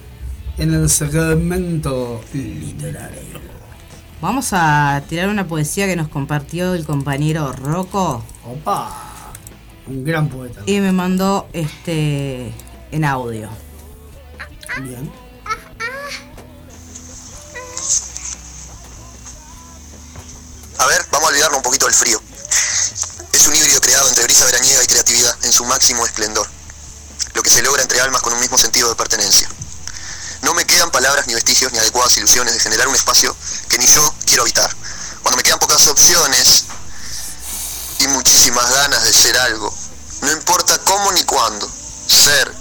el 0.81 0.89
segmento 0.89 2.23
literario. 2.33 3.39
vamos 4.19 4.49
a 4.51 5.03
tirar 5.07 5.29
una 5.29 5.47
poesía 5.47 5.85
que 5.85 5.95
nos 5.95 6.07
compartió 6.07 6.73
el 6.73 6.85
compañero 6.85 7.51
Rocco 7.51 8.23
Opa, 8.43 9.31
un 9.87 10.03
gran 10.03 10.27
poeta. 10.27 10.61
y 10.65 10.79
me 10.79 10.91
mandó 10.91 11.47
este 11.53 12.51
en 12.91 13.05
audio. 13.05 13.49
Bien. 14.81 15.11
A 20.79 20.87
ver, 20.87 21.01
vamos 21.11 21.27
a 21.27 21.31
olvidarnos 21.31 21.57
un 21.57 21.63
poquito 21.63 21.85
del 21.85 21.93
frío. 21.93 22.19
Es 23.33 23.47
un 23.47 23.55
híbrido 23.55 23.79
creado 23.81 24.09
entre 24.09 24.23
brisa 24.23 24.45
veraniega 24.45 24.83
y 24.83 24.87
creatividad 24.87 25.35
en 25.43 25.51
su 25.51 25.63
máximo 25.65 26.03
esplendor. 26.05 26.47
Lo 27.35 27.43
que 27.43 27.51
se 27.51 27.61
logra 27.61 27.83
entre 27.83 28.01
almas 28.01 28.21
con 28.21 28.33
un 28.33 28.39
mismo 28.39 28.57
sentido 28.57 28.89
de 28.89 28.95
pertenencia. 28.95 29.47
No 30.41 30.55
me 30.55 30.65
quedan 30.65 30.89
palabras 30.89 31.27
ni 31.27 31.35
ilusiones 32.17 32.53
de 32.53 32.59
generar 32.59 32.87
un 32.87 32.95
espacio 32.95 33.35
que 33.69 33.77
ni 33.77 33.85
yo 33.85 34.13
quiero 34.25 34.43
habitar. 34.43 34.69
Cuando 35.21 35.37
me 35.37 35.43
quedan 35.43 35.59
pocas 35.59 35.87
opciones 35.87 36.65
y 37.99 38.07
muchísimas 38.07 38.69
ganas 38.69 39.03
de 39.03 39.13
ser 39.13 39.37
algo, 39.37 39.73
no 40.21 40.31
importa 40.31 40.77
cómo 40.79 41.11
ni 41.11 41.23
cuándo, 41.23 41.71
ser 42.07 42.51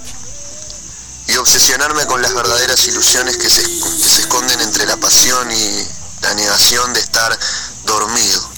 y 1.27 1.37
obsesionarme 1.37 2.05
con 2.07 2.21
las 2.21 2.33
verdaderas 2.33 2.85
ilusiones 2.87 3.37
que 3.37 3.49
se, 3.49 3.63
que 3.63 4.09
se 4.09 4.21
esconden 4.21 4.59
entre 4.61 4.85
la 4.85 4.97
pasión 4.97 5.51
y 5.51 5.87
la 6.21 6.33
negación 6.33 6.93
de 6.93 6.99
estar 6.99 7.37
dormido. 7.85 8.49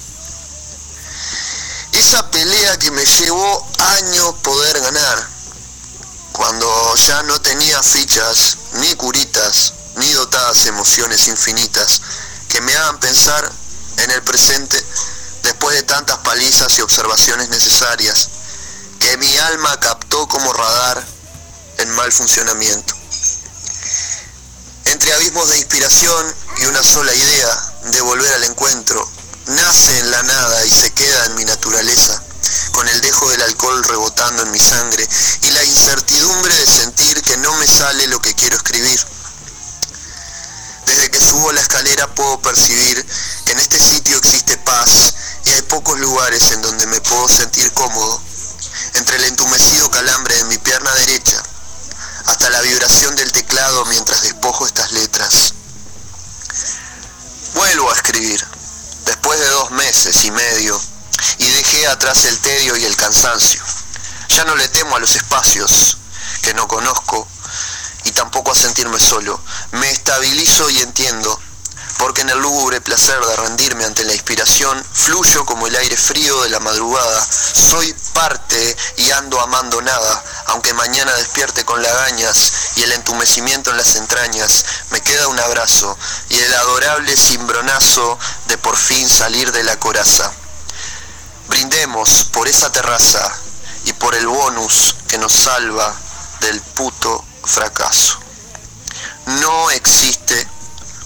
Esa 1.91 2.29
pelea 2.31 2.77
que 2.79 2.91
me 2.91 3.05
llevó 3.05 3.67
años 3.77 4.33
poder 4.41 4.79
ganar, 4.81 5.27
cuando 6.31 6.95
ya 6.95 7.21
no 7.23 7.39
tenía 7.39 7.81
fichas, 7.83 8.57
ni 8.73 8.95
curitas, 8.95 9.73
ni 9.95 10.11
dotadas 10.13 10.65
emociones 10.65 11.27
infinitas 11.27 12.01
que 12.49 12.61
me 12.61 12.75
hagan 12.75 12.99
pensar 12.99 13.51
en 13.97 14.11
el 14.11 14.21
presente 14.23 14.83
después 15.43 15.75
de 15.75 15.83
tantas 15.83 16.17
palizas 16.19 16.77
y 16.77 16.81
observaciones 16.81 17.49
necesarias 17.49 18.29
que 18.99 19.17
mi 19.17 19.37
alma 19.37 19.79
captó 19.79 20.27
como 20.27 20.53
radar 20.53 21.03
en 21.79 21.89
mal 21.91 22.11
funcionamiento. 22.11 22.93
Entre 24.85 25.13
abismos 25.13 25.49
de 25.49 25.57
inspiración 25.57 26.35
y 26.57 26.65
una 26.65 26.83
sola 26.83 27.13
idea 27.13 27.73
de 27.91 28.01
volver 28.01 28.33
al 28.33 28.43
encuentro, 28.45 29.09
nace 29.47 29.99
en 29.99 30.11
la 30.11 30.23
nada 30.23 30.65
y 30.65 30.71
se 30.71 30.91
queda 30.91 31.25
en 31.25 31.35
mi 31.35 31.45
naturaleza, 31.45 32.21
con 32.71 32.87
el 32.87 33.01
dejo 33.01 33.29
del 33.29 33.41
alcohol 33.41 33.83
rebotando 33.83 34.43
en 34.43 34.51
mi 34.51 34.59
sangre 34.59 35.07
y 35.41 35.49
la 35.51 35.63
incertidumbre 35.63 36.55
de 36.55 36.65
sentir 36.65 37.21
que 37.23 37.37
no 37.37 37.53
me 37.57 37.67
sale 37.67 38.07
lo 38.07 38.21
que 38.21 38.33
quiero 38.35 38.55
escribir. 38.55 38.99
Desde 40.85 41.09
que 41.09 41.19
subo 41.19 41.51
la 41.51 41.61
escalera 41.61 42.07
puedo 42.13 42.39
percibir 42.41 43.05
que 43.45 43.51
en 43.51 43.59
este 43.59 43.79
sitio 43.79 44.17
existe 44.17 44.57
paz 44.57 45.13
y 45.45 45.51
hay 45.51 45.61
pocos 45.63 45.99
lugares 45.99 46.51
en 46.51 46.61
donde 46.61 46.85
me 46.87 47.01
puedo 47.01 47.27
sentir 47.27 47.71
cómodo. 47.73 48.21
Entre 48.95 49.17
el 49.17 49.23
entumecido 49.25 49.89
calambre 49.89 50.35
de 50.35 50.43
mi 50.45 50.57
pierna 50.57 50.91
derecha 50.95 51.41
hasta 52.25 52.49
la 52.49 52.61
vibración 52.61 53.15
del 53.15 53.31
teclado 53.31 53.85
mientras 53.85 54.21
despojo 54.23 54.65
estas 54.65 54.91
letras. 54.91 55.53
Vuelvo 57.55 57.91
a 57.91 57.95
escribir, 57.95 58.45
después 59.05 59.39
de 59.39 59.47
dos 59.47 59.71
meses 59.71 60.23
y 60.25 60.31
medio, 60.31 60.79
y 61.37 61.49
dejé 61.49 61.87
atrás 61.87 62.25
el 62.25 62.39
tedio 62.39 62.75
y 62.77 62.85
el 62.85 62.95
cansancio. 62.95 63.61
Ya 64.29 64.45
no 64.45 64.55
le 64.55 64.67
temo 64.69 64.95
a 64.95 64.99
los 64.99 65.15
espacios 65.15 65.97
que 66.41 66.53
no 66.53 66.67
conozco 66.67 67.27
y 68.05 68.11
tampoco 68.11 68.51
a 68.51 68.55
sentirme 68.55 68.99
solo. 68.99 69.39
Me 69.71 69.89
estabilizo 69.89 70.69
y 70.69 70.81
entiendo, 70.81 71.39
porque 71.97 72.21
en 72.21 72.29
el 72.29 72.39
lúgubre 72.39 72.81
placer 72.81 73.19
de 73.19 73.35
rendirme 73.37 73.85
ante 73.85 74.03
la 74.03 74.13
inspiración, 74.13 74.83
fluyo 74.91 75.45
como 75.45 75.67
el 75.67 75.75
aire 75.75 75.95
frío 75.95 76.41
de 76.41 76.49
la 76.49 76.59
madrugada. 76.59 77.25
Soy 77.25 77.93
parte 78.13 78.75
y 78.97 79.11
ando 79.11 79.39
amando 79.39 79.81
nada, 79.81 80.23
aunque 80.47 80.73
mañana 80.73 81.13
despierte 81.13 81.63
con 81.63 81.81
lagañas 81.81 82.53
y 82.75 82.83
el 82.83 82.91
entumecimiento 82.91 83.71
en 83.71 83.77
las 83.77 83.95
entrañas. 83.95 84.65
Me 84.89 85.01
queda 85.01 85.27
un 85.27 85.39
abrazo 85.39 85.97
y 86.29 86.39
el 86.39 86.53
adorable 86.55 87.15
cimbronazo 87.15 88.17
de 88.47 88.57
por 88.57 88.75
fin 88.75 89.07
salir 89.07 89.51
de 89.51 89.63
la 89.63 89.79
coraza. 89.79 90.31
Brindemos 91.47 92.25
por 92.31 92.47
esa 92.47 92.71
terraza 92.71 93.31
y 93.85 93.93
por 93.93 94.15
el 94.15 94.27
bonus 94.27 94.95
que 95.07 95.17
nos 95.17 95.33
salva 95.33 95.93
del 96.41 96.59
puto 96.61 97.23
fracaso. 97.43 98.19
No 99.41 99.71
existe 99.71 100.47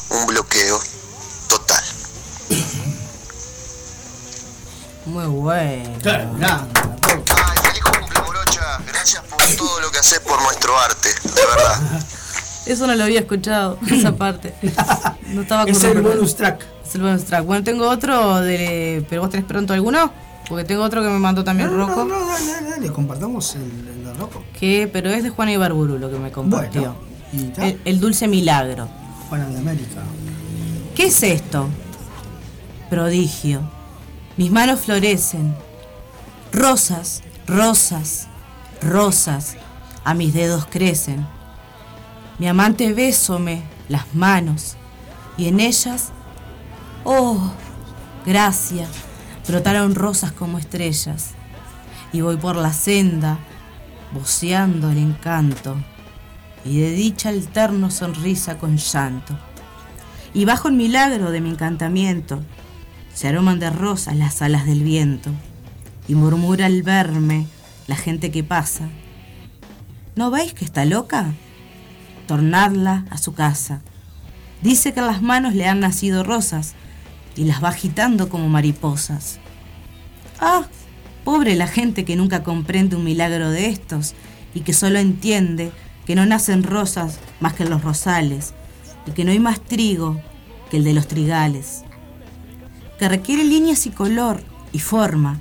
un 0.10 0.26
bloqueo 0.28 0.80
total. 1.48 1.84
Muy 5.06 5.26
bueno. 5.26 6.00
Claro. 6.02 6.32
Ay, 6.40 7.58
feliz 7.64 7.84
cumple, 7.84 8.22
Morocha. 8.22 8.80
Gracias 8.86 9.24
por 9.24 9.42
todo 9.56 9.80
lo 9.80 9.92
que 9.92 10.00
haces 10.00 10.20
por 10.20 10.42
nuestro 10.42 10.78
arte, 10.80 11.10
de 11.24 11.46
verdad. 11.46 12.02
Eso 12.66 12.86
no 12.86 12.96
lo 12.96 13.06
había 13.06 13.22
escuchado, 13.22 13.80
esa 13.90 14.12
parte. 14.16 14.54
No 15.28 15.42
estaba 15.44 15.64
Es 15.64 15.82
el 15.84 16.02
bonus 16.02 16.36
track. 16.36 16.66
Es 16.86 16.96
el 16.96 17.02
bonus 17.02 17.24
track. 17.24 17.46
Bueno, 17.46 17.64
tengo 17.64 17.90
otro 17.90 18.42
de. 18.42 19.06
¿Pero 19.10 19.22
vos 19.22 19.32
tenés 19.32 19.46
pronto 19.46 19.74
alguno? 19.74 20.12
Porque 20.48 20.64
tengo 20.64 20.84
otro 20.84 21.02
que 21.04 21.10
me 21.10 21.20
mandó 21.20 21.44
también 21.44 21.70
No, 21.70 21.78
no, 21.78 21.88
Rocco. 21.88 22.06
no, 22.06 22.26
dale, 22.26 22.52
dale, 22.52 22.70
dale, 22.70 22.92
compartamos 22.92 23.56
el, 23.56 23.64
el 23.64 24.04
de 24.06 24.14
Rocco. 24.14 24.44
Que, 24.58 24.90
pero 24.92 25.10
es 25.10 25.24
de 25.24 25.30
Juan 25.30 25.50
Ibarburu 25.50 25.98
lo 25.98 26.10
que 26.10 26.18
me 26.18 26.32
compartió. 26.32 26.96
Bueno, 27.34 27.54
y 27.58 27.62
el, 27.62 27.82
el 27.84 28.00
dulce 28.00 28.28
milagro. 28.28 28.88
Juana 29.30 29.48
de 29.50 29.58
América. 29.58 30.02
¿Qué 30.96 31.08
es 31.08 31.22
esto? 31.24 31.68
Prodigio. 32.90 33.62
Mis 34.38 34.52
manos 34.52 34.80
florecen. 34.82 35.54
Rosas, 36.54 37.24
rosas, 37.46 38.28
rosas. 38.82 39.58
A 40.06 40.14
mis 40.14 40.34
dedos 40.34 40.66
crecen. 40.70 41.28
Mi 42.40 42.48
amante 42.48 42.94
bésome 42.94 43.64
las 43.90 44.14
manos. 44.16 44.78
Y 45.38 45.48
en 45.50 45.60
ellas, 45.60 46.10
oh, 47.04 47.52
gracia, 48.26 48.88
brotaron 49.48 49.96
rosas 49.96 50.32
como 50.32 50.58
estrellas. 50.60 51.32
Y 52.14 52.22
voy 52.22 52.38
por 52.38 52.56
la 52.56 52.74
senda, 52.74 53.38
voceando 54.14 54.92
el 54.92 54.98
encanto. 54.98 55.76
Y 56.66 56.80
de 56.80 56.92
dicha 56.92 57.30
alterno 57.30 57.92
sonrisa 57.92 58.58
con 58.58 58.78
llanto 58.78 59.38
y 60.38 60.46
bajo 60.46 60.68
el 60.68 60.76
milagro 60.76 61.32
de 61.32 61.42
mi 61.42 61.50
encantamiento 61.50 62.44
se 63.12 63.28
aroman 63.28 63.60
de 63.60 63.72
rosas 63.72 64.16
las 64.16 64.44
alas 64.44 64.68
del 64.68 64.84
viento 64.84 65.32
y 66.08 66.14
murmura 66.14 66.68
al 66.68 66.84
verme 66.84 67.48
la 67.88 67.96
gente 67.96 68.30
que 68.30 68.44
pasa. 68.44 68.88
¿No 70.16 70.30
veis 70.30 70.54
que 70.54 70.64
está 70.64 70.86
loca? 70.86 71.34
Tornadla 72.28 73.06
a 73.10 73.18
su 73.18 73.34
casa. 73.34 73.82
Dice 74.62 74.94
que 74.94 75.00
en 75.00 75.08
las 75.08 75.24
manos 75.24 75.56
le 75.56 75.68
han 75.68 75.80
nacido 75.80 76.24
rosas 76.24 76.76
y 77.38 77.46
las 77.46 77.64
va 77.64 77.70
agitando 77.70 78.30
como 78.30 78.50
mariposas. 78.50 79.40
Ah, 80.40 80.66
pobre 81.24 81.56
la 81.56 81.68
gente 81.68 82.04
que 82.04 82.16
nunca 82.16 82.44
comprende 82.44 82.96
un 82.96 83.04
milagro 83.04 83.52
de 83.52 83.68
estos 83.68 84.16
y 84.54 84.62
que 84.62 84.74
solo 84.74 85.00
entiende 85.00 85.72
que 86.06 86.16
no 86.16 86.26
nacen 86.26 86.64
rosas 86.64 87.20
más 87.40 87.54
que 87.54 87.64
en 87.64 87.70
los 87.70 87.84
rosales 87.84 88.54
y 89.06 89.12
que 89.12 89.24
no 89.24 89.32
hay 89.32 89.40
más 89.40 89.62
trigo 89.62 90.20
que 90.70 90.78
el 90.78 90.84
de 90.84 90.94
los 90.94 91.08
trigales, 91.08 91.84
que 93.00 93.08
requiere 93.08 93.44
líneas 93.44 93.86
y 93.86 93.92
color 93.92 94.44
y 94.72 94.80
forma, 94.80 95.40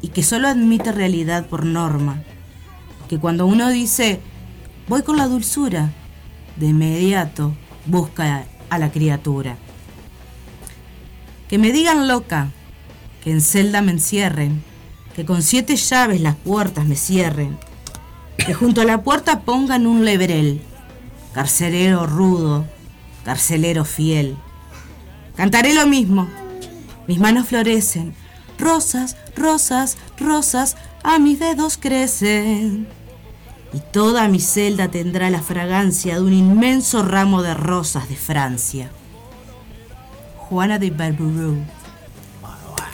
y 0.00 0.08
que 0.08 0.22
solo 0.22 0.48
admite 0.48 0.92
realidad 0.92 1.46
por 1.46 1.64
norma, 1.64 2.22
que 3.08 3.18
cuando 3.18 3.46
uno 3.46 3.68
dice, 3.68 4.20
voy 4.88 5.02
con 5.02 5.16
la 5.16 5.28
dulzura, 5.28 5.92
de 6.56 6.66
inmediato 6.66 7.54
busca 7.86 8.46
a 8.68 8.78
la 8.78 8.90
criatura. 8.90 9.56
Que 11.52 11.58
me 11.58 11.70
digan 11.70 12.08
loca, 12.08 12.48
que 13.22 13.30
en 13.30 13.42
celda 13.42 13.82
me 13.82 13.92
encierren, 13.92 14.64
que 15.14 15.26
con 15.26 15.42
siete 15.42 15.76
llaves 15.76 16.22
las 16.22 16.34
puertas 16.34 16.86
me 16.86 16.96
cierren, 16.96 17.58
que 18.38 18.54
junto 18.54 18.80
a 18.80 18.86
la 18.86 19.02
puerta 19.02 19.40
pongan 19.40 19.86
un 19.86 20.06
lebrel, 20.06 20.62
carcelero 21.34 22.06
rudo, 22.06 22.64
carcelero 23.22 23.84
fiel. 23.84 24.34
Cantaré 25.36 25.74
lo 25.74 25.86
mismo, 25.86 26.26
mis 27.06 27.20
manos 27.20 27.48
florecen, 27.48 28.14
rosas, 28.58 29.18
rosas, 29.36 29.98
rosas, 30.16 30.78
a 31.02 31.18
mis 31.18 31.38
dedos 31.38 31.76
crecen. 31.76 32.88
Y 33.74 33.80
toda 33.92 34.26
mi 34.28 34.40
celda 34.40 34.88
tendrá 34.88 35.28
la 35.28 35.42
fragancia 35.42 36.14
de 36.14 36.22
un 36.22 36.32
inmenso 36.32 37.02
ramo 37.02 37.42
de 37.42 37.52
rosas 37.52 38.08
de 38.08 38.16
Francia. 38.16 38.90
Juana 40.52 40.78
de 40.78 40.90
Barberou. 40.90 41.56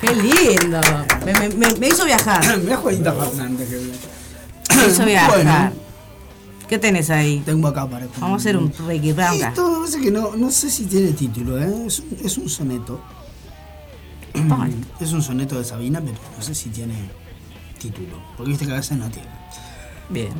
¡Qué 0.00 0.14
lindo! 0.14 0.80
Me, 1.26 1.32
me- 1.32 1.48
me- 1.56 1.74
me 1.74 1.88
hizo 1.88 2.04
viajar. 2.04 2.40
Mira 2.62 2.76
Juanita 2.76 3.12
Fernández 3.12 3.68
que 3.68 4.76
Me 4.76 4.86
hizo 4.86 5.04
viajar. 5.04 5.30
Bueno. 5.34 5.72
¿Qué 6.68 6.78
tenés 6.78 7.10
ahí? 7.10 7.42
Tengo 7.44 7.66
acá 7.66 7.84
para 7.88 8.06
Vamos 8.20 8.34
a 8.34 8.36
hacer 8.36 8.56
un 8.56 8.72
reggae 8.86 9.12
banga. 9.12 9.48
Esto 9.48 9.68
me 9.72 9.78
parece 9.78 10.00
que 10.00 10.10
no, 10.12 10.36
no 10.36 10.52
sé 10.52 10.70
si 10.70 10.84
tiene 10.84 11.10
título, 11.12 11.58
¿eh? 11.60 11.86
es, 11.86 11.98
un, 11.98 12.16
es 12.24 12.38
un 12.38 12.48
soneto. 12.48 13.00
Es 15.00 15.12
un 15.12 15.22
soneto 15.22 15.58
de 15.58 15.64
Sabina, 15.64 16.00
pero 16.00 16.16
no 16.36 16.42
sé 16.44 16.54
si 16.54 16.68
tiene 16.68 16.94
título. 17.80 18.22
Porque 18.36 18.50
viste 18.50 18.66
que 18.66 18.72
a 18.72 18.76
veces 18.76 18.96
no 18.96 19.08
tiene. 19.10 19.28
Bien. 20.10 20.30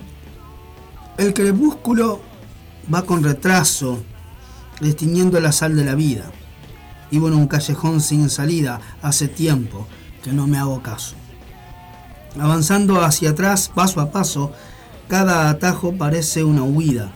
El 1.17 1.35
crepúsculo 1.35 2.21
va 2.95 3.03
con 3.03 3.25
retraso, 3.25 3.99
destiñendo 4.81 5.41
la 5.41 5.51
sal 5.51 5.75
de 5.75 5.85
la 5.85 5.97
vida. 5.97 6.31
Vivo 7.11 7.29
en 7.29 7.35
un 7.35 7.47
callejón 7.47 8.01
sin 8.01 8.29
salida, 8.29 8.81
hace 9.03 9.29
tiempo 9.29 9.87
que 10.23 10.33
no 10.33 10.47
me 10.47 10.59
hago 10.59 10.83
caso. 10.83 11.15
Avanzando 12.39 13.03
hacia 13.03 13.31
atrás, 13.31 13.71
paso 13.75 14.01
a 14.01 14.11
paso, 14.11 14.53
cada 15.09 15.49
atajo 15.49 15.95
parece 15.95 16.45
una 16.45 16.63
huida. 16.63 17.11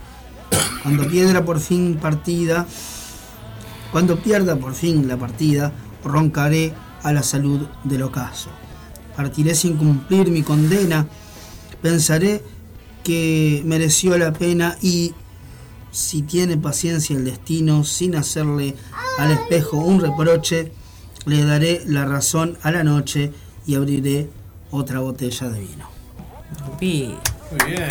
Cuando 0.81 1.07
piedra 1.07 1.45
por 1.45 1.59
fin 1.59 1.97
partida, 2.01 2.65
cuando 3.91 4.19
pierda 4.19 4.55
por 4.55 4.73
fin 4.73 5.07
la 5.07 5.17
partida, 5.17 5.71
roncaré 6.03 6.73
a 7.03 7.13
la 7.13 7.23
salud 7.23 7.67
del 7.83 8.03
ocaso. 8.03 8.49
Partiré 9.15 9.53
sin 9.53 9.77
cumplir 9.77 10.31
mi 10.31 10.41
condena, 10.41 11.07
pensaré 11.81 12.43
que 13.03 13.61
mereció 13.65 14.17
la 14.17 14.33
pena 14.33 14.77
y 14.81 15.13
si 15.93 16.23
tiene 16.23 16.57
paciencia 16.57 17.15
el 17.15 17.23
destino, 17.23 17.83
sin 17.85 18.15
hacerle 18.15 18.75
al 19.17 19.31
espejo 19.31 19.77
un 19.77 20.01
reproche, 20.01 20.71
le 21.25 21.45
daré 21.45 21.83
la 21.85 22.03
razón 22.05 22.57
a 22.63 22.71
la 22.71 22.83
noche 22.83 23.31
y 23.65 23.75
abriré 23.75 24.29
otra 24.71 24.99
botella 24.99 25.47
de 25.49 25.59
vino. 25.61 25.85
Pi. 26.79 27.15
Muy 27.51 27.71
bien. 27.71 27.87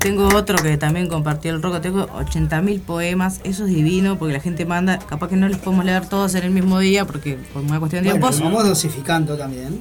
Tengo 0.00 0.28
otro 0.34 0.56
que 0.62 0.76
también 0.78 1.06
compartió 1.08 1.52
el 1.54 1.62
roco. 1.62 1.80
Tengo 1.80 2.08
80.000 2.08 2.80
poemas. 2.80 3.40
Eso 3.44 3.66
es 3.66 3.70
divino 3.74 4.18
porque 4.18 4.32
la 4.32 4.40
gente 4.40 4.64
manda. 4.64 4.98
Capaz 4.98 5.28
que 5.28 5.36
no 5.36 5.46
les 5.48 5.58
podemos 5.58 5.84
leer 5.84 6.08
todos 6.08 6.34
en 6.34 6.44
el 6.44 6.50
mismo 6.50 6.78
día 6.78 7.04
porque 7.06 7.38
por 7.52 7.62
una 7.62 7.78
cuestión 7.78 8.02
de 8.04 8.10
Bueno, 8.10 8.30
tiempos. 8.30 8.42
vamos 8.52 8.66
dosificando 8.66 9.36
también. 9.36 9.80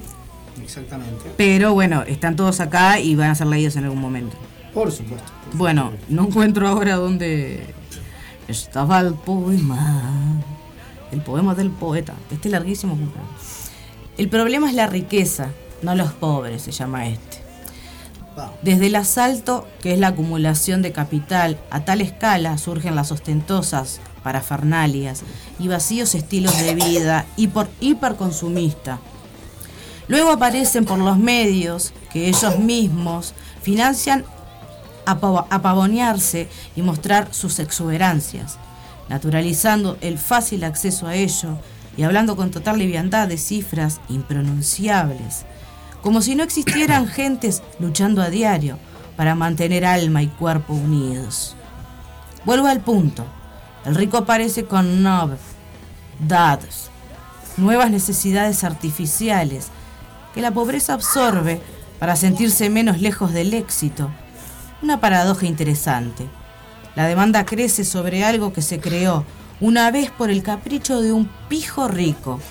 Exactamente. 0.62 1.32
Pero 1.38 1.74
bueno, 1.74 2.04
están 2.04 2.36
todos 2.36 2.60
acá 2.60 3.00
y 3.00 3.16
van 3.16 3.32
a 3.32 3.36
ser 3.36 3.48
leídos 3.48 3.76
en 3.78 3.86
algún 3.86 4.02
momento. 4.02 4.36
Por 4.74 4.92
supuesto. 4.92 5.32
Bueno, 5.54 5.94
no 6.10 6.26
encuentro 6.26 6.68
ahora 6.68 6.96
dónde 6.96 7.74
estaba 8.48 9.00
el 9.00 9.14
poema. 9.14 10.42
El 11.12 11.22
poema 11.22 11.54
del 11.54 11.70
poeta. 11.70 12.14
Este 12.32 12.48
es 12.48 12.52
larguísimo. 12.52 12.98
El 14.18 14.30
problema 14.30 14.70
es 14.70 14.76
la 14.76 14.88
riqueza, 14.88 15.50
no 15.82 15.96
los 15.96 16.12
pobres, 16.14 16.64
se 16.64 16.72
llama 16.72 17.08
este. 17.08 17.44
Desde 18.64 18.88
el 18.88 18.96
asalto, 18.96 19.68
que 19.82 19.94
es 19.94 20.00
la 20.00 20.08
acumulación 20.08 20.82
de 20.82 20.92
capital, 20.92 21.60
a 21.70 21.86
tal 21.86 22.02
escala 22.02 22.58
surgen 22.58 22.96
las 22.96 23.12
ostentosas 23.12 24.00
parafernalias 24.24 25.22
y 25.60 25.68
vacíos 25.68 26.16
estilos 26.16 26.58
de 26.58 26.74
vida 26.74 27.26
hiper, 27.38 27.68
hiperconsumista. 27.80 29.00
Luego 30.08 30.32
aparecen 30.32 30.86
por 30.86 30.98
los 30.98 31.18
medios 31.18 31.94
que 32.12 32.28
ellos 32.28 32.58
mismos 32.58 33.34
financian 33.62 34.26
apavonearse 35.06 36.48
y 36.76 36.82
mostrar 36.82 37.34
sus 37.34 37.60
exuberancias, 37.60 38.58
naturalizando 39.10 39.98
el 40.02 40.18
fácil 40.18 40.64
acceso 40.64 41.08
a 41.08 41.16
ello 41.16 41.58
y 41.98 42.04
hablando 42.04 42.36
con 42.36 42.52
total 42.52 42.80
liviandad 42.80 43.28
de 43.28 43.38
cifras 43.38 44.02
impronunciables, 44.10 45.46
como 46.02 46.22
si 46.22 46.36
no 46.36 46.44
existieran 46.44 47.08
gentes 47.08 47.62
luchando 47.80 48.22
a 48.22 48.30
diario 48.30 48.78
para 49.16 49.36
mantener 49.36 49.86
alma 49.86 50.24
y 50.24 50.28
cuerpo 50.28 50.74
unidos. 50.74 51.56
Vuelvo 52.46 52.68
al 52.68 52.82
punto. 52.82 53.26
El 53.86 53.96
rico 53.96 54.18
aparece 54.18 54.66
con 54.66 55.04
nob, 55.04 55.32
dados, 56.26 56.90
nuevas 57.58 57.92
necesidades 57.92 58.64
artificiales 58.64 59.68
que 60.34 60.42
la 60.42 60.52
pobreza 60.52 60.94
absorbe 60.94 61.62
para 62.00 62.16
sentirse 62.16 62.70
menos 62.70 63.00
lejos 63.00 63.34
del 63.34 63.54
éxito. 63.54 64.10
Una 64.84 65.00
paradoja 65.00 65.46
interesante. 65.46 66.28
La 66.98 67.08
demanda 67.08 67.46
crece 67.46 67.86
sobre 67.86 68.26
algo 68.26 68.52
que 68.52 68.62
se 68.62 68.82
creó 68.82 69.24
una 69.62 69.90
vez 69.92 70.12
por 70.12 70.30
el 70.30 70.44
capricho 70.44 71.02
de 71.02 71.14
un 71.14 71.30
pijo 71.48 71.88
rico. 71.88 72.42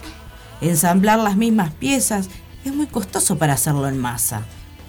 Ensamblar 0.62 1.18
las 1.18 1.36
mismas 1.36 1.74
piezas 1.74 2.30
es 2.64 2.74
muy 2.74 2.86
costoso 2.86 3.36
para 3.36 3.52
hacerlo 3.52 3.86
en 3.86 3.98
masa. 3.98 4.40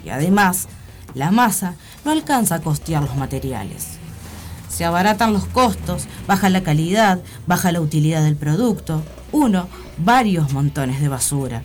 Y 0.05 0.09
además, 0.09 0.69
la 1.15 1.31
masa 1.31 1.75
no 2.05 2.11
alcanza 2.11 2.55
a 2.55 2.61
costear 2.61 3.03
los 3.03 3.17
materiales. 3.17 3.97
Se 4.69 4.85
abaratan 4.85 5.33
los 5.33 5.43
costos, 5.43 6.05
baja 6.25 6.49
la 6.49 6.63
calidad, 6.63 7.19
baja 7.45 7.73
la 7.73 7.81
utilidad 7.81 8.23
del 8.23 8.37
producto. 8.37 9.03
Uno, 9.33 9.67
varios 9.97 10.53
montones 10.53 11.01
de 11.01 11.09
basura. 11.09 11.63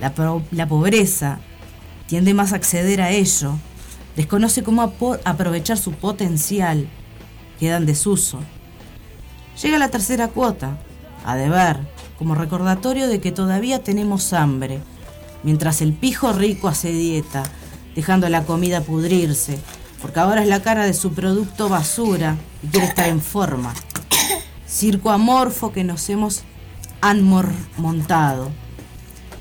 La, 0.00 0.14
la 0.52 0.66
pobreza 0.66 1.38
tiende 2.06 2.32
más 2.32 2.54
a 2.54 2.56
acceder 2.56 3.02
a 3.02 3.10
ello, 3.10 3.58
desconoce 4.16 4.62
cómo 4.62 4.82
aprovechar 5.24 5.78
su 5.78 5.92
potencial, 5.92 6.88
queda 7.60 7.76
en 7.76 7.86
desuso. 7.86 8.40
Llega 9.62 9.78
la 9.78 9.90
tercera 9.90 10.28
cuota, 10.28 10.78
a 11.24 11.36
deber, 11.36 11.78
como 12.18 12.34
recordatorio 12.34 13.08
de 13.08 13.20
que 13.20 13.32
todavía 13.32 13.82
tenemos 13.82 14.32
hambre, 14.32 14.80
mientras 15.42 15.82
el 15.82 15.92
pijo 15.92 16.32
rico 16.32 16.68
hace 16.68 16.90
dieta, 16.92 17.42
dejando 17.94 18.28
la 18.28 18.44
comida 18.44 18.80
pudrirse, 18.80 19.58
porque 20.00 20.20
ahora 20.20 20.42
es 20.42 20.48
la 20.48 20.62
cara 20.62 20.84
de 20.84 20.94
su 20.94 21.12
producto 21.12 21.68
basura 21.68 22.36
y 22.62 22.68
quiere 22.68 22.86
estar 22.86 23.08
en 23.08 23.20
forma. 23.20 23.74
Circo 24.66 25.10
amorfo 25.10 25.72
que 25.72 25.84
nos 25.84 26.08
hemos 26.10 26.42
anmor 27.00 27.48
montado. 27.76 28.50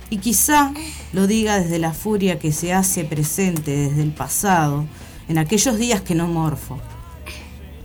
Y 0.09 0.17
quizá 0.17 0.71
lo 1.15 1.27
diga 1.27 1.57
desde 1.57 1.79
la 1.79 1.93
furia 1.93 2.39
que 2.39 2.51
se 2.51 2.73
hace 2.73 3.05
presente 3.05 3.71
desde 3.71 4.03
el 4.03 4.11
pasado, 4.11 4.85
en 5.29 5.37
aquellos 5.37 5.77
días 5.77 6.01
que 6.01 6.13
no 6.13 6.27
morfo. 6.27 6.77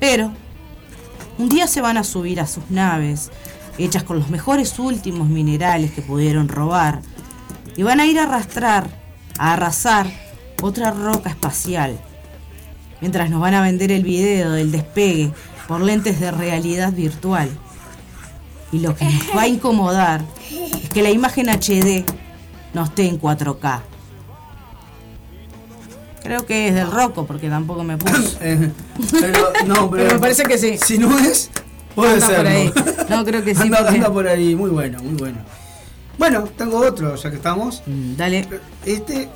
Pero 0.01 0.33
un 1.39 1.49
día 1.49 1.69
se 1.69 1.81
van 1.81 1.97
a 1.97 2.03
subir 2.03 2.41
a 2.41 2.49
sus 2.49 2.69
naves, 2.71 3.31
hechas 3.79 4.03
con 4.03 4.19
los 4.19 4.31
mejores 4.31 4.77
últimos 4.81 5.29
minerales 5.29 5.93
que 5.93 6.03
pudieron 6.03 6.49
robar, 6.49 7.03
y 7.77 7.85
van 7.85 8.01
a 8.01 8.07
ir 8.07 8.19
a 8.19 8.25
arrastrar, 8.25 8.91
a 9.39 9.53
arrasar 9.53 10.11
otra 10.61 10.91
roca 10.91 11.31
espacial, 11.31 12.01
mientras 13.01 13.31
nos 13.31 13.41
van 13.41 13.55
a 13.55 13.63
vender 13.63 13.93
el 13.93 14.03
video 14.03 14.51
del 14.51 14.73
despegue 14.73 15.31
por 15.69 15.83
lentes 15.83 16.19
de 16.19 16.33
realidad 16.33 16.93
virtual. 16.93 17.49
Y 18.73 18.81
lo 18.81 18.97
que 18.97 19.05
nos 19.05 19.37
va 19.37 19.43
a 19.43 19.49
incomodar 19.49 20.25
es 20.83 20.91
que 20.91 21.03
la 21.03 21.11
imagen 21.11 21.49
HD 21.49 22.05
no 22.75 22.85
esté 22.85 23.07
en 23.07 23.21
4K. 23.21 23.81
Creo 26.23 26.45
que 26.45 26.69
es 26.69 26.75
del 26.75 26.91
Rocco, 26.91 27.25
porque 27.27 27.49
tampoco 27.49 27.83
me 27.83 27.97
puso. 27.97 28.39
Eh, 28.43 28.71
pero, 29.11 29.53
no, 29.67 29.91
pero, 29.91 29.91
Pero 29.91 30.15
me 30.15 30.21
parece 30.21 30.43
que 30.45 30.59
sí. 30.59 30.77
Si 30.79 30.99
no 30.99 31.19
es, 31.19 31.51
puede 31.95 32.15
Anda 32.15 32.27
ser. 32.27 32.37
por 32.37 32.47
ahí. 32.47 32.73
No, 33.09 33.25
creo 33.25 33.43
que 33.45 33.55
sí, 33.55 33.63
Anda, 33.63 33.79
porque- 33.79 33.95
anda 33.97 34.13
por 34.13 34.29
ahí, 34.29 34.55
muy 34.55 34.71
bueno, 34.71 35.03
muy 35.03 35.15
bueno. 35.15 35.39
Bueno, 36.19 36.45
tengo 36.57 36.79
otro, 36.79 37.15
ya 37.17 37.31
que 37.31 37.37
estamos. 37.37 37.83
Mm, 37.87 38.17
Dale. 38.17 38.47
Este, 38.85 39.29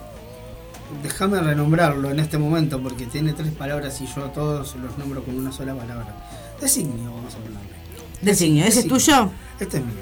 déjame 1.03 1.41
renombrarlo 1.41 2.11
en 2.11 2.21
este 2.21 2.37
momento 2.37 2.83
porque 2.83 3.07
tiene 3.07 3.33
tres 3.33 3.53
palabras 3.53 3.99
y 4.03 4.07
yo 4.07 4.23
todos 4.31 4.77
los 4.77 4.99
nombro 4.99 5.25
con 5.25 5.37
una 5.39 5.51
sola 5.51 5.75
palabra. 5.75 6.07
Designio, 6.61 7.11
vamos 7.15 7.35
a 7.35 7.39
ponerle. 7.39 7.59
Designio, 8.21 8.67
¿ese 8.67 8.81
es 8.81 8.89
tuyo? 8.89 9.31
Este 9.59 9.79
es 9.79 9.83
mío. 9.85 9.95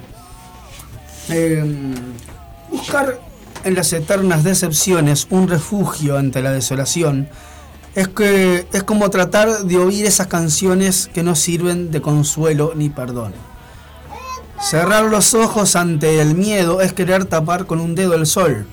Eh, 1.28 1.94
buscar 2.72 3.20
en 3.64 3.74
las 3.74 3.92
eternas 3.92 4.42
decepciones 4.42 5.26
un 5.30 5.46
refugio 5.46 6.18
ante 6.18 6.42
la 6.42 6.50
desolación 6.50 7.28
es 7.94 8.08
que 8.08 8.66
es 8.72 8.82
como 8.82 9.10
tratar 9.10 9.64
de 9.64 9.76
oír 9.76 10.06
esas 10.06 10.26
canciones 10.26 11.10
que 11.12 11.22
no 11.22 11.36
sirven 11.36 11.90
de 11.90 12.00
consuelo 12.00 12.72
ni 12.74 12.88
perdón. 12.88 13.34
Cerrar 14.60 15.04
los 15.04 15.34
ojos 15.34 15.76
ante 15.76 16.20
el 16.20 16.34
miedo 16.34 16.80
es 16.80 16.94
querer 16.94 17.26
tapar 17.26 17.66
con 17.66 17.80
un 17.80 17.94
dedo 17.94 18.14
el 18.14 18.26
sol. 18.26 18.66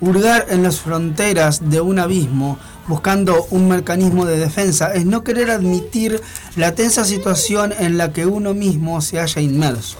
Hurgar 0.00 0.46
en 0.50 0.62
las 0.62 0.80
fronteras 0.80 1.70
de 1.70 1.80
un 1.80 1.98
abismo, 1.98 2.58
buscando 2.86 3.46
un 3.50 3.68
mecanismo 3.68 4.26
de 4.26 4.38
defensa, 4.38 4.92
es 4.92 5.06
no 5.06 5.24
querer 5.24 5.50
admitir 5.50 6.20
la 6.56 6.74
tensa 6.74 7.04
situación 7.04 7.72
en 7.78 7.96
la 7.96 8.12
que 8.12 8.26
uno 8.26 8.54
mismo 8.54 9.00
se 9.00 9.18
halla 9.18 9.40
inmerso. 9.40 9.96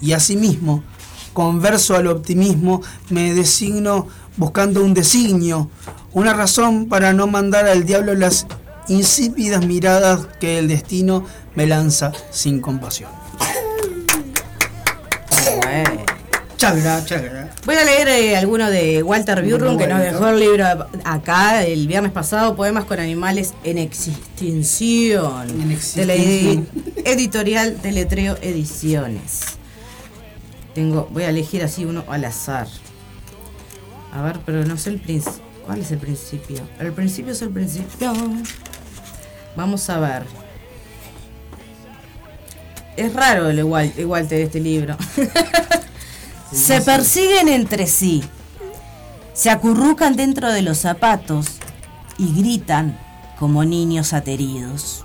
Y 0.00 0.12
asimismo, 0.12 0.84
converso 1.32 1.94
al 1.96 2.06
optimismo, 2.06 2.82
me 3.10 3.32
designo 3.34 4.08
buscando 4.36 4.82
un 4.82 4.94
designio, 4.94 5.70
una 6.12 6.32
razón 6.34 6.88
para 6.88 7.12
no 7.12 7.26
mandar 7.26 7.66
al 7.66 7.84
diablo 7.84 8.14
las 8.14 8.46
insípidas 8.88 9.64
miradas 9.64 10.26
que 10.40 10.58
el 10.58 10.68
destino 10.68 11.24
me 11.54 11.66
lanza 11.66 12.12
sin 12.30 12.60
compasión. 12.60 13.10
Chagra, 16.56 17.04
chagra. 17.04 17.50
Voy 17.66 17.74
a 17.74 17.84
leer 17.84 18.06
eh, 18.08 18.36
alguno 18.36 18.70
de 18.70 19.02
Walter 19.02 19.42
Burrum 19.44 19.76
que 19.76 19.88
nos 19.88 19.98
dejó 20.00 20.28
el 20.28 20.38
libro 20.38 20.64
acá 21.04 21.64
el 21.64 21.88
viernes 21.88 22.12
pasado, 22.12 22.54
Poemas 22.54 22.84
con 22.84 23.00
animales 23.00 23.52
en 23.64 23.78
extinción, 23.78 25.48
de 25.96 26.06
la 26.06 26.14
edi- 26.14 26.64
editorial 27.04 27.74
Teletreo 27.82 28.36
Ediciones. 28.42 29.40
Tengo, 30.74 31.08
voy 31.10 31.24
a 31.24 31.28
elegir 31.28 31.62
así 31.62 31.84
uno 31.84 32.04
al 32.08 32.24
azar. 32.24 32.66
A 34.12 34.22
ver, 34.22 34.40
pero 34.44 34.64
no 34.64 34.76
sé 34.76 34.90
el 34.90 35.00
principio. 35.00 35.42
¿Cuál 35.66 35.80
es 35.80 35.90
el 35.92 35.98
principio? 35.98 36.60
El 36.78 36.92
principio 36.92 37.32
es 37.32 37.42
el 37.42 37.50
principio. 37.50 38.12
Vamos 39.56 39.88
a 39.90 39.98
ver. 40.00 40.24
Es 42.96 43.12
raro 43.14 43.48
el 43.48 43.58
igual, 43.58 43.92
Walter 44.04 44.38
de 44.38 44.44
este 44.44 44.60
libro. 44.60 44.96
Se 46.52 46.82
persiguen 46.82 47.48
entre 47.48 47.86
sí, 47.86 48.22
se 49.32 49.48
acurrucan 49.48 50.16
dentro 50.16 50.52
de 50.52 50.60
los 50.60 50.78
zapatos 50.78 51.46
y 52.18 52.34
gritan 52.34 52.98
como 53.38 53.64
niños 53.64 54.12
ateridos. 54.12 55.04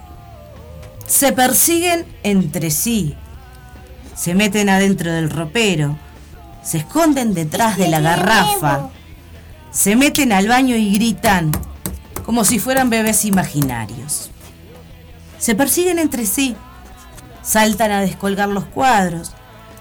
Se 1.05 1.31
persiguen 1.31 2.05
entre 2.23 2.69
sí, 2.69 3.15
se 4.17 4.33
meten 4.33 4.67
adentro 4.67 5.11
del 5.11 5.29
ropero, 5.29 5.95
se 6.63 6.79
esconden 6.79 7.35
detrás 7.35 7.77
de 7.77 7.87
la 7.87 8.01
garrafa, 8.01 8.89
se 9.71 9.95
meten 9.95 10.33
al 10.33 10.47
baño 10.47 10.75
y 10.75 10.91
gritan 10.91 11.51
como 12.25 12.43
si 12.43 12.57
fueran 12.57 12.89
bebés 12.89 13.25
imaginarios. 13.25 14.31
Se 15.37 15.53
persiguen 15.53 15.99
entre 15.99 16.25
sí, 16.25 16.55
saltan 17.43 17.91
a 17.91 18.01
descolgar 18.01 18.49
los 18.49 18.65
cuadros, 18.65 19.33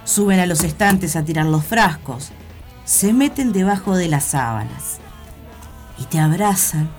suben 0.05 0.39
a 0.39 0.47
los 0.47 0.63
estantes 0.63 1.17
a 1.17 1.25
tirar 1.25 1.47
los 1.47 1.65
frascos, 1.65 2.31
se 2.85 3.15
meten 3.15 3.53
debajo 3.53 3.97
de 3.97 4.09
las 4.09 4.25
sábanas 4.25 4.99
y 5.99 6.05
te 6.05 6.19
abrazan 6.19 6.91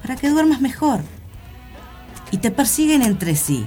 para 0.00 0.16
que 0.16 0.30
duermas 0.30 0.62
mejor. 0.62 1.02
Y 2.30 2.38
te 2.38 2.50
persiguen 2.50 3.02
entre 3.02 3.36
sí. 3.36 3.66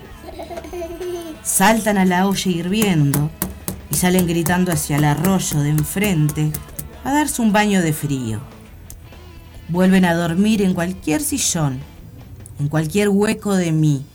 Saltan 1.48 1.98
a 1.98 2.04
la 2.04 2.28
olla 2.28 2.52
hirviendo 2.52 3.32
y 3.90 3.96
salen 3.96 4.28
gritando 4.28 4.74
hacia 4.74 4.98
el 4.98 5.06
arroyo 5.06 5.62
de 5.62 5.70
enfrente 5.70 6.52
a 7.06 7.14
darse 7.14 7.42
un 7.42 7.54
baño 7.54 7.82
de 7.82 7.94
frío. 7.94 8.42
Vuelven 9.70 10.04
a 10.04 10.14
dormir 10.14 10.62
en 10.62 10.74
cualquier 10.74 11.22
sillón, 11.22 11.80
en 12.60 12.68
cualquier 12.68 13.08
hueco 13.08 13.56
de 13.56 13.72
mí, 13.72 14.06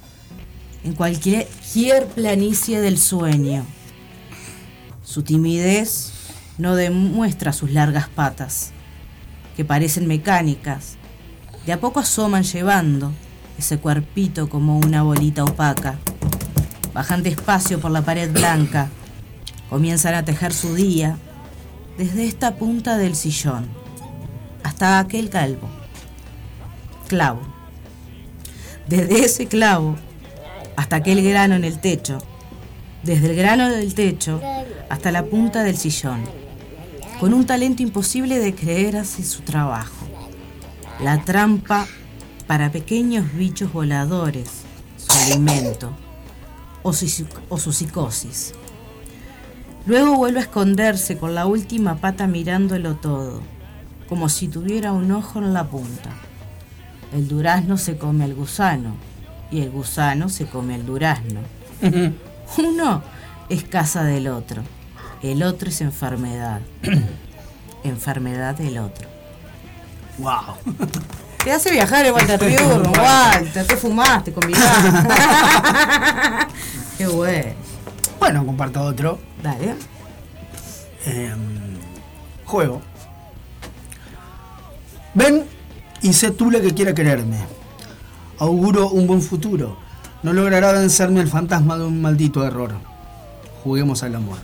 en 0.84 0.92
cualquier 0.92 1.48
planicie 2.14 2.82
del 2.82 2.98
sueño. 2.98 3.64
Su 5.02 5.22
timidez 5.22 6.12
no 6.58 6.76
demuestra 6.76 7.54
sus 7.54 7.70
largas 7.70 8.10
patas, 8.10 8.72
que 9.56 9.64
parecen 9.64 10.06
mecánicas. 10.06 10.96
De 11.64 11.72
a 11.72 11.80
poco 11.80 11.98
asoman 11.98 12.42
llevando 12.42 13.10
ese 13.58 13.78
cuerpito 13.78 14.50
como 14.50 14.78
una 14.78 15.02
bolita 15.02 15.44
opaca. 15.44 15.98
Bajan 16.94 17.22
despacio 17.22 17.80
por 17.80 17.90
la 17.90 18.02
pared 18.02 18.30
blanca. 18.30 18.90
Comienzan 19.70 20.14
a 20.14 20.24
tejer 20.24 20.52
su 20.52 20.74
día 20.74 21.16
desde 21.96 22.26
esta 22.26 22.56
punta 22.56 22.98
del 22.98 23.16
sillón 23.16 23.66
hasta 24.62 24.98
aquel 24.98 25.30
calvo. 25.30 25.68
Clavo. 27.08 27.40
Desde 28.86 29.24
ese 29.24 29.46
clavo 29.46 29.96
hasta 30.76 30.96
aquel 30.96 31.22
grano 31.22 31.54
en 31.54 31.64
el 31.64 31.78
techo. 31.78 32.18
Desde 33.02 33.30
el 33.30 33.36
grano 33.36 33.70
del 33.70 33.94
techo 33.94 34.40
hasta 34.90 35.10
la 35.12 35.24
punta 35.24 35.62
del 35.62 35.78
sillón. 35.78 36.22
Con 37.18 37.32
un 37.32 37.46
talento 37.46 37.82
imposible 37.82 38.38
de 38.38 38.54
creer 38.54 38.96
hace 38.96 39.22
su 39.22 39.40
trabajo. 39.42 40.06
La 41.00 41.24
trampa 41.24 41.86
para 42.46 42.70
pequeños 42.70 43.32
bichos 43.32 43.72
voladores, 43.72 44.48
su 44.96 45.32
alimento 45.32 45.96
o 46.82 46.92
su, 46.92 47.26
o 47.48 47.58
su 47.58 47.72
psicosis. 47.72 48.54
Luego 49.86 50.16
vuelve 50.16 50.38
a 50.38 50.42
esconderse 50.42 51.18
con 51.18 51.34
la 51.34 51.46
última 51.46 51.96
pata 51.96 52.26
mirándolo 52.26 52.94
todo, 52.96 53.40
como 54.08 54.28
si 54.28 54.48
tuviera 54.48 54.92
un 54.92 55.10
ojo 55.10 55.40
en 55.40 55.52
la 55.52 55.64
punta. 55.64 56.10
El 57.12 57.28
durazno 57.28 57.76
se 57.76 57.98
come 57.98 58.24
al 58.24 58.34
gusano 58.34 58.94
y 59.50 59.60
el 59.60 59.70
gusano 59.70 60.28
se 60.28 60.46
come 60.46 60.74
al 60.74 60.86
durazno. 60.86 61.40
Uno 62.58 63.02
es 63.48 63.64
casa 63.64 64.04
del 64.04 64.28
otro, 64.28 64.62
el 65.22 65.42
otro 65.42 65.68
es 65.68 65.80
enfermedad. 65.80 66.60
enfermedad 67.84 68.54
del 68.56 68.78
otro. 68.78 69.08
Wow. 70.18 70.56
Te 71.44 71.52
hace 71.52 71.72
viajar 71.72 72.06
el 72.06 72.12
Walter 72.12 72.38
Burro, 72.38 72.92
Walter, 72.92 73.66
te 73.66 73.76
fumaste, 73.76 74.32
convidaste. 74.32 74.88
Qué 76.98 77.06
bueno. 77.08 77.52
Bueno, 78.20 78.46
comparto 78.46 78.80
otro. 78.80 79.18
Dale. 79.42 79.74
Eh, 81.04 81.34
juego. 82.44 82.80
Ven 85.14 85.44
y 86.00 86.12
sé 86.12 86.30
tú 86.30 86.48
la 86.48 86.60
que 86.60 86.72
quiera 86.74 86.94
quererme. 86.94 87.38
Auguro 88.38 88.90
un 88.90 89.08
buen 89.08 89.20
futuro. 89.20 89.76
No 90.22 90.32
logrará 90.32 90.70
vencerme 90.70 91.20
el 91.20 91.28
fantasma 91.28 91.76
de 91.76 91.84
un 91.84 92.00
maldito 92.00 92.46
error. 92.46 92.72
Juguemos 93.64 94.04
al 94.04 94.14
amor. 94.14 94.38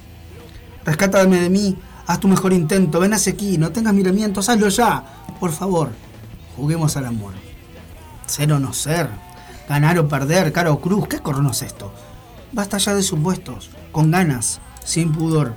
Rescátame 0.84 1.40
de 1.40 1.50
mí, 1.50 1.76
haz 2.08 2.18
tu 2.18 2.26
mejor 2.26 2.52
intento, 2.52 2.98
ven 2.98 3.14
hacia 3.14 3.32
aquí, 3.32 3.56
no 3.58 3.70
tengas 3.70 3.94
miramientos, 3.94 4.48
hazlo 4.48 4.68
ya, 4.68 5.04
por 5.38 5.52
favor. 5.52 5.90
Juguemos 6.58 6.96
al 6.96 7.06
amor. 7.06 7.34
Ser 8.26 8.52
o 8.52 8.58
no 8.58 8.72
ser, 8.72 9.08
ganar 9.68 9.96
o 10.00 10.08
perder, 10.08 10.52
cara 10.52 10.72
o 10.72 10.80
cruz, 10.80 11.06
¿qué 11.06 11.20
corno 11.20 11.52
es 11.52 11.62
esto? 11.62 11.92
Basta 12.50 12.78
ya 12.78 12.96
de 12.96 13.04
supuestos, 13.04 13.70
con 13.92 14.10
ganas, 14.10 14.60
sin 14.84 15.12
pudor. 15.12 15.54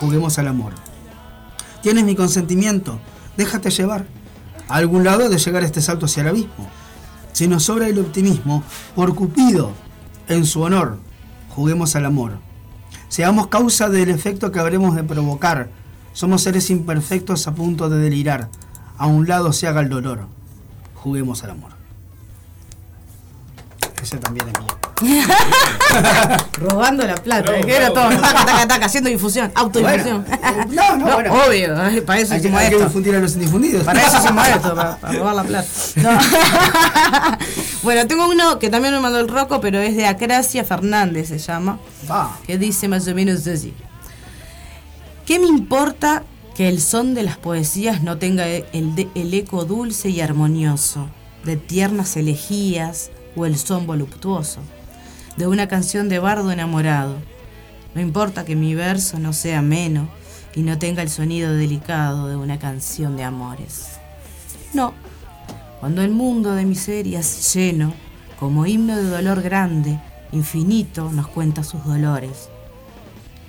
Juguemos 0.00 0.38
al 0.38 0.48
amor. 0.48 0.72
Tienes 1.82 2.04
mi 2.04 2.16
consentimiento, 2.16 2.98
déjate 3.36 3.68
llevar. 3.70 4.06
A 4.68 4.76
algún 4.76 5.04
lado 5.04 5.28
de 5.28 5.36
llegar 5.36 5.64
este 5.64 5.82
salto 5.82 6.06
hacia 6.06 6.22
el 6.22 6.28
abismo. 6.28 6.66
Si 7.34 7.46
nos 7.46 7.64
sobra 7.64 7.86
el 7.86 7.98
optimismo, 7.98 8.62
por 8.94 9.14
Cupido, 9.14 9.72
en 10.28 10.46
su 10.46 10.62
honor, 10.62 10.96
juguemos 11.50 11.94
al 11.94 12.06
amor. 12.06 12.38
Seamos 13.10 13.48
causa 13.48 13.90
del 13.90 14.08
efecto 14.08 14.50
que 14.50 14.60
habremos 14.60 14.94
de 14.94 15.04
provocar. 15.04 15.68
Somos 16.14 16.40
seres 16.40 16.70
imperfectos 16.70 17.46
a 17.46 17.54
punto 17.54 17.90
de 17.90 17.98
delirar. 17.98 18.48
A 19.02 19.06
un 19.06 19.26
lado 19.26 19.52
se 19.52 19.66
haga 19.66 19.80
el 19.80 19.88
dolor. 19.88 20.28
Juguemos 20.94 21.42
al 21.42 21.50
amor. 21.50 21.72
Ese 24.00 24.16
también 24.18 24.46
es 24.48 24.60
mío. 24.60 25.18
Robando 26.58 27.04
la 27.04 27.16
plata, 27.16 27.52
que 27.62 27.76
era 27.76 27.88
todo, 27.88 28.08
taca, 28.10 28.46
taca, 28.46 28.68
taca, 28.68 28.86
haciendo 28.86 29.10
difusión, 29.10 29.50
autodifusión. 29.56 30.24
Bueno, 30.24 30.66
no, 30.68 30.96
no, 30.98 31.04
bueno. 31.14 31.34
Obvio, 31.34 31.82
ay, 31.82 32.00
para 32.02 32.20
eso 32.20 32.34
Hay 32.34 32.40
que, 32.42 32.46
hicimos 32.46 32.60
hay 32.60 32.68
que 32.68 32.74
esto. 32.76 32.86
difundir 32.86 33.16
a 33.16 33.18
los 33.18 33.34
indifundidos. 33.34 33.82
Para 33.82 34.02
eso 34.02 34.18
hicimos 34.18 34.46
esto, 34.46 34.72
para, 34.76 34.96
para 34.98 35.18
robar 35.18 35.34
la 35.34 35.42
plata. 35.42 35.68
No. 35.96 36.10
bueno, 37.82 38.06
tengo 38.06 38.28
uno 38.28 38.60
que 38.60 38.70
también 38.70 38.94
me 38.94 39.00
mandó 39.00 39.18
el 39.18 39.26
Roco, 39.26 39.60
pero 39.60 39.80
es 39.80 39.96
de 39.96 40.06
Acracia 40.06 40.62
Fernández, 40.62 41.26
se 41.26 41.38
llama. 41.38 41.80
Ah. 42.08 42.36
Que 42.46 42.56
dice 42.56 42.86
más 42.86 43.08
o 43.08 43.14
menos 43.16 43.44
así. 43.48 43.74
¿Qué 45.26 45.40
me 45.40 45.48
importa 45.48 46.22
que 46.54 46.68
el 46.68 46.80
son 46.80 47.14
de 47.14 47.22
las 47.22 47.38
poesías 47.38 48.02
no 48.02 48.18
tenga 48.18 48.46
el, 48.46 49.34
eco 49.34 49.64
dulce 49.64 50.10
y 50.10 50.20
armonioso 50.20 51.08
de 51.44 51.56
tiernas 51.56 52.16
elegías 52.16 53.10
o 53.36 53.46
el 53.46 53.56
son 53.56 53.86
voluptuoso 53.86 54.60
de 55.36 55.46
una 55.46 55.66
canción 55.68 56.08
de 56.08 56.18
bardo 56.18 56.50
enamorado? 56.50 57.16
No 57.94 58.00
importa 58.00 58.44
que 58.44 58.56
mi 58.56 58.74
verso 58.74 59.18
no 59.18 59.32
sea 59.32 59.60
ameno 59.60 60.08
y 60.54 60.62
no 60.62 60.78
tenga 60.78 61.02
el 61.02 61.08
sonido 61.08 61.52
delicado 61.54 62.28
de 62.28 62.36
una 62.36 62.58
canción 62.58 63.16
de 63.16 63.24
amores. 63.24 63.98
No, 64.74 64.94
cuando 65.80 66.02
el 66.02 66.10
mundo 66.10 66.54
de 66.54 66.64
miserias 66.64 67.54
lleno, 67.54 67.94
como 68.38 68.66
himno 68.66 68.96
de 68.96 69.08
dolor 69.08 69.42
grande, 69.42 69.98
infinito, 70.32 71.10
nos 71.12 71.28
cuenta 71.28 71.64
sus 71.64 71.84
dolores, 71.84 72.48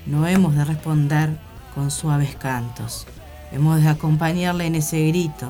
no 0.06 0.28
hemos 0.28 0.56
de 0.56 0.66
responder 0.66 1.38
con 1.76 1.92
suaves 1.92 2.36
cantos, 2.36 3.06
Hemos 3.52 3.84
de 3.84 3.88
acompañarle 3.90 4.66
en 4.66 4.74
ese 4.74 5.08
grito, 5.10 5.48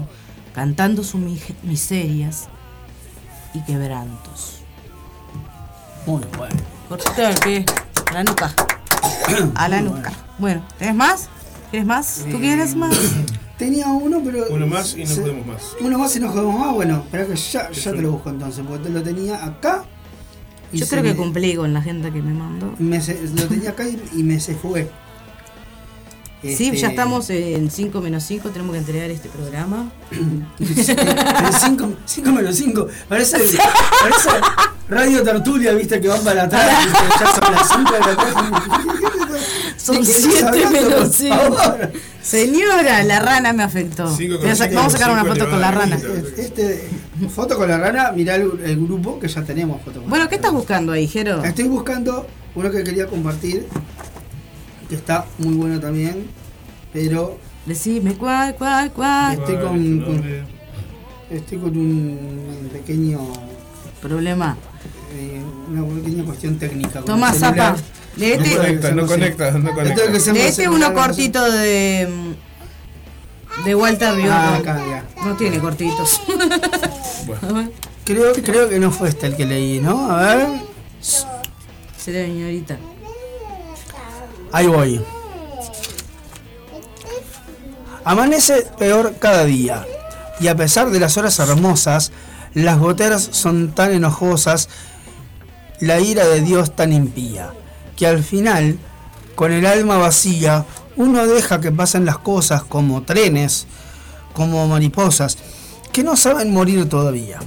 cantando 0.54 1.04
sus 1.06 1.22
mi- 1.22 1.40
miserias 1.64 2.50
y 3.54 3.62
quebrantos. 3.64 4.58
Muy 6.06 6.22
bueno. 6.38 6.56
Cortito 6.90 7.22
el 7.26 7.36
pie, 7.40 7.66
a 8.10 8.14
la 8.14 8.24
nuca. 8.26 8.54
A 9.56 9.68
la 9.70 9.82
nuca. 9.82 10.12
Bueno, 10.38 10.66
¿tenés 10.78 10.96
más? 10.96 11.30
¿Quieres 11.72 11.88
más? 11.88 12.26
¿Tú 12.30 12.40
quieres 12.40 12.76
más? 12.76 12.94
Tenía 13.58 13.88
uno, 13.88 14.22
pero. 14.24 14.48
Uno 14.50 14.68
más 14.68 14.96
y 14.98 15.04
no 15.06 15.08
se- 15.10 15.22
podemos 15.22 15.46
más. 15.48 15.62
Uno 15.80 15.98
más 15.98 16.16
y 16.16 16.20
no 16.20 16.30
jodemos 16.30 16.60
más. 16.60 16.74
Bueno, 16.74 16.98
espera 17.06 17.26
que 17.26 17.36
ya, 17.38 17.72
ya 17.72 17.92
te 17.92 18.02
lo 18.02 18.12
busco 18.12 18.30
entonces, 18.32 18.66
porque 18.68 18.90
lo 18.90 19.02
tenía 19.02 19.46
acá. 19.46 19.86
y 20.74 20.78
Yo 20.80 20.88
creo 20.90 21.04
que 21.04 21.10
me- 21.12 21.16
cumplí 21.16 21.56
con 21.56 21.74
la 21.74 21.82
gente 21.82 22.12
que 22.12 22.22
me 22.22 22.34
mandó. 22.34 22.74
me 22.80 23.00
se- 23.00 23.22
lo 23.34 23.48
tenía 23.48 23.70
acá 23.70 23.88
y, 23.88 24.02
y 24.14 24.24
me 24.24 24.42
se 24.42 24.56
fue. 24.56 24.92
Sí, 26.44 26.66
Este, 26.68 26.78
ya 26.78 26.90
estamos 26.90 27.30
en 27.30 27.72
5 27.72 28.02
menos 28.02 28.24
5, 28.24 28.50
tenemos 28.50 28.74
que 28.74 28.80
entregar 28.80 29.10
este 29.10 29.30
programa. 29.30 29.90
5 32.06 32.32
menos 32.32 32.56
5. 32.56 32.88
Parece, 33.08 33.38
parece 33.38 34.30
Radio 34.90 35.24
Tertulia, 35.24 35.74
viste, 35.74 36.02
que 36.02 36.08
van 36.10 36.22
para. 36.24 36.50
Ya 36.50 36.82
son 37.34 37.54
las 37.54 37.68
5 37.70 37.92
de 37.94 38.00
la 38.00 38.16
tarde. 38.16 38.58
Son 39.78 39.96
¿De 39.96 40.02
qué 40.04 40.12
estás 40.12 40.32
7 40.34 40.46
hablando, 40.48 40.72
menos 40.72 40.94
por 40.94 41.10
5. 41.14 41.36
favor? 41.36 41.92
Señora, 42.22 43.04
la 43.04 43.20
rana 43.20 43.54
me 43.54 43.64
afectó. 43.64 44.04
Vamos 44.06 44.62
a 44.62 44.90
sacar 44.90 45.12
una 45.12 45.26
foto 45.26 45.50
con 45.50 45.62
la 45.62 45.72
rana. 45.72 45.98
Este, 46.38 46.90
foto 47.30 47.58
con 47.58 47.70
la 47.70 47.78
rana, 47.78 48.12
mirá 48.12 48.36
el, 48.36 48.52
el 48.66 48.76
grupo 48.86 49.20
que 49.20 49.28
ya 49.28 49.44
tenemos 49.44 49.82
foto 49.82 50.02
con 50.02 50.10
Bueno, 50.10 50.28
¿qué 50.30 50.36
estás 50.36 50.52
buscando 50.52 50.92
ahí, 50.92 51.08
Jero? 51.08 51.44
Estoy 51.44 51.66
buscando 51.70 52.28
uno 52.56 52.70
que 52.70 52.84
quería 52.84 53.08
compartir, 53.08 53.68
que 54.90 54.96
está 54.96 55.26
muy 55.40 55.54
bueno 55.56 55.80
también, 55.80 56.26
pero 56.92 57.38
Decime 57.66 58.16
cuál, 58.16 58.56
cuál, 58.56 58.92
cuál. 58.92 59.34
estoy 59.40 59.56
con, 59.56 60.02
con- 60.02 60.24
estoy 61.30 61.58
con 61.58 61.78
un 61.78 62.70
pequeño 62.74 63.20
Problema. 64.02 64.58
eh, 65.16 65.42
una 65.72 65.86
pequeña 66.02 66.26
cuestión 66.26 66.58
técnica. 66.60 67.00
Toma, 67.02 67.32
zapa. 67.34 67.76
Leete, 68.18 68.50
No 68.52 68.58
conecta, 68.58 68.92
no 68.92 69.08
conecta, 69.08 69.52
no 69.52 69.74
conecta. 69.74 70.02
leete 70.04 70.20
celular, 70.20 70.70
uno 70.70 70.78
no 70.80 70.88
sé. 70.88 70.94
cortito 70.94 71.52
de. 71.52 72.08
de 73.66 73.76
Walter 73.76 74.14
Río. 74.14 74.32
Ah, 74.32 74.56
acá, 74.58 74.82
ya. 74.88 75.06
No 75.26 75.36
tiene 75.38 75.60
cortitos. 75.60 76.22
Creo, 78.06 78.34
creo 78.34 78.68
que 78.70 78.80
no 78.80 78.92
fue 78.92 79.08
este 79.08 79.28
el 79.28 79.36
que 79.38 79.46
leí, 79.46 79.80
¿no? 79.80 80.12
A 80.12 80.36
ver. 80.36 80.48
señorita. 81.98 82.78
Ahí 84.54 84.68
voy. 84.68 85.02
Amanece 88.06 88.68
peor 88.78 89.16
cada 89.20 89.46
día. 89.46 89.86
Y 90.40 90.48
a 90.48 90.56
pesar 90.56 90.92
de 90.92 91.00
las 91.00 91.18
horas 91.18 91.40
hermosas, 91.40 92.12
las 92.54 92.78
goteras 92.78 93.30
son 93.32 93.72
tan 93.74 93.92
enojosas, 93.92 94.70
la 95.80 96.00
ira 96.00 96.28
de 96.28 96.42
Dios 96.42 96.76
tan 96.76 96.94
impía, 96.94 97.52
que 97.96 98.06
al 98.06 98.24
final, 98.24 98.78
con 99.34 99.52
el 99.52 99.66
alma 99.66 99.98
vacía, 99.98 100.66
uno 100.98 101.26
deja 101.26 101.60
que 101.60 101.72
pasen 101.72 102.06
las 102.06 102.20
cosas 102.20 102.62
como 102.62 103.02
trenes, 103.02 103.66
como 104.34 104.68
mariposas, 104.68 105.40
que 105.92 106.04
no 106.04 106.16
saben 106.16 106.54
morir 106.54 106.88
todavía. 106.88 107.40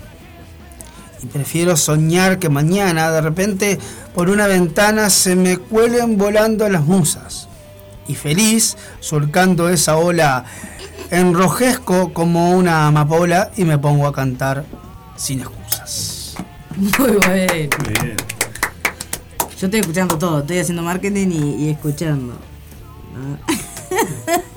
Y 1.22 1.26
prefiero 1.26 1.76
soñar 1.76 2.38
que 2.38 2.48
mañana 2.48 3.10
de 3.10 3.20
repente 3.20 3.78
por 4.14 4.30
una 4.30 4.46
ventana 4.46 5.10
se 5.10 5.36
me 5.36 5.56
cuelen 5.58 6.18
volando 6.18 6.68
las 6.68 6.84
musas. 6.84 7.48
Y 8.08 8.14
feliz, 8.14 8.76
surcando 9.00 9.68
esa 9.68 9.96
ola, 9.96 10.44
enrojezco 11.10 12.12
como 12.12 12.52
una 12.52 12.86
amapola 12.86 13.50
y 13.56 13.64
me 13.64 13.78
pongo 13.78 14.06
a 14.06 14.12
cantar 14.12 14.64
sin 15.16 15.40
excusas. 15.40 16.36
Muy 16.76 17.12
bueno. 17.12 17.52
Bien. 17.52 18.16
Yo 19.58 19.66
estoy 19.66 19.80
escuchando 19.80 20.18
todo, 20.18 20.40
estoy 20.40 20.58
haciendo 20.58 20.82
marketing 20.82 21.28
y, 21.30 21.64
y 21.64 21.70
escuchando. 21.70 22.34
Ah. 23.16 23.54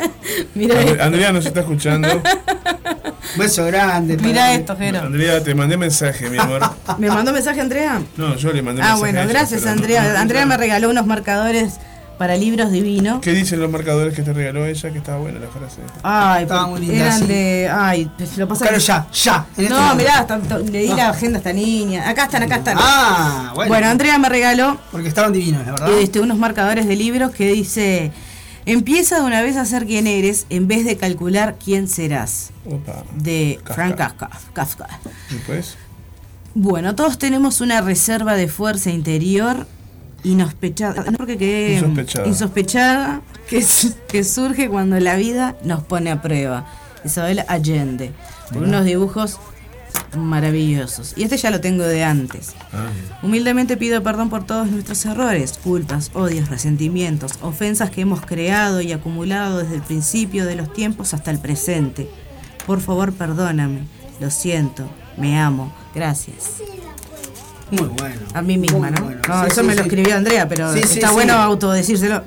Mira 0.56 0.80
And- 0.80 0.90
esto. 0.90 1.04
Andrea 1.04 1.32
nos 1.32 1.46
está 1.46 1.60
escuchando. 1.62 2.08
Beso 3.38 3.66
grande. 3.66 4.18
Mira 4.18 4.54
esto, 4.54 4.76
Jero. 4.76 5.00
Andrea, 5.02 5.44
te 5.44 5.54
mandé 5.54 5.78
mensaje, 5.78 6.30
mi 6.30 6.38
amor. 6.38 6.62
¿Me 6.98 7.10
mandó 7.10 7.32
mensaje 7.32 7.62
Andrea? 7.62 8.02
No, 8.18 8.36
yo 8.36 8.52
le 8.52 8.62
mandé 8.62 8.82
Ah, 8.82 8.86
mensaje. 8.86 8.98
a 8.98 9.00
bueno, 9.00 9.20
ella, 9.22 9.30
gracias 9.30 9.66
Andrea. 9.66 10.14
no- 10.14 10.20
Andrea 10.20 10.46
me 10.46 10.58
regaló 10.58 10.90
unos 10.90 11.06
marcadores 11.06 11.74
para 12.18 12.36
libros 12.36 12.72
divinos. 12.72 13.20
¿Qué 13.22 13.32
dicen 13.32 13.60
los 13.62 13.70
marcadores 13.72 14.14
que 14.16 14.24
te 14.24 14.34
regaló 14.34 14.66
ella? 14.66 14.90
Que 14.92 14.98
estaba 14.98 15.20
buena 15.20 15.40
la 15.40 15.48
frase. 15.48 15.78
Ay, 16.04 16.44
Estaba 16.44 16.68
muy 16.68 16.82
linda, 16.82 17.06
eran 17.06 17.20
sí. 17.20 17.28
de. 17.28 17.70
Ay, 17.72 18.12
lo 18.36 18.48
pasa 18.48 18.66
Claro, 18.66 18.78
que- 18.78 18.84
ya, 18.84 19.08
ya. 19.14 19.46
este 19.58 19.70
No, 19.74 19.80
momento. 19.80 19.96
mirá, 19.96 20.62
le 20.72 20.80
di 20.80 20.88
la 20.88 21.10
agenda 21.10 21.38
a 21.38 21.40
esta 21.40 21.54
niña. 21.54 22.10
Acá 22.10 22.24
están, 22.26 22.44
acá 22.44 22.56
están. 22.58 22.78
Ah, 22.80 23.52
bueno. 23.56 23.70
bueno, 23.70 23.88
Andrea 23.88 24.18
me 24.18 24.28
regaló 24.28 24.78
Porque 24.92 25.08
estaban 25.08 25.32
divinos, 25.32 25.66
la 25.66 25.72
verdad. 25.74 25.92
este, 26.00 26.20
unos 26.20 26.38
marcadores 26.38 26.88
de 26.88 26.96
libros 26.96 27.32
que 27.32 27.48
dice. 27.52 28.12
Empieza 28.72 29.16
de 29.20 29.22
una 29.24 29.42
vez 29.42 29.58
a 29.58 29.66
ser 29.66 29.86
quien 29.86 30.06
eres 30.08 30.46
en 30.50 30.68
vez 30.68 30.86
de 30.86 30.96
calcular 30.98 31.58
quién 31.64 31.88
serás. 31.88 32.52
Opa. 32.66 33.04
De 33.16 33.60
Kafka. 33.64 33.74
Frank 33.74 33.96
Kafka. 33.96 34.30
Kafka. 34.54 34.88
Después. 35.32 35.76
Bueno, 36.54 36.96
todos 36.96 37.18
tenemos 37.18 37.62
una 37.62 37.82
reserva 37.82 38.36
de 38.36 38.48
fuerza 38.48 38.90
interior 38.92 39.66
inospechada, 40.24 41.10
no 41.10 41.18
porque 41.18 41.38
que, 41.38 41.76
Insospechada. 41.76 42.28
insospechada 42.28 43.22
que, 43.48 43.66
que 44.08 44.24
surge 44.24 44.70
cuando 44.70 45.00
la 45.00 45.16
vida 45.16 45.56
nos 45.64 45.84
pone 45.84 46.12
a 46.12 46.22
prueba. 46.22 46.68
Isabel 47.06 47.44
Allende, 47.48 48.12
por 48.52 48.64
unos 48.64 48.84
dibujos 48.84 49.40
maravillosos. 50.18 51.14
Y 51.16 51.24
este 51.24 51.38
ya 51.38 51.50
lo 51.52 51.62
tengo 51.62 51.84
de 51.84 52.04
antes. 52.04 52.54
Ah, 52.74 52.88
Humildemente 53.24 53.78
pido 53.78 54.02
perdón 54.04 54.30
por 54.30 54.46
todos 54.46 54.68
nuestros 54.70 55.06
errores, 55.06 55.60
culpas, 55.64 56.12
odios, 56.14 56.50
resentimientos, 56.50 57.34
ofensas 57.42 57.90
que 57.92 58.02
hemos 58.02 58.22
creado 58.26 58.82
y 58.82 58.92
acumulado 58.92 59.60
desde 59.60 59.76
el 59.76 59.82
principio 59.82 60.46
de 60.46 60.56
los 60.56 60.72
tiempos 60.74 61.14
hasta 61.14 61.32
el 61.32 61.40
presente. 61.40 62.10
Por 62.66 62.82
favor, 62.82 63.14
perdóname. 63.14 63.82
Lo 64.20 64.30
siento. 64.30 64.90
Me 65.18 65.40
amo. 65.40 65.74
Gracias. 65.96 66.56
Muy 67.72 67.88
bueno. 67.88 68.16
A 68.34 68.42
mí 68.42 68.58
misma, 68.58 68.90
¿no? 68.90 69.04
bueno. 69.04 69.22
No, 69.28 69.42
Sí, 69.44 69.48
eso 69.52 69.62
sí, 69.62 69.68
me 69.68 69.76
lo 69.76 69.82
escribió 69.84 70.16
Andrea, 70.16 70.48
pero 70.50 70.74
está 70.74 71.12
bueno 71.12 71.34
autodecírselo. 71.34 72.24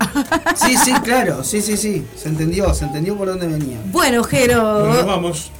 Sí, 0.55 0.77
sí, 0.77 0.93
claro. 1.03 1.43
Sí, 1.43 1.61
sí, 1.61 1.75
sí. 1.75 2.05
Se 2.15 2.29
entendió, 2.29 2.73
se 2.73 2.85
entendió 2.85 3.17
por 3.17 3.27
dónde 3.27 3.47
venía. 3.47 3.77
bueno, 3.91 4.23
Jero. 4.23 4.85
Bueno, 4.87 5.05
vamos. 5.05 5.51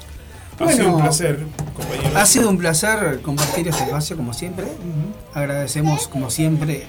Ha 0.60 0.64
Bueno. 0.66 0.78
sido 0.78 0.96
un 0.96 1.02
placer, 1.02 1.40
compañero. 1.76 2.18
Ha 2.18 2.26
sido 2.26 2.50
un 2.50 2.58
placer 2.58 3.22
compartir 3.22 3.68
este 3.68 3.84
espacio 3.84 4.16
como 4.16 4.34
siempre. 4.34 4.66
Agradecemos 5.34 6.08
como 6.08 6.30
siempre 6.30 6.86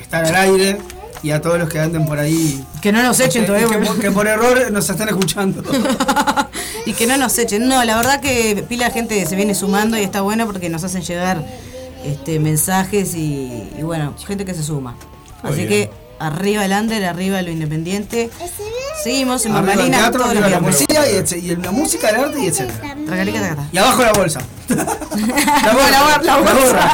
estar 0.00 0.24
al 0.24 0.34
aire 0.36 0.78
y 1.22 1.30
a 1.32 1.40
todos 1.40 1.58
los 1.58 1.68
que 1.68 1.80
anden 1.80 2.06
por 2.06 2.18
ahí. 2.18 2.64
Que 2.80 2.92
no 2.92 3.02
nos 3.02 3.18
echen 3.20 3.42
que, 3.42 3.46
todavía. 3.48 3.68
que 3.68 3.84
por- 3.84 3.98
que 4.00 4.10
por 4.12 4.26
error 4.26 4.70
nos 4.70 4.88
están 4.88 5.08
escuchando. 5.08 5.62
y 6.86 6.92
que 6.92 7.06
no 7.06 7.16
nos 7.16 7.36
echen. 7.38 7.66
No, 7.68 7.82
la 7.84 7.96
verdad 7.96 8.20
que 8.20 8.64
pila 8.68 8.86
de 8.86 8.90
gente 8.92 9.26
se 9.26 9.34
viene 9.36 9.54
sumando 9.54 9.98
y 9.98 10.02
está 10.02 10.20
bueno 10.20 10.46
porque 10.46 10.68
nos 10.68 10.84
hacen 10.84 11.02
llegar 11.02 11.44
este 12.04 12.38
mensajes 12.38 13.14
y, 13.16 13.70
y 13.76 13.82
bueno, 13.82 14.14
gente 14.26 14.44
que 14.44 14.54
se 14.54 14.62
suma. 14.62 14.94
Así 15.42 15.66
que 15.66 15.90
arriba 16.20 16.64
el 16.64 16.72
under, 16.72 17.04
arriba 17.04 17.42
lo 17.42 17.50
independiente. 17.50 18.30
Seguimos 19.06 19.46
en 19.46 19.52
Arriba 19.52 19.72
el 19.72 19.76
Mambalina 19.78 19.98
teatro, 19.98 20.20
todos 20.22 20.30
arriba 20.30 20.48
los 20.48 20.50
la 20.50 20.60
poesía 20.66 21.10
y, 21.12 21.14
etc- 21.14 21.40
y 21.42 21.56
la 21.56 21.70
música, 21.70 22.08
el 22.08 22.16
arte 22.16 22.38
y 22.40 22.50
tracata. 22.50 23.64
Y 23.70 23.78
abajo 23.78 24.02
la 24.02 24.12
bolsa. 24.12 24.40
La 24.68 25.72
gorra, 25.72 26.22
la 26.22 26.36
bolsa. 26.38 26.90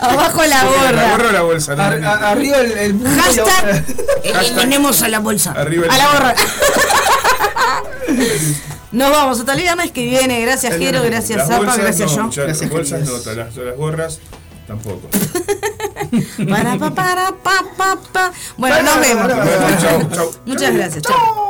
Abajo 0.00 0.44
la 0.44 0.64
¿La 0.92 1.10
gorra 1.10 1.32
la 1.32 1.42
bolsa? 1.42 1.74
No, 1.76 1.82
Ar- 1.82 2.00
no, 2.00 2.08
a- 2.08 2.30
arriba 2.30 2.56
el, 2.60 2.72
el 2.72 2.98
Hashtag 3.20 3.84
eliminemos 4.24 5.02
a 5.02 5.08
la 5.08 5.18
bolsa. 5.18 5.52
Arriba 5.52 5.84
el- 5.84 5.90
a 5.90 5.98
la 5.98 6.06
gorra. 6.12 6.34
Nos 8.92 9.10
vamos 9.10 9.38
hasta 9.38 9.52
el 9.52 9.60
viernes 9.60 9.92
que 9.92 10.02
viene. 10.04 10.40
Gracias, 10.40 10.76
Jero. 10.78 11.02
Gracias, 11.02 11.46
Zapa. 11.46 11.76
Gracias, 11.76 12.16
no, 12.16 12.30
yo. 12.30 12.42
Gracias, 12.44 12.62
Las 12.62 12.70
bolsas 12.70 13.00
no, 13.00 13.06
queridos. 13.06 13.36
las, 13.36 13.56
las 13.56 13.76
gorras 13.76 14.18
tampoco. 14.70 15.08
Para, 16.48 16.78
pa, 16.78 16.90
para, 16.90 17.32
pa, 17.32 17.64
pa, 17.76 17.96
pa. 18.12 18.32
Bueno, 18.56 18.82
nos 18.82 19.00
vemos. 19.00 19.28
Chau, 19.80 20.10
chau. 20.12 20.30
Muchas 20.46 20.74
gracias. 20.74 21.02
Chao. 21.02 21.49